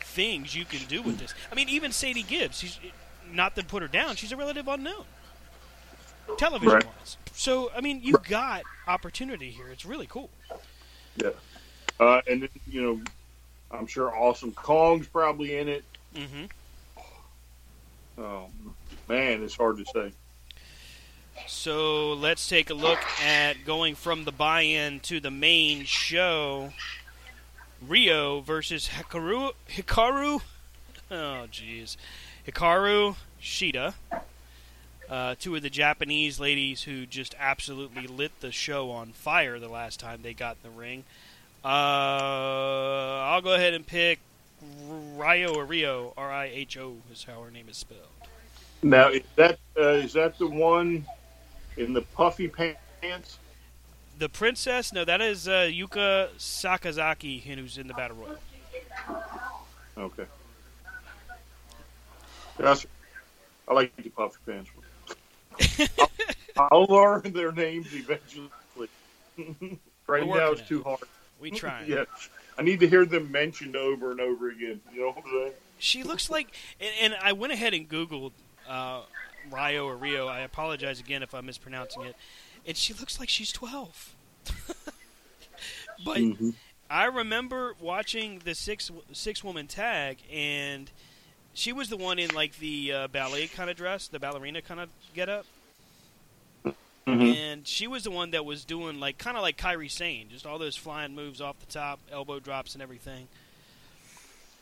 things 0.00 0.54
you 0.56 0.64
can 0.64 0.80
do 0.88 1.02
with 1.02 1.18
this. 1.18 1.34
I 1.50 1.54
mean, 1.54 1.68
even 1.68 1.92
Sadie 1.92 2.22
Gibbs. 2.22 2.58
She's 2.58 2.80
not 3.30 3.54
to 3.56 3.64
put 3.64 3.82
her 3.82 3.88
down. 3.88 4.16
She's 4.16 4.32
a 4.32 4.36
relative 4.36 4.66
unknown, 4.68 5.04
television 6.38 6.76
Right. 6.76 6.86
wise. 6.86 7.18
So, 7.34 7.70
I 7.76 7.82
mean, 7.82 8.00
you've 8.02 8.24
got 8.24 8.62
opportunity 8.88 9.50
here. 9.50 9.68
It's 9.68 9.84
really 9.84 10.06
cool. 10.06 10.30
Yeah. 11.16 11.30
Uh, 12.00 12.22
and 12.26 12.40
then, 12.40 12.48
you 12.66 12.82
know, 12.82 13.00
I'm 13.70 13.86
sure 13.86 14.16
Awesome 14.16 14.52
Kong's 14.52 15.06
probably 15.06 15.58
in 15.58 15.68
it. 15.68 15.84
hmm 16.14 16.44
Oh, 18.18 18.46
man, 19.08 19.42
it's 19.42 19.56
hard 19.56 19.76
to 19.78 19.84
say. 19.84 20.12
So 21.46 22.12
let's 22.14 22.48
take 22.48 22.70
a 22.70 22.74
look 22.74 22.98
at 23.24 23.64
going 23.64 23.94
from 23.94 24.24
the 24.24 24.32
buy-in 24.32 25.00
to 25.00 25.20
the 25.20 25.30
main 25.30 25.84
show. 25.84 26.72
Rio 27.86 28.40
versus 28.40 28.88
Hikaru. 28.88 29.52
Hikaru. 29.68 30.40
Oh, 31.10 31.46
jeez. 31.50 31.96
Hikaru 32.46 33.16
Shida. 33.40 33.94
Uh, 35.10 35.34
two 35.38 35.54
of 35.54 35.62
the 35.62 35.70
Japanese 35.70 36.40
ladies 36.40 36.84
who 36.84 37.04
just 37.04 37.34
absolutely 37.38 38.06
lit 38.06 38.32
the 38.40 38.50
show 38.50 38.90
on 38.90 39.12
fire 39.12 39.58
the 39.58 39.68
last 39.68 40.00
time 40.00 40.20
they 40.22 40.32
got 40.32 40.56
in 40.62 40.70
the 40.70 40.78
ring. 40.78 41.04
Uh, 41.64 41.68
I'll 43.28 43.42
go 43.42 43.54
ahead 43.54 43.74
and 43.74 43.86
pick 43.86 44.20
Rio 45.16 45.54
or 45.54 45.64
Rio. 45.64 46.14
R 46.16 46.32
I 46.32 46.46
H 46.46 46.78
O 46.78 46.96
is 47.12 47.24
how 47.24 47.42
her 47.42 47.50
name 47.50 47.68
is 47.68 47.76
spelled. 47.76 48.00
Now, 48.82 49.10
is 49.10 49.22
that 49.36 49.58
uh, 49.78 49.88
is 49.90 50.14
that 50.14 50.38
the 50.38 50.46
one 50.46 51.04
in 51.76 51.92
the 51.92 52.02
puffy 52.02 52.48
pants? 52.48 53.38
The 54.18 54.28
princess? 54.28 54.92
No, 54.92 55.04
that 55.04 55.20
is 55.20 55.48
uh, 55.48 55.70
Yuka 55.72 56.28
Sakazaki, 56.38 57.42
who's 57.42 57.78
in 57.78 57.86
the 57.86 57.94
battle 57.94 58.16
royal. 58.16 58.38
Okay. 59.96 60.24
That's, 62.58 62.86
I 63.66 63.74
like 63.74 63.96
the 63.96 64.10
puffy 64.10 64.36
pants. 64.46 64.70
I'll, 66.56 66.68
I'll 66.70 66.84
learn 66.84 67.32
their 67.32 67.52
names 67.52 67.88
eventually. 67.92 68.48
right 70.06 70.26
We're 70.26 70.38
now, 70.38 70.52
it's 70.52 70.60
it. 70.60 70.68
too 70.68 70.82
hard. 70.82 71.00
We 71.40 71.50
try. 71.50 71.84
yes. 71.88 72.06
I 72.58 72.62
need 72.62 72.80
to 72.80 72.88
hear 72.88 73.04
them 73.04 73.30
mentioned 73.32 73.76
over 73.76 74.10
and 74.10 74.20
over 74.20 74.50
again. 74.50 74.80
You 74.92 75.00
know 75.00 75.06
what 75.08 75.24
I'm 75.24 75.30
saying? 75.30 75.52
She 75.78 76.02
looks 76.02 76.30
like, 76.30 76.54
and, 76.80 77.12
and 77.12 77.22
I 77.22 77.32
went 77.32 77.52
ahead 77.52 77.74
and 77.74 77.88
Googled 77.88 78.32
uh, 78.68 79.02
Rio 79.50 79.86
or 79.86 79.96
Rio. 79.96 80.26
I 80.26 80.40
apologize 80.40 81.00
again 81.00 81.22
if 81.22 81.34
I'm 81.34 81.46
mispronouncing 81.46 82.02
it. 82.02 82.16
And 82.66 82.76
she 82.76 82.94
looks 82.94 83.18
like 83.18 83.28
she's 83.28 83.52
12. 83.52 84.14
but 86.04 86.16
Mm-hmm. 86.18 86.50
I 86.90 87.06
remember 87.06 87.74
watching 87.80 88.40
the 88.44 88.54
six 88.54 88.90
six 89.12 89.42
woman 89.42 89.66
tag, 89.66 90.18
and 90.30 90.90
she 91.54 91.72
was 91.72 91.88
the 91.88 91.96
one 91.96 92.18
in 92.18 92.34
like 92.34 92.58
the 92.58 92.92
uh, 92.92 93.08
ballet 93.08 93.46
kind 93.46 93.70
of 93.70 93.76
dress, 93.76 94.08
the 94.08 94.18
ballerina 94.18 94.60
kind 94.60 94.78
of 94.80 94.90
get 95.14 95.28
up. 95.30 95.46
And 97.04 97.66
she 97.66 97.86
was 97.88 98.04
the 98.04 98.10
one 98.10 98.30
that 98.30 98.44
was 98.44 98.64
doing 98.64 99.00
like 99.00 99.18
kind 99.18 99.36
of 99.36 99.42
like 99.42 99.56
Kairi 99.56 99.90
Sane, 99.90 100.28
just 100.30 100.46
all 100.46 100.58
those 100.58 100.76
flying 100.76 101.14
moves 101.14 101.40
off 101.40 101.58
the 101.60 101.66
top, 101.66 101.98
elbow 102.12 102.38
drops 102.38 102.74
and 102.74 102.82
everything. 102.82 103.26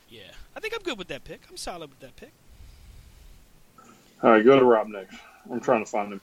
Yeah, 0.09 0.31
I 0.55 0.59
think 0.59 0.73
I'm 0.73 0.81
good 0.81 0.97
with 0.97 1.07
that 1.09 1.23
pick. 1.23 1.41
I'm 1.49 1.57
solid 1.57 1.89
with 1.89 1.99
that 1.99 2.15
pick. 2.15 2.31
All 4.23 4.31
right, 4.31 4.45
go 4.45 4.59
to 4.59 4.65
Rob 4.65 4.87
next. 4.87 5.15
I'm 5.51 5.59
trying 5.59 5.83
to 5.83 5.89
find 5.89 6.13
him. 6.13 6.21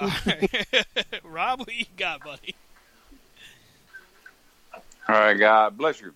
All 0.00 0.10
right. 0.26 0.86
Rob, 1.24 1.60
what 1.60 1.74
you 1.74 1.86
got, 1.96 2.24
buddy? 2.24 2.54
All 5.08 5.14
right, 5.14 5.34
God 5.34 5.78
bless 5.78 6.00
you. 6.00 6.14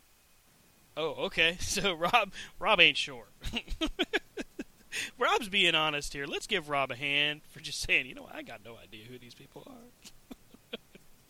Oh, 0.97 1.15
okay. 1.27 1.57
So 1.61 1.95
Rob, 1.95 2.33
Rob 2.59 2.81
ain't 2.81 2.97
sure. 2.97 3.25
Rob's 5.19 5.49
being 5.49 5.75
honest 5.75 6.13
here. 6.13 6.27
Let's 6.27 6.47
give 6.47 6.69
Rob 6.69 6.91
a 6.91 6.97
hand 6.97 7.41
for 7.51 7.61
just 7.61 7.81
saying, 7.81 8.07
you 8.07 8.15
know, 8.15 8.29
I 8.33 8.43
got 8.43 8.61
no 8.65 8.77
idea 8.83 9.05
who 9.11 9.19
these 9.19 9.35
people 9.35 9.67
are. 9.67 10.29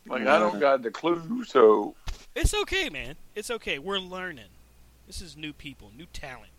Like 0.07 0.27
I 0.27 0.39
don't 0.39 0.59
got 0.59 0.83
the 0.83 0.91
clue, 0.91 1.45
so 1.45 1.95
It's 2.35 2.55
okay, 2.55 2.89
man. 2.89 3.15
It's 3.37 3.51
okay. 3.51 3.79
We're 3.79 3.99
learning. 3.99 4.51
This 5.07 5.21
is 5.21 5.37
new 5.37 5.53
people, 5.53 5.93
new 5.97 6.07
talent. 6.13 6.52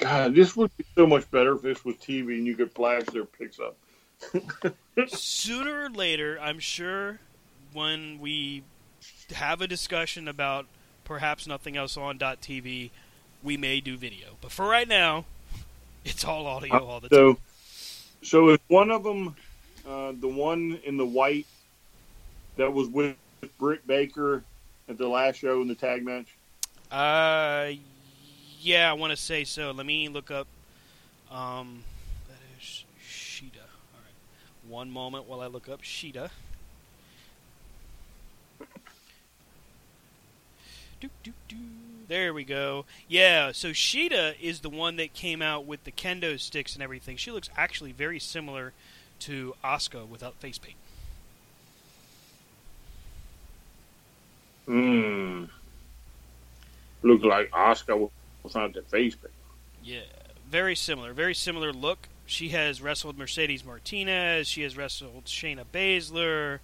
God, 0.00 0.34
this 0.34 0.56
would 0.56 0.74
be 0.76 0.84
so 0.94 1.06
much 1.06 1.30
better 1.30 1.54
if 1.54 1.62
this 1.62 1.84
was 1.84 1.94
TV 1.96 2.38
and 2.38 2.46
you 2.46 2.56
could 2.56 2.72
flash 2.72 3.04
their 3.04 3.24
picks 3.24 3.58
up. 3.60 3.76
Sooner 5.08 5.84
or 5.84 5.90
later, 5.90 6.38
I'm 6.40 6.58
sure, 6.58 7.20
when 7.72 8.18
we 8.18 8.62
have 9.34 9.60
a 9.60 9.66
discussion 9.66 10.26
about 10.26 10.66
perhaps 11.04 11.46
nothing 11.46 11.76
else 11.76 11.96
on 11.96 12.18
.tv, 12.18 12.90
we 13.42 13.56
may 13.56 13.80
do 13.80 13.96
video. 13.96 14.36
But 14.40 14.52
for 14.52 14.66
right 14.66 14.88
now, 14.88 15.26
it's 16.04 16.24
all 16.24 16.46
audio 16.46 16.84
all 16.84 17.00
the 17.00 17.08
time. 17.08 17.16
So, 17.16 17.38
so 18.22 18.48
is 18.50 18.58
one 18.68 18.90
of 18.90 19.04
them 19.04 19.36
uh, 19.86 20.12
the 20.18 20.28
one 20.28 20.78
in 20.84 20.96
the 20.96 21.06
white 21.06 21.46
that 22.56 22.72
was 22.72 22.88
with 22.88 23.16
Britt 23.58 23.86
Baker 23.86 24.42
at 24.88 24.98
the 24.98 25.08
last 25.08 25.36
show 25.36 25.62
in 25.62 25.68
the 25.68 25.74
tag 25.74 26.04
match? 26.04 26.26
Uh, 26.90 27.72
yeah, 28.60 28.90
I 28.90 28.92
want 28.94 29.10
to 29.12 29.16
say 29.16 29.44
so. 29.44 29.70
Let 29.70 29.86
me 29.86 30.08
look 30.08 30.30
up. 30.30 30.46
Um, 31.30 31.82
that 32.28 32.38
is 32.58 32.84
Shida. 33.06 33.56
All 33.56 34.00
right, 34.00 34.68
one 34.68 34.90
moment 34.90 35.26
while 35.26 35.40
I 35.40 35.46
look 35.46 35.68
up 35.68 35.82
Shida. 35.82 36.30
Do, 41.00 41.08
do, 41.22 41.32
do. 41.48 41.56
There 42.08 42.34
we 42.34 42.44
go. 42.44 42.84
Yeah, 43.08 43.52
so 43.52 43.68
Shida 43.68 44.34
is 44.40 44.60
the 44.60 44.68
one 44.68 44.96
that 44.96 45.14
came 45.14 45.40
out 45.40 45.64
with 45.64 45.84
the 45.84 45.92
kendo 45.92 46.38
sticks 46.38 46.74
and 46.74 46.82
everything. 46.82 47.16
She 47.16 47.30
looks 47.30 47.48
actually 47.56 47.92
very 47.92 48.18
similar 48.18 48.72
to 49.20 49.54
Asuka 49.64 50.06
without 50.06 50.34
face 50.34 50.58
paint. 50.58 50.76
Hmm. 54.66 55.44
Looked 57.02 57.24
like 57.24 57.50
Asuka 58.42 58.44
without 58.44 58.74
the 58.74 58.82
face 58.82 59.14
paint. 59.14 59.32
Yeah, 59.82 60.00
very 60.48 60.76
similar. 60.76 61.12
Very 61.12 61.34
similar 61.34 61.72
look. 61.72 62.08
She 62.26 62.50
has 62.50 62.80
wrestled 62.80 63.18
Mercedes 63.18 63.64
Martinez. 63.64 64.46
She 64.46 64.62
has 64.62 64.76
wrestled 64.76 65.24
Shayna 65.24 65.64
Baszler. 65.72 66.60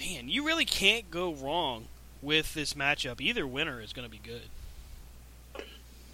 Man, 0.00 0.28
you 0.28 0.44
really 0.44 0.64
can't 0.64 1.10
go 1.10 1.32
wrong 1.34 1.86
with 2.20 2.54
this 2.54 2.74
matchup. 2.74 3.20
Either 3.20 3.46
winner 3.46 3.80
is 3.80 3.92
going 3.92 4.06
to 4.06 4.10
be 4.10 4.20
good. 4.22 4.42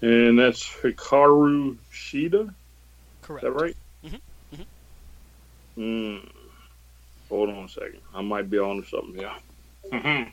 And 0.01 0.37
that's 0.37 0.63
Hikaru 0.67 1.77
Shida. 1.91 2.31
Correct. 2.31 2.53
Is 3.21 3.23
Correct. 3.23 3.43
that 3.43 3.51
right? 3.51 3.75
Mhm, 4.05 4.19
mhm. 4.55 4.65
Hmm. 5.75 6.27
Hold 7.29 7.49
on 7.49 7.63
a 7.65 7.69
second. 7.69 8.01
I 8.13 8.21
might 8.21 8.49
be 8.49 8.59
on 8.59 8.83
to 8.83 8.89
something. 8.89 9.21
Yeah. 9.21 10.29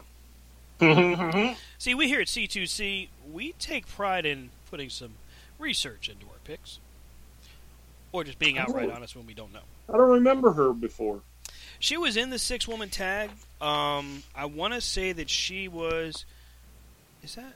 See, 0.81 1.95
we 1.95 2.07
here 2.09 2.21
at 2.21 2.29
C2C, 2.29 3.09
we 3.33 3.53
take 3.59 3.89
pride 3.89 4.25
in 4.25 4.51
putting 4.71 4.91
some 4.91 5.15
research 5.59 6.09
into 6.09 6.27
our 6.27 6.39
picks. 6.45 6.79
Or 8.13 8.25
just 8.25 8.39
being 8.39 8.59
outright 8.59 8.91
honest 8.91 9.17
when 9.17 9.27
we 9.27 9.35
don't 9.35 9.53
know. 9.53 9.61
I 9.89 9.97
don't 9.97 10.11
remember 10.11 10.53
her 10.53 10.73
before. 10.73 11.21
She 11.79 11.97
was 11.97 12.17
in 12.17 12.31
the 12.31 12.39
six 12.39 12.67
woman 12.67 12.89
tag. 12.89 13.31
Um, 13.61 14.23
I 14.35 14.47
want 14.47 14.75
to 14.75 14.81
say 14.81 15.13
that 15.13 15.29
she 15.29 15.69
was. 15.69 16.25
Is 17.23 17.35
that. 17.35 17.55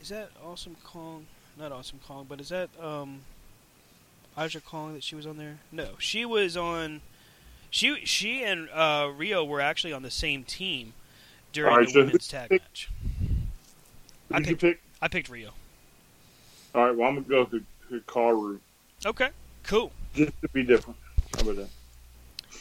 Is 0.00 0.08
that 0.08 0.30
Awesome 0.44 0.76
Kong? 0.84 1.26
Not 1.58 1.70
Awesome 1.70 2.00
Kong, 2.06 2.26
but 2.28 2.40
is 2.40 2.48
that 2.48 2.70
um, 2.82 3.20
Aja 4.36 4.60
Kong 4.60 4.94
that 4.94 5.04
she 5.04 5.14
was 5.14 5.26
on 5.26 5.36
there? 5.36 5.58
No, 5.70 5.90
she 5.98 6.24
was 6.24 6.56
on. 6.56 7.02
She 7.70 8.04
she 8.04 8.42
and 8.42 8.68
uh, 8.70 9.10
Rio 9.16 9.44
were 9.44 9.60
actually 9.60 9.92
on 9.92 10.02
the 10.02 10.10
same 10.10 10.44
team 10.44 10.92
during 11.56 11.74
right, 11.74 11.86
the 11.86 11.92
so 11.92 12.00
women's 12.00 12.28
tag 12.28 12.48
picked- 12.50 12.64
match. 12.64 12.90
I 14.32 14.38
did 14.38 14.48
you 14.48 14.56
picked, 14.56 14.60
pick? 14.60 14.82
I 15.02 15.08
picked 15.08 15.28
Rio. 15.28 15.50
All 16.74 16.84
right, 16.86 16.96
well, 16.96 17.08
I'm 17.08 17.14
going 17.22 17.24
to 17.24 17.30
go 17.30 17.44
to 17.44 18.00
Hikaru 18.00 18.58
Okay, 19.04 19.28
cool. 19.64 19.92
just 20.14 20.32
to 20.42 20.48
be 20.48 20.62
different. 20.62 20.98
How 21.34 21.42
about 21.50 21.56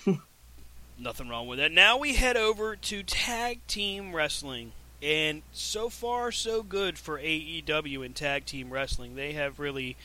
that? 0.06 0.18
Nothing 1.00 1.28
wrong 1.28 1.48
with 1.48 1.60
that. 1.60 1.72
Now 1.72 1.98
we 1.98 2.16
head 2.16 2.38
over 2.38 2.76
to 2.76 3.04
tag 3.04 3.60
team 3.68 4.16
wrestling. 4.16 4.72
And 5.02 5.42
so 5.52 5.90
far, 5.90 6.32
so 6.32 6.64
good 6.64 6.98
for 6.98 7.20
AEW 7.20 8.06
and 8.06 8.16
tag 8.16 8.46
team 8.46 8.70
wrestling. 8.72 9.16
They 9.16 9.34
have 9.34 9.60
really 9.60 9.98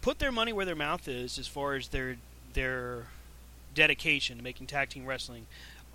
put 0.00 0.18
their 0.20 0.32
money 0.32 0.52
where 0.52 0.64
their 0.64 0.76
mouth 0.76 1.08
is 1.08 1.38
as 1.38 1.46
far 1.48 1.74
as 1.74 1.88
their 1.88 2.16
their 2.54 3.06
dedication 3.74 4.38
to 4.38 4.42
making 4.44 4.66
tag 4.66 4.88
team 4.90 5.06
wrestling 5.06 5.46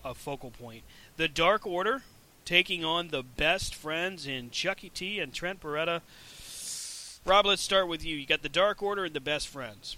a 0.04 0.14
focal 0.14 0.52
point. 0.52 0.84
The 1.18 1.28
Dark 1.28 1.66
Order 1.66 2.04
taking 2.44 2.84
on 2.84 3.08
the 3.10 3.24
best 3.24 3.74
friends 3.74 4.28
in 4.28 4.52
Chucky 4.52 4.90
T 4.90 5.20
and 5.20 5.34
Trent 5.34 5.62
Beretta. 5.62 6.02
Rob, 7.26 7.46
let's 7.46 7.62
start 7.62 7.88
with 7.88 8.06
you. 8.06 8.16
You 8.16 8.26
got 8.26 8.42
the 8.44 8.50
Dark 8.50 8.84
Order 8.84 9.06
and 9.06 9.14
the 9.16 9.22
best 9.22 9.48
friends. 9.48 9.98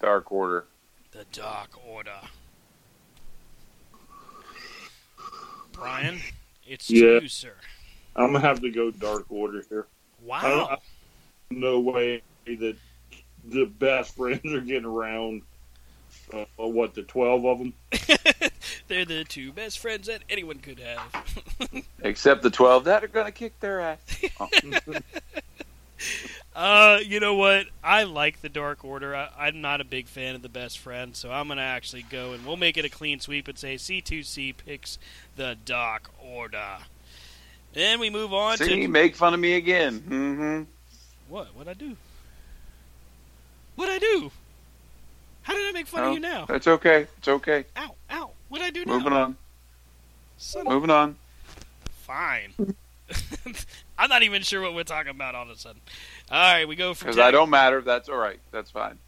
Dark 0.00 0.30
Order. 0.30 0.66
The 1.12 1.24
Dark 1.32 1.70
Order. 1.86 2.20
Brian, 5.72 6.20
it's 6.66 6.90
Yeah. 6.90 7.20
you, 7.20 7.28
sir. 7.28 7.54
I'm 8.14 8.30
going 8.30 8.42
to 8.42 8.46
have 8.46 8.60
to 8.60 8.70
go 8.70 8.90
Dark 8.92 9.24
Order 9.30 9.64
here. 9.68 9.86
Wow. 10.22 10.78
No 11.50 11.80
way 11.80 12.22
that 12.46 12.76
the 13.44 13.64
best 13.64 14.14
friends 14.16 14.44
are 14.52 14.60
getting 14.60 14.84
around. 14.84 15.42
Uh, 16.32 16.44
what 16.56 16.94
the 16.94 17.02
twelve 17.02 17.44
of 17.44 17.58
them? 17.58 17.74
They're 18.88 19.04
the 19.04 19.24
two 19.24 19.50
best 19.52 19.78
friends 19.78 20.06
that 20.08 20.22
anyone 20.28 20.58
could 20.58 20.78
have. 20.78 21.84
Except 22.02 22.42
the 22.42 22.50
12 22.50 22.84
that 22.84 23.02
are 23.02 23.08
going 23.08 23.26
to 23.26 23.32
kick 23.32 23.58
their 23.60 23.80
ass. 23.80 23.98
Oh, 24.38 24.48
uh, 26.54 26.98
you 27.04 27.18
know 27.18 27.34
what? 27.34 27.66
I 27.82 28.02
like 28.02 28.42
the 28.42 28.50
Dark 28.50 28.84
Order. 28.84 29.16
I, 29.16 29.30
I'm 29.38 29.60
not 29.62 29.80
a 29.80 29.84
big 29.84 30.06
fan 30.06 30.34
of 30.34 30.42
the 30.42 30.50
best 30.50 30.78
friend, 30.78 31.16
so 31.16 31.30
I'm 31.32 31.46
going 31.46 31.56
to 31.56 31.62
actually 31.64 32.02
go 32.02 32.32
and 32.32 32.44
we'll 32.44 32.58
make 32.58 32.76
it 32.76 32.84
a 32.84 32.90
clean 32.90 33.20
sweep 33.20 33.48
and 33.48 33.58
say 33.58 33.76
C2C 33.76 34.54
picks 34.58 34.98
the 35.36 35.56
Dark 35.64 36.10
Order. 36.22 36.78
Then 37.72 38.00
we 38.00 38.10
move 38.10 38.32
on 38.34 38.58
See, 38.58 38.82
to. 38.82 38.88
make 38.88 39.16
fun 39.16 39.34
of 39.34 39.40
me 39.40 39.54
again. 39.54 39.98
hmm 40.00 40.62
What? 41.28 41.48
What'd 41.56 41.70
I 41.70 41.74
do? 41.74 41.96
What'd 43.76 43.94
I 43.94 43.98
do? 43.98 44.30
How 45.42 45.54
did 45.54 45.66
I 45.68 45.72
make 45.72 45.86
fun 45.86 46.04
of 46.04 46.14
you 46.14 46.20
now? 46.20 46.46
It's 46.48 46.66
okay. 46.66 47.06
It's 47.18 47.28
okay. 47.28 47.64
Ow, 47.76 47.94
ow. 48.10 48.30
What'd 48.54 48.68
I 48.68 48.70
do 48.70 48.84
now? 48.84 48.98
Moving 48.98 49.12
on. 49.12 49.36
Son 50.36 50.64
of 50.64 50.72
Moving 50.72 50.90
on. 50.90 51.16
Fine. 51.90 52.54
I'm 53.98 54.08
not 54.08 54.22
even 54.22 54.42
sure 54.42 54.62
what 54.62 54.74
we're 54.76 54.84
talking 54.84 55.10
about 55.10 55.34
all 55.34 55.42
of 55.42 55.50
a 55.50 55.56
sudden. 55.56 55.80
All 56.30 56.38
right, 56.38 56.68
we 56.68 56.76
go 56.76 56.94
from. 56.94 57.06
Because 57.06 57.18
I 57.18 57.32
don't 57.32 57.50
matter. 57.50 57.80
That's 57.80 58.08
all 58.08 58.16
right. 58.16 58.38
That's 58.52 58.70
fine. 58.70 58.98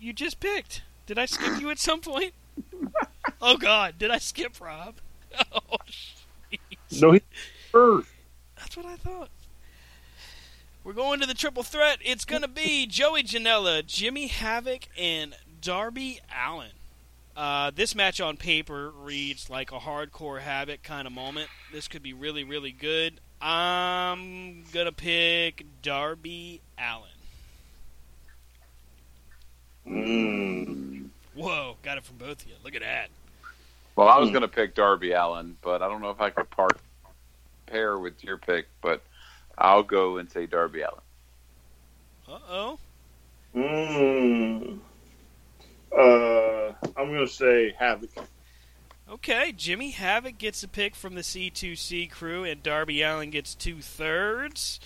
You 0.00 0.12
just 0.12 0.40
picked. 0.40 0.82
Did 1.06 1.16
I 1.16 1.26
skip 1.26 1.60
you 1.60 1.70
at 1.70 1.78
some 1.78 2.00
point? 2.00 2.34
oh 3.40 3.56
God, 3.56 3.98
did 3.98 4.10
I 4.10 4.18
skip 4.18 4.60
Rob? 4.60 4.96
Oh, 5.52 5.76
jeez. 6.50 7.02
No, 7.02 7.12
he 7.12 7.22
first. 7.70 8.08
That's 8.56 8.76
what 8.76 8.86
I 8.86 8.96
thought. 8.96 9.28
We're 10.82 10.92
going 10.92 11.20
to 11.20 11.26
the 11.26 11.34
triple 11.34 11.62
threat. 11.62 11.98
It's 12.04 12.24
going 12.24 12.42
to 12.42 12.48
be 12.48 12.86
Joey 12.86 13.22
Janela, 13.22 13.86
Jimmy 13.86 14.26
Havoc, 14.26 14.88
and 14.98 15.36
Darby 15.60 16.18
Allin. 16.34 16.70
Uh, 17.36 17.70
this 17.74 17.94
match 17.94 18.20
on 18.20 18.38
paper 18.38 18.90
reads 18.90 19.50
like 19.50 19.70
a 19.70 19.78
hardcore 19.78 20.40
habit 20.40 20.82
kind 20.82 21.06
of 21.06 21.12
moment. 21.12 21.50
This 21.70 21.86
could 21.86 22.02
be 22.02 22.14
really, 22.14 22.44
really 22.44 22.72
good. 22.72 23.20
I'm 23.42 24.64
going 24.72 24.86
to 24.86 24.92
pick 24.92 25.66
Darby 25.82 26.62
Allin. 26.78 27.10
Mm. 29.86 31.08
Whoa, 31.34 31.76
got 31.82 31.98
it 31.98 32.04
from 32.04 32.16
both 32.16 32.42
of 32.42 32.48
you. 32.48 32.54
Look 32.64 32.74
at 32.74 32.80
that. 32.80 33.10
Well, 33.94 34.08
I 34.08 34.18
was 34.18 34.30
going 34.30 34.42
to 34.42 34.48
pick 34.48 34.74
Darby 34.74 35.12
Allin, 35.12 35.56
but 35.62 35.82
I 35.82 35.88
don't 35.88 36.00
know 36.00 36.10
if 36.10 36.20
I 36.20 36.30
could 36.30 36.48
part 36.50 36.78
pair 37.66 37.98
with 37.98 38.24
your 38.24 38.38
pick. 38.38 38.66
But 38.80 39.02
I'll 39.58 39.82
go 39.82 40.16
and 40.16 40.30
say 40.30 40.46
Darby 40.46 40.80
Allin. 40.80 41.00
Uh 42.28 42.38
oh. 42.48 42.78
Mm. 43.54 44.78
Uh, 45.96 46.72
I'm 46.96 47.08
going 47.08 47.26
to 47.26 47.32
say 47.32 47.74
Havoc. 47.78 48.10
Okay, 49.08 49.52
Jimmy 49.52 49.92
Havoc 49.92 50.36
gets 50.36 50.62
a 50.62 50.68
pick 50.68 50.94
from 50.94 51.14
the 51.14 51.20
C2C 51.20 52.10
crew, 52.10 52.44
and 52.44 52.62
Darby 52.62 53.02
Allin 53.02 53.30
gets 53.30 53.54
two 53.54 53.80
thirds. 53.80 54.80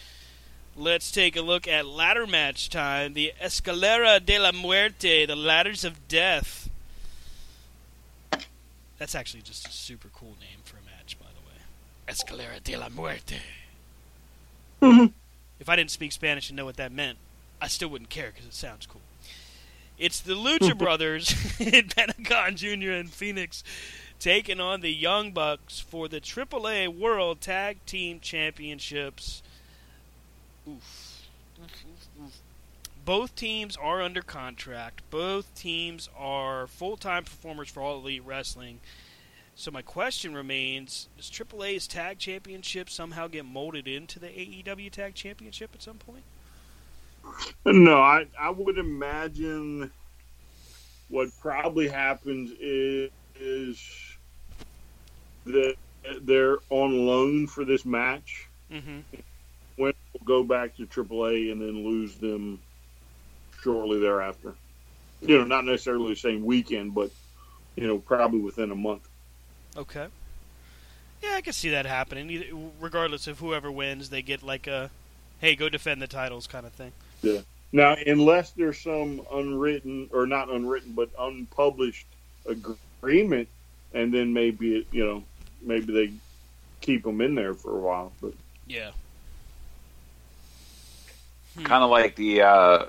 Let's 0.77 1.11
take 1.11 1.37
a 1.37 1.41
look 1.41 1.67
at 1.67 1.87
ladder 1.87 2.27
match 2.27 2.71
time. 2.71 3.15
The 3.15 3.33
Escalera 3.43 4.25
de 4.25 4.39
la 4.39 4.53
Muerte, 4.53 5.27
the 5.27 5.37
Ladders 5.37 5.85
of 5.85 6.07
Death. 6.07 6.69
That's 8.99 9.15
actually 9.15 9.43
just 9.43 9.67
a 9.67 9.73
super 9.73 10.09
cool 10.15 10.37
name 10.41 10.61
for 10.65 10.77
a 10.77 10.85
match, 10.85 11.19
by 11.19 11.27
the 11.35 11.41
way. 11.47 11.57
Escalera 12.07 12.63
de 12.63 12.77
la 12.77 12.89
Muerte. 12.91 13.41
If 15.59 15.69
I 15.69 15.77
didn't 15.77 15.91
speak 15.91 16.13
Spanish 16.13 16.51
and 16.51 16.57
know 16.57 16.65
what 16.67 16.77
that 16.77 16.93
meant, 16.93 17.19
I 17.61 17.69
still 17.69 17.89
wouldn't 17.89 18.11
care 18.11 18.31
because 18.31 18.47
it 18.47 18.55
sounds 18.55 18.87
cool. 18.87 19.03
It's 20.01 20.21
the 20.21 20.35
Lucha 20.35 20.77
Brothers, 20.77 21.37
in 21.61 21.89
Pentagon 21.89 22.57
Jr. 22.57 22.93
and 22.93 23.11
Fenix, 23.11 23.63
taking 24.19 24.59
on 24.59 24.81
the 24.81 24.91
Young 24.91 25.33
Bucks 25.33 25.79
for 25.79 26.09
the 26.09 26.23
AAA 26.23 26.89
World 26.89 27.43
Tag 27.43 27.85
Team 27.85 28.19
Championships. 28.19 29.43
Oof. 30.67 31.21
Both 33.05 33.37
teams 33.37 33.77
are 33.77 34.01
under 34.01 34.23
contract. 34.23 35.03
Both 35.11 35.55
teams 35.55 36.09
are 36.17 36.67
full 36.67 36.97
time 36.97 37.25
performers 37.25 37.69
for 37.69 37.83
All 37.83 37.99
Elite 37.99 38.23
Wrestling. 38.25 38.81
So 39.55 39.71
my 39.71 39.83
question 39.83 40.33
remains: 40.33 41.09
Does 41.19 41.31
AAA's 41.31 41.87
Tag 41.87 42.19
Championship 42.19 42.89
somehow 42.89 43.29
get 43.29 43.45
molded 43.45 43.87
into 43.87 44.19
the 44.19 44.29
AEW 44.29 44.91
Tag 44.91 45.15
Championship 45.15 45.73
at 45.75 45.83
some 45.83 45.99
point? 45.99 46.25
No, 47.65 48.01
I, 48.01 48.27
I 48.39 48.51
would 48.51 48.79
imagine 48.79 49.91
what 51.09 51.29
probably 51.41 51.89
happens 51.89 52.51
is, 52.61 53.11
is 53.39 53.79
that 55.47 55.75
they're 56.23 56.59
on 56.71 57.07
loan 57.07 57.47
for 57.47 57.65
this 57.65 57.85
match. 57.85 58.47
Mm-hmm. 58.71 59.01
When 59.77 59.93
we'll 60.13 60.25
go 60.25 60.45
back 60.45 60.77
to 60.77 60.87
AAA 60.87 61.53
and 61.53 61.61
then 61.61 61.85
lose 61.85 62.17
them 62.17 62.61
shortly 63.63 64.01
thereafter. 64.01 64.55
You 65.21 65.39
know, 65.39 65.45
not 65.45 65.65
necessarily 65.65 66.15
the 66.15 66.21
same 66.21 66.45
weekend, 66.45 66.95
but 66.95 67.11
you 67.77 67.87
know, 67.87 67.99
probably 67.99 68.41
within 68.41 68.71
a 68.71 68.75
month. 68.75 69.09
Okay. 69.77 70.07
Yeah, 71.23 71.35
I 71.35 71.41
can 71.43 71.53
see 71.53 71.71
that 71.71 71.87
happening. 71.87 72.31
Either, 72.31 72.47
regardless 72.81 73.27
of 73.27 73.39
whoever 73.39 73.71
wins, 73.71 74.09
they 74.09 74.23
get 74.23 74.43
like 74.43 74.67
a, 74.67 74.91
"Hey, 75.39 75.55
go 75.55 75.69
defend 75.69 76.01
the 76.01 76.07
titles" 76.07 76.47
kind 76.47 76.65
of 76.67 76.73
thing. 76.73 76.93
Yeah. 77.23 77.41
Now, 77.73 77.95
unless 78.07 78.51
there's 78.53 78.81
some 78.81 79.23
unwritten 79.33 80.09
or 80.13 80.27
not 80.27 80.51
unwritten, 80.51 80.93
but 80.93 81.11
unpublished 81.19 82.07
agreement, 82.47 83.49
and 83.95 84.13
then 84.13 84.33
maybe 84.33 84.87
you 84.91 85.05
know, 85.05 85.23
maybe 85.63 85.93
they 85.93 86.13
keep 86.81 87.05
them 87.05 87.21
in 87.21 87.35
there 87.35 87.55
for 87.55 87.77
a 87.77 87.81
while. 87.81 88.13
But 88.21 88.33
Yeah. 88.67 88.91
Hmm. 91.57 91.65
Kind 91.65 91.85
of 91.85 91.91
like 91.91 92.17
the 92.17 92.43
uh, 92.43 92.87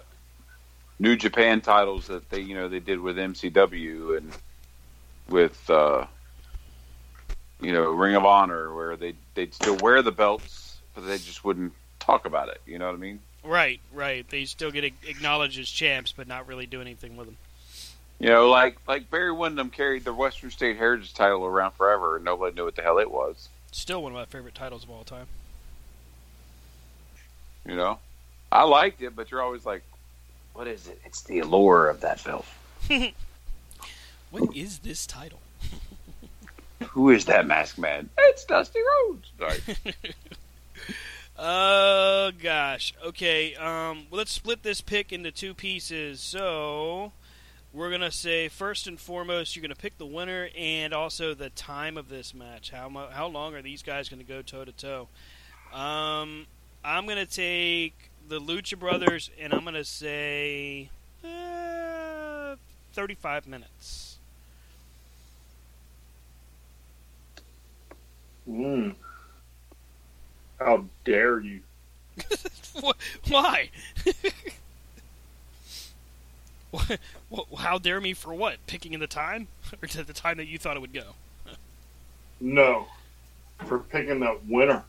New 0.99 1.15
Japan 1.15 1.61
titles 1.61 2.07
that 2.07 2.29
they, 2.29 2.41
you 2.41 2.55
know, 2.55 2.67
they 2.67 2.79
did 2.79 2.99
with 2.99 3.17
MCW 3.17 4.17
and 4.17 4.31
with, 5.29 5.69
uh, 5.69 6.05
you 7.59 7.71
know, 7.71 7.91
Ring 7.91 8.15
of 8.15 8.25
Honor, 8.25 8.73
where 8.73 8.95
they 8.95 9.13
they'd 9.35 9.53
still 9.53 9.77
wear 9.77 10.01
the 10.01 10.11
belts, 10.11 10.79
but 10.95 11.05
they 11.05 11.17
just 11.17 11.43
wouldn't 11.43 11.73
talk 11.99 12.25
about 12.25 12.49
it. 12.49 12.61
You 12.65 12.79
know 12.79 12.87
what 12.87 12.95
I 12.95 12.99
mean? 12.99 13.19
Right, 13.43 13.79
right. 13.93 14.27
They 14.29 14.45
still 14.45 14.71
get 14.71 14.83
acknowledged 14.83 15.59
as 15.59 15.69
champs, 15.69 16.11
but 16.11 16.27
not 16.27 16.47
really 16.47 16.65
do 16.65 16.81
anything 16.81 17.17
with 17.17 17.27
them. 17.27 17.37
You 18.19 18.29
know, 18.29 18.49
like 18.49 18.77
like 18.87 19.09
Barry 19.09 19.31
Windham 19.31 19.71
carried 19.71 20.05
the 20.05 20.13
Western 20.13 20.51
State 20.51 20.77
Heritage 20.77 21.13
title 21.13 21.43
around 21.43 21.71
forever, 21.71 22.17
and 22.17 22.25
nobody 22.25 22.55
knew 22.55 22.65
what 22.65 22.75
the 22.75 22.83
hell 22.83 22.99
it 22.99 23.09
was. 23.09 23.49
Still 23.71 24.03
one 24.03 24.11
of 24.11 24.15
my 24.15 24.25
favorite 24.25 24.53
titles 24.53 24.83
of 24.83 24.91
all 24.91 25.03
time. 25.03 25.25
You 27.67 27.75
know, 27.75 27.99
I 28.51 28.63
liked 28.63 29.01
it, 29.01 29.15
but 29.15 29.31
you're 29.31 29.41
always 29.41 29.65
like, 29.65 29.83
what 30.53 30.67
is 30.67 30.87
it? 30.87 30.99
It's 31.05 31.23
the 31.23 31.39
allure 31.39 31.89
of 31.89 32.01
that 32.01 32.23
belt. 32.23 32.45
What 34.31 34.55
is 34.55 34.79
this 34.79 35.05
title? 35.05 35.41
Who 36.91 37.09
is 37.09 37.25
that 37.25 37.45
masked 37.45 37.77
man? 37.77 38.09
It's 38.17 38.45
Dusty 38.45 38.79
Rhodes. 38.79 39.29
Sorry. 39.37 39.93
Oh 41.43 42.31
gosh. 42.39 42.93
Okay. 43.03 43.55
Um. 43.55 44.05
Let's 44.11 44.31
split 44.31 44.61
this 44.61 44.79
pick 44.79 45.11
into 45.11 45.31
two 45.31 45.55
pieces. 45.55 46.21
So, 46.21 47.13
we're 47.73 47.89
gonna 47.89 48.11
say 48.11 48.47
first 48.47 48.85
and 48.85 48.99
foremost, 48.99 49.55
you're 49.55 49.61
gonna 49.63 49.73
pick 49.73 49.97
the 49.97 50.05
winner 50.05 50.49
and 50.55 50.93
also 50.93 51.33
the 51.33 51.49
time 51.49 51.97
of 51.97 52.09
this 52.09 52.35
match. 52.35 52.69
How 52.69 52.89
mu- 52.89 53.09
how 53.09 53.25
long 53.25 53.55
are 53.55 53.63
these 53.63 53.81
guys 53.81 54.07
gonna 54.07 54.23
go 54.23 54.43
toe 54.43 54.65
to 54.65 54.71
toe? 54.71 55.07
Um, 55.73 56.45
I'm 56.85 57.07
gonna 57.07 57.25
take 57.25 58.11
the 58.27 58.39
Lucha 58.39 58.77
Brothers, 58.77 59.31
and 59.39 59.51
I'm 59.51 59.65
gonna 59.65 59.83
say 59.83 60.91
uh, 61.23 62.55
35 62.93 63.47
minutes. 63.47 64.19
Mm. 68.47 68.95
How 70.63 70.85
dare 71.05 71.39
you? 71.39 71.61
Why? 73.27 73.71
Wh- 76.73 76.91
wh- 77.33 77.59
How 77.59 77.77
dare 77.79 77.99
me 77.99 78.13
for 78.13 78.33
what? 78.33 78.65
Picking 78.67 78.93
in 78.93 78.99
the 78.99 79.07
time, 79.07 79.47
or 79.81 79.87
to 79.87 80.03
the 80.03 80.13
time 80.13 80.37
that 80.37 80.47
you 80.47 80.57
thought 80.59 80.77
it 80.77 80.81
would 80.81 80.93
go? 80.93 81.15
No. 82.39 82.87
For 83.65 83.79
picking 83.79 84.19
the 84.19 84.39
winner. 84.47 84.83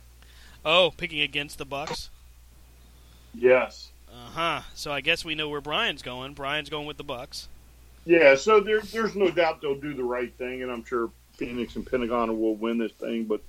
Oh, 0.65 0.93
picking 0.97 1.21
against 1.21 1.59
the 1.59 1.65
Bucks. 1.65 2.11
Yes. 3.35 3.91
Uh 4.13 4.31
huh. 4.35 4.61
So 4.75 4.93
I 4.93 5.01
guess 5.01 5.25
we 5.25 5.35
know 5.35 5.49
where 5.49 5.61
Brian's 5.61 6.03
going. 6.03 6.35
Brian's 6.35 6.69
going 6.69 6.87
with 6.87 6.99
the 6.99 7.05
Bucks. 7.05 7.49
Yeah, 8.05 8.35
so 8.35 8.61
there, 8.61 8.81
there's 8.81 9.15
no 9.15 9.31
doubt 9.31 9.61
they'll 9.61 9.81
do 9.81 9.95
the 9.95 10.05
right 10.05 10.33
thing, 10.37 10.63
and 10.63 10.71
I'm 10.71 10.85
sure 10.85 11.11
Fenix 11.35 11.77
and 11.77 11.87
Pentagon 11.87 12.39
will 12.41 12.57
win 12.57 12.79
this 12.79 12.93
thing. 12.93 13.25
But 13.25 13.41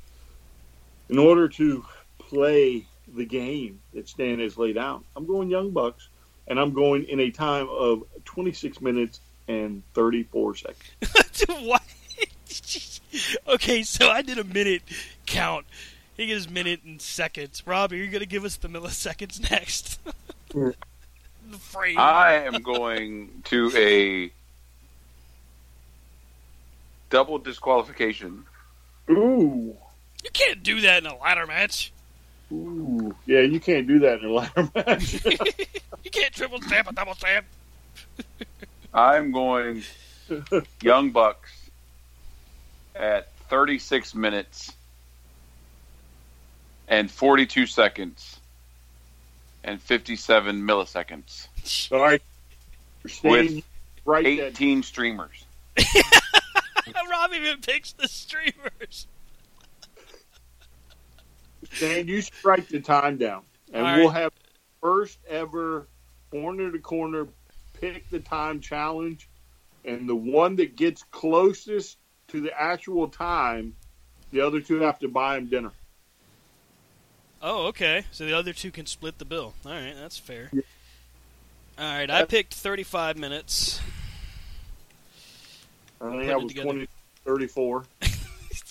in 1.09 1.17
order 1.17 1.47
to 1.49 1.85
play 2.33 2.85
the 3.15 3.25
game 3.25 3.79
that 3.93 4.09
Stan 4.09 4.39
has 4.39 4.57
laid 4.57 4.77
out, 4.77 5.03
I'm 5.15 5.25
going 5.25 5.49
Young 5.49 5.71
Bucks, 5.71 6.07
and 6.47 6.59
I'm 6.59 6.73
going 6.73 7.03
in 7.05 7.19
a 7.19 7.29
time 7.29 7.69
of 7.69 8.03
26 8.25 8.81
minutes 8.81 9.19
and 9.47 9.83
34 9.93 10.55
seconds. 10.55 11.45
what? 11.67 11.83
okay, 13.47 13.83
so 13.83 14.09
I 14.09 14.21
did 14.21 14.37
a 14.37 14.43
minute 14.43 14.81
count. 15.25 15.65
He 16.15 16.27
gives 16.27 16.49
minute 16.49 16.81
and 16.83 17.01
seconds. 17.01 17.63
Rob, 17.65 17.91
are 17.91 17.95
you 17.95 18.07
going 18.07 18.21
to 18.21 18.27
give 18.27 18.45
us 18.45 18.55
the 18.55 18.67
milliseconds 18.67 19.49
next? 19.51 19.99
the 20.49 20.73
frame. 21.59 21.97
I 21.97 22.45
am 22.45 22.61
going 22.61 23.41
to 23.45 23.71
a 23.75 24.31
double 27.09 27.39
disqualification. 27.39 28.45
Ooh, 29.09 29.75
you 30.23 30.29
can't 30.31 30.63
do 30.63 30.81
that 30.81 31.03
in 31.03 31.09
a 31.09 31.17
ladder 31.17 31.45
match. 31.45 31.91
Ooh, 32.53 33.15
yeah, 33.25 33.41
you 33.41 33.59
can't 33.59 33.87
do 33.87 33.99
that 33.99 34.19
in 34.19 34.25
a 34.25 34.33
ladder 34.33 34.69
match. 34.75 35.25
You 36.03 36.11
can't 36.11 36.33
triple 36.33 36.61
stamp 36.61 36.89
a 36.89 36.93
double 36.93 37.15
stamp. 37.15 37.45
I'm 38.93 39.31
going 39.31 39.83
Young 40.81 41.11
Bucks 41.11 41.49
at 42.93 43.31
36 43.49 44.13
minutes 44.13 44.73
and 46.89 47.09
42 47.09 47.67
seconds 47.67 48.39
and 49.63 49.81
57 49.81 50.61
milliseconds. 50.61 51.47
All 51.91 51.99
right, 51.99 52.21
Stan, 53.07 53.31
With 53.31 53.63
right 54.05 54.23
that 54.37 54.47
18 54.61 54.83
streamers. 54.83 55.45
Rob 57.09 57.31
even 57.33 57.61
picks 57.61 57.93
the 57.93 58.07
streamers. 58.07 59.07
Stan, 61.73 62.07
you 62.07 62.21
strike 62.21 62.67
the 62.67 62.79
time 62.79 63.17
down, 63.17 63.43
and 63.73 63.85
All 63.85 63.97
we'll 63.97 64.09
have 64.09 64.31
first 64.81 65.19
ever 65.27 65.87
corner 66.31 66.71
to 66.71 66.79
corner 66.79 67.27
pick 67.79 68.09
the 68.09 68.19
time 68.19 68.59
challenge, 68.59 69.29
and 69.85 70.07
the 70.07 70.15
one 70.15 70.55
that 70.57 70.75
gets 70.75 71.03
closest 71.11 71.97
to 72.29 72.41
the 72.41 72.51
actual 72.59 73.07
time, 73.07 73.75
the 74.31 74.41
other 74.41 74.59
two 74.59 74.79
have 74.81 74.99
to 74.99 75.07
buy 75.07 75.37
him 75.37 75.47
dinner. 75.47 75.71
Oh, 77.41 77.67
okay. 77.67 78.05
So 78.11 78.25
the 78.25 78.33
other 78.33 78.53
two 78.53 78.71
can 78.71 78.85
split 78.85 79.19
the 79.19 79.25
bill. 79.25 79.53
All 79.65 79.71
right, 79.71 79.93
that's 79.99 80.17
fair. 80.17 80.49
All 81.77 81.85
right, 81.85 82.09
I 82.09 82.23
picked 82.23 82.53
35 82.53 83.17
minutes. 83.17 83.81
I 85.99 86.09
think 86.11 86.23
it 86.23 86.35
was 86.35 86.47
together. 86.47 86.71
20, 86.71 86.87
34. 87.25 87.83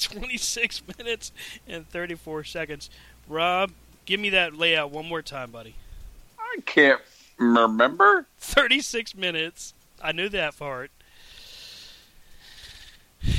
26 0.03 0.83
minutes 0.99 1.33
and 1.66 1.89
34 1.89 2.45
seconds. 2.45 2.91
Rob, 3.29 3.73
give 4.05 4.20
me 4.20 4.31
that 4.31 4.55
layout 4.55 4.91
one 4.91 5.07
more 5.09 5.23
time, 5.23 5.51
buddy. 5.51 5.74
I 6.39 6.61
can't 6.66 7.01
remember. 7.39 8.27
36 8.39 9.15
minutes. 9.15 9.74
I 10.03 10.12
knew 10.12 10.29
that 10.31 10.59
part. 10.59 10.91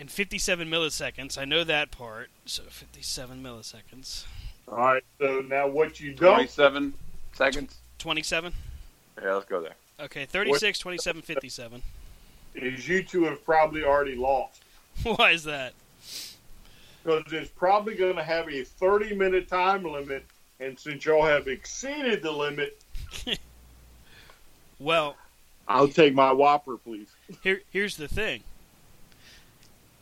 And 0.00 0.10
57 0.10 0.68
milliseconds. 0.68 1.38
I 1.38 1.44
know 1.44 1.62
that 1.62 1.92
part. 1.92 2.28
So 2.44 2.64
57 2.64 3.40
milliseconds. 3.40 4.24
All 4.66 4.78
right, 4.78 5.04
so 5.20 5.44
now 5.48 5.68
what 5.68 6.00
you 6.00 6.12
don't 6.12 6.34
27 6.34 6.94
seconds. 7.34 7.78
27? 7.98 8.52
Yeah, 9.22 9.34
let's 9.34 9.46
go 9.46 9.60
there. 9.60 9.74
Okay, 10.00 10.24
36, 10.24 10.78
27, 10.80 11.22
57. 11.22 11.82
is 12.56 12.88
you 12.88 13.04
two 13.04 13.24
have 13.24 13.44
probably 13.44 13.84
already 13.84 14.16
lost. 14.16 14.64
Why 15.02 15.30
is 15.30 15.44
that? 15.44 15.74
Because 17.02 17.32
it's 17.32 17.50
probably 17.50 17.94
going 17.94 18.16
to 18.16 18.22
have 18.22 18.48
a 18.48 18.64
30 18.64 19.14
minute 19.14 19.48
time 19.48 19.84
limit, 19.84 20.24
and 20.60 20.78
since 20.78 21.04
y'all 21.04 21.24
have 21.24 21.48
exceeded 21.48 22.22
the 22.22 22.30
limit, 22.30 22.80
Well, 24.82 25.16
I'll 25.68 25.88
take 25.88 26.12
my 26.12 26.32
Whopper, 26.32 26.76
please. 26.76 27.08
Here, 27.42 27.62
here's 27.70 27.96
the 27.96 28.08
thing. 28.08 28.42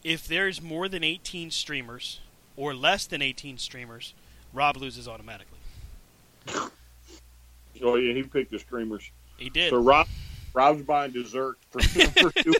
If 0.03 0.27
there's 0.27 0.63
more 0.63 0.89
than 0.89 1.05
18 1.05 1.51
streamers 1.51 2.21
or 2.57 2.75
less 2.75 3.07
than 3.07 3.21
18 3.21 3.59
streamers, 3.59 4.15
Rob 4.55 4.79
loses 4.79 5.07
automatically. 5.07 5.59
Oh 7.83 7.95
yeah, 7.95 8.13
he 8.13 8.23
picked 8.23 8.51
the 8.51 8.59
streamers. 8.59 9.11
He 9.39 9.49
did. 9.49 9.71
So 9.71 9.81
Rob, 9.81 10.07
Rob's 10.53 10.83
buying 10.83 11.13
dessert 11.13 11.57
for, 11.71 11.81
for 11.83 12.31
two 12.31 12.53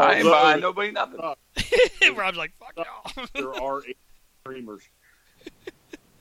I 0.00 0.14
ain't 0.16 0.26
Although 0.26 0.42
buying 0.42 0.60
nobody 0.60 0.90
nothing. 0.92 1.20
Rob's 2.16 2.36
like, 2.38 2.52
fuck 2.58 2.74
y'all. 2.76 3.26
There 3.34 3.62
are 3.62 3.82
eight 3.86 3.98
streamers. 4.42 4.82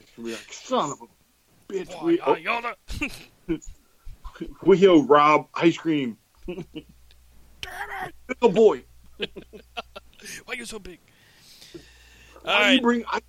It's 0.01 0.11
gonna 0.15 0.29
like, 0.29 0.53
son 0.53 0.91
of 0.91 1.01
a 1.01 1.73
bitch. 1.73 1.89
Why, 1.95 2.03
We, 2.33 2.41
y'all 2.41 2.61
the- 2.61 3.61
we 4.63 4.87
owe 4.87 5.01
Rob 5.03 5.47
ice 5.53 5.77
cream. 5.77 6.17
Damn 6.47 6.63
it! 6.73 8.15
Little 8.41 8.49
boy, 8.49 8.83
Why 10.45 10.53
you 10.55 10.65
so 10.65 10.79
big? 10.79 10.99
why 12.41 12.53
All 12.53 12.63
do 12.69 12.75
you 12.75 12.81
bring 12.81 13.03
ice 13.11 13.21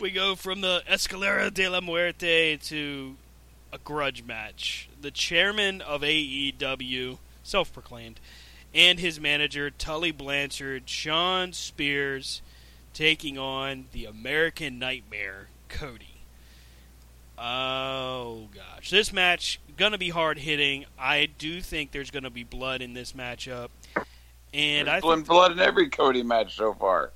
we 0.00 0.10
go 0.10 0.34
from 0.36 0.60
the 0.60 0.82
Escalera 0.88 1.52
de 1.52 1.68
la 1.68 1.80
Muerte 1.80 2.56
to 2.56 3.16
a 3.72 3.78
grudge 3.78 4.22
match. 4.24 4.88
The 5.00 5.10
chairman 5.10 5.80
of 5.80 6.02
AEW, 6.02 7.18
self-proclaimed, 7.48 8.20
and 8.74 9.00
his 9.00 9.18
manager 9.18 9.70
Tully 9.70 10.10
Blanchard, 10.12 10.88
Shawn 10.88 11.52
Spears, 11.52 12.42
taking 12.94 13.38
on 13.38 13.86
the 13.92 14.04
American 14.04 14.78
Nightmare, 14.78 15.48
Cody. 15.68 16.16
Oh 17.38 18.48
gosh, 18.54 18.90
this 18.90 19.12
match 19.12 19.60
gonna 19.76 19.98
be 19.98 20.10
hard 20.10 20.38
hitting. 20.38 20.86
I 20.98 21.26
do 21.38 21.60
think 21.60 21.92
there's 21.92 22.10
gonna 22.10 22.30
be 22.30 22.42
blood 22.42 22.82
in 22.82 22.94
this 22.94 23.12
matchup, 23.12 23.68
and 24.52 24.88
I 24.88 25.00
There's 25.00 25.14
think, 25.14 25.28
blood 25.28 25.52
in 25.52 25.60
every 25.60 25.88
Cody 25.88 26.24
match 26.24 26.56
so 26.56 26.74
far. 26.74 27.12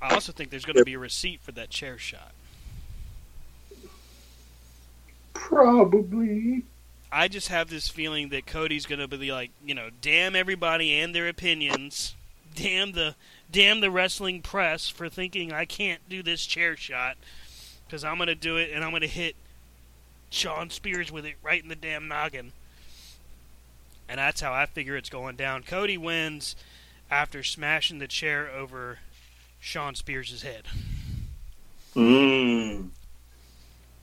I 0.00 0.14
also 0.14 0.32
think 0.32 0.50
there's 0.50 0.64
gonna 0.64 0.84
be 0.84 0.94
a 0.94 0.98
receipt 0.98 1.40
for 1.42 1.52
that 1.52 1.70
chair 1.70 1.98
shot. 1.98 2.32
Probably. 5.34 6.62
I 7.14 7.28
just 7.28 7.46
have 7.46 7.70
this 7.70 7.86
feeling 7.86 8.30
that 8.30 8.44
Cody's 8.44 8.86
gonna 8.86 9.06
be 9.06 9.30
like, 9.30 9.52
you 9.64 9.72
know, 9.72 9.88
damn 10.00 10.34
everybody 10.34 10.98
and 10.98 11.14
their 11.14 11.28
opinions, 11.28 12.16
damn 12.56 12.90
the 12.90 13.14
damn 13.52 13.80
the 13.80 13.90
wrestling 13.90 14.42
press 14.42 14.88
for 14.88 15.08
thinking 15.08 15.52
I 15.52 15.64
can't 15.64 16.00
do 16.08 16.24
this 16.24 16.44
chair 16.44 16.76
shot 16.76 17.16
because 17.86 18.02
I'm 18.02 18.18
gonna 18.18 18.34
do 18.34 18.56
it 18.56 18.72
and 18.74 18.84
I'm 18.84 18.90
gonna 18.90 19.06
hit 19.06 19.36
Shawn 20.28 20.70
Spears 20.70 21.12
with 21.12 21.24
it 21.24 21.36
right 21.40 21.62
in 21.62 21.68
the 21.68 21.76
damn 21.76 22.08
noggin. 22.08 22.50
And 24.08 24.18
that's 24.18 24.40
how 24.40 24.52
I 24.52 24.66
figure 24.66 24.96
it's 24.96 25.08
going 25.08 25.36
down. 25.36 25.62
Cody 25.62 25.96
wins 25.96 26.56
after 27.12 27.44
smashing 27.44 28.00
the 28.00 28.08
chair 28.08 28.50
over 28.50 28.98
Shawn 29.60 29.94
Spears' 29.94 30.42
head. 30.42 30.64
Mmm. 31.94 32.88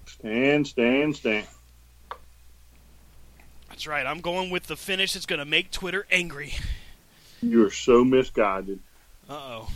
Stand, 0.05 0.67
stand, 0.67 1.15
stand. 1.17 1.47
That's 3.81 3.87
right. 3.87 4.05
I'm 4.05 4.21
going 4.21 4.51
with 4.51 4.67
the 4.67 4.75
finish 4.75 5.13
that's 5.13 5.25
gonna 5.25 5.43
make 5.43 5.71
Twitter 5.71 6.05
angry. 6.11 6.53
You 7.41 7.65
are 7.65 7.71
so 7.71 8.05
misguided. 8.05 8.77
Uh 9.27 9.33
oh. 9.33 9.69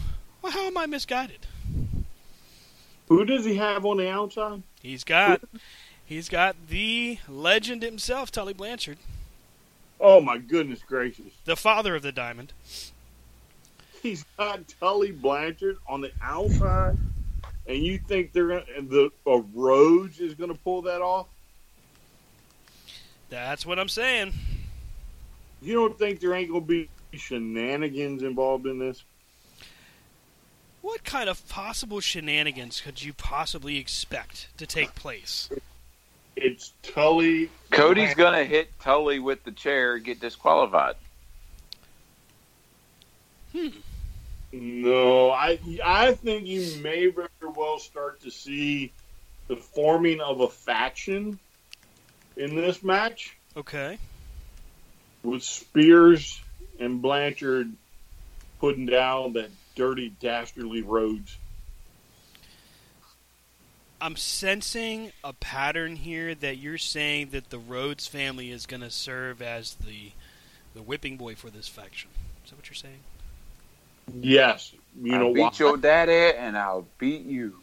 Well, 0.44 0.52
how 0.52 0.68
am 0.68 0.78
I 0.78 0.86
misguided? 0.86 1.48
Who 3.10 3.26
does 3.26 3.46
he 3.46 3.56
have 3.56 3.84
on 3.84 3.98
the 3.98 4.08
outside? 4.08 4.62
He's 4.80 5.04
got 5.04 5.42
he's 6.06 6.30
got 6.30 6.56
the 6.70 7.18
legend 7.28 7.82
himself, 7.82 8.30
Tully 8.30 8.54
Blanchard, 8.54 9.00
Oh 10.00 10.22
my 10.22 10.38
goodness 10.38 10.84
gracious! 10.88 11.34
the 11.46 11.56
father 11.56 11.96
of 11.96 12.04
the 12.04 12.12
diamond. 12.12 12.54
He's 14.04 14.24
got 14.38 14.68
Tully 14.80 15.14
Blanchard 15.14 15.78
on 15.90 16.02
the 16.02 16.12
outside, 16.22 16.96
and 17.66 17.78
you 17.80 17.98
think 17.98 18.34
they're 18.34 18.50
gonna 18.50 18.66
and 18.78 18.88
the 18.88 19.10
uh, 19.26 19.42
Rhodes 19.56 20.20
is 20.20 20.36
gonna 20.36 20.54
pull 20.54 20.84
that 20.84 21.02
off? 21.02 21.26
That's 23.30 23.66
what 23.66 23.80
I'm 23.80 23.90
saying. 23.90 24.34
You 25.62 25.74
don't 25.74 25.98
think 25.98 26.20
there 26.20 26.34
ain't 26.34 26.50
gonna 26.50 26.62
be 26.62 26.90
shenanigans 27.14 28.24
involved 28.24 28.68
in 28.68 28.80
this? 28.80 29.04
What 30.82 31.04
kind 31.04 31.30
of 31.30 31.48
possible 31.50 32.00
shenanigans 32.00 32.82
could 32.82 33.04
you 33.04 33.14
possibly 33.14 33.78
expect 33.78 34.50
to 34.58 34.68
take 34.68 34.94
place? 34.94 35.50
It's 36.36 36.74
Tully. 36.84 37.50
Cody's 37.72 38.14
gonna 38.14 38.44
hit 38.44 38.70
Tully 38.80 39.20
with 39.20 39.44
the 39.44 39.52
chair, 39.52 39.98
get 39.98 40.20
disqualified. 40.20 40.96
Hmm. 43.52 43.70
No, 44.52 45.32
I 45.32 45.60
I 45.84 46.14
think 46.14 46.46
you 46.46 46.82
may 46.82 47.08
very 47.08 47.30
well 47.42 47.80
start 47.80 48.22
to 48.22 48.30
see 48.30 48.92
the 49.48 49.56
forming 49.56 50.22
of 50.22 50.42
a 50.42 50.50
faction 50.50 51.40
in 52.38 52.56
this 52.56 52.84
match 52.84 53.36
Okay. 53.58 53.98
with 55.24 55.44
Spears 55.44 56.42
and 56.80 57.02
Blanchard 57.02 57.72
putting 58.60 58.86
down 58.86 59.34
that 59.34 59.50
dirty, 59.76 60.10
dastardly 60.20 60.82
Rhodes. 60.82 61.38
I'm 64.02 64.16
sensing 64.18 65.12
a 65.24 65.34
pattern 65.34 65.96
here 65.96 66.36
that 66.36 66.58
you're 66.58 66.78
saying 66.78 67.30
that 67.32 67.50
the 67.50 67.58
Rhodes 67.58 68.08
family 68.08 68.52
is 68.52 68.66
going 68.66 68.82
to 68.82 68.92
serve 68.92 69.42
as 69.42 69.76
the 69.76 70.12
the 70.74 70.82
whipping 70.82 71.16
boy 71.16 71.36
for 71.36 71.50
this 71.50 71.70
faction. 71.70 72.10
Is 72.44 72.50
that 72.52 72.58
what 72.58 72.68
you're 72.68 72.76
saying? 72.76 73.00
Yes, 74.14 74.74
you 75.02 75.14
know 75.14 75.28
I'll 75.28 75.34
beat 75.34 75.42
why? 75.42 75.52
your 75.58 75.78
daddy, 75.78 76.38
and 76.38 76.58
I'll 76.58 76.86
beat 76.98 77.22
you. 77.26 77.56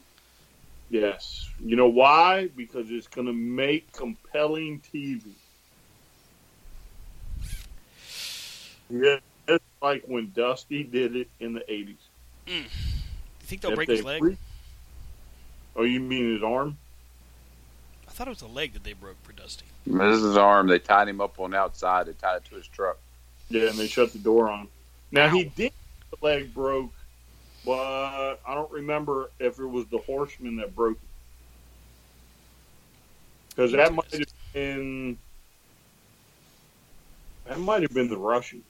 Yes, 0.93 1.49
you 1.59 1.75
know 1.75 1.87
why? 1.87 2.49
Because 2.55 2.91
it's 2.91 3.07
going 3.07 3.25
to 3.25 3.33
make 3.33 3.91
compelling 3.93 4.79
TV. 4.93 5.23
Yeah, 8.91 9.17
it's 9.47 9.63
like 9.81 10.03
when 10.05 10.31
Dusty 10.35 10.83
did 10.83 11.15
it 11.15 11.29
in 11.39 11.53
the 11.53 11.61
'80s. 11.61 11.95
Do 12.45 12.51
mm. 12.53 12.63
you 12.63 12.69
think 13.39 13.61
they'll 13.61 13.71
If 13.71 13.75
break 13.75 13.87
they 13.87 13.95
his 13.95 14.05
leg? 14.05 14.21
re- 14.21 14.37
Oh, 15.75 15.81
you 15.81 15.99
mean 15.99 16.35
his 16.35 16.43
arm? 16.43 16.77
I 18.07 18.11
thought 18.11 18.27
it 18.27 18.29
was 18.29 18.41
the 18.41 18.47
leg 18.47 18.73
that 18.73 18.83
they 18.83 18.93
broke 18.93 19.17
for 19.23 19.33
Dusty. 19.33 19.65
This 19.87 20.17
is 20.17 20.21
his 20.21 20.37
arm. 20.37 20.67
They 20.67 20.77
tied 20.77 21.07
him 21.07 21.21
up 21.21 21.39
on 21.39 21.49
the 21.49 21.57
outside. 21.57 22.05
They 22.05 22.13
tied 22.13 22.35
it 22.35 22.45
to 22.51 22.55
his 22.55 22.67
truck. 22.67 22.99
Yeah, 23.49 23.69
and 23.69 23.79
they 23.79 23.87
shut 23.87 24.13
the 24.13 24.19
door 24.19 24.47
on 24.47 24.59
him. 24.59 24.67
Now 25.11 25.29
he 25.29 25.45
did 25.45 25.73
the 26.11 26.23
leg 26.23 26.53
broke, 26.53 26.93
but 27.65 28.39
I 28.45 28.53
don't 28.53 28.71
remember 28.71 29.29
if 29.39 29.59
it 29.59 29.65
was 29.65 29.85
the 29.87 29.99
horseman 29.99 30.57
that 30.57 30.75
broke 30.75 30.97
it. 30.97 31.09
Because 33.49 33.71
that 33.73 33.93
might 33.93 34.11
have 34.11 34.23
been 34.53 35.17
that 37.45 37.59
might 37.59 37.81
have 37.81 37.93
been 37.93 38.09
the 38.09 38.17
Russians. 38.17 38.63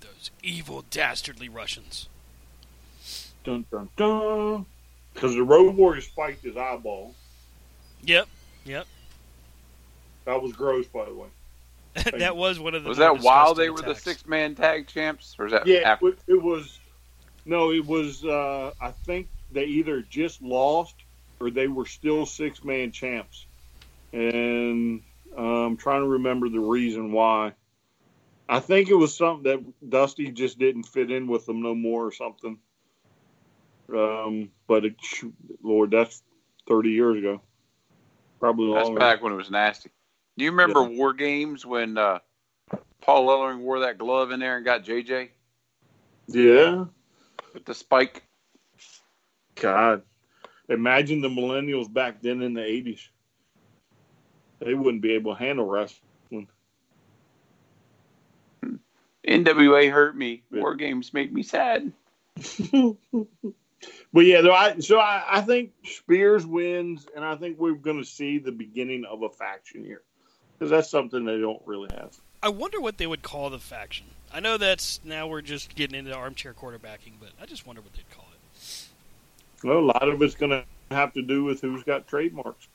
Those 0.00 0.30
evil, 0.42 0.84
dastardly 0.90 1.48
Russians. 1.48 2.08
Dun 3.44 3.66
dun 3.70 3.88
dun. 3.96 4.66
Because 5.12 5.34
the 5.34 5.42
Road 5.42 5.74
Warrior 5.74 6.00
spiked 6.00 6.44
his 6.44 6.56
eyeball. 6.56 7.14
Yep. 8.02 8.28
Yep. 8.64 8.86
That 10.24 10.40
was 10.42 10.52
gross, 10.52 10.86
by 10.86 11.04
the 11.04 11.14
way. 11.14 11.28
that 12.18 12.36
was 12.36 12.58
one 12.58 12.74
of 12.74 12.84
the 12.84 12.88
Was 12.88 12.98
that 12.98 13.20
while 13.20 13.54
they 13.54 13.68
were 13.68 13.82
the 13.82 13.94
six 13.94 14.26
man 14.26 14.54
tag 14.54 14.86
champs, 14.86 15.36
or 15.38 15.46
is 15.46 15.52
that 15.52 15.66
Yeah, 15.66 15.80
after? 15.80 16.08
it, 16.08 16.18
it 16.26 16.42
was. 16.42 16.78
No, 17.44 17.72
it 17.72 17.84
was. 17.84 18.24
Uh, 18.24 18.72
I 18.80 18.92
think 18.92 19.28
they 19.50 19.64
either 19.64 20.02
just 20.02 20.40
lost 20.42 20.94
or 21.40 21.50
they 21.50 21.66
were 21.66 21.86
still 21.86 22.24
six 22.26 22.62
man 22.64 22.92
champs, 22.92 23.46
and 24.12 25.02
uh, 25.36 25.40
I'm 25.66 25.76
trying 25.76 26.02
to 26.02 26.08
remember 26.08 26.48
the 26.48 26.60
reason 26.60 27.12
why. 27.12 27.54
I 28.48 28.60
think 28.60 28.90
it 28.90 28.94
was 28.94 29.16
something 29.16 29.44
that 29.44 29.88
Dusty 29.90 30.30
just 30.30 30.58
didn't 30.58 30.84
fit 30.84 31.10
in 31.10 31.26
with 31.26 31.46
them 31.46 31.62
no 31.62 31.74
more 31.74 32.06
or 32.06 32.12
something. 32.12 32.58
Um, 33.94 34.50
but 34.66 34.84
it, 34.84 34.96
Lord, 35.62 35.90
that's 35.90 36.22
30 36.68 36.90
years 36.90 37.18
ago, 37.18 37.40
probably 38.40 38.66
That's 38.74 38.86
longer. 38.86 39.00
back 39.00 39.22
when 39.22 39.32
it 39.32 39.36
was 39.36 39.50
nasty. 39.50 39.90
Do 40.36 40.44
you 40.44 40.50
remember 40.50 40.84
War 40.84 41.12
Games 41.12 41.64
when 41.64 41.98
uh, 41.98 42.18
Paul 43.00 43.28
Ellering 43.28 43.60
wore 43.60 43.80
that 43.80 43.98
glove 43.98 44.30
in 44.30 44.40
there 44.40 44.56
and 44.56 44.64
got 44.64 44.84
JJ 44.84 45.30
Yeah, 46.28 46.84
with 47.54 47.64
the 47.64 47.74
spike? 47.74 48.22
God, 49.54 50.02
imagine 50.68 51.20
the 51.20 51.28
millennials 51.28 51.92
back 51.92 52.22
then 52.22 52.42
in 52.42 52.54
the 52.54 52.60
80s. 52.60 53.08
They 54.60 54.74
wouldn't 54.74 55.02
be 55.02 55.12
able 55.12 55.34
to 55.34 55.38
handle 55.38 55.66
wrestling. 55.66 56.48
NWA 59.26 59.90
hurt 59.90 60.16
me. 60.16 60.42
War 60.50 60.74
Games 60.74 61.12
make 61.14 61.32
me 61.32 61.42
sad. 61.42 61.92
But 64.12 64.26
yeah, 64.26 64.42
though 64.42 64.54
I 64.54 64.78
so 64.78 64.98
I, 64.98 65.24
I 65.26 65.40
think 65.40 65.72
Spears 65.84 66.46
wins, 66.46 67.06
and 67.16 67.24
I 67.24 67.36
think 67.36 67.58
we're 67.58 67.74
going 67.74 67.98
to 67.98 68.04
see 68.04 68.38
the 68.38 68.52
beginning 68.52 69.04
of 69.04 69.22
a 69.22 69.30
faction 69.30 69.84
here 69.84 70.02
because 70.52 70.70
that's 70.70 70.90
something 70.90 71.24
they 71.24 71.40
don't 71.40 71.62
really 71.64 71.88
have. 71.94 72.16
I 72.42 72.50
wonder 72.50 72.80
what 72.80 72.98
they 72.98 73.06
would 73.06 73.22
call 73.22 73.50
the 73.50 73.58
faction. 73.58 74.06
I 74.32 74.40
know 74.40 74.56
that's 74.56 75.00
now 75.04 75.26
we're 75.26 75.42
just 75.42 75.74
getting 75.74 75.98
into 75.98 76.14
armchair 76.14 76.54
quarterbacking, 76.54 77.14
but 77.20 77.30
I 77.40 77.46
just 77.46 77.66
wonder 77.66 77.82
what 77.82 77.92
they'd 77.92 78.10
call 78.10 78.26
it. 78.32 78.88
Well, 79.64 79.78
a 79.78 79.80
lot 79.80 80.08
of 80.08 80.20
it's 80.22 80.34
going 80.34 80.50
to 80.50 80.64
have 80.90 81.12
to 81.14 81.22
do 81.22 81.44
with 81.44 81.60
who's 81.60 81.82
got 81.84 82.08
trademarks. 82.08 82.66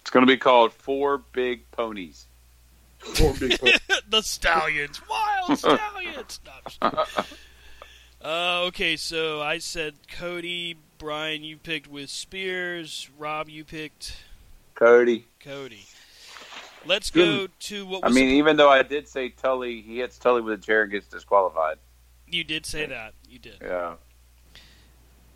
It's 0.00 0.10
going 0.10 0.26
to 0.26 0.32
be 0.32 0.38
called 0.38 0.72
Four 0.72 1.18
Big 1.32 1.70
Ponies. 1.70 2.26
Or 3.22 3.34
big- 3.34 3.58
Ponies. 3.60 3.78
the 4.08 4.22
Stallions, 4.22 5.00
Wild 5.08 5.58
Stallions. 5.58 6.40
No, 6.44 6.52
I'm 6.52 6.62
just 6.64 6.80
kidding. 6.80 7.24
uh, 8.24 8.62
okay, 8.68 8.96
so 8.96 9.40
I 9.42 9.58
said 9.58 9.94
Cody, 10.08 10.76
Brian, 10.98 11.44
you 11.44 11.56
picked 11.58 11.88
with 11.88 12.10
Spears, 12.10 13.08
Rob, 13.18 13.48
you 13.48 13.64
picked 13.64 14.16
Cody. 14.74 15.26
Cody. 15.40 15.84
Let's 16.86 17.10
go 17.10 17.46
to 17.46 17.86
what 17.86 18.04
I 18.04 18.08
was 18.08 18.14
mean, 18.14 18.28
even 18.30 18.56
though 18.56 18.70
I 18.70 18.82
did 18.82 19.06
say 19.08 19.28
Tully, 19.28 19.82
he 19.82 19.98
hits 19.98 20.18
Tully 20.18 20.40
with 20.40 20.58
a 20.58 20.62
chair 20.62 20.82
and 20.82 20.90
gets 20.90 21.06
disqualified. 21.06 21.76
you 22.26 22.44
did 22.44 22.64
say 22.64 22.86
that. 22.86 23.14
You 23.28 23.38
did. 23.38 23.56
Yeah. 23.60 23.94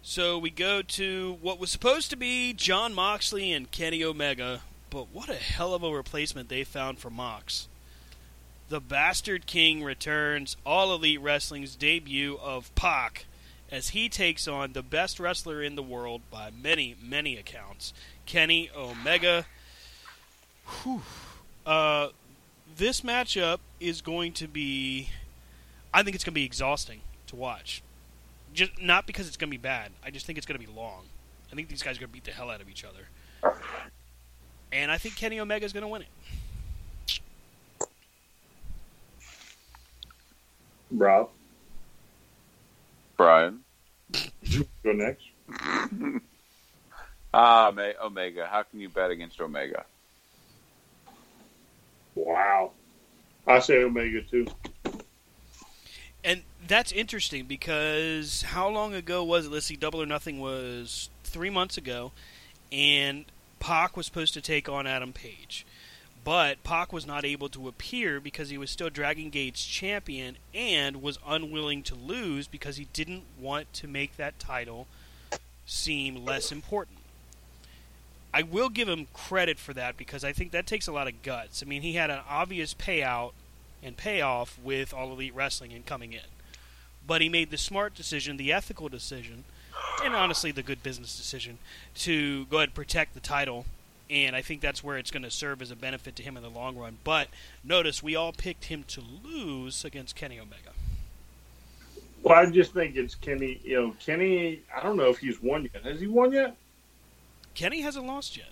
So 0.02 0.38
we 0.38 0.50
go 0.50 0.82
to 0.82 1.38
what 1.40 1.58
was 1.58 1.70
supposed 1.70 2.10
to 2.10 2.16
be 2.16 2.52
Jon 2.52 2.92
Moxley 2.94 3.52
and 3.52 3.70
Kenny 3.70 4.04
Omega, 4.04 4.60
but 4.90 5.08
what 5.12 5.28
a 5.28 5.34
hell 5.34 5.74
of 5.74 5.82
a 5.82 5.90
replacement 5.90 6.48
they 6.48 6.64
found 6.64 6.98
for 6.98 7.10
Mox. 7.10 7.68
The 8.68 8.80
Bastard 8.80 9.46
King 9.46 9.82
returns 9.82 10.56
All 10.64 10.94
Elite 10.94 11.20
Wrestling's 11.20 11.74
debut 11.76 12.38
of 12.42 12.74
Pac 12.74 13.26
as 13.70 13.90
he 13.90 14.08
takes 14.08 14.46
on 14.46 14.72
the 14.72 14.82
best 14.82 15.18
wrestler 15.18 15.62
in 15.62 15.74
the 15.74 15.82
world 15.82 16.22
by 16.30 16.50
many, 16.50 16.96
many 17.02 17.36
accounts, 17.36 17.92
Kenny 18.26 18.70
Omega. 18.76 19.46
Whew. 20.82 21.02
Uh, 21.66 22.08
this 22.76 23.00
matchup 23.00 23.58
is 23.80 24.00
going 24.02 24.32
to 24.34 24.48
be. 24.48 25.10
I 25.92 26.02
think 26.02 26.14
it's 26.14 26.24
going 26.24 26.32
to 26.32 26.40
be 26.40 26.44
exhausting 26.44 27.00
to 27.28 27.36
watch 27.36 27.82
just 28.54 28.80
not 28.80 29.06
because 29.06 29.26
it's 29.26 29.36
going 29.36 29.50
to 29.50 29.56
be 29.56 29.60
bad. 29.60 29.90
I 30.02 30.10
just 30.10 30.24
think 30.24 30.38
it's 30.38 30.46
going 30.46 30.58
to 30.58 30.66
be 30.66 30.72
long. 30.72 31.04
I 31.52 31.54
think 31.54 31.68
these 31.68 31.82
guys 31.82 31.96
are 31.96 32.00
going 32.00 32.10
to 32.10 32.14
beat 32.14 32.24
the 32.24 32.30
hell 32.30 32.50
out 32.50 32.60
of 32.60 32.68
each 32.68 32.84
other, 32.84 33.52
and 34.72 34.90
I 34.90 34.96
think 34.98 35.16
Kenny 35.16 35.38
Omega 35.38 35.66
is 35.66 35.72
going 35.72 35.82
to 35.82 35.88
win 35.88 36.02
it. 36.02 36.08
Rob, 40.90 41.30
Brian. 43.16 43.60
go 44.52 44.92
next. 44.92 45.24
Ah, 47.36 47.72
Omega. 48.00 48.46
How 48.46 48.62
can 48.62 48.78
you 48.78 48.88
bet 48.88 49.10
against 49.10 49.40
Omega? 49.40 49.86
Wow, 52.14 52.72
I 53.46 53.58
say 53.58 53.82
Omega 53.82 54.22
too. 54.22 54.46
And 56.24 56.42
that's 56.66 56.92
interesting 56.92 57.44
because 57.44 58.42
how 58.42 58.68
long 58.68 58.94
ago 58.94 59.22
was 59.22 59.46
it? 59.46 59.52
Let's 59.52 59.66
see, 59.66 59.76
Double 59.76 60.00
or 60.00 60.06
Nothing 60.06 60.40
was 60.40 61.10
three 61.22 61.50
months 61.50 61.76
ago, 61.76 62.12
and 62.72 63.26
Pac 63.60 63.96
was 63.96 64.06
supposed 64.06 64.34
to 64.34 64.40
take 64.40 64.68
on 64.68 64.86
Adam 64.86 65.12
Page. 65.12 65.66
But 66.24 66.64
Pac 66.64 66.90
was 66.90 67.06
not 67.06 67.26
able 67.26 67.50
to 67.50 67.68
appear 67.68 68.18
because 68.18 68.48
he 68.48 68.56
was 68.56 68.70
still 68.70 68.88
Dragon 68.88 69.28
Gate's 69.28 69.64
champion 69.64 70.38
and 70.54 71.02
was 71.02 71.18
unwilling 71.26 71.82
to 71.82 71.94
lose 71.94 72.46
because 72.46 72.78
he 72.78 72.88
didn't 72.94 73.24
want 73.38 73.70
to 73.74 73.86
make 73.86 74.16
that 74.16 74.38
title 74.38 74.86
seem 75.66 76.24
less 76.24 76.50
important. 76.50 76.98
I 78.34 78.42
will 78.42 78.68
give 78.68 78.88
him 78.88 79.06
credit 79.14 79.60
for 79.60 79.72
that 79.74 79.96
because 79.96 80.24
I 80.24 80.32
think 80.32 80.50
that 80.50 80.66
takes 80.66 80.88
a 80.88 80.92
lot 80.92 81.06
of 81.06 81.22
guts. 81.22 81.62
I 81.62 81.66
mean, 81.66 81.82
he 81.82 81.92
had 81.92 82.10
an 82.10 82.18
obvious 82.28 82.74
payout 82.74 83.30
and 83.80 83.96
payoff 83.96 84.58
with 84.60 84.92
All 84.92 85.12
Elite 85.12 85.32
Wrestling 85.36 85.72
and 85.72 85.86
coming 85.86 86.12
in. 86.12 86.20
But 87.06 87.20
he 87.20 87.28
made 87.28 87.52
the 87.52 87.56
smart 87.56 87.94
decision, 87.94 88.36
the 88.36 88.52
ethical 88.52 88.88
decision, 88.88 89.44
and 90.02 90.16
honestly 90.16 90.50
the 90.50 90.64
good 90.64 90.82
business 90.82 91.16
decision 91.16 91.58
to 91.98 92.46
go 92.46 92.56
ahead 92.56 92.70
and 92.70 92.74
protect 92.74 93.14
the 93.14 93.20
title. 93.20 93.66
And 94.10 94.34
I 94.34 94.42
think 94.42 94.60
that's 94.60 94.82
where 94.82 94.98
it's 94.98 95.12
going 95.12 95.22
to 95.22 95.30
serve 95.30 95.62
as 95.62 95.70
a 95.70 95.76
benefit 95.76 96.16
to 96.16 96.24
him 96.24 96.36
in 96.36 96.42
the 96.42 96.50
long 96.50 96.76
run. 96.76 96.98
But 97.04 97.28
notice 97.62 98.02
we 98.02 98.16
all 98.16 98.32
picked 98.32 98.64
him 98.64 98.84
to 98.88 99.00
lose 99.22 99.84
against 99.84 100.16
Kenny 100.16 100.40
Omega. 100.40 100.70
Well, 102.24 102.34
I 102.34 102.46
just 102.46 102.74
think 102.74 102.96
it's 102.96 103.14
Kenny. 103.14 103.60
You 103.62 103.80
know, 103.80 103.96
Kenny. 104.04 104.62
I 104.74 104.82
don't 104.82 104.96
know 104.96 105.10
if 105.10 105.18
he's 105.18 105.40
won 105.40 105.70
yet. 105.72 105.84
Has 105.84 106.00
he 106.00 106.08
won 106.08 106.32
yet? 106.32 106.56
Kenny 107.54 107.80
hasn't 107.80 108.06
lost 108.06 108.36
yet. 108.36 108.50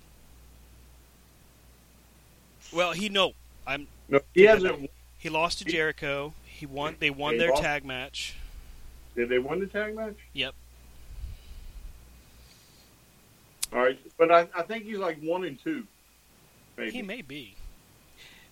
Well, 2.73 2.93
he 2.93 3.09
no. 3.09 3.33
I'm. 3.67 3.87
No, 4.09 4.21
he 4.35 4.43
hasn't. 4.45 4.91
He 5.19 5.29
lost 5.29 5.59
to 5.59 5.65
Jericho. 5.65 6.35
He 6.45 6.67
won. 6.67 6.97
They 6.99 7.11
won 7.11 7.39
their 7.39 7.53
tag 7.53 7.85
match. 7.85 8.37
Did 9.15 9.29
they 9.29 9.39
win 9.39 9.61
the 9.61 9.67
tag 9.67 9.95
match? 9.95 10.17
Yep. 10.33 10.55
All 13.73 13.79
right, 13.79 13.99
but 14.19 14.31
I, 14.31 14.49
I 14.55 14.63
think 14.63 14.85
he's 14.85 14.99
like 14.99 15.19
one 15.21 15.45
and 15.45 15.59
two. 15.63 15.85
Maybe. 16.77 16.91
He 16.91 17.03
may 17.03 17.23
be. 17.23 17.57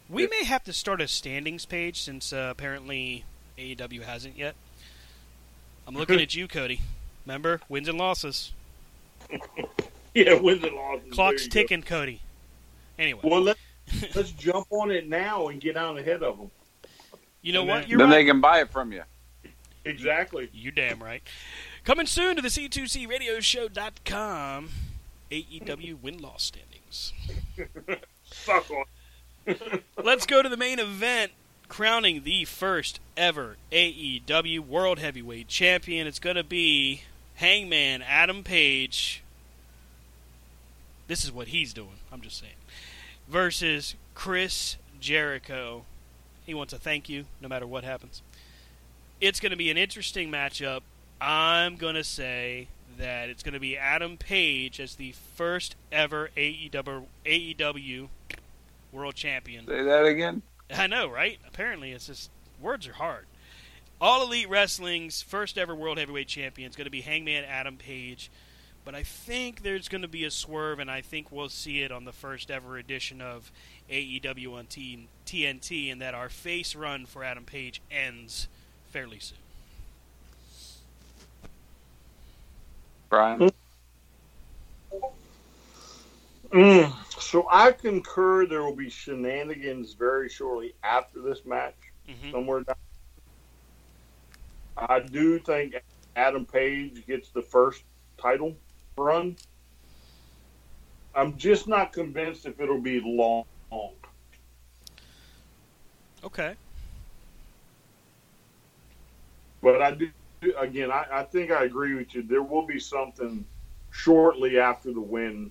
We 0.08 0.26
may 0.26 0.44
have 0.44 0.64
to 0.64 0.72
start 0.72 1.00
a 1.00 1.08
standings 1.08 1.66
page 1.66 2.02
since 2.02 2.32
uh, 2.32 2.48
apparently 2.50 3.24
AEW 3.56 4.02
hasn't 4.02 4.36
yet. 4.36 4.54
I'm 5.86 5.94
looking 5.94 6.20
at 6.20 6.34
you, 6.34 6.48
Cody. 6.48 6.80
Remember 7.24 7.60
wins 7.68 7.88
and 7.88 7.98
losses. 7.98 8.52
yeah, 10.14 10.34
wins 10.34 10.64
and 10.64 10.74
losses. 10.74 11.12
Clock's 11.12 11.48
ticking, 11.48 11.80
go. 11.80 11.86
Cody. 11.86 12.20
Anyway. 12.98 13.20
Well, 13.22 13.40
let's, 13.40 13.60
let's 14.14 14.30
jump 14.32 14.66
on 14.70 14.90
it 14.90 15.08
now 15.08 15.48
and 15.48 15.60
get 15.60 15.76
out 15.76 15.98
ahead 15.98 16.22
of 16.22 16.38
them. 16.38 16.50
You 17.42 17.52
know 17.52 17.60
and 17.60 17.68
what? 17.68 17.80
Then, 17.80 17.90
You're 17.90 17.98
then 17.98 18.10
right. 18.10 18.16
they 18.16 18.24
can 18.24 18.40
buy 18.40 18.60
it 18.60 18.70
from 18.70 18.92
you. 18.92 19.02
Exactly. 19.84 20.50
You 20.52 20.70
damn 20.70 21.02
right. 21.02 21.22
Coming 21.84 22.06
soon 22.06 22.36
to 22.36 22.42
the 22.42 22.48
C2C 22.48 23.08
Radio 23.08 23.40
Show.com 23.40 24.68
AEW 25.30 26.02
win 26.02 26.18
loss 26.18 26.42
standings. 26.44 27.12
Fuck 28.30 28.70
on. 28.70 28.84
Let's 30.04 30.26
go 30.26 30.42
to 30.42 30.48
the 30.48 30.56
main 30.56 30.78
event, 30.78 31.32
crowning 31.68 32.24
the 32.24 32.44
first 32.44 33.00
ever 33.16 33.56
AEW 33.72 34.60
World 34.60 34.98
Heavyweight 34.98 35.48
Champion. 35.48 36.06
It's 36.06 36.18
going 36.18 36.36
to 36.36 36.44
be 36.44 37.02
Hangman 37.36 38.02
Adam 38.02 38.42
Page. 38.42 39.22
This 41.10 41.24
is 41.24 41.32
what 41.32 41.48
he's 41.48 41.74
doing. 41.74 41.98
I'm 42.12 42.20
just 42.20 42.38
saying. 42.38 42.52
Versus 43.28 43.96
Chris 44.14 44.76
Jericho. 45.00 45.82
He 46.46 46.54
wants 46.54 46.72
a 46.72 46.78
thank 46.78 47.08
you 47.08 47.24
no 47.40 47.48
matter 47.48 47.66
what 47.66 47.82
happens. 47.82 48.22
It's 49.20 49.40
going 49.40 49.50
to 49.50 49.56
be 49.56 49.72
an 49.72 49.76
interesting 49.76 50.30
matchup. 50.30 50.82
I'm 51.20 51.74
going 51.74 51.96
to 51.96 52.04
say 52.04 52.68
that 52.96 53.28
it's 53.28 53.42
going 53.42 53.54
to 53.54 53.60
be 53.60 53.76
Adam 53.76 54.18
Page 54.18 54.78
as 54.78 54.94
the 54.94 55.12
first 55.34 55.74
ever 55.90 56.30
AEW, 56.36 57.06
AEW 57.26 58.08
World 58.92 59.16
Champion. 59.16 59.66
Say 59.66 59.82
that 59.82 60.04
again. 60.04 60.42
I 60.72 60.86
know, 60.86 61.08
right? 61.08 61.40
Apparently, 61.44 61.90
it's 61.90 62.06
just 62.06 62.30
words 62.62 62.86
are 62.86 62.92
hard. 62.92 63.26
All 64.00 64.22
Elite 64.22 64.48
Wrestling's 64.48 65.22
first 65.22 65.58
ever 65.58 65.74
World 65.74 65.98
Heavyweight 65.98 66.28
Champion 66.28 66.70
is 66.70 66.76
going 66.76 66.84
to 66.84 66.90
be 66.90 67.00
Hangman 67.00 67.44
Adam 67.46 67.78
Page, 67.78 68.30
but 68.84 68.94
I 68.94 69.02
think 69.02 69.62
there's 69.62 69.88
going 69.88 70.02
to 70.02 70.08
be 70.08 70.24
a 70.24 70.30
swerve, 70.30 70.78
and 70.78 70.90
I 70.90 71.00
think 71.00 71.30
we'll 71.30 71.48
see 71.48 71.82
it 71.82 71.92
on 71.92 72.04
the 72.04 72.12
first 72.12 72.50
ever 72.50 72.78
edition 72.78 73.20
of 73.20 73.52
AEW 73.90 74.54
on 74.54 74.66
T- 74.66 75.08
TNT, 75.26 75.92
and 75.92 76.00
that 76.00 76.14
our 76.14 76.28
face 76.28 76.74
run 76.74 77.06
for 77.06 77.22
Adam 77.22 77.44
Page 77.44 77.80
ends 77.90 78.48
fairly 78.88 79.18
soon. 79.18 79.38
Brian? 83.08 83.50
Mm, 86.52 86.92
so 87.20 87.46
I 87.50 87.72
concur 87.72 88.46
there 88.46 88.62
will 88.62 88.74
be 88.74 88.90
shenanigans 88.90 89.92
very 89.92 90.28
shortly 90.28 90.74
after 90.82 91.20
this 91.20 91.44
match, 91.44 91.76
mm-hmm. 92.08 92.32
somewhere 92.32 92.62
down. 92.62 92.76
I 94.76 95.00
do 95.00 95.38
think 95.38 95.74
Adam 96.16 96.44
Page 96.46 97.06
gets 97.06 97.28
the 97.28 97.42
first 97.42 97.84
title 98.16 98.56
run. 99.00 99.36
I'm 101.14 101.36
just 101.36 101.66
not 101.66 101.92
convinced 101.92 102.46
if 102.46 102.60
it'll 102.60 102.80
be 102.80 103.00
long. 103.00 103.44
Okay. 106.22 106.54
But 109.62 109.82
I 109.82 109.92
do, 109.92 110.10
again, 110.58 110.90
I, 110.90 111.06
I 111.10 111.22
think 111.24 111.50
I 111.50 111.64
agree 111.64 111.94
with 111.94 112.14
you. 112.14 112.22
There 112.22 112.42
will 112.42 112.66
be 112.66 112.78
something 112.78 113.44
shortly 113.90 114.58
after 114.58 114.92
the 114.92 115.00
win 115.00 115.50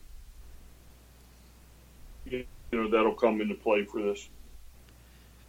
you 2.32 2.46
know 2.72 2.90
that'll 2.90 3.14
come 3.14 3.42
into 3.42 3.56
play 3.56 3.84
for 3.84 4.02
this. 4.02 4.30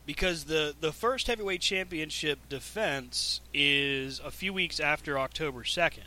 Because 0.06 0.44
the 0.44 0.74
the 0.80 0.92
first 0.92 1.26
heavyweight 1.26 1.60
championship 1.60 2.38
defense 2.48 3.40
is 3.52 4.20
a 4.20 4.30
few 4.30 4.52
weeks 4.52 4.80
after 4.80 5.18
October 5.18 5.64
second. 5.64 6.04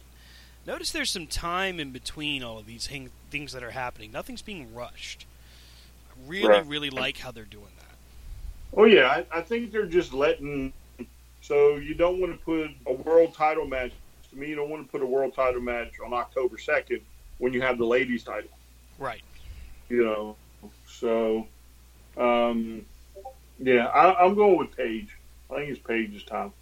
Notice 0.66 0.92
there's 0.92 1.10
some 1.12 1.28
time 1.28 1.80
in 1.80 1.92
between 1.92 2.42
all 2.44 2.58
of 2.58 2.66
these 2.66 2.88
hang- 2.88 3.12
things 3.30 3.52
that 3.54 3.64
are 3.64 3.72
happening. 3.72 4.12
Nothing's 4.12 4.42
being 4.42 4.74
rushed. 4.74 5.26
I 6.10 6.14
really, 6.28 6.48
Right. 6.50 6.66
really 6.66 6.90
like 6.90 7.18
how 7.18 7.32
they're 7.32 7.44
doing 7.44 7.72
that. 7.80 7.96
Oh 8.76 8.86
yeah, 8.86 9.08
I, 9.08 9.40
I 9.40 9.42
think 9.42 9.72
they're 9.72 9.86
just 9.86 10.14
letting. 10.14 10.74
So 11.42 11.76
you 11.76 11.94
don't 11.94 12.20
want 12.22 12.32
to 12.32 12.44
put 12.46 12.72
a 12.88 12.94
world 12.94 13.34
title 13.36 13.68
match. 13.68 13.92
To 14.30 14.38
me, 14.38 14.48
you 14.48 14.56
don't 14.56 14.70
want 14.70 14.86
to 14.86 14.92
put 14.92 15.02
a 15.02 15.06
world 15.06 15.34
title 15.36 15.62
match 15.62 16.00
on 16.04 16.14
October 16.14 16.58
second 16.58 17.02
when 17.40 17.52
you 17.54 17.62
have 17.62 17.78
the 17.78 17.86
ladies 17.86 18.24
title. 18.24 18.50
Right. 18.98 19.22
You 19.90 20.06
know, 20.06 20.36
so 20.88 21.46
um, 22.18 22.86
yeah, 23.60 23.88
I, 23.88 24.24
I'm 24.24 24.34
going 24.34 24.58
with 24.58 24.76
Page. 24.76 25.10
I 25.52 25.56
think 25.56 25.70
it's 25.70 25.80
Page's 25.80 26.24
time. 26.24 26.54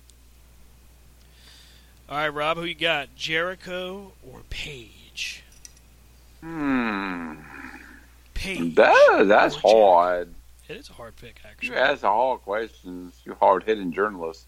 All 2.12 2.18
right, 2.18 2.28
Rob, 2.28 2.58
who 2.58 2.66
you 2.66 2.76
got? 2.76 3.16
Jericho 3.16 4.12
or 4.30 4.42
Page? 4.50 5.44
Hmm. 6.42 7.36
Page. 8.34 8.76
That, 8.76 9.28
that's 9.30 9.56
hard. 9.56 10.34
It 10.68 10.76
is 10.76 10.90
a 10.90 10.94
hard 10.94 11.16
pick, 11.16 11.40
actually. 11.46 11.70
You 11.70 11.76
ask 11.76 12.02
hard 12.02 12.42
questions. 12.42 13.14
You 13.24 13.34
hard 13.36 13.64
hitting 13.64 13.94
journalist. 13.94 14.46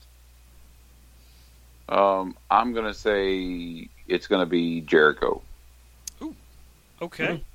Um, 1.88 2.36
I'm 2.52 2.74
gonna 2.74 2.94
say 2.94 3.88
it's 4.10 4.28
gonna 4.28 4.46
be 4.46 4.82
Jericho. 4.82 5.42
Ooh. 6.22 6.36
Okay. 7.02 7.46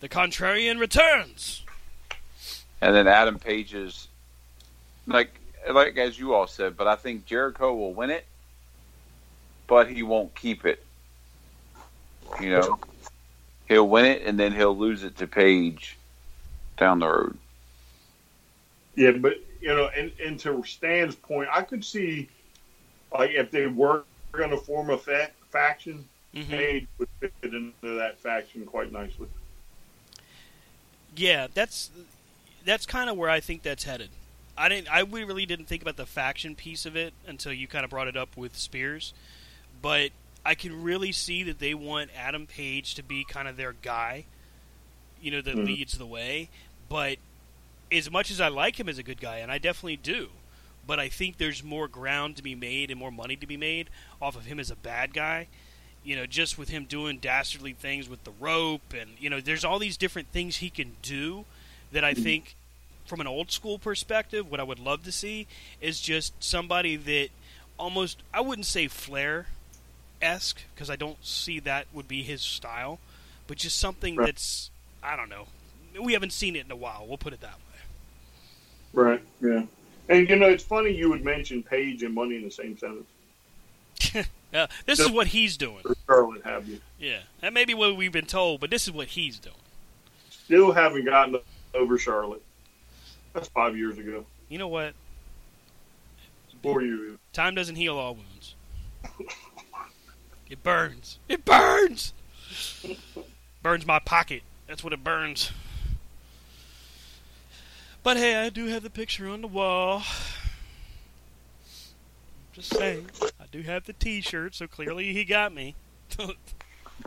The 0.00 0.08
contrarian 0.08 0.80
returns. 0.80 1.64
and 2.80 2.92
then 2.92 3.06
Adam 3.06 3.38
Page's 3.38 4.08
like 5.06 5.30
like 5.72 5.96
as 5.96 6.18
you 6.18 6.34
all 6.34 6.46
said, 6.46 6.76
but 6.76 6.86
I 6.86 6.96
think 6.96 7.26
Jericho 7.26 7.74
will 7.74 7.92
win 7.94 8.10
it, 8.10 8.24
but 9.66 9.88
he 9.90 10.02
won't 10.02 10.34
keep 10.34 10.64
it. 10.64 10.84
You 12.40 12.50
know, 12.50 12.78
he'll 13.68 13.88
win 13.88 14.04
it 14.04 14.22
and 14.24 14.38
then 14.38 14.52
he'll 14.52 14.76
lose 14.76 15.04
it 15.04 15.16
to 15.18 15.26
Page 15.26 15.96
down 16.76 16.98
the 16.98 17.08
road. 17.08 17.38
Yeah, 18.94 19.12
but 19.12 19.34
you 19.60 19.68
know, 19.68 19.88
and, 19.96 20.12
and 20.24 20.38
to 20.40 20.62
Stan's 20.64 21.14
point, 21.14 21.48
I 21.52 21.62
could 21.62 21.84
see 21.84 22.28
like 23.12 23.30
if 23.30 23.50
they 23.50 23.66
were 23.66 24.04
going 24.32 24.50
to 24.50 24.56
form 24.56 24.90
a 24.90 24.98
fa- 24.98 25.30
faction, 25.50 26.06
Mhm. 26.34 26.48
Page 26.48 26.86
would 26.98 27.08
fit 27.20 27.32
into 27.42 27.72
that 27.96 28.18
faction 28.18 28.66
quite 28.66 28.92
nicely. 28.92 29.28
Yeah, 31.16 31.46
that's 31.54 31.90
that's 32.64 32.84
kind 32.84 33.08
of 33.08 33.16
where 33.16 33.30
I 33.30 33.40
think 33.40 33.62
that's 33.62 33.84
headed. 33.84 34.10
I 34.58 34.68
didn't. 34.68 34.88
I 34.90 35.00
really 35.00 35.46
didn't 35.46 35.66
think 35.66 35.82
about 35.82 35.96
the 35.96 36.06
faction 36.06 36.54
piece 36.54 36.86
of 36.86 36.96
it 36.96 37.12
until 37.26 37.52
you 37.52 37.66
kind 37.68 37.84
of 37.84 37.90
brought 37.90 38.08
it 38.08 38.16
up 38.16 38.36
with 38.36 38.56
Spears, 38.56 39.12
but 39.82 40.10
I 40.44 40.54
can 40.54 40.82
really 40.82 41.12
see 41.12 41.42
that 41.44 41.58
they 41.58 41.74
want 41.74 42.10
Adam 42.16 42.46
Page 42.46 42.94
to 42.94 43.02
be 43.02 43.24
kind 43.24 43.48
of 43.48 43.56
their 43.56 43.72
guy, 43.74 44.24
you 45.20 45.30
know, 45.30 45.40
that 45.42 45.56
Mhm. 45.56 45.66
leads 45.66 45.98
the 45.98 46.06
way. 46.06 46.48
But 46.88 47.18
as 47.92 48.10
much 48.10 48.30
as 48.30 48.40
I 48.40 48.48
like 48.48 48.80
him 48.80 48.88
as 48.88 48.98
a 48.98 49.02
good 49.02 49.20
guy, 49.20 49.38
and 49.38 49.50
I 49.52 49.58
definitely 49.58 49.96
do, 49.96 50.30
but 50.86 50.98
I 51.00 51.08
think 51.08 51.36
there's 51.36 51.62
more 51.62 51.88
ground 51.88 52.36
to 52.36 52.42
be 52.42 52.54
made 52.54 52.90
and 52.90 52.98
more 52.98 53.10
money 53.12 53.36
to 53.36 53.46
be 53.46 53.56
made 53.56 53.90
off 54.22 54.36
of 54.36 54.46
him 54.46 54.58
as 54.58 54.70
a 54.70 54.76
bad 54.76 55.12
guy. 55.12 55.48
You 56.04 56.14
know, 56.16 56.26
just 56.26 56.56
with 56.56 56.68
him 56.68 56.84
doing 56.84 57.18
dastardly 57.18 57.72
things 57.72 58.08
with 58.08 58.22
the 58.24 58.30
rope, 58.30 58.92
and 58.94 59.10
you 59.18 59.28
know, 59.28 59.40
there's 59.40 59.64
all 59.64 59.78
these 59.80 59.96
different 59.96 60.30
things 60.30 60.58
he 60.58 60.70
can 60.70 60.96
do 61.02 61.44
that 61.90 62.04
I 62.04 62.14
think, 62.14 62.54
from 63.06 63.20
an 63.20 63.26
old 63.26 63.50
school 63.50 63.78
perspective, 63.78 64.50
what 64.50 64.60
I 64.60 64.62
would 64.64 64.78
love 64.78 65.04
to 65.04 65.12
see 65.12 65.46
is 65.80 66.00
just 66.00 66.34
somebody 66.42 66.96
that 66.96 67.28
almost 67.78 68.22
I 68.34 68.40
wouldn't 68.40 68.66
say 68.66 68.88
Flair 68.88 69.46
esque 70.20 70.60
because 70.74 70.90
I 70.90 70.96
don't 70.96 71.24
see 71.24 71.60
that 71.60 71.86
would 71.92 72.08
be 72.08 72.22
his 72.22 72.42
style, 72.42 72.98
but 73.46 73.58
just 73.58 73.78
something 73.78 74.16
Right. 74.16 74.26
that's 74.26 74.70
I 75.02 75.16
don't 75.16 75.28
know. 75.28 75.46
We 76.00 76.12
haven't 76.14 76.32
seen 76.32 76.56
it 76.56 76.64
in 76.66 76.70
a 76.70 76.76
while. 76.76 77.06
We'll 77.06 77.18
put 77.18 77.32
it 77.32 77.40
that 77.40 77.54
way. 77.54 79.02
Right. 79.02 79.22
Yeah. 79.40 79.62
And 80.08 80.28
you 80.28 80.36
know, 80.36 80.48
it's 80.48 80.64
funny 80.64 80.90
you 80.90 81.10
would 81.10 81.24
mention 81.24 81.62
Paige 81.62 82.02
and 82.02 82.14
money 82.14 82.36
in 82.36 82.42
the 82.42 82.50
same 82.50 82.76
sentence. 82.78 83.06
Uh, 84.54 84.68
this 84.86 85.00
is 85.00 85.10
what 85.10 85.26
he's 85.26 85.56
doing. 85.56 85.82
Charlotte 86.06 86.42
have 86.44 86.66
you. 86.66 86.78
Yeah, 86.98 87.18
that 87.40 87.52
may 87.52 87.66
be 87.66 87.74
what 87.74 87.94
we've 87.96 88.12
been 88.12 88.24
told, 88.26 88.60
but 88.60 88.70
this 88.70 88.84
is 88.86 88.92
what 88.92 89.08
he's 89.08 89.38
doing. 89.38 89.56
Still 90.30 90.72
haven't 90.72 91.04
gotten 91.04 91.36
over 91.74 91.98
Charlotte. 91.98 92.42
That's 93.36 93.48
five 93.48 93.76
years 93.76 93.98
ago. 93.98 94.24
You 94.48 94.56
know 94.56 94.68
what? 94.68 94.94
Four 96.62 96.80
years 96.80 97.00
ago. 97.00 97.18
Time 97.34 97.54
doesn't 97.54 97.76
heal 97.76 97.96
all 97.96 98.14
wounds. 98.14 98.54
It 100.48 100.62
burns. 100.62 101.18
It 101.28 101.44
burns. 101.44 102.12
burns 103.64 103.84
my 103.84 103.98
pocket. 103.98 104.44
That's 104.68 104.84
what 104.84 104.92
it 104.92 105.02
burns. 105.02 105.50
But 108.04 108.16
hey, 108.16 108.36
I 108.36 108.48
do 108.50 108.66
have 108.66 108.84
the 108.84 108.90
picture 108.90 109.26
on 109.26 109.40
the 109.40 109.48
wall. 109.48 110.04
Just 112.52 112.76
saying, 112.76 113.10
I 113.40 113.46
do 113.50 113.62
have 113.62 113.86
the 113.86 113.92
T-shirt, 113.92 114.54
so 114.54 114.68
clearly 114.68 115.12
he 115.12 115.24
got 115.24 115.52
me. 115.52 115.74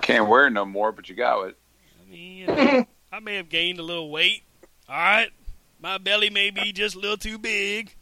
Can't 0.01 0.27
wear 0.27 0.47
it 0.47 0.51
no 0.51 0.65
more, 0.65 0.91
but 0.91 1.07
you 1.07 1.15
got 1.15 1.41
it. 1.47 1.57
I 2.05 2.11
mean, 2.11 2.37
you 2.39 2.47
know, 2.47 2.85
I 3.09 3.19
may 3.21 3.35
have 3.35 3.47
gained 3.47 3.79
a 3.79 3.83
little 3.83 4.11
weight. 4.11 4.43
All 4.89 4.97
right, 4.97 5.29
my 5.79 5.97
belly 5.97 6.29
may 6.29 6.51
be 6.51 6.71
just 6.71 6.95
a 6.95 6.99
little 6.99 7.17
too 7.17 7.37
big. 7.37 7.95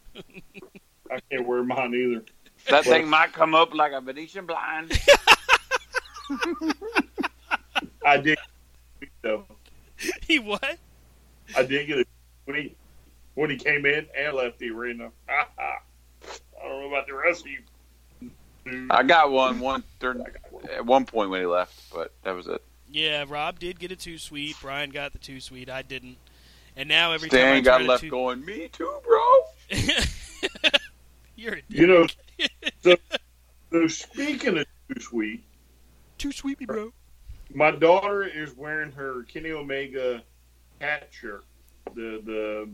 I 1.10 1.20
can't 1.30 1.46
wear 1.46 1.62
mine 1.62 1.94
either. 1.94 2.24
That 2.68 2.84
thing 2.84 3.08
might 3.08 3.32
come 3.32 3.54
up 3.54 3.74
like 3.74 3.92
a 3.92 4.00
Venetian 4.00 4.46
blind. 4.46 4.92
I 8.04 8.18
did 8.18 8.38
though. 9.22 9.44
he 10.26 10.38
what? 10.38 10.78
I 11.56 11.62
did 11.62 11.86
get 11.86 11.98
a 11.98 12.04
when 12.44 12.56
he 12.56 12.74
when 13.34 13.50
he 13.50 13.56
came 13.56 13.86
in 13.86 14.06
and 14.16 14.36
left 14.36 14.58
the 14.58 14.70
arena. 14.70 15.10
I 15.28 15.44
don't 16.62 16.80
know 16.80 16.88
about 16.88 17.06
the 17.06 17.14
rest 17.14 17.42
of 17.42 17.50
you. 17.50 17.60
dude. 18.64 18.90
I 18.90 19.02
got 19.02 19.30
one 19.30 19.60
one 19.60 19.84
during, 20.00 20.24
at 20.74 20.84
one 20.84 21.06
point 21.06 21.30
when 21.30 21.40
he 21.40 21.46
left, 21.46 21.90
but 21.92 22.12
that 22.24 22.34
was 22.34 22.48
it. 22.48 22.62
Yeah, 22.90 23.24
Rob 23.28 23.58
did 23.58 23.78
get 23.78 23.92
a 23.92 23.96
two 23.96 24.18
sweet. 24.18 24.56
Brian 24.60 24.90
got 24.90 25.12
the 25.12 25.18
two 25.18 25.40
sweet. 25.40 25.70
I 25.70 25.82
didn't. 25.82 26.16
And 26.78 26.88
now 26.88 27.10
every 27.10 27.28
Stan 27.28 27.44
time 27.44 27.56
I 27.56 27.60
got 27.60 27.78
try 27.78 27.86
left 27.88 28.02
to 28.04 28.08
going, 28.08 28.44
me 28.44 28.68
too, 28.68 29.00
bro. 29.04 29.20
You're 31.36 31.54
a 31.54 31.62
You 31.68 31.86
know, 31.88 32.06
so, 32.80 32.94
so 33.72 33.88
speaking 33.88 34.58
of 34.58 34.66
too 34.88 35.00
sweet, 35.00 35.44
too 36.18 36.30
sweet, 36.30 36.60
me 36.60 36.66
bro. 36.66 36.92
my 37.52 37.72
daughter 37.72 38.22
is 38.22 38.54
wearing 38.54 38.92
her 38.92 39.24
Kenny 39.24 39.50
Omega 39.50 40.22
cat 40.78 41.08
shirt. 41.10 41.44
The 41.96 42.22
the 42.24 42.68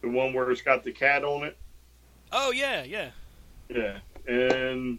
the 0.00 0.08
one 0.08 0.32
where 0.32 0.50
it's 0.50 0.62
got 0.62 0.82
the 0.82 0.92
cat 0.92 1.22
on 1.22 1.44
it. 1.44 1.58
Oh 2.32 2.52
yeah, 2.52 2.84
yeah. 2.84 3.10
Yeah, 3.68 3.98
and 4.26 4.98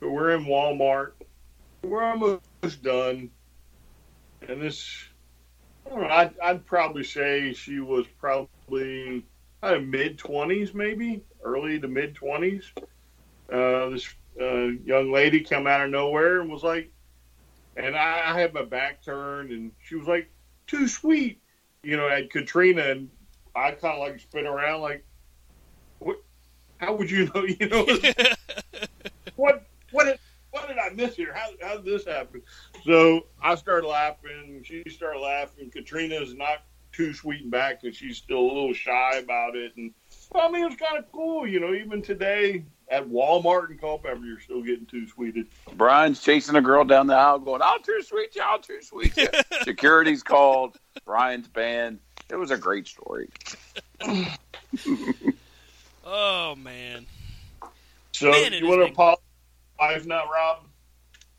we're 0.00 0.30
in 0.30 0.46
Walmart. 0.46 1.12
We're 1.82 2.02
almost 2.02 2.82
done, 2.82 3.28
and 4.48 4.62
this. 4.62 5.06
I 5.86 5.88
don't 5.88 6.00
know, 6.00 6.08
I'd, 6.08 6.34
I'd 6.42 6.66
probably 6.66 7.04
say 7.04 7.52
she 7.52 7.80
was 7.80 8.06
probably 8.18 9.24
uh, 9.62 9.78
mid 9.78 10.18
twenties, 10.18 10.74
maybe 10.74 11.22
early 11.42 11.78
to 11.80 11.88
mid 11.88 12.14
twenties. 12.14 12.70
Uh, 13.52 13.90
this 13.90 14.08
uh, 14.40 14.66
young 14.84 15.12
lady 15.12 15.40
come 15.40 15.66
out 15.66 15.82
of 15.82 15.90
nowhere 15.90 16.40
and 16.40 16.50
was 16.50 16.64
like, 16.64 16.90
and 17.76 17.96
I, 17.96 18.32
I 18.32 18.40
had 18.40 18.52
my 18.52 18.64
back 18.64 19.02
turned, 19.04 19.50
and 19.50 19.70
she 19.82 19.94
was 19.94 20.08
like, 20.08 20.30
"Too 20.66 20.88
sweet," 20.88 21.40
you 21.82 21.96
know, 21.96 22.08
at 22.08 22.30
Katrina, 22.30 22.82
and 22.82 23.10
I 23.54 23.70
kind 23.72 23.94
of 23.94 24.00
like 24.00 24.18
spin 24.18 24.46
around, 24.46 24.80
like, 24.80 25.04
"What? 26.00 26.16
How 26.78 26.94
would 26.94 27.10
you 27.10 27.30
know? 27.34 27.42
You 27.60 27.68
know, 27.68 27.86
what 29.36 29.66
what 29.92 30.18
did 30.66 30.76
did 30.76 30.92
I 30.92 30.94
miss 30.94 31.16
here? 31.16 31.34
How 31.34 31.50
how 31.62 31.76
did 31.76 31.84
this 31.84 32.04
happen? 32.04 32.42
So 32.84 33.26
I 33.42 33.54
started 33.54 33.86
laughing. 33.86 34.62
She 34.64 34.82
started 34.88 35.20
laughing. 35.20 35.70
Katrina's 35.70 36.34
not 36.34 36.62
too 36.92 37.12
sweet 37.12 37.42
and 37.42 37.50
back, 37.50 37.84
and 37.84 37.94
she's 37.94 38.16
still 38.16 38.40
a 38.40 38.52
little 38.52 38.72
shy 38.72 39.16
about 39.16 39.56
it. 39.56 39.76
And 39.76 39.92
well, 40.32 40.48
I 40.48 40.50
mean, 40.50 40.64
it's 40.64 40.76
kind 40.76 40.98
of 40.98 41.10
cool, 41.12 41.46
you 41.46 41.60
know. 41.60 41.74
Even 41.74 42.02
today 42.02 42.64
at 42.88 43.06
Walmart 43.08 43.70
and 43.70 43.80
Culpeper, 43.80 44.24
you're 44.24 44.40
still 44.40 44.62
getting 44.62 44.86
too 44.86 45.06
sweeted. 45.08 45.46
Brian's 45.74 46.22
chasing 46.22 46.56
a 46.56 46.62
girl 46.62 46.84
down 46.84 47.06
the 47.06 47.14
aisle, 47.14 47.38
going, 47.38 47.62
"I'll 47.62 47.80
too 47.80 48.02
sweet 48.02 48.34
you, 48.34 48.42
I'll 48.42 48.58
too 48.58 48.82
sweet 48.82 49.16
you." 49.16 49.28
Security's 49.62 50.22
called. 50.22 50.78
Brian's 51.04 51.48
banned. 51.48 52.00
It 52.28 52.36
was 52.36 52.50
a 52.50 52.58
great 52.58 52.88
story. 52.88 53.28
Oh 56.08 56.54
man. 56.54 57.04
So 58.12 58.30
Man, 58.30 58.52
you 58.52 58.68
want 58.68 58.80
to 58.80 58.86
big. 58.86 58.94
Apologize 59.78 60.06
now, 60.06 60.24
Rob, 60.32 60.64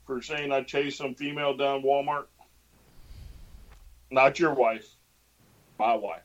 for 0.06 0.22
saying 0.22 0.52
I 0.52 0.62
chased 0.62 0.98
some 0.98 1.14
female 1.14 1.56
down 1.56 1.82
Walmart? 1.82 2.26
Not 4.10 4.38
your 4.38 4.54
wife, 4.54 4.86
my 5.78 5.94
wife. 5.94 6.22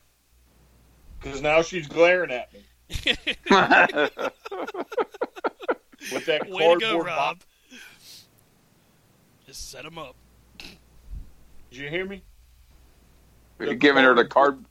Because 1.20 1.40
now 1.42 1.62
she's 1.62 1.86
glaring 1.86 2.30
at 2.30 2.52
me 2.52 2.64
with 6.12 6.26
that 6.26 6.48
Way 6.48 6.74
to 6.74 6.80
go, 6.80 6.80
cardboard 6.80 7.06
Rob. 7.06 7.38
box. 7.38 7.46
Just 9.46 9.70
set 9.70 9.84
him 9.84 9.98
up. 9.98 10.16
Did 10.58 11.78
you 11.78 11.88
hear 11.88 12.04
me? 12.06 12.22
You're 13.58 13.74
giving 13.74 14.04
her 14.04 14.14
the 14.14 14.24
card. 14.24 14.64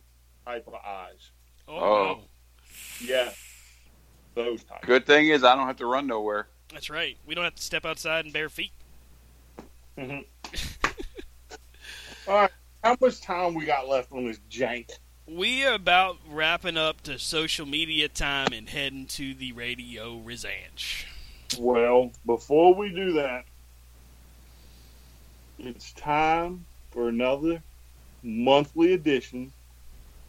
Type 0.45 0.67
of 0.67 0.75
eyes. 0.75 1.31
Oh, 1.67 1.73
Oh. 1.77 2.05
no. 2.05 2.19
Yeah, 3.01 3.29
those 4.35 4.63
types. 4.63 4.85
Good 4.85 5.05
thing 5.05 5.27
is 5.29 5.43
I 5.43 5.55
don't 5.55 5.67
have 5.67 5.77
to 5.77 5.85
run 5.85 6.07
nowhere. 6.07 6.47
That's 6.73 6.89
right. 6.89 7.17
We 7.25 7.35
don't 7.35 7.43
have 7.43 7.55
to 7.55 7.61
step 7.61 7.85
outside 7.85 8.25
in 8.25 8.31
bare 8.31 8.49
feet. 8.49 8.71
Mhm. 9.97 10.25
All 12.27 12.33
right, 12.33 12.51
how 12.83 12.97
much 12.99 13.21
time 13.21 13.53
we 13.53 13.65
got 13.65 13.87
left 13.87 14.11
on 14.11 14.25
this 14.25 14.39
jank? 14.49 14.89
We 15.27 15.63
are 15.65 15.75
about 15.75 16.17
wrapping 16.27 16.77
up 16.77 17.01
to 17.01 17.19
social 17.19 17.65
media 17.65 18.09
time 18.09 18.51
and 18.53 18.67
heading 18.67 19.05
to 19.07 19.33
the 19.33 19.51
radio 19.53 20.19
Rizanch. 20.19 21.05
Well, 21.59 22.11
before 22.25 22.73
we 22.73 22.89
do 22.89 23.13
that, 23.13 23.45
it's 25.59 25.93
time 25.93 26.65
for 26.91 27.07
another 27.07 27.61
monthly 28.23 28.93
edition 28.93 29.51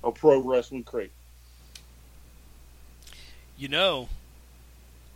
of 0.02 0.14
Pro 0.14 0.40
Wrestling 0.40 0.84
Crate. 0.84 1.12
You 3.56 3.68
know, 3.68 4.08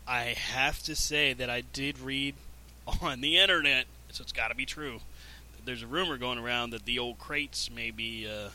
I 0.09 0.35
have 0.53 0.83
to 0.85 0.97
say 0.97 1.35
that 1.35 1.51
I 1.51 1.61
did 1.61 1.99
read 1.99 2.35
on 3.03 3.21
the 3.21 3.39
internet, 3.39 3.85
so 4.11 4.23
it's 4.23 4.33
got 4.33 4.49
to 4.49 4.55
be 4.55 4.65
true. 4.65 5.01
There's 5.65 5.83
a 5.83 5.87
rumor 5.87 6.17
going 6.17 6.39
around 6.39 6.71
that 6.71 6.87
the 6.87 6.99
old 6.99 7.19
crates 7.19 7.71
may 7.71 7.91
be, 7.91 8.27
uh, 8.27 8.49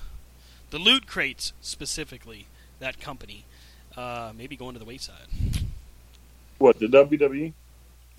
the 0.72 0.80
loot 0.80 1.06
crates 1.06 1.54
specifically, 1.62 2.48
that 2.80 3.00
company, 3.00 3.46
uh, 3.96 4.32
may 4.36 4.48
be 4.48 4.56
going 4.56 4.74
to 4.74 4.80
the 4.80 4.86
wayside. 4.86 5.28
What 6.58 6.80
the 6.80 6.88
WWE? 6.88 7.54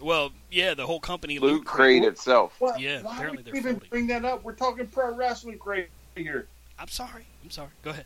Well, 0.01 0.33
yeah, 0.51 0.75
the 0.75 0.87
whole 0.87 1.01
company 1.01 1.39
Loot 1.39 1.65
crate 1.65 2.05
itself. 2.05 2.55
What? 2.59 2.79
Yeah, 2.81 3.03
Why 3.03 3.15
apparently 3.15 3.39
would 3.39 3.47
they're 3.47 3.53
we 3.55 3.59
even 3.61 3.73
folding. 3.75 3.89
bring 3.89 4.07
that 4.09 4.25
up? 4.25 4.43
We're 4.45 4.53
talking 4.55 4.87
Pro 4.89 5.15
Wrestling 5.15 5.59
Crate 5.59 5.89
here. 6.17 6.47
I'm 6.79 6.89
sorry. 6.89 7.25
I'm 7.43 7.51
sorry. 7.51 7.71
Go 7.83 7.91
ahead. 7.91 8.05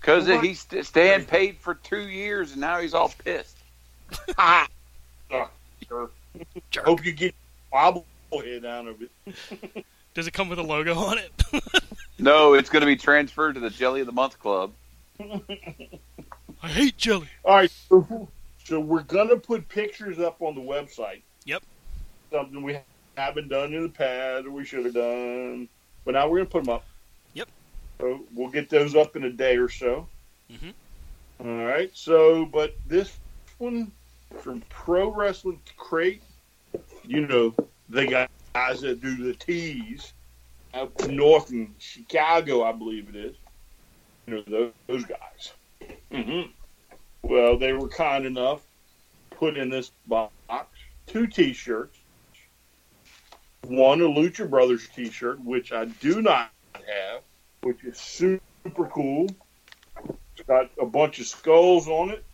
Because 0.00 0.26
he's 0.26 0.40
he 0.40 0.54
st- 0.54 0.86
Stan 0.86 1.24
paid 1.24 1.58
for 1.58 1.74
two 1.76 2.08
years 2.08 2.52
and 2.52 2.60
now 2.60 2.80
he's 2.80 2.92
all 2.92 3.12
pissed. 3.24 3.56
Ah, 4.38 4.66
oh, 5.30 5.50
sure. 5.88 6.10
Jerk. 6.70 6.84
Hope 6.84 7.04
you 7.04 7.12
get 7.12 7.34
bobblehead 7.72 8.64
out 8.64 8.86
of 8.86 9.02
it. 9.02 9.84
Does 10.14 10.26
it 10.26 10.32
come 10.32 10.48
with 10.48 10.58
a 10.58 10.62
logo 10.62 10.94
on 10.96 11.18
it? 11.18 11.32
No, 12.18 12.54
it's 12.54 12.70
going 12.70 12.82
to 12.82 12.86
be 12.86 12.94
transferred 12.94 13.54
to 13.54 13.60
the 13.60 13.70
Jelly 13.70 14.00
of 14.00 14.06
the 14.06 14.12
Month 14.12 14.38
Club. 14.38 14.70
I 16.62 16.68
hate 16.68 16.96
jelly. 16.96 17.26
All 17.44 17.56
right, 17.56 17.70
so, 17.88 18.28
so 18.64 18.78
we're 18.78 19.02
gonna 19.02 19.36
put 19.36 19.68
pictures 19.68 20.20
up 20.20 20.40
on 20.40 20.54
the 20.54 20.60
website. 20.60 21.22
Yep. 21.44 21.62
Something 22.30 22.62
we 22.62 22.78
haven't 23.16 23.48
done 23.48 23.74
in 23.74 23.82
the 23.82 23.88
past, 23.88 24.46
or 24.46 24.52
we 24.52 24.64
should 24.64 24.84
have 24.84 24.94
done, 24.94 25.68
but 26.04 26.12
now 26.14 26.28
we're 26.28 26.38
gonna 26.38 26.50
put 26.50 26.64
them 26.64 26.74
up. 26.74 26.84
Yep. 27.34 27.48
So 28.00 28.20
we'll 28.34 28.50
get 28.50 28.70
those 28.70 28.94
up 28.94 29.16
in 29.16 29.24
a 29.24 29.30
day 29.30 29.56
or 29.56 29.68
so. 29.68 30.06
Mhm. 30.50 30.72
All 31.40 31.64
right. 31.66 31.90
So, 31.94 32.46
but 32.46 32.76
this 32.86 33.16
one 33.58 33.90
from 34.40 34.62
Pro 34.68 35.12
Wrestling 35.12 35.60
Crate, 35.76 36.22
you 37.04 37.26
know, 37.26 37.54
the 37.88 38.06
guys 38.54 38.80
that 38.80 39.00
do 39.00 39.16
the 39.16 39.34
tees 39.34 40.12
up 40.74 41.06
north 41.06 41.50
in 41.50 41.74
Chicago, 41.78 42.64
I 42.64 42.72
believe 42.72 43.08
it 43.08 43.16
is. 43.16 43.36
You 44.26 44.34
know, 44.36 44.42
those, 44.46 44.72
those 44.86 45.04
guys. 45.04 45.52
hmm 46.10 46.50
Well, 47.22 47.58
they 47.58 47.72
were 47.72 47.88
kind 47.88 48.24
enough 48.24 48.62
put 49.30 49.56
in 49.56 49.70
this 49.70 49.90
box 50.06 50.32
two 51.06 51.26
T-shirts 51.26 51.98
one 53.66 54.00
a 54.00 54.04
Lucha 54.04 54.48
Brothers 54.48 54.88
T-shirt, 54.94 55.40
which 55.44 55.72
I 55.72 55.86
do 55.86 56.20
not 56.22 56.50
have, 56.74 57.22
which 57.62 57.84
is 57.84 57.98
super 57.98 58.40
cool. 58.92 59.26
It's 60.36 60.46
got 60.46 60.70
a 60.80 60.86
bunch 60.86 61.20
of 61.20 61.26
skulls 61.26 61.88
on 61.88 62.10
it. 62.10 62.24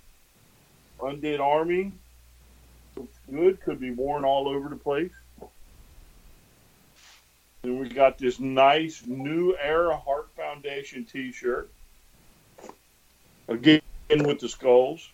Undead 0.98 1.40
Army. 1.40 1.92
Looks 2.96 3.18
good. 3.30 3.60
Could 3.60 3.80
be 3.80 3.90
worn 3.90 4.24
all 4.24 4.48
over 4.48 4.68
the 4.68 4.76
place. 4.76 5.12
And 7.62 7.80
we 7.80 7.88
got 7.88 8.18
this 8.18 8.38
nice 8.38 9.04
new 9.06 9.56
era 9.60 9.96
Heart 9.96 10.28
Foundation 10.36 11.04
T-shirt. 11.04 11.70
Again 13.48 13.80
with 14.10 14.40
the 14.40 14.48
skulls. 14.48 15.08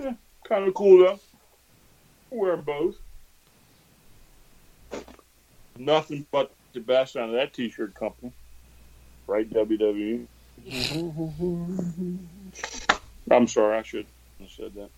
Yeah, 0.00 0.14
kind 0.44 0.66
of 0.66 0.74
cool 0.74 1.04
though. 1.04 1.20
Wear 2.30 2.56
both. 2.56 2.96
Nothing 5.76 6.26
but 6.30 6.52
the 6.72 6.80
best 6.80 7.16
out 7.16 7.28
of 7.28 7.34
that 7.34 7.52
T-shirt 7.54 7.94
company, 7.94 8.32
right? 9.26 9.48
WWE. 9.48 10.26
I'm 13.30 13.46
sorry, 13.46 13.78
I 13.78 13.82
should 13.82 14.06
said 14.46 14.72
that. 14.74 14.90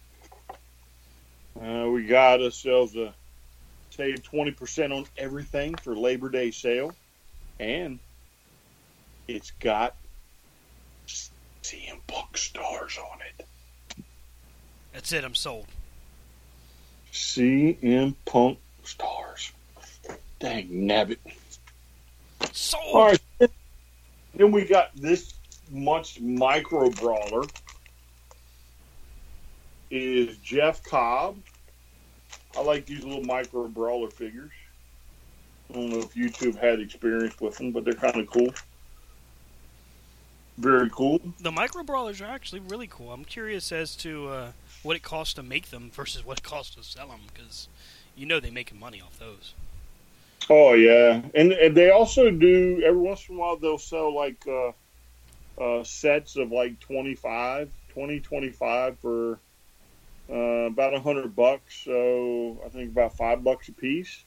Uh, 1.60 1.90
we 1.90 2.04
got 2.04 2.40
ourselves 2.40 2.94
a 2.96 3.12
save 3.90 4.22
twenty 4.22 4.50
percent 4.50 4.92
on 4.92 5.04
everything 5.16 5.74
for 5.76 5.96
Labor 5.96 6.28
Day 6.28 6.50
sale, 6.50 6.92
and 7.58 7.98
it's 9.26 9.50
got 9.60 9.94
CM 11.62 12.00
Punk 12.06 12.36
stars 12.36 12.98
on 12.98 13.18
it. 13.20 13.46
That's 14.92 15.12
it. 15.12 15.24
I'm 15.24 15.34
sold. 15.34 15.66
CM 17.12 18.14
Punk 18.24 18.58
stars. 18.84 19.52
Dang 20.38 20.68
nabbit. 20.68 21.18
Sold. 22.52 22.94
All 22.94 23.06
right. 23.06 23.50
Then 24.34 24.52
we 24.52 24.64
got 24.64 24.94
this 24.94 25.34
month's 25.70 26.18
micro 26.20 26.90
brawler 26.90 27.44
is 29.90 30.36
Jeff 30.38 30.82
Cobb. 30.82 31.38
I 32.56 32.62
like 32.62 32.86
these 32.86 33.04
little 33.04 33.24
micro 33.24 33.68
brawler 33.68 34.10
figures. 34.10 34.50
I 35.70 35.74
don't 35.74 35.90
know 35.90 35.98
if 35.98 36.14
YouTube 36.14 36.56
had 36.56 36.80
experience 36.80 37.40
with 37.40 37.56
them, 37.58 37.70
but 37.70 37.84
they're 37.84 37.94
kind 37.94 38.16
of 38.16 38.26
cool. 38.28 38.50
Very 40.58 40.90
cool. 40.90 41.20
The 41.40 41.52
micro 41.52 41.82
brawlers 41.82 42.20
are 42.20 42.26
actually 42.26 42.60
really 42.60 42.86
cool. 42.86 43.12
I'm 43.12 43.24
curious 43.24 43.72
as 43.72 43.96
to 43.96 44.28
uh, 44.28 44.52
what 44.82 44.96
it 44.96 45.02
costs 45.02 45.34
to 45.34 45.42
make 45.42 45.70
them 45.70 45.90
versus 45.94 46.24
what 46.24 46.38
it 46.38 46.44
costs 46.44 46.74
to 46.74 46.82
sell 46.82 47.08
them 47.08 47.20
because 47.32 47.68
you 48.16 48.26
know 48.26 48.40
they're 48.40 48.52
making 48.52 48.78
money 48.78 49.00
off 49.00 49.18
those. 49.18 49.54
Oh 50.48 50.74
yeah, 50.74 51.22
and, 51.34 51.52
and 51.52 51.76
they 51.76 51.90
also 51.90 52.30
do 52.30 52.82
every 52.84 53.00
once 53.00 53.28
in 53.28 53.36
a 53.36 53.38
while 53.38 53.56
they'll 53.56 53.78
sell 53.78 54.14
like 54.14 54.44
uh, 54.46 54.72
uh, 55.62 55.84
sets 55.84 56.36
of 56.36 56.50
like 56.50 56.80
25, 56.80 57.70
20, 57.90 58.20
25 58.20 58.98
for 58.98 59.38
uh, 60.30 60.66
about 60.66 60.94
a 60.94 61.00
hundred 61.00 61.34
bucks. 61.34 61.82
So 61.84 62.60
I 62.64 62.68
think 62.68 62.90
about 62.90 63.16
five 63.16 63.42
bucks 63.42 63.68
a 63.68 63.72
piece, 63.72 64.24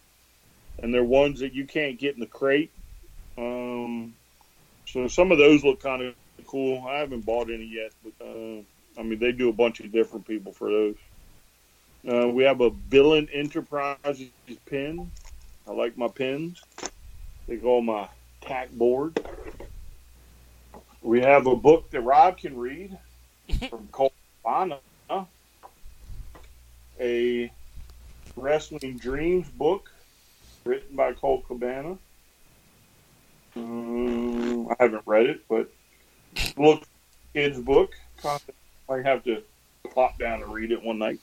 and 0.82 0.94
they're 0.94 1.04
ones 1.04 1.40
that 1.40 1.54
you 1.54 1.66
can't 1.66 1.98
get 1.98 2.16
in 2.16 2.20
the 2.20 2.26
crate. 2.26 2.72
Um, 3.38 4.14
so 4.86 5.08
some 5.08 5.32
of 5.32 5.38
those 5.38 5.64
look 5.64 5.82
kind 5.82 6.02
of 6.02 6.16
cool. 6.46 6.86
I 6.88 7.00
haven't 7.00 7.26
bought 7.26 7.50
any 7.50 7.66
yet, 7.66 7.92
but 8.04 8.26
uh, 8.26 8.62
I 9.00 9.04
mean 9.04 9.20
they 9.20 9.32
do 9.32 9.50
a 9.50 9.54
bunch 9.54 9.80
of 9.80 9.92
different 9.92 10.28
people 10.28 10.52
for 10.52 10.70
those. 10.70 10.96
Uh, 12.08 12.28
we 12.28 12.44
have 12.44 12.60
a 12.60 12.70
Villain 12.70 13.30
Enterprises 13.32 14.30
pin. 14.66 15.10
I 15.68 15.72
like 15.72 15.98
my 15.98 16.10
pins. 16.10 16.62
They 17.48 17.56
go 17.56 17.78
on 17.78 17.86
my 17.86 18.10
tack 18.42 18.72
board. 18.72 19.20
We 21.02 21.22
have 21.22 21.48
a 21.48 21.56
book 21.56 21.90
that 21.92 22.02
Rob 22.02 22.38
can 22.38 22.58
read 22.58 22.98
from 23.70 23.88
Colt 23.92 24.14
Cabana, 24.42 24.80
a 27.00 27.52
Wrestling 28.36 28.98
Dreams 28.98 29.48
book 29.50 29.90
written 30.66 30.96
by 30.96 31.14
Colt 31.14 31.46
Cabana. 31.48 31.98
Um, 33.56 34.68
I 34.70 34.76
haven't 34.80 35.04
read 35.06 35.28
it, 35.28 35.42
but 35.48 35.70
look, 36.58 36.84
kids' 37.34 37.60
book. 37.60 37.94
I 38.90 39.02
have 39.04 39.24
to 39.26 39.44
plop 39.92 40.18
down 40.18 40.42
and 40.42 40.52
read 40.54 40.72
it 40.72 40.82
one 40.82 40.98
night 40.98 41.20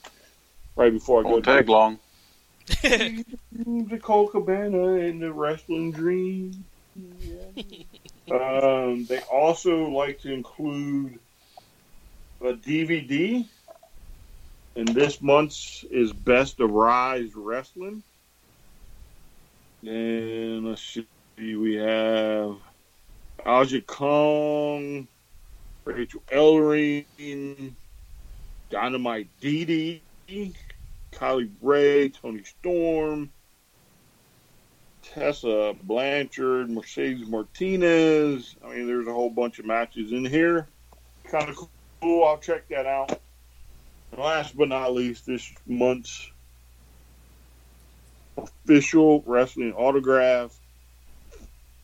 right 0.77 0.93
before 0.93 1.21
I 1.21 1.23
go 1.25 1.31
Won't 1.31 1.45
to 1.45 1.57
take 1.57 1.69
long. 1.69 1.99
the 2.83 3.99
Colt 4.01 4.33
Cabana 4.33 4.95
and 4.95 5.21
the 5.21 5.33
Wrestling 5.33 5.93
Dream. 5.93 6.65
um, 8.31 9.05
they 9.07 9.21
also 9.33 9.89
like 9.89 10.21
to 10.21 10.33
include 10.33 11.19
a 12.41 12.53
DVD, 12.53 13.47
and 14.77 14.89
this 14.89 15.21
month's 15.21 15.85
is 15.91 16.13
Best 16.13 16.61
of 16.61 16.71
Rise 16.71 17.35
Wrestling. 17.35 18.03
And 19.83 20.67
let's 20.67 20.83
see, 20.83 21.07
we 21.37 21.77
have 21.77 22.57
Aja 23.47 23.81
Kong, 23.81 25.09
Rachel 25.85 26.23
Ellering, 26.31 27.73
Dynamite 28.71 29.29
DiDi. 29.41 30.01
Kylie 31.13 31.51
Rae, 31.61 32.09
Toni 32.09 32.43
Storm, 32.45 33.31
Tessa 35.03 35.75
Blanchard, 35.83 36.71
Mercedes 36.71 37.27
Martinez. 37.29 38.57
I 38.65 38.75
mean, 38.75 38.87
there's 38.87 39.07
a 39.07 39.13
whole 39.13 39.31
bunch 39.31 39.59
of 39.59 39.67
matches 39.67 40.13
in 40.13 40.25
here. 40.25 40.67
Kind 41.25 41.49
of 41.49 41.57
cool. 42.01 42.25
I'll 42.25 42.39
check 42.39 42.69
that 42.69 42.87
out. 42.87 43.21
And 44.13 44.21
last 44.21 44.57
but 44.57 44.69
not 44.69 44.93
least, 44.93 45.27
this 45.27 45.51
month's 45.67 46.31
official 48.37 49.23
wrestling 49.27 49.73
autograph 49.75 50.57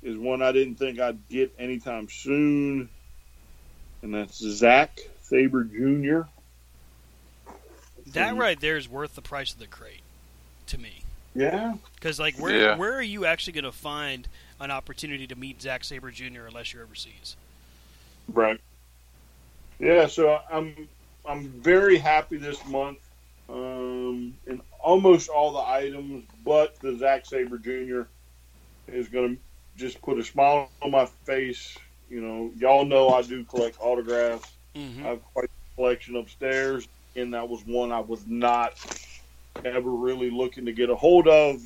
is 0.03 0.17
one 0.17 0.43
I 0.43 0.53
didn't 0.53 0.77
think 0.77 1.01
I'd 1.01 1.29
get 1.29 1.55
anytime 1.59 2.09
soon, 2.09 2.89
and 4.03 4.15
that's 4.15 4.39
Zack 4.39 5.01
Sabre 5.23 5.65
Jr. 5.65 6.23
That 8.13 8.37
right 8.37 8.59
there 8.59 8.77
is 8.77 8.89
worth 8.89 9.17
the 9.17 9.23
price 9.23 9.53
of 9.53 9.59
the 9.59 9.67
crate 9.67 10.03
to 10.69 10.79
me. 10.79 11.03
Yeah. 11.35 11.75
Because 11.97 12.19
like, 12.21 12.39
where 12.39 12.57
Yeah. 12.57 12.77
where 12.77 12.95
are 12.95 13.03
you 13.03 13.27
actually 13.27 13.55
going 13.55 13.65
to 13.65 13.73
find 13.73 14.29
an 14.61 14.71
opportunity 14.71 15.27
to 15.27 15.35
meet 15.35 15.61
Zack 15.61 15.85
Sabre 15.85 16.11
Jr. 16.11 16.47
unless 16.47 16.73
you're 16.73 16.85
overseas? 16.85 17.37
Right. 18.29 18.61
Yeah, 19.79 20.07
so 20.07 20.41
I'm 20.51 20.89
I'm 21.27 21.49
very 21.49 21.99
happy 21.99 22.37
this 22.37 22.65
month. 22.67 22.99
Um, 23.49 24.35
in 24.47 24.61
almost 24.81 25.29
all 25.29 25.53
the 25.53 25.61
items, 25.61 26.25
but 26.45 26.79
the 26.81 26.97
Zack 26.97 27.27
Sabre 27.27 27.59
Jr. 27.59 28.03
is 28.89 29.09
going 29.09 29.37
to 29.37 29.43
just 29.77 30.01
put 30.03 30.19
a 30.19 30.25
smile 30.25 30.69
on 30.83 30.91
my 30.91 31.07
face. 31.25 31.77
You 32.11 32.21
know, 32.21 32.51
y'all 32.57 32.85
know 32.85 33.11
I 33.11 33.23
do 33.23 33.45
collect 33.45 33.77
autographs. 33.81 34.51
Mm-hmm. 34.75 35.05
I 35.05 35.09
have 35.11 35.25
quite 35.33 35.45
a 35.45 35.77
collection 35.77 36.17
upstairs, 36.17 36.89
and 37.15 37.35
that 37.35 37.49
was 37.49 37.65
one 37.67 37.93
I 37.93 38.01
was 38.01 38.27
not 38.27 38.75
ever 39.65 39.91
really 39.91 40.31
looking 40.31 40.67
to 40.67 40.73
get 40.73 40.91
a 40.91 40.97
hold 40.97 41.29
of, 41.29 41.61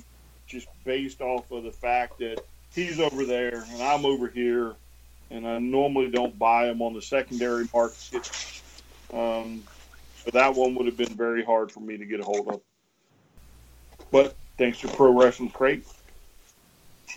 just 0.46 0.68
based 0.84 1.20
off 1.20 1.50
of 1.50 1.64
the 1.64 1.72
fact 1.72 2.18
that 2.18 2.44
he's 2.72 3.00
over 3.00 3.24
there 3.24 3.64
and 3.72 3.82
I'm 3.82 4.04
over 4.04 4.28
here, 4.28 4.74
and 5.30 5.46
I 5.46 5.58
normally 5.58 6.10
don't 6.10 6.38
buy 6.38 6.66
them 6.66 6.82
on 6.82 6.94
the 6.94 7.02
secondary 7.02 7.68
market. 7.72 8.59
Um, 9.12 9.64
so 10.24 10.30
that 10.32 10.54
one 10.54 10.74
would 10.74 10.86
have 10.86 10.96
been 10.96 11.14
very 11.14 11.44
hard 11.44 11.72
for 11.72 11.80
me 11.80 11.96
to 11.96 12.04
get 12.04 12.20
a 12.20 12.24
hold 12.24 12.48
of. 12.48 12.60
But 14.10 14.36
thanks 14.58 14.80
to 14.80 14.88
Pro 14.88 15.18
Wrestling 15.18 15.50
Crate. 15.50 15.84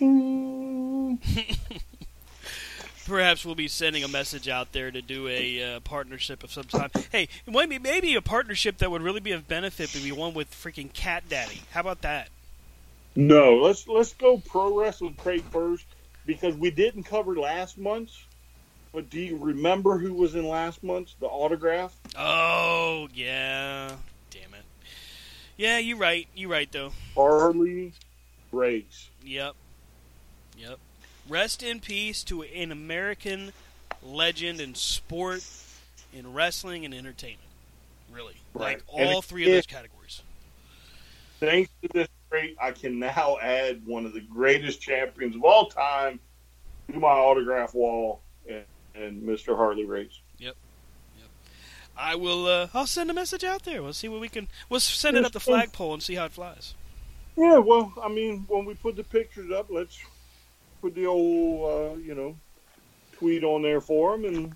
Perhaps 3.06 3.44
we'll 3.44 3.54
be 3.54 3.68
sending 3.68 4.02
a 4.02 4.08
message 4.08 4.48
out 4.48 4.72
there 4.72 4.90
to 4.90 5.02
do 5.02 5.28
a 5.28 5.76
uh, 5.76 5.80
partnership 5.80 6.42
of 6.42 6.50
some 6.50 6.64
time. 6.64 6.90
Hey, 7.12 7.28
maybe 7.46 7.78
maybe 7.78 8.14
a 8.14 8.22
partnership 8.22 8.78
that 8.78 8.90
would 8.90 9.02
really 9.02 9.20
be 9.20 9.32
of 9.32 9.46
benefit 9.46 9.92
would 9.94 10.02
be 10.02 10.10
one 10.10 10.32
with 10.34 10.50
freaking 10.50 10.92
Cat 10.92 11.24
Daddy. 11.28 11.62
How 11.72 11.80
about 11.80 12.00
that? 12.02 12.30
No, 13.14 13.56
let's 13.56 13.86
let's 13.86 14.14
go 14.14 14.38
Pro 14.38 14.80
Wrestling 14.80 15.14
Crate 15.14 15.44
first 15.52 15.84
because 16.26 16.56
we 16.56 16.70
didn't 16.70 17.04
cover 17.04 17.36
last 17.36 17.78
month's. 17.78 18.24
But 18.94 19.10
do 19.10 19.20
you 19.20 19.36
remember 19.36 19.98
who 19.98 20.14
was 20.14 20.36
in 20.36 20.46
last 20.46 20.84
month's 20.84 21.16
the 21.18 21.26
autograph? 21.26 21.92
Oh 22.16 23.08
yeah, 23.12 23.90
damn 24.30 24.54
it. 24.54 24.64
Yeah, 25.56 25.78
you're 25.78 25.98
right. 25.98 26.28
You're 26.36 26.50
right 26.50 26.70
though. 26.70 26.92
Harley 27.16 27.92
Race. 28.52 29.08
Yep. 29.24 29.56
Yep. 30.56 30.78
Rest 31.28 31.64
in 31.64 31.80
peace 31.80 32.22
to 32.24 32.44
an 32.44 32.70
American 32.70 33.52
legend 34.00 34.60
in 34.60 34.76
sport, 34.76 35.44
in 36.12 36.32
wrestling, 36.32 36.84
and 36.84 36.94
entertainment. 36.94 37.40
Really. 38.12 38.36
Right. 38.54 38.78
Like 38.78 38.84
And 38.96 39.08
all 39.08 39.22
three 39.22 39.44
of 39.44 39.50
those 39.50 39.66
categories. 39.66 40.22
Thanks 41.40 41.68
to 41.82 41.88
this 41.92 42.08
great. 42.30 42.56
I 42.62 42.70
can 42.70 43.00
now 43.00 43.38
add 43.42 43.84
one 43.84 44.06
of 44.06 44.12
the 44.12 44.20
greatest 44.20 44.80
champions 44.80 45.34
of 45.34 45.42
all 45.42 45.66
time 45.66 46.20
to 46.92 46.98
my 47.00 47.08
autograph 47.08 47.74
wall, 47.74 48.20
and, 48.48 48.64
and 48.94 49.22
Mr. 49.22 49.56
Harley 49.56 49.84
Race. 49.84 50.20
Yep. 50.38 50.56
yep. 51.18 51.28
I 51.96 52.14
will. 52.14 52.46
Uh, 52.46 52.68
I'll 52.74 52.86
send 52.86 53.10
a 53.10 53.14
message 53.14 53.44
out 53.44 53.64
there. 53.64 53.82
We'll 53.82 53.92
see 53.92 54.08
what 54.08 54.20
we 54.20 54.28
can. 54.28 54.48
We'll 54.68 54.80
send 54.80 55.16
it 55.16 55.24
up 55.24 55.32
the 55.32 55.40
flagpole 55.40 55.94
and 55.94 56.02
see 56.02 56.14
how 56.14 56.26
it 56.26 56.32
flies. 56.32 56.74
Yeah, 57.36 57.58
well, 57.58 57.92
I 58.02 58.08
mean, 58.08 58.44
when 58.48 58.64
we 58.64 58.74
put 58.74 58.96
the 58.96 59.02
pictures 59.04 59.50
up, 59.50 59.66
let's 59.68 59.98
put 60.80 60.94
the 60.94 61.06
old, 61.06 61.94
uh, 61.94 61.96
you 61.96 62.14
know, 62.14 62.36
tweet 63.12 63.42
on 63.42 63.62
there 63.62 63.80
for 63.80 64.16
them 64.16 64.24
and 64.24 64.54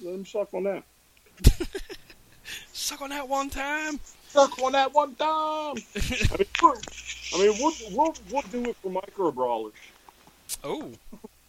let 0.00 0.12
them 0.12 0.26
suck 0.26 0.54
on 0.54 0.64
that. 0.64 0.84
Suck 2.72 3.00
on 3.00 3.10
that 3.10 3.28
one 3.28 3.50
time. 3.50 3.98
Suck 4.28 4.62
on 4.62 4.72
that 4.72 4.92
one 4.94 5.14
time. 5.16 5.76
I 5.96 6.36
mean, 6.38 6.74
I 7.34 7.38
mean, 7.38 7.54
we'll, 7.58 7.72
we'll, 7.90 8.14
we'll 8.30 8.42
do 8.42 8.70
it 8.70 8.76
for 8.76 8.90
micro 8.90 9.32
brawlers. 9.32 9.72
Oh, 10.62 10.92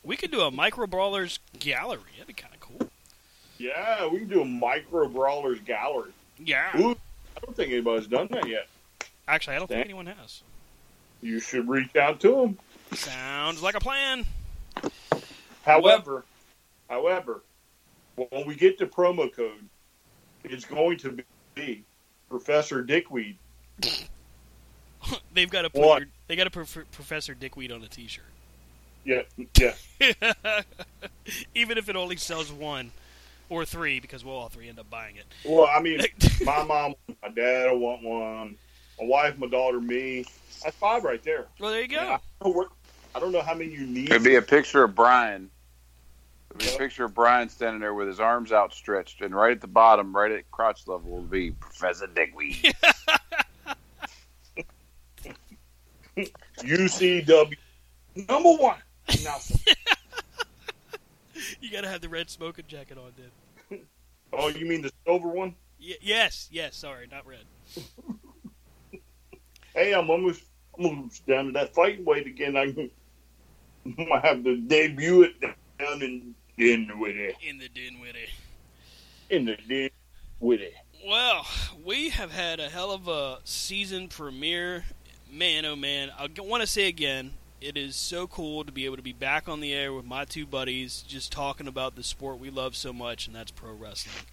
we 0.08 0.16
could 0.16 0.32
do 0.32 0.42
a 0.42 0.50
micro 0.50 0.88
brawlers 0.88 1.40
gallery. 1.60 2.00
That'd 2.14 2.27
be 2.27 2.34
kind 2.34 2.53
of 2.53 2.60
cool. 2.61 2.90
Yeah, 3.58 4.08
we 4.08 4.19
can 4.19 4.30
do 4.30 4.42
a 4.42 4.45
micro 4.45 5.08
brawlers 5.10 5.60
gallery. 5.60 6.11
Yeah. 6.40 6.69
Ooh, 6.80 6.92
I 6.92 7.40
don't 7.45 7.56
think 7.56 7.72
anybody's 7.72 8.08
done 8.08 8.30
that 8.32 8.48
yet. 8.48 8.68
Actually, 9.27 9.58
I 9.58 9.60
don't 9.60 9.68
think 9.68 9.84
anyone 9.84 10.06
has. 10.06 10.42
You 11.22 11.40
should 11.40 11.68
reach 11.68 11.95
out 11.98 12.22
to 12.22 12.30
them. 12.30 12.58
Sounds 12.94 13.61
like 13.61 13.76
a 13.76 13.82
plan. 13.82 14.26
However, 15.66 16.24
however, 16.90 17.42
when 18.16 18.48
we 18.48 18.56
get 18.56 18.77
the 18.77 18.86
promo 18.86 19.32
code, 19.34 19.68
it's 20.45 20.64
going 20.64 20.98
to 21.00 21.18
be 21.53 21.84
Professor 22.30 22.82
Dickweed. 22.82 23.36
They've 25.34 25.50
got 25.50 25.64
to 25.64 25.69
put. 25.69 26.00
Your, 26.00 26.08
they 26.27 26.38
got 26.38 26.45
to 26.45 26.50
put 26.50 26.92
Professor 26.92 27.34
Dickweed 27.34 27.74
on 27.74 27.84
a 27.84 27.88
T-shirt. 27.88 28.24
Yeah, 29.08 29.22
yeah. 29.58 29.74
Even 31.56 31.77
if 31.77 31.88
it 31.88 31.95
only 31.95 32.18
sells 32.18 32.52
one 32.52 32.92
or 33.50 33.64
three, 33.64 34.02
because 34.02 34.26
we'll 34.26 34.36
all 34.36 34.50
three 34.50 34.68
end 34.68 34.80
up 34.80 34.90
buying 34.90 35.16
it. 35.16 35.24
Well, 35.45 35.66
I 35.74 35.80
mean, 35.82 36.02
my 36.44 36.61
mom, 36.64 36.95
my 37.24 37.30
dad 37.30 37.72
will 37.72 37.80
want 37.80 38.03
one. 38.03 38.56
My 39.00 39.06
wife, 39.08 39.38
my 39.38 39.48
daughter, 39.48 39.80
me. 39.80 40.26
That's 40.61 40.76
five 40.76 41.06
right 41.06 41.24
there. 41.24 41.45
Well, 41.58 41.72
there 41.72 41.82
you 41.84 41.88
go. 41.88 42.18
I 42.42 42.44
don't 42.44 42.53
know, 42.56 42.68
I 43.16 43.19
don't 43.22 43.32
know 43.32 43.42
how 43.42 43.53
many 43.53 43.72
you 43.72 43.88
need. 43.88 44.10
It'd 44.10 44.24
be 44.24 44.36
a 44.36 44.42
picture 44.42 44.84
of 44.84 44.94
Brian. 44.94 45.50
It'd 46.50 46.60
be 46.60 46.66
Yep. 46.66 46.76
a 46.76 46.77
picture 46.77 47.06
of 47.06 47.14
Brian 47.14 47.48
standing 47.48 47.80
there 47.80 47.94
with 47.94 48.10
his 48.10 48.19
arms 48.19 48.52
outstretched, 48.52 49.22
and 49.22 49.34
right 49.34 49.52
at 49.53 49.61
the 49.61 49.68
bottom, 49.68 50.14
right 50.14 50.32
at 50.34 50.52
crotch 50.52 50.86
level, 50.86 51.11
will 51.11 51.22
be 51.22 51.52
Professor 51.52 52.08
Dickweed. 52.08 52.74
UCW 56.60 57.56
number 58.27 58.50
one. 58.53 58.77
Nelson. 59.24 59.60
You 61.61 61.72
got 61.72 61.82
to 61.82 61.90
have 61.90 62.02
the 62.02 62.10
red 62.10 62.30
smoking 62.30 62.66
jacket 62.68 62.98
on, 62.98 63.11
then. 63.16 63.80
oh, 64.34 64.48
you 64.50 64.66
mean 64.66 64.82
the 64.82 64.92
silver 65.06 65.30
one? 65.30 65.56
Y- 65.80 65.95
yes, 66.02 66.50
yes. 66.52 66.76
Sorry, 66.76 67.08
not 67.11 67.26
red. 67.27 67.45
Hey, 69.74 69.94
I'm 69.94 70.10
almost, 70.10 70.44
I'm 70.77 70.86
almost 70.86 71.26
down 71.27 71.45
to 71.45 71.52
that 71.53 71.74
fighting 71.76 72.06
weight 72.06 72.26
again. 72.26 72.56
I 72.58 72.72
can, 72.72 72.90
I 74.14 74.19
have 74.27 74.44
to 74.44 74.58
debut 74.58 75.24
it 75.24 75.40
down 75.42 76.02
in 76.02 76.34
Dinwiddie. 76.58 77.36
In 77.48 77.60
the 77.60 77.69
Dinwiddie. 77.69 78.30
In 79.30 79.45
the 79.45 79.58
Dinwiddie. 79.68 80.74
Well, 81.06 81.45
we 81.86 82.10
have 82.10 82.32
had 82.32 82.60
a 82.60 82.69
hell 82.69 82.92
of 82.92 83.08
a 83.08 83.40
season 83.44 84.08
premiere. 84.08 84.86
Man, 85.32 85.66
oh 85.66 85.76
man. 85.76 86.10
I 86.18 86.27
want 86.40 86.61
to 86.61 86.68
say 86.68 86.88
again, 86.88 87.34
it 87.61 87.77
is 87.77 87.95
so 87.95 88.27
cool 88.27 88.64
to 88.64 88.72
be 88.72 88.86
able 88.86 88.98
to 88.98 89.02
be 89.02 89.14
back 89.14 89.50
on 89.50 89.61
the 89.61 89.74
air 89.74 89.94
with 89.94 90.06
my 90.06 90.26
two 90.26 90.45
buddies, 90.45 91.03
just 91.08 91.32
talking 91.32 91.68
about 91.68 91.95
the 91.95 92.03
sport 92.03 92.40
we 92.40 92.50
love 92.50 92.76
so 92.76 92.94
much, 92.94 93.27
and 93.27 93.36
that's 93.36 93.52
pro 93.52 93.74
wrestling. 93.74 94.26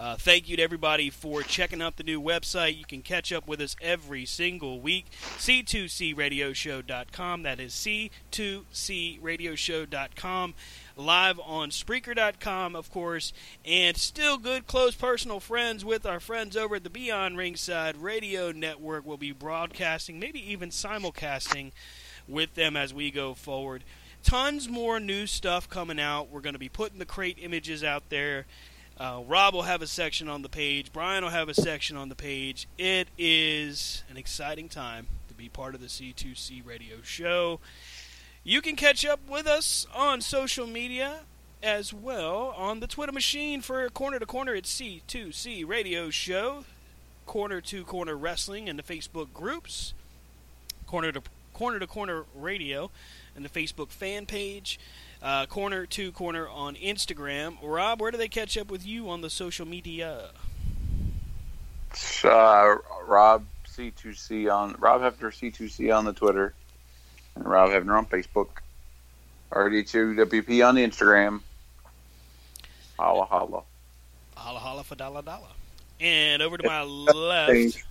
Uh, 0.00 0.16
thank 0.16 0.48
you 0.48 0.56
to 0.56 0.62
everybody 0.62 1.10
for 1.10 1.42
checking 1.42 1.82
out 1.82 1.98
the 1.98 2.02
new 2.02 2.22
website. 2.22 2.78
You 2.78 2.86
can 2.86 3.02
catch 3.02 3.30
up 3.32 3.46
with 3.46 3.60
us 3.60 3.76
every 3.82 4.24
single 4.24 4.80
week. 4.80 5.04
C2CRadioshow.com. 5.36 7.42
That 7.42 7.60
is 7.60 7.74
C2CRadioshow.com. 7.74 10.54
Live 10.96 11.38
on 11.40 11.68
Spreaker.com, 11.68 12.74
of 12.74 12.90
course. 12.90 13.34
And 13.62 13.98
still 13.98 14.38
good, 14.38 14.66
close 14.66 14.94
personal 14.94 15.38
friends 15.38 15.84
with 15.84 16.06
our 16.06 16.20
friends 16.20 16.56
over 16.56 16.76
at 16.76 16.84
the 16.84 16.90
Beyond 16.90 17.36
Ringside 17.36 17.98
Radio 17.98 18.52
Network. 18.52 19.04
We'll 19.04 19.18
be 19.18 19.32
broadcasting, 19.32 20.18
maybe 20.18 20.40
even 20.50 20.70
simulcasting 20.70 21.72
with 22.30 22.54
them 22.54 22.76
as 22.76 22.94
we 22.94 23.10
go 23.10 23.34
forward. 23.34 23.84
Tons 24.22 24.68
more 24.68 25.00
new 25.00 25.26
stuff 25.26 25.68
coming 25.68 25.98
out. 25.98 26.30
We're 26.30 26.40
going 26.40 26.54
to 26.54 26.58
be 26.58 26.68
putting 26.68 26.98
the 26.98 27.06
crate 27.06 27.38
images 27.40 27.82
out 27.82 28.08
there. 28.10 28.46
Uh, 28.98 29.22
Rob 29.26 29.54
will 29.54 29.62
have 29.62 29.80
a 29.80 29.86
section 29.86 30.28
on 30.28 30.42
the 30.42 30.48
page. 30.48 30.92
Brian 30.92 31.24
will 31.24 31.30
have 31.30 31.48
a 31.48 31.54
section 31.54 31.96
on 31.96 32.10
the 32.10 32.14
page. 32.14 32.68
It 32.76 33.08
is 33.16 34.02
an 34.10 34.18
exciting 34.18 34.68
time 34.68 35.06
to 35.28 35.34
be 35.34 35.48
part 35.48 35.74
of 35.74 35.80
the 35.80 35.86
C2C 35.86 36.66
radio 36.66 36.96
show. 37.02 37.60
You 38.44 38.60
can 38.60 38.76
catch 38.76 39.06
up 39.06 39.20
with 39.28 39.46
us 39.46 39.86
on 39.94 40.20
social 40.20 40.66
media 40.66 41.20
as 41.62 41.92
well 41.92 42.54
on 42.56 42.80
the 42.80 42.86
Twitter 42.86 43.12
machine 43.12 43.60
for 43.60 43.88
Corner 43.88 44.18
to 44.18 44.26
Corner. 44.26 44.54
It's 44.54 44.80
C2C 44.80 45.66
Radio 45.66 46.10
Show, 46.10 46.64
Corner 47.26 47.60
to 47.62 47.84
Corner 47.84 48.16
Wrestling, 48.16 48.68
and 48.68 48.78
the 48.78 48.82
Facebook 48.82 49.32
groups. 49.32 49.94
Corner 50.86 51.12
to 51.12 51.22
Corner 51.60 51.78
to 51.78 51.86
Corner 51.86 52.24
Radio 52.34 52.90
and 53.36 53.44
the 53.44 53.50
Facebook 53.50 53.90
fan 53.90 54.24
page. 54.24 54.80
Uh, 55.22 55.44
corner 55.44 55.84
to 55.84 56.10
Corner 56.10 56.48
on 56.48 56.74
Instagram. 56.74 57.58
Rob, 57.62 58.00
where 58.00 58.10
do 58.10 58.16
they 58.16 58.28
catch 58.28 58.56
up 58.56 58.70
with 58.70 58.86
you 58.86 59.10
on 59.10 59.20
the 59.20 59.28
social 59.28 59.66
media? 59.66 60.30
uh, 62.24 62.76
Rob 63.06 63.44
C2C 63.68 64.50
on 64.50 64.74
Rob 64.78 65.02
Hefner 65.02 65.28
C2C 65.28 65.94
on 65.94 66.06
the 66.06 66.14
Twitter, 66.14 66.54
and 67.34 67.44
Rob 67.44 67.68
Hefner 67.68 67.98
on 67.98 68.06
Facebook. 68.06 68.48
RD2WP 69.52 70.66
on 70.66 70.76
Instagram. 70.76 71.42
Holla 72.98 73.26
holla. 73.26 73.64
Holla 74.34 74.60
holla 74.60 74.82
for 74.82 74.94
dollar 74.94 75.20
dollar. 75.20 75.48
And 76.00 76.40
over 76.40 76.56
to 76.56 76.66
my 76.66 76.84
left, 76.84 77.52
Change. 77.52 77.84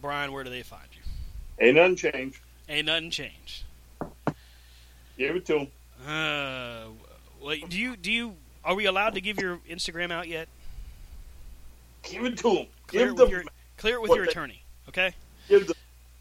Brian, 0.00 0.30
where 0.30 0.44
do 0.44 0.50
they 0.50 0.62
find 0.62 0.86
you? 0.92 1.66
Ain't 1.66 1.74
nothing 1.74 1.96
changed. 1.96 2.38
Ain't 2.70 2.86
nothing 2.86 3.10
changed. 3.10 3.64
Give 5.18 5.34
it 5.36 5.44
to 5.46 5.52
them. 5.54 5.66
Uh, 6.06 6.84
well, 7.42 7.56
do 7.68 7.76
you 7.78 7.96
do 7.96 8.10
you 8.12 8.36
are 8.64 8.74
we 8.76 8.86
allowed 8.86 9.14
to 9.14 9.20
give 9.20 9.38
your 9.38 9.58
Instagram 9.68 10.12
out 10.12 10.28
yet? 10.28 10.48
Give 12.04 12.24
it 12.24 12.38
to 12.38 12.54
them. 12.54 12.66
Clear 12.86 13.06
Give 13.06 13.08
it 13.08 13.10
with 13.10 13.18
them. 13.18 13.30
your 13.30 13.44
clear 13.76 13.94
it 13.96 14.02
with 14.02 14.12
your 14.12 14.24
they- 14.24 14.30
attorney, 14.30 14.62
okay? 14.88 15.12
Give 15.48 15.66
them 15.66 15.76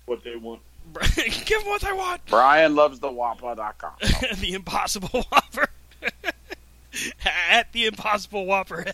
what 0.07 0.23
they 0.23 0.35
want. 0.35 0.61
give 1.15 1.59
them 1.61 1.67
what 1.67 1.81
they 1.81 1.93
want. 1.93 2.21
Brian 2.25 2.75
loves 2.75 2.99
the 2.99 3.09
Wappa.com. 3.09 3.91
the 4.39 4.53
Impossible 4.53 5.23
Whopper. 5.31 5.67
at 7.51 7.71
the 7.73 7.85
Impossible 7.85 8.47
Whopper. 8.47 8.85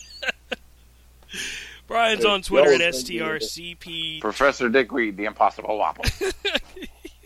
Brian's 1.88 2.26
on 2.26 2.42
Twitter 2.42 2.74
at 2.74 2.80
y'all 2.82 2.92
send 2.92 3.10
me 3.10 3.18
the- 3.20 3.76
strcp. 3.78 4.22
Professor 4.22 4.68
Dickweed, 4.70 5.16
the 5.16 5.24
Impossible 5.26 5.70
Wappa. 5.80 6.34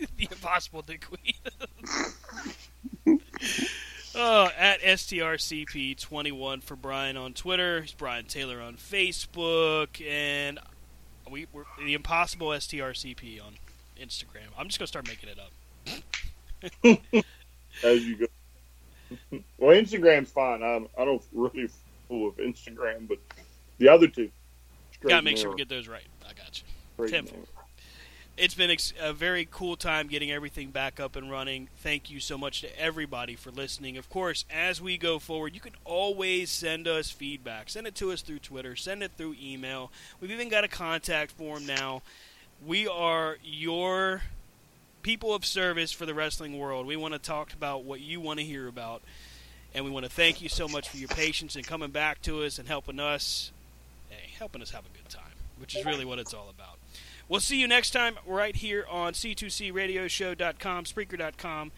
the 0.16 0.28
Impossible 0.30 0.82
Dickweed. 0.82 1.36
oh, 4.14 4.50
at 4.56 4.80
strcp21 4.80 6.62
for 6.62 6.76
Brian 6.76 7.16
on 7.16 7.32
Twitter. 7.32 7.82
He's 7.82 7.92
Brian 7.92 8.26
Taylor 8.26 8.60
on 8.60 8.76
Facebook, 8.76 10.06
and 10.06 10.58
we 11.30 11.46
we're 11.52 11.64
the 11.84 11.94
Impossible 11.94 12.48
strcp 12.48 13.44
on 13.44 13.54
Instagram. 14.00 14.48
I'm 14.58 14.68
just 14.68 14.78
gonna 14.78 14.86
start 14.86 15.06
making 15.06 15.28
it 15.30 15.38
up. 15.38 15.52
as 17.84 18.06
you 18.06 18.16
go. 18.16 18.26
well, 19.58 19.76
Instagram's 19.76 20.30
fine. 20.30 20.62
I'm, 20.62 20.88
I 20.98 21.04
don't 21.04 21.22
really 21.32 21.68
fool 22.08 22.26
with 22.26 22.36
Instagram, 22.38 23.08
but 23.08 23.18
the 23.78 23.88
other 23.88 24.08
two. 24.08 24.30
Gotta 25.00 25.22
make 25.22 25.38
sure 25.38 25.50
we 25.50 25.56
get 25.56 25.68
those 25.68 25.88
right. 25.88 26.04
I 26.28 26.32
got 26.34 26.62
you. 26.62 27.08
tenfold. 27.08 27.48
It's 28.36 28.54
been 28.54 28.74
a 29.00 29.12
very 29.12 29.46
cool 29.50 29.76
time 29.76 30.06
getting 30.06 30.30
everything 30.30 30.70
back 30.70 30.98
up 30.98 31.14
and 31.16 31.30
running. 31.30 31.68
Thank 31.78 32.10
you 32.10 32.20
so 32.20 32.38
much 32.38 32.62
to 32.62 32.80
everybody 32.80 33.36
for 33.36 33.50
listening. 33.50 33.98
Of 33.98 34.08
course, 34.08 34.44
as 34.50 34.80
we 34.80 34.96
go 34.96 35.18
forward, 35.18 35.54
you 35.54 35.60
can 35.60 35.74
always 35.84 36.50
send 36.50 36.88
us 36.88 37.10
feedback. 37.10 37.68
Send 37.68 37.86
it 37.86 37.94
to 37.96 38.12
us 38.12 38.22
through 38.22 38.38
Twitter, 38.38 38.76
send 38.76 39.02
it 39.02 39.12
through 39.16 39.36
email. 39.42 39.90
We've 40.20 40.30
even 40.30 40.48
got 40.48 40.64
a 40.64 40.68
contact 40.68 41.32
form 41.32 41.66
now. 41.66 42.02
We 42.66 42.88
are 42.88 43.36
your 43.44 44.22
people 45.02 45.34
of 45.34 45.44
service 45.44 45.92
for 45.92 46.06
the 46.06 46.14
wrestling 46.14 46.58
world. 46.58 46.86
We 46.86 46.96
want 46.96 47.14
to 47.14 47.20
talk 47.20 47.52
about 47.52 47.84
what 47.84 48.00
you 48.00 48.20
want 48.20 48.38
to 48.38 48.44
hear 48.44 48.68
about. 48.68 49.02
And 49.74 49.84
we 49.84 49.90
want 49.90 50.04
to 50.04 50.10
thank 50.10 50.42
you 50.42 50.48
so 50.48 50.66
much 50.66 50.88
for 50.88 50.96
your 50.96 51.08
patience 51.08 51.54
and 51.54 51.64
coming 51.64 51.90
back 51.90 52.22
to 52.22 52.42
us 52.42 52.58
and 52.58 52.66
helping 52.66 52.98
us, 52.98 53.52
hey, 54.08 54.30
helping 54.36 54.62
us 54.62 54.70
have 54.72 54.84
a 54.84 54.98
good 54.98 55.08
time, 55.08 55.22
which 55.58 55.76
is 55.76 55.84
really 55.84 56.04
what 56.04 56.18
it's 56.18 56.34
all 56.34 56.50
about. 56.50 56.79
We'll 57.30 57.38
see 57.38 57.60
you 57.60 57.68
next 57.68 57.92
time 57.92 58.18
right 58.26 58.56
here 58.56 58.84
on 58.90 59.12
C2CRadioshow.com, 59.12 60.84
Spreaker.com. 60.84 61.70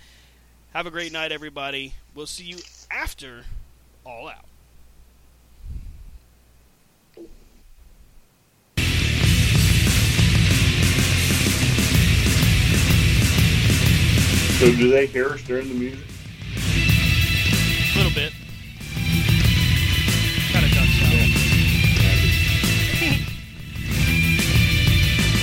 Have 0.73 0.87
a 0.87 0.91
great 0.91 1.13
night, 1.13 1.31
everybody. 1.31 1.93
We'll 2.15 2.27
see 2.27 2.45
you 2.45 2.57
after 2.91 3.45
All 4.07 4.29
Out. 4.29 4.47
So 14.59 14.75
do 14.75 14.89
they 14.91 15.05
hear 15.05 15.29
us 15.29 15.43
during 15.43 15.69
the 15.69 15.75
music? 15.75 16.07
A 17.95 17.99
little 17.99 18.15
bit. 18.15 18.33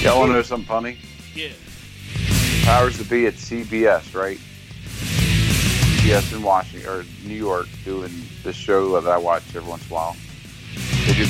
Y'all 0.02 0.18
want 0.18 0.30
to 0.30 0.34
know 0.36 0.42
something 0.42 0.66
funny? 0.66 0.98
Yeah. 1.36 1.50
Powers 2.64 2.98
to 3.00 3.04
be 3.04 3.28
at 3.28 3.34
CBS, 3.34 4.16
right? 4.16 4.38
CBS 5.98 6.34
in 6.34 6.42
Washington 6.42 6.90
or 6.90 7.04
New 7.26 7.36
York 7.36 7.68
doing 7.84 8.10
the 8.44 8.54
show 8.54 9.02
that 9.02 9.12
I 9.12 9.18
watch 9.18 9.44
every 9.54 9.70
once 9.70 9.86
in 9.86 9.92
a 9.92 9.96
while. 9.96 10.16
They 11.06 11.14
do 11.16 11.30